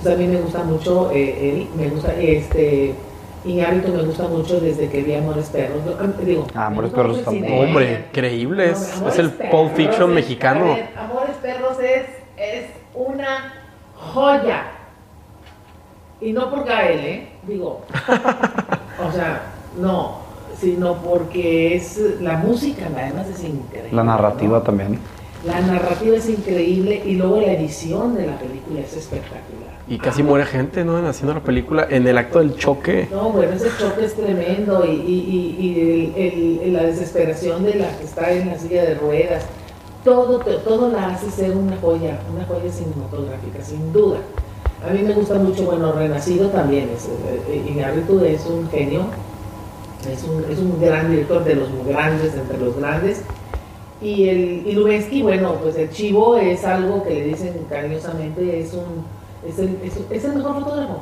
Entonces 0.00 0.14
a 0.14 0.16
mí 0.16 0.26
me 0.28 0.40
gusta 0.40 0.62
mucho 0.64 1.10
eh, 1.12 1.50
él, 1.50 1.68
me 1.76 1.88
gusta 1.88 2.14
este... 2.14 2.94
Iñárritu 3.42 3.90
me 3.94 4.02
gusta 4.02 4.28
mucho 4.28 4.60
desde 4.60 4.88
que 4.90 5.02
vi 5.02 5.14
Amores 5.14 5.46
Perros. 5.46 5.78
Yo, 5.86 6.24
digo, 6.26 6.46
Ah, 6.54 6.66
Amores 6.66 6.90
Perros 6.92 7.18
está 7.18 7.30
muy- 7.30 7.48
Hombre, 7.50 8.04
increíble. 8.10 8.72
No, 9.00 9.08
Es, 9.08 9.18
el 9.18 9.30
Pulp 9.30 9.74
Fiction 9.76 10.10
es- 10.10 10.14
mexicano. 10.14 10.74
ver, 10.74 10.90
Amores 10.96 11.36
Perros 11.40 11.78
es, 11.80 12.02
es 12.36 12.66
una 12.94 13.54
joya. 13.94 14.64
Y 16.20 16.32
no 16.32 16.50
por 16.50 16.64
Gael, 16.66 17.00
¿eh? 17.00 17.28
Digo. 17.46 17.80
o 19.08 19.12
sea, 19.12 19.42
no, 19.80 20.18
sino 20.60 20.96
porque 20.96 21.76
es 21.76 21.98
la 22.20 22.36
música, 22.36 22.88
además 22.94 23.26
es 23.28 23.42
increíble. 23.42 23.90
La 23.92 24.04
narrativa 24.04 24.58
¿no? 24.58 24.62
también. 24.62 24.98
La 25.46 25.60
narrativa 25.62 26.14
es 26.16 26.28
increíble 26.28 27.02
y 27.06 27.14
luego 27.14 27.40
la 27.40 27.52
edición 27.52 28.14
de 28.14 28.26
la 28.26 28.36
película 28.38 28.80
es 28.80 28.94
espectacular. 28.94 29.59
Y 29.90 29.98
casi 29.98 30.22
muere 30.22 30.46
gente, 30.46 30.84
¿no? 30.84 30.96
Haciendo 31.08 31.34
la 31.34 31.40
película. 31.40 31.84
En 31.90 32.06
el 32.06 32.16
acto 32.16 32.38
del 32.38 32.54
choque. 32.56 33.08
No, 33.10 33.30
bueno, 33.30 33.52
ese 33.54 33.68
choque 33.76 34.04
es 34.04 34.14
tremendo 34.14 34.84
y, 34.86 34.90
y- 34.92 35.56
y- 35.58 35.80
el- 36.16 36.60
el- 36.62 36.72
la 36.74 36.84
desesperación 36.84 37.64
de 37.64 37.74
la 37.74 37.98
que 37.98 38.04
está 38.04 38.30
en 38.30 38.46
la 38.50 38.56
silla 38.56 38.84
de 38.84 38.94
ruedas, 38.94 39.44
todo, 40.04 40.38
todo 40.38 40.90
la 40.90 41.08
hace 41.08 41.28
ser 41.32 41.56
una 41.56 41.76
joya, 41.78 42.20
una 42.32 42.44
joya 42.46 42.70
cinematográfica, 42.72 43.64
sin 43.64 43.92
duda. 43.92 44.18
A 44.88 44.92
mí 44.92 45.00
me 45.02 45.12
gusta 45.12 45.34
mucho, 45.34 45.64
bueno, 45.64 45.90
Renacido 45.92 46.48
también, 46.50 46.88
es, 46.96 47.06
eh, 47.48 47.66
Iñárritu 47.68 48.20
es 48.24 48.46
un 48.46 48.70
genio, 48.70 49.00
es 50.08 50.22
un, 50.22 50.44
es 50.50 50.58
un 50.60 50.80
gran 50.80 51.10
director 51.10 51.42
de 51.42 51.56
los 51.56 51.68
grandes, 51.84 52.32
entre 52.34 52.58
los 52.58 52.76
grandes. 52.76 53.22
Y, 54.00 54.28
el, 54.28 54.62
y 55.10 55.22
bueno, 55.22 55.56
pues 55.60 55.74
el 55.76 55.90
chivo 55.90 56.36
es 56.36 56.64
algo 56.64 57.02
que 57.02 57.10
le 57.10 57.24
dicen 57.24 57.66
cariñosamente, 57.68 58.60
es, 58.60 58.72
un, 58.72 59.04
es, 59.48 59.58
el, 59.58 59.78
es, 59.82 59.92
es 60.10 60.24
el 60.24 60.36
mejor 60.36 60.54
fotógrafo. 60.62 61.00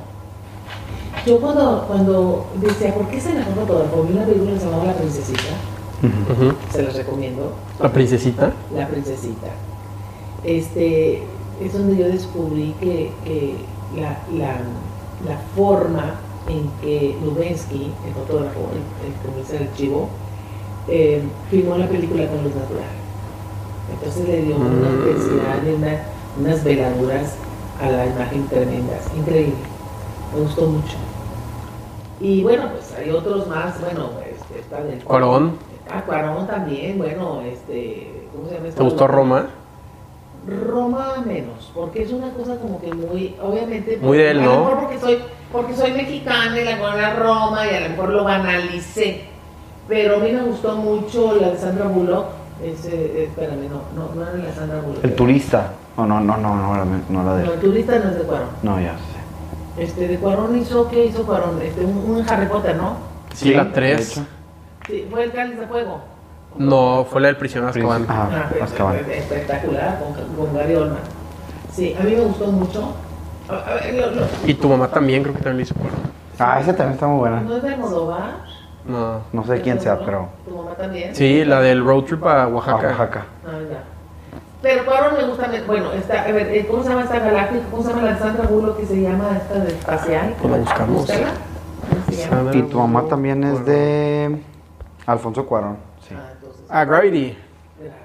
Yo 1.26 1.40
cuando, 1.40 1.84
cuando 1.88 2.46
decía, 2.60 2.94
¿por 2.94 3.06
qué 3.08 3.18
es 3.18 3.26
el 3.26 3.34
mejor 3.38 3.54
fotógrafo? 3.66 4.02
Vi 4.04 4.12
una 4.14 4.24
película 4.24 4.52
que 4.52 4.58
se 4.60 4.64
llamaba 4.66 4.84
La 4.84 4.94
Princesita, 4.94 5.42
se 6.72 6.82
las 6.82 6.94
recomiendo, 6.94 7.52
La 7.80 7.92
princesita. 7.92 8.52
La 8.74 8.86
Princesita. 8.88 9.48
Este, 10.44 11.22
es 11.60 11.72
donde 11.72 11.96
yo 11.96 12.06
descubrí 12.08 12.74
que, 12.80 13.10
que, 13.24 13.56
la, 13.96 14.18
la, 14.32 14.58
la 15.26 15.38
forma 15.56 16.14
en 16.48 16.70
que 16.80 17.16
Lubensky, 17.24 17.90
el 18.06 18.14
fotógrafo, 18.14 18.60
el, 18.72 19.06
el 19.08 19.14
que 19.20 19.28
me 19.36 19.42
hizo 19.42 19.56
el 19.56 19.68
archivo, 19.68 20.08
eh, 20.86 21.22
filmó 21.50 21.76
la 21.76 21.88
película 21.88 22.26
con 22.28 22.44
luz 22.44 22.54
natural. 22.54 22.88
Entonces 23.92 24.28
le 24.28 24.42
dio 24.42 24.56
una 24.56 24.68
Mm. 24.68 24.98
intensidad 25.00 25.62
y 25.66 25.70
una- 25.74 26.02
unas 26.40 26.62
veladuras 26.64 27.34
a 27.80 27.88
la 27.88 28.06
imagen 28.06 28.46
tremendas, 28.48 29.08
increíble. 29.16 29.54
Me 30.34 30.40
gustó 30.40 30.66
mucho. 30.66 30.96
Y 32.20 32.42
bueno, 32.42 32.64
pues 32.72 32.92
hay 32.98 33.10
otros 33.10 33.46
más, 33.46 33.80
bueno, 33.80 34.10
este, 34.28 34.60
está 34.60 34.82
del 34.82 35.02
Cuarón. 35.04 35.56
Ah, 35.90 36.02
Cuarón 36.04 36.46
también, 36.46 36.98
bueno, 36.98 37.40
este, 37.42 38.26
¿cómo 38.34 38.48
se 38.48 38.54
llama? 38.56 38.68
¿Te 38.68 38.82
gustó? 38.82 39.06
Roma? 39.06 39.46
Roma 40.46 41.22
menos, 41.26 41.70
porque 41.74 42.02
es 42.02 42.12
una 42.12 42.30
cosa 42.30 42.56
como 42.56 42.80
que 42.80 42.92
muy, 42.92 43.36
obviamente, 43.42 43.98
Muy 44.00 44.18
de 44.18 44.30
él, 44.30 44.40
a 44.40 44.44
lo 44.44 44.52
¿no? 44.52 44.58
mejor 44.60 44.78
porque 44.80 44.98
soy, 44.98 45.18
porque 45.52 45.74
soy 45.74 45.92
mexicana 45.92 46.58
y 46.58 46.64
la 46.64 46.78
colonia 46.78 47.14
Roma 47.14 47.66
y 47.70 47.74
a 47.74 47.80
lo 47.80 47.88
mejor 47.90 48.08
lo 48.10 48.24
banalicé, 48.24 49.20
pero 49.88 50.16
a 50.16 50.18
mí 50.18 50.32
me 50.32 50.42
gustó 50.42 50.76
mucho 50.76 51.36
la 51.40 51.50
de 51.50 51.58
Sandra 51.58 51.86
Bullock, 51.86 52.26
ese, 52.64 52.94
eh, 52.94 53.24
espérame, 53.24 53.68
no, 53.68 53.82
no, 53.94 54.14
no 54.14 54.28
era 54.28 54.38
la 54.38 54.54
Sandra 54.54 54.80
Bullock. 54.80 55.04
El 55.04 55.14
turista. 55.14 55.72
No, 55.98 56.06
no, 56.06 56.20
no, 56.20 56.36
no, 56.36 56.54
no, 56.54 56.84
no, 56.84 57.00
no 57.08 57.22
la 57.24 57.30
No, 57.30 57.36
de 57.36 57.42
el 57.44 57.50
él. 57.50 57.58
turista 57.60 57.98
no 57.98 58.10
es 58.10 58.18
de 58.18 58.22
Cuarón. 58.22 58.48
No, 58.62 58.80
ya 58.80 58.92
sé. 58.92 59.82
Este, 59.82 60.06
de 60.06 60.16
Cuarón 60.18 60.56
hizo, 60.56 60.88
¿qué 60.88 61.06
hizo 61.06 61.24
Cuarón? 61.26 61.60
Este, 61.60 61.84
un, 61.84 61.96
un 62.16 62.24
Harry 62.30 62.46
Potter, 62.46 62.76
¿no? 62.76 62.96
Sí, 63.34 63.52
la 63.52 63.64
de 63.64 63.70
3. 63.72 64.12
hecho. 64.12 64.26
Sí, 64.86 65.08
fue 65.10 65.24
el 65.24 65.32
Cáliz 65.32 65.58
de 65.58 65.66
Fuego. 65.66 66.00
No, 66.56 67.04
fue 67.10 67.20
la 67.20 67.26
del 67.28 67.36
prisionero 67.36 67.72
de 67.72 67.80
Azkaban. 67.80 68.04
Ajá, 68.08 68.28
Ah, 68.32 68.46
pero 68.50 68.64
Azkaban. 68.64 68.96
es- 68.96 69.08
es 69.08 69.16
espectacular 69.18 69.98
con, 70.00 70.36
con 70.46 70.54
Gary 70.56 70.74
Oldman. 70.76 70.98
Sí, 71.72 71.96
a 71.98 72.02
mí 72.04 72.12
me 72.12 72.20
gustó 72.22 72.46
mucho. 72.46 72.94
A- 73.48 73.54
a 73.70 73.74
ver, 73.74 73.94
lo- 73.94 74.20
lo- 74.20 74.26
Y 74.46 74.54
tu 74.54 74.68
mamá 74.68 74.88
también 74.88 75.22
creo 75.22 75.34
que 75.34 75.40
también 75.40 75.56
le 75.58 75.62
hizo 75.64 75.74
Cuarón. 75.74 75.98
Ah, 76.38 76.60
esa 76.60 76.76
también 76.76 76.94
está 76.94 77.08
muy 77.08 77.18
buena. 77.18 77.40
¿No 77.40 77.56
es 77.56 77.62
de 77.64 77.68
Almodóvar? 77.74 78.36
No. 78.86 79.20
No 79.32 79.44
sé 79.44 79.60
quién 79.62 79.80
sea, 79.80 79.98
pero. 79.98 80.28
¿Tu 80.48 80.56
mamá 80.56 80.70
también? 80.76 81.12
Sí, 81.14 81.44
la 81.44 81.60
del 81.60 81.84
road 81.84 82.04
trip 82.04 82.24
a 82.24 82.44
a 82.44 82.48
Oaxaca. 82.48 82.86
Oaxaca. 82.88 83.24
Ah, 83.44 83.50
ya. 83.70 83.82
Pero 84.60 84.84
Cuarón 84.84 85.14
me 85.16 85.24
gusta, 85.24 85.48
bueno, 85.66 85.92
está, 85.92 86.22
a 86.24 86.32
ver, 86.32 86.48
eh, 86.48 86.66
¿cómo 86.68 86.82
se 86.82 86.88
llama 86.88 87.02
esta 87.02 87.18
galáctica? 87.20 87.64
¿Cómo 87.70 87.82
se 87.82 87.88
llama 87.90 88.02
la 88.02 88.18
Sandra 88.18 88.46
Bullock 88.48 88.78
que 88.80 88.86
se 88.86 89.00
llama 89.00 89.36
esta 89.40 89.58
de 89.60 89.68
espacial? 89.68 90.34
Pues 90.40 90.50
la 90.50 90.58
buscamos. 90.58 90.96
Búscala. 91.02 91.28
¿Cómo 92.28 92.52
se 92.52 92.58
Y 92.58 92.62
tu 92.62 92.78
mamá 92.78 93.04
también 93.04 93.44
es 93.44 93.64
de. 93.64 94.36
Alfonso 95.06 95.46
Cuarón. 95.46 95.76
Sí. 96.06 96.14
Ah, 96.18 96.30
entonces, 96.34 96.62
Ah, 96.68 96.84
Gravity. 96.84 97.38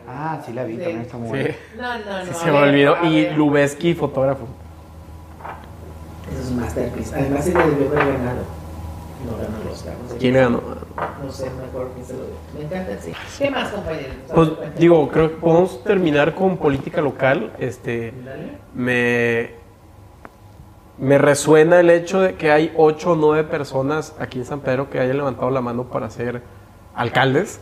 Ah, 0.08 0.40
sí 0.46 0.54
la 0.54 0.64
vi, 0.64 0.74
Sí. 0.74 0.80
también 0.80 1.02
está 1.02 1.18
muy 1.18 1.28
Sí. 1.28 1.32
buena. 1.34 1.56
No, 2.00 2.06
no, 2.06 2.20
no. 2.20 2.26
Sí, 2.26 2.34
se 2.36 2.52
me 2.52 2.58
olvidó. 2.60 2.96
Y. 3.04 3.30
Lubeski, 3.32 3.94
fotógrafo. 3.96 4.46
Eso 6.32 6.42
es 6.42 6.50
un 6.52 6.60
masterpiece. 6.60 7.16
Además, 7.16 7.46
sí 7.46 7.52
le 7.54 7.66
debió 7.66 7.88
haber 8.00 8.14
ganado. 8.14 8.44
No 9.26 9.38
ganó 9.38 10.20
¿Quién 10.20 10.34
ganó? 10.34 10.62
No 11.24 11.32
sé, 11.32 11.50
no 11.50 11.58
me 11.58 11.64
acuerdo 11.64 11.92
quién 11.94 12.06
se 12.06 12.14
lo 12.14 12.20
dio. 12.26 12.34
Me 12.58 12.66
encanta, 12.66 13.02
sí. 13.02 13.14
¿Qué 13.38 13.50
más, 13.50 13.70
compañeros? 13.70 14.16
Pues 14.34 14.50
digo, 14.78 15.10
creo 15.10 15.30
que 15.30 15.36
podemos 15.38 15.84
terminar 15.84 16.36
con 16.36 16.58
política 16.58 17.02
local. 17.02 17.54
Este, 17.58 18.14
me, 18.76 19.52
me 20.98 21.18
resuena 21.18 21.80
el 21.80 21.90
hecho 21.90 22.20
de 22.22 22.36
que 22.36 22.52
hay 22.52 22.74
ocho 22.78 23.12
o 23.12 23.16
nueve 23.16 23.44
personas 23.44 24.14
aquí 24.20 24.40
en 24.40 24.46
San 24.46 24.60
Pedro 24.60 24.90
que 24.90 25.00
hayan 25.00 25.18
levantado 25.18 25.50
la 25.50 25.62
mano 25.62 25.86
para 25.86 26.10
ser 26.10 26.42
alcaldes. 26.94 27.62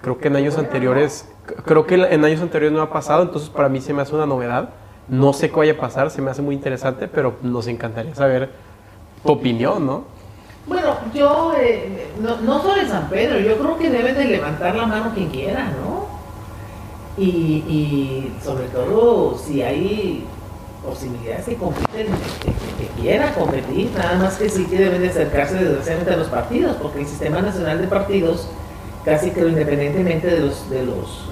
Creo 0.00 0.18
que 0.18 0.28
en 0.28 0.36
años 0.36 0.58
anteriores, 0.58 1.28
creo 1.64 1.86
que 1.86 1.96
en 1.96 2.24
años 2.24 2.40
anteriores 2.40 2.76
no 2.76 2.82
ha 2.82 2.90
pasado, 2.90 3.22
entonces 3.22 3.50
para 3.50 3.68
mí 3.68 3.80
se 3.80 3.92
me 3.92 4.02
hace 4.02 4.14
una 4.14 4.26
novedad. 4.26 4.70
No 5.08 5.32
sé 5.32 5.50
qué 5.50 5.56
vaya 5.56 5.72
a 5.72 5.76
pasar, 5.76 6.10
se 6.10 6.22
me 6.22 6.30
hace 6.30 6.42
muy 6.42 6.54
interesante, 6.54 7.08
pero 7.08 7.34
nos 7.42 7.66
encantaría 7.66 8.14
saber 8.14 8.50
tu 9.24 9.32
opinión, 9.32 9.84
¿no? 9.86 10.17
Bueno, 10.68 10.96
yo 11.14 11.52
eh, 11.58 12.08
no, 12.20 12.36
no 12.42 12.62
soy 12.62 12.80
de 12.80 12.88
San 12.88 13.08
Pedro, 13.08 13.38
yo 13.40 13.56
creo 13.58 13.78
que 13.78 13.88
deben 13.90 14.14
de 14.14 14.24
levantar 14.26 14.74
la 14.76 14.86
mano 14.86 15.12
quien 15.14 15.28
quiera, 15.30 15.64
¿no? 15.70 16.06
Y, 17.16 18.30
sobre 18.44 18.66
todo 18.68 19.36
si 19.38 19.62
hay 19.62 20.24
posibilidades 20.84 21.46
que 21.46 21.56
compiten, 21.56 22.06
que, 22.06 22.46
que- 22.50 22.86
que 22.86 23.00
quiera 23.00 23.34
competir, 23.34 23.90
nada 23.96 24.16
más 24.18 24.36
que 24.36 24.48
sí 24.48 24.64
que 24.66 24.78
deben 24.78 25.02
de 25.02 25.08
acercarse 25.08 25.54
desgraciadamente 25.56 26.14
a 26.14 26.16
los 26.16 26.28
partidos, 26.28 26.76
porque 26.80 27.00
el 27.00 27.06
sistema 27.06 27.40
nacional 27.40 27.80
de 27.80 27.88
partidos, 27.88 28.46
casi 29.04 29.30
creo 29.32 29.48
independientemente 29.48 30.28
de 30.28 30.40
los, 30.40 30.70
de 30.70 30.84
los 30.86 31.24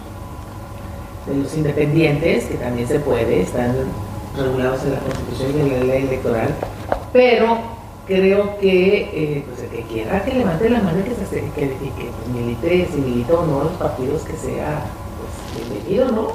de 1.29 1.35
los 1.43 1.55
independientes, 1.57 2.45
que 2.47 2.55
también 2.55 2.87
se 2.89 3.01
puede, 3.01 3.43
están 3.43 3.75
regulados 4.37 4.83
en 4.85 4.93
la 4.93 4.99
Constitución 5.01 5.53
y 5.57 5.61
en 5.61 5.79
la 5.81 5.85
ley 5.95 6.03
electoral, 6.07 6.49
pero 7.13 7.59
creo 8.07 8.59
que 8.59 9.01
eh, 9.13 9.45
pues 9.47 9.63
el 9.63 9.71
que 9.71 9.83
quiera 9.83 10.25
que 10.25 10.35
levante 10.35 10.71
la 10.71 10.81
mano 10.81 11.01
y 11.01 11.03
que, 11.03 11.15
se, 11.15 11.41
que, 11.41 11.51
que, 11.51 11.69
que, 11.69 12.11
pues, 12.17 12.29
milite, 12.29 12.89
si 12.93 13.01
milita 13.01 13.35
o 13.35 13.47
no 13.47 13.65
los 13.65 13.73
partidos, 13.73 14.23
que 14.23 14.37
sea 14.37 14.85
pues, 15.19 15.69
bienvenido, 15.69 16.13
¿no? 16.13 16.29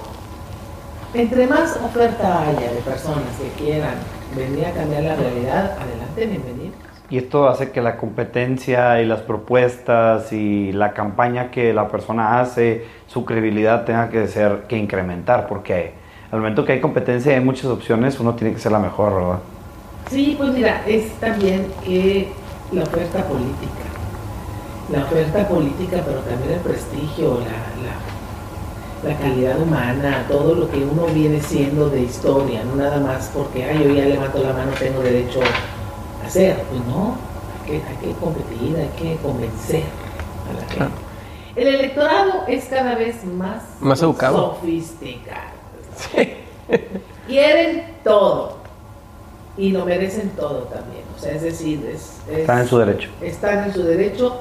Entre 1.14 1.48
más 1.48 1.78
oferta 1.78 2.48
haya 2.48 2.74
de 2.74 2.82
personas 2.82 3.24
que 3.38 3.64
quieran 3.64 3.96
venir 4.36 4.66
a 4.66 4.72
cambiar 4.72 5.04
la 5.04 5.16
realidad, 5.16 5.78
adelante, 5.80 6.26
bienvenido. 6.26 6.74
Y 7.10 7.18
esto 7.18 7.50
hace 7.50 7.72
que 7.72 7.82
la 7.82 7.98
competencia 7.98 9.02
y 9.02 9.06
las 9.06 9.22
propuestas 9.22 10.32
y 10.32 10.72
la 10.72 10.94
campaña 10.94 11.52
que 11.52 11.74
la 11.74 11.90
persona 11.90 12.40
hace, 12.40 12.86
su 13.08 13.26
credibilidad 13.26 13.84
tenga 13.84 14.10
que 14.10 14.28
ser, 14.28 14.64
que 14.70 14.78
incrementar, 14.78 15.48
porque 15.48 15.92
al 16.32 16.40
momento 16.40 16.64
que 16.64 16.72
hay 16.74 16.80
competencia 16.80 17.34
y 17.34 17.36
hay 17.36 17.44
muchas 17.44 17.66
opciones, 17.66 18.18
uno 18.22 18.36
tiene 18.36 18.54
que 18.54 18.60
ser 18.62 18.72
la 18.72 18.80
mejor, 18.80 19.14
¿verdad? 19.14 19.40
Sí, 20.12 20.36
pues 20.38 20.52
mira, 20.52 20.84
es 20.86 21.14
también 21.20 21.72
que 21.86 22.30
la 22.74 22.84
oferta 22.84 23.24
política, 23.26 23.86
la 24.92 25.06
oferta 25.06 25.48
política, 25.48 26.04
pero 26.06 26.20
también 26.20 26.52
el 26.52 26.60
prestigio, 26.60 27.40
la, 27.40 29.08
la, 29.08 29.10
la 29.14 29.18
calidad 29.20 29.58
humana, 29.62 30.26
todo 30.28 30.54
lo 30.54 30.70
que 30.70 30.84
uno 30.84 31.06
viene 31.14 31.40
siendo 31.42 31.90
de 31.90 32.02
historia, 32.02 32.62
no 32.66 32.76
nada 32.76 33.00
más 33.00 33.32
porque 33.34 33.64
ay, 33.64 33.84
yo 33.86 33.94
ya 33.94 34.06
levanto 34.06 34.40
la 34.44 34.52
mano, 34.54 34.72
tengo 34.78 35.00
derecho 35.00 35.40
a 36.22 36.28
hacer, 36.28 36.58
pues 36.70 36.86
no, 36.86 37.16
hay 37.64 37.72
que, 37.80 37.88
hay 37.88 37.96
que 38.02 38.20
competir, 38.20 38.76
hay 38.78 38.90
que 39.02 39.16
convencer 39.22 39.84
a 40.50 40.62
la 40.62 40.68
gente. 40.70 41.02
El 41.56 41.68
electorado 41.68 42.44
es 42.48 42.66
cada 42.66 42.96
vez 42.96 43.24
más, 43.26 43.64
Más 43.80 44.02
educado. 44.02 44.56
sofisticado. 44.56 45.52
Quieren 47.28 47.86
todo 48.04 48.61
y 49.58 49.72
lo 49.72 49.86
merecen 49.86 50.30
todo 50.32 50.64
también. 50.64 51.04
O 51.16 51.20
sea, 51.20 51.34
es 51.34 51.42
decir, 51.42 51.86
es, 51.94 52.20
es- 52.30 52.40
Están 52.40 52.60
en 52.60 52.68
su 52.68 52.78
derecho. 52.78 53.10
están 53.22 53.64
en 53.66 53.74
su 53.74 53.84
derecho 53.84 54.36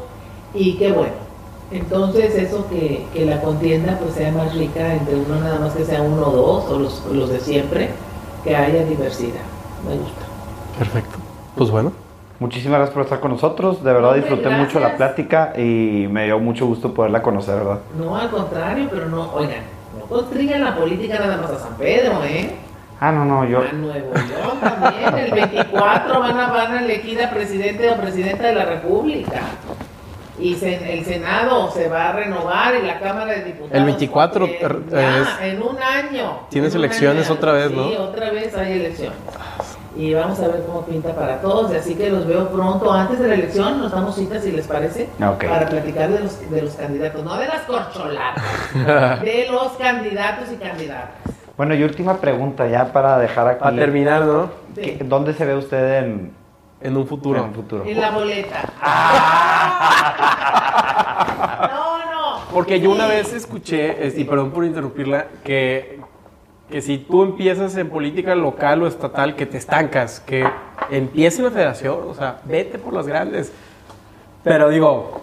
y 0.55 0.77
qué 0.77 0.93
bueno. 0.93 1.31
Entonces 1.73 2.35
eso 2.35 2.67
que, 2.69 3.07
que 3.13 3.25
la 3.27 3.41
contienda 3.41 3.97
pues 4.03 4.15
sea 4.15 4.33
más 4.33 4.55
rica 4.55 4.93
entre 4.95 5.15
uno 5.15 5.37
nada 5.41 5.59
más 5.61 5.73
que 5.75 5.85
sea 5.85 6.03
uno 6.03 6.27
o 6.29 6.31
dos 6.33 6.65
o 6.71 6.79
los, 6.79 7.05
los 7.13 7.29
de 7.31 7.39
siempre, 7.41 7.91
que 8.43 8.57
haya 8.57 8.85
diversidad. 8.85 9.41
Me 9.89 9.95
gusta. 9.97 10.23
Perfecto. 10.79 11.17
Pues 11.57 11.71
bueno. 11.71 11.93
Muchísimas 12.41 12.79
gracias 12.79 12.95
por 12.95 13.03
estar 13.03 13.21
con 13.21 13.33
nosotros, 13.33 13.85
de 13.85 13.93
verdad 13.93 14.13
Hombre, 14.13 14.21
disfruté 14.23 14.49
mucho 14.49 14.81
la 14.81 14.97
plática 14.97 15.53
y 15.59 16.07
me 16.11 16.25
dio 16.25 16.39
mucho 16.39 16.65
gusto 16.65 16.95
poderla 16.95 17.21
conocer, 17.21 17.57
¿verdad? 17.57 17.81
No, 17.99 18.17
al 18.17 18.31
contrario, 18.31 18.89
pero 18.91 19.11
no, 19.11 19.31
oigan, 19.35 19.61
no 19.99 20.07
constrigan 20.07 20.65
la 20.65 20.75
política 20.75 21.19
nada 21.19 21.37
más 21.37 21.51
a 21.51 21.59
San 21.59 21.75
Pedro, 21.77 22.25
¿eh? 22.25 22.51
Ah, 23.01 23.11
no, 23.13 23.25
no, 23.25 23.45
yo... 23.49 23.61
A 23.61 23.73
Nuevo 23.73 24.13
León 24.15 24.61
también, 24.61 25.19
el 25.19 25.31
24 25.33 26.21
van 26.21 26.39
a, 26.39 26.51
van 26.53 26.73
a 26.77 26.83
elegir 26.83 27.23
a 27.23 27.31
presidente 27.31 27.91
o 27.91 27.97
presidenta 27.97 28.45
de 28.49 28.55
la 28.55 28.65
República. 28.67 29.41
Y 30.39 30.55
se- 30.57 30.93
el 30.95 31.05
Senado 31.05 31.71
se 31.71 31.89
va 31.89 32.11
a 32.11 32.13
renovar 32.13 32.75
y 32.75 32.87
la 32.87 32.99
Cámara 33.01 33.33
de 33.33 33.45
Diputados. 33.45 33.73
El 33.75 33.85
24, 33.85 34.47
eh, 34.47 34.59
er, 34.61 34.77
ya, 34.91 35.19
es- 35.19 35.29
en 35.53 35.63
un 35.63 35.77
año. 35.83 36.41
Tienes 36.51 36.75
elecciones 36.75 37.27
año. 37.27 37.35
otra 37.37 37.53
vez, 37.53 37.69
Sí, 37.69 37.75
¿no? 37.77 37.83
otra 38.05 38.31
vez 38.31 38.55
hay 38.57 38.73
elecciones. 38.73 39.19
Y 39.97 40.15
vamos 40.15 40.39
a 40.41 40.49
ver 40.49 40.63
cómo 40.67 40.83
pinta 40.87 41.15
para 41.15 41.41
todos. 41.41 41.73
Así 41.75 41.95
que 41.95 42.09
los 42.11 42.27
veo 42.27 42.49
pronto. 42.49 42.91
Antes 42.93 43.19
de 43.19 43.29
la 43.29 43.35
elección 43.35 43.81
nos 43.81 43.93
damos 43.93 44.15
citas, 44.15 44.43
si 44.45 44.53
les 44.53 44.67
parece, 44.67 45.09
para 45.19 45.69
platicar 45.69 46.11
de 46.11 46.21
los, 46.21 46.51
de 46.51 46.63
los 46.63 46.75
candidatos. 46.75 47.23
No 47.25 47.37
de 47.37 47.47
las 47.49 47.61
corcholatas, 47.63 48.43
de 49.23 49.49
los 49.51 49.73
candidatos 49.73 50.49
y 50.53 50.57
candidatas. 50.57 51.17
Bueno, 51.61 51.75
y 51.75 51.83
última 51.83 52.17
pregunta 52.23 52.67
ya 52.69 52.91
para 52.91 53.19
dejar 53.19 53.47
aquí... 53.47 53.61
A 53.69 53.71
terminar, 53.71 54.23
¿no? 54.25 54.49
Sí. 54.75 54.81
¿Qué- 54.97 55.05
¿Dónde 55.05 55.35
se 55.35 55.45
ve 55.45 55.55
usted 55.57 55.99
en, 56.05 56.31
En 56.81 56.97
un 56.97 57.07
futuro. 57.07 57.39
en 57.41 57.49
el 57.51 57.55
futuro? 57.55 57.85
En 57.85 58.01
la 58.01 58.11
boleta. 58.13 58.63
No, 61.71 61.99
no. 62.13 62.39
Porque 62.51 62.81
yo 62.81 62.91
una 62.91 63.07
vez 63.07 63.35
escuché, 63.35 64.07
es- 64.07 64.17
y 64.17 64.25
perdón 64.25 64.53
por 64.53 64.65
interrumpirla, 64.65 65.27
que, 65.45 66.01
que 66.71 66.81
si 66.81 66.97
tú 66.97 67.25
empiezas 67.25 67.77
en 67.77 67.91
política 67.91 68.35
local 68.35 68.83
o 68.83 68.87
estatal, 68.87 69.37
que 69.37 69.45
te 69.45 69.59
estancas, 69.59 70.19
que 70.21 70.47
empiece 70.91 71.43
la 71.43 71.51
federación, 71.51 71.99
o 72.09 72.15
sea, 72.15 72.41
vete 72.47 72.79
por 72.79 72.95
las 72.95 73.07
grandes. 73.07 73.53
Pero 74.43 74.71
digo, 74.71 75.21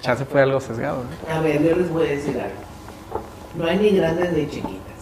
chance 0.00 0.24
fue 0.24 0.42
algo 0.42 0.58
sesgado. 0.58 1.04
¿no? 1.28 1.32
A 1.32 1.40
ver, 1.42 1.62
yo 1.62 1.76
les 1.76 1.88
voy 1.92 2.08
a 2.08 2.10
decir 2.10 2.40
algo. 2.40 3.22
No 3.56 3.66
hay 3.70 3.78
ni 3.78 3.90
grandes 3.96 4.32
ni 4.32 4.48
chiquitas. 4.48 4.95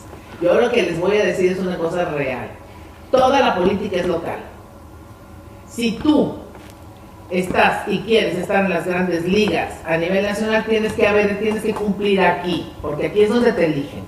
Yo 0.45 0.61
lo 0.61 0.71
que 0.71 0.83
les 0.83 1.01
voy 1.01 1.17
a 1.17 1.25
decir 1.25 1.53
es 1.53 1.59
una 1.59 1.79
cosa 1.79 2.05
real. 2.05 2.51
Toda 3.11 3.41
la 3.41 3.57
política 3.57 3.97
es 3.97 4.07
local. 4.07 4.41
Si 5.67 5.93
tú 5.93 6.35
estás 7.31 7.89
y 7.89 8.01
quieres 8.01 8.37
estar 8.37 8.67
en 8.67 8.71
las 8.71 8.87
grandes 8.87 9.25
ligas 9.25 9.73
a 9.87 9.97
nivel 9.97 10.23
nacional, 10.23 10.67
tienes 10.69 10.93
que 10.93 11.07
haber, 11.07 11.39
tienes 11.39 11.63
que 11.63 11.73
cumplir 11.73 12.21
aquí, 12.21 12.71
porque 12.83 13.07
aquí 13.07 13.23
es 13.23 13.31
donde 13.31 13.53
te 13.53 13.65
eligen. 13.65 14.05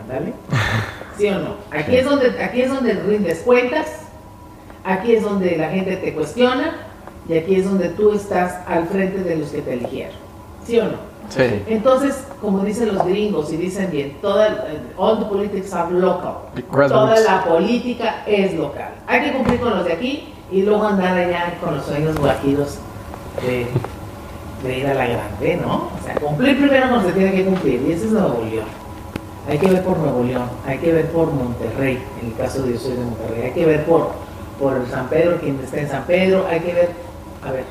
¿Ándale? 0.00 0.34
¿Sí 1.18 1.26
o 1.26 1.40
no? 1.40 1.56
Aquí 1.72 1.96
es 1.96 2.04
donde, 2.04 2.44
aquí 2.44 2.62
es 2.62 2.70
donde 2.70 2.92
rindes 2.92 3.40
cuentas, 3.40 4.02
aquí 4.84 5.16
es 5.16 5.24
donde 5.24 5.56
la 5.56 5.70
gente 5.70 5.96
te 5.96 6.14
cuestiona 6.14 6.76
y 7.28 7.36
aquí 7.36 7.56
es 7.56 7.64
donde 7.64 7.88
tú 7.88 8.12
estás 8.12 8.54
al 8.68 8.86
frente 8.86 9.24
de 9.24 9.34
los 9.34 9.50
que 9.50 9.62
te 9.62 9.72
eligieron. 9.72 10.14
¿Sí 10.64 10.78
o 10.78 10.84
no? 10.84 11.09
Sí. 11.30 11.62
Entonces, 11.68 12.24
como 12.40 12.64
dicen 12.64 12.94
los 12.94 13.06
gringos 13.06 13.52
y 13.52 13.56
dicen 13.56 13.90
bien, 13.90 14.16
toda, 14.20 14.48
eh, 14.48 14.80
all 14.96 15.18
the 15.18 15.24
politics 15.26 15.72
are 15.72 15.90
local. 15.92 16.34
Toda 16.70 17.18
la 17.20 17.44
política 17.44 18.24
es 18.26 18.54
local. 18.54 18.90
Hay 19.06 19.22
que 19.22 19.32
cumplir 19.32 19.60
con 19.60 19.70
los 19.70 19.84
de 19.84 19.92
aquí 19.92 20.34
y 20.50 20.62
luego 20.62 20.84
andar 20.86 21.16
allá 21.16 21.54
con 21.62 21.76
los 21.76 21.86
sueños 21.86 22.18
guajidos 22.18 22.78
de, 23.42 23.66
de 24.64 24.78
ir 24.78 24.86
a 24.86 24.94
la 24.94 25.06
grande, 25.06 25.60
¿no? 25.64 25.74
O 25.74 26.04
sea, 26.04 26.14
cumplir 26.16 26.58
primero 26.58 26.90
con 26.90 26.98
lo 26.98 27.06
que 27.06 27.12
tiene 27.12 27.32
que 27.32 27.44
cumplir 27.44 27.82
y 27.86 27.92
ese 27.92 28.06
es 28.06 28.12
Nuevo 28.12 28.44
León. 28.50 28.66
Hay 29.48 29.58
que 29.58 29.68
ver 29.68 29.82
por 29.84 29.98
Nuevo 29.98 30.24
León, 30.24 30.48
hay 30.66 30.78
que 30.78 30.92
ver 30.92 31.10
por 31.10 31.32
Monterrey, 31.32 32.02
en 32.20 32.28
el 32.28 32.36
caso 32.36 32.62
de 32.62 32.74
yo 32.74 32.78
soy 32.78 32.92
de 32.92 33.04
Monterrey, 33.04 33.42
hay 33.44 33.52
que 33.52 33.66
ver 33.66 33.84
por, 33.84 34.10
por 34.58 34.86
San 34.90 35.08
Pedro, 35.08 35.38
quien 35.40 35.58
esté 35.60 35.80
en 35.80 35.88
San 35.88 36.04
Pedro, 36.04 36.46
hay 36.48 36.60
que 36.60 36.74
ver, 36.74 36.90
a 37.46 37.52
ver, 37.52 37.64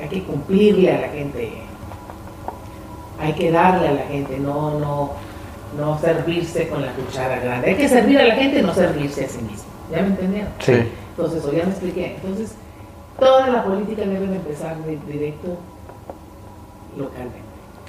hay 0.00 0.08
que 0.08 0.24
cumplirle 0.24 0.92
a 0.92 1.00
la 1.02 1.08
gente 1.08 1.62
hay 3.24 3.32
que 3.32 3.50
darle 3.50 3.88
a 3.88 3.92
la 3.92 4.02
gente, 4.02 4.38
no, 4.38 4.78
no, 4.78 5.12
no 5.78 5.98
servirse 5.98 6.68
con 6.68 6.84
la 6.84 6.92
cuchara 6.92 7.40
grande. 7.40 7.70
Hay 7.70 7.76
que 7.76 7.88
servir 7.88 8.18
a 8.20 8.24
la 8.24 8.34
gente 8.34 8.58
y 8.58 8.62
no 8.62 8.74
servirse 8.74 9.24
a 9.24 9.28
sí 9.28 9.40
mismo. 9.42 9.64
¿Ya 9.90 10.02
me 10.02 10.08
entendieron? 10.08 10.52
Sí. 10.58 10.72
Entonces, 11.10 11.44
o 11.44 11.52
ya 11.52 11.64
me 11.64 11.70
expliqué. 11.70 12.16
Entonces, 12.16 12.54
toda 13.18 13.48
la 13.48 13.64
política 13.64 14.02
debe 14.02 14.26
de 14.26 14.36
empezar 14.36 14.76
de 14.78 14.98
directo 15.10 15.56
localmente. 16.98 17.38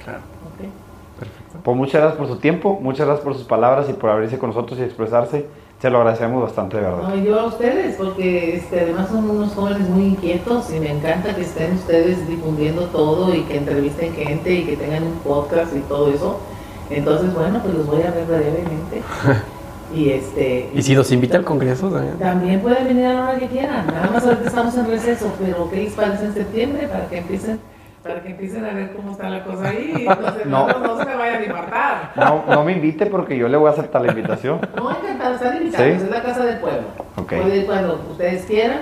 Claro. 0.02 0.20
¿ok? 0.20 1.62
Pues 1.62 1.76
muchas 1.76 2.00
gracias 2.00 2.18
por 2.18 2.28
su 2.28 2.36
tiempo, 2.36 2.78
muchas 2.80 3.06
gracias 3.06 3.24
por 3.24 3.34
sus 3.34 3.44
palabras 3.44 3.88
y 3.90 3.92
por 3.92 4.10
abrirse 4.10 4.38
con 4.38 4.50
nosotros 4.50 4.78
y 4.78 4.82
expresarse. 4.82 5.46
Se 5.80 5.90
lo 5.90 5.98
agradecemos 5.98 6.42
bastante, 6.42 6.78
de 6.78 6.82
verdad. 6.84 7.08
No, 7.08 7.16
y 7.16 7.24
yo 7.24 7.38
a 7.38 7.46
ustedes, 7.46 7.96
porque 7.96 8.56
este, 8.56 8.80
además 8.80 9.08
son 9.10 9.28
unos 9.28 9.52
jóvenes 9.52 9.88
muy 9.88 10.06
inquietos 10.06 10.72
y 10.74 10.80
me 10.80 10.90
encanta 10.90 11.34
que 11.34 11.42
estén 11.42 11.74
ustedes 11.74 12.26
difundiendo 12.26 12.86
todo 12.86 13.34
y 13.34 13.42
que 13.42 13.58
entrevisten 13.58 14.14
gente 14.14 14.54
y 14.54 14.64
que 14.64 14.76
tengan 14.76 15.02
un 15.02 15.18
podcast 15.18 15.76
y 15.76 15.80
todo 15.80 16.08
eso. 16.12 16.40
Entonces, 16.88 17.34
bueno, 17.34 17.60
pues 17.62 17.74
los 17.74 17.86
voy 17.86 18.02
a 18.02 18.10
ver 18.10 18.24
brevemente. 18.26 19.02
Y 19.94 20.10
este. 20.10 20.68
Y 20.74 20.82
si 20.82 20.96
nos 20.96 21.12
invita 21.12 21.36
al 21.36 21.44
Congreso 21.44 21.88
también. 21.88 22.18
También 22.18 22.60
pueden 22.60 22.88
venir 22.88 23.06
a 23.06 23.12
la 23.14 23.22
hora 23.22 23.38
que 23.38 23.46
quieran. 23.46 23.86
Nada 23.86 24.10
más 24.12 24.24
ahorita 24.24 24.48
estamos 24.48 24.76
en 24.76 24.88
receso, 24.88 25.32
pero 25.38 25.70
¿qué 25.70 25.76
les 25.76 25.92
parece 25.92 26.24
en 26.24 26.34
septiembre? 26.34 26.88
Para 26.88 27.06
que 27.08 27.18
empiecen, 27.18 27.60
para 28.06 28.22
que 28.22 28.30
empiecen 28.30 28.64
a 28.64 28.72
ver 28.72 28.92
cómo 28.92 29.12
está 29.12 29.28
la 29.28 29.44
cosa 29.44 29.68
ahí. 29.68 29.92
Entonces 30.08 30.46
no, 30.46 30.66
No. 30.68 30.78
no, 30.78 30.98
se 30.98 31.04
me 31.04 31.16
vayan 31.16 31.42
a 31.42 31.44
infartar. 31.44 32.12
No, 32.16 32.44
no 32.48 32.64
me 32.64 32.72
invite 32.72 33.06
porque 33.06 33.36
yo 33.36 33.48
le 33.48 33.56
voy 33.56 33.68
a 33.68 33.72
aceptar 33.72 34.02
la 34.02 34.08
invitación. 34.12 34.60
No, 34.76 34.90
encantado, 34.90 35.34
están 35.34 35.56
invitados, 35.56 35.86
¿Sí? 35.86 35.92
es 36.04 36.10
la 36.10 36.22
casa 36.22 36.44
del 36.44 36.58
pueblo. 36.58 36.82
Ok. 37.16 37.28
Pueden 37.34 37.56
ir 37.60 37.66
cuando 37.66 38.06
ustedes 38.10 38.44
quieran, 38.46 38.80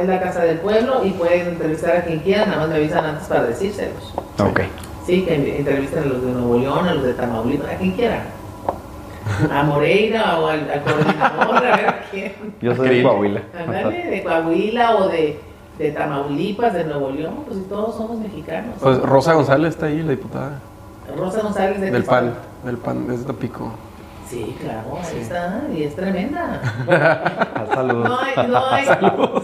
es 0.00 0.08
la 0.08 0.20
casa 0.20 0.42
del 0.44 0.58
pueblo 0.58 1.04
y 1.04 1.10
pueden 1.10 1.48
entrevistar 1.48 1.96
a 1.98 2.02
quien 2.04 2.20
quieran, 2.20 2.48
nada 2.48 2.62
más 2.62 2.70
me 2.70 2.76
avisan 2.76 3.04
antes 3.04 3.26
para 3.28 3.44
decírselos. 3.44 4.14
Ok. 4.38 4.60
Sí, 5.06 5.22
que 5.24 5.58
entrevisten 5.58 6.02
a 6.04 6.06
los 6.06 6.24
de 6.24 6.32
Nuevo 6.32 6.56
León, 6.58 6.88
a 6.88 6.94
los 6.94 7.04
de 7.04 7.12
Tamaulipas, 7.14 7.70
a 7.72 7.76
quien 7.76 7.92
quieran. 7.92 8.20
A 9.50 9.62
Moreira 9.62 10.38
o 10.38 10.48
al, 10.48 10.70
al 10.70 10.82
coordinador, 10.82 11.56
a 11.56 11.60
ver 11.76 11.88
a 11.88 12.00
quién. 12.10 12.32
Yo 12.60 12.74
soy 12.74 12.88
de. 12.96 13.02
Coahuila. 13.02 13.40
Ándale, 13.58 14.04
de 14.06 14.22
Coahuila 14.22 14.96
o 14.96 15.08
de, 15.08 15.40
de 15.78 15.90
Tamaulipas, 15.90 16.72
de 16.72 16.84
Nuevo 16.84 17.10
León, 17.10 17.44
pues 17.46 17.58
si 17.58 17.64
todos 17.64 17.96
somos 17.96 18.18
mexicanos. 18.18 18.76
Pues 18.80 18.98
Rosa 19.00 19.34
González 19.34 19.74
está 19.74 19.86
ahí, 19.86 20.02
la 20.02 20.10
diputada. 20.10 20.60
Rosa 21.16 21.42
González 21.42 21.80
de 21.80 21.90
Del 21.90 22.04
PAN. 22.04 22.34
Del 22.64 22.78
PAN, 22.78 23.10
es 23.10 23.20
de 23.20 23.26
Tapico. 23.26 23.72
Sí, 24.28 24.56
claro, 24.60 24.98
ahí 25.02 25.20
está, 25.20 25.62
y 25.72 25.82
es 25.82 25.94
tremenda. 25.94 26.60
Saludos. 27.74 28.08
No 28.08 28.18
hay, 28.18 28.48
no 28.48 28.66
hay. 28.66 28.86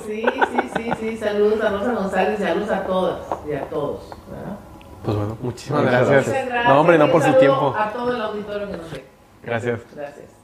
Sí, 0.07 0.24
sí, 0.24 0.70
sí, 0.74 0.90
sí, 0.98 1.16
saludos 1.19 1.61
a 1.62 1.70
Rosa 1.70 1.93
González, 1.93 2.39
saludos 2.39 2.70
a 2.70 2.85
todas 2.85 3.19
y 3.48 3.52
a 3.52 3.69
todos. 3.69 4.11
¿verdad? 4.31 4.57
Pues 5.05 5.16
bueno, 5.16 5.36
muchísimas 5.43 5.82
gracias. 5.85 6.35
No, 6.66 6.81
hombre, 6.81 6.98
no 6.98 7.11
por 7.11 7.23
su 7.23 7.32
tiempo. 7.35 7.74
A 7.77 7.93
todo 7.93 8.15
el 8.15 8.23
auditorio 8.23 8.70
que 8.70 8.77
nos 8.77 8.90
ve. 8.90 9.05
Gracias. 9.43 9.81
Gracias. 9.94 10.40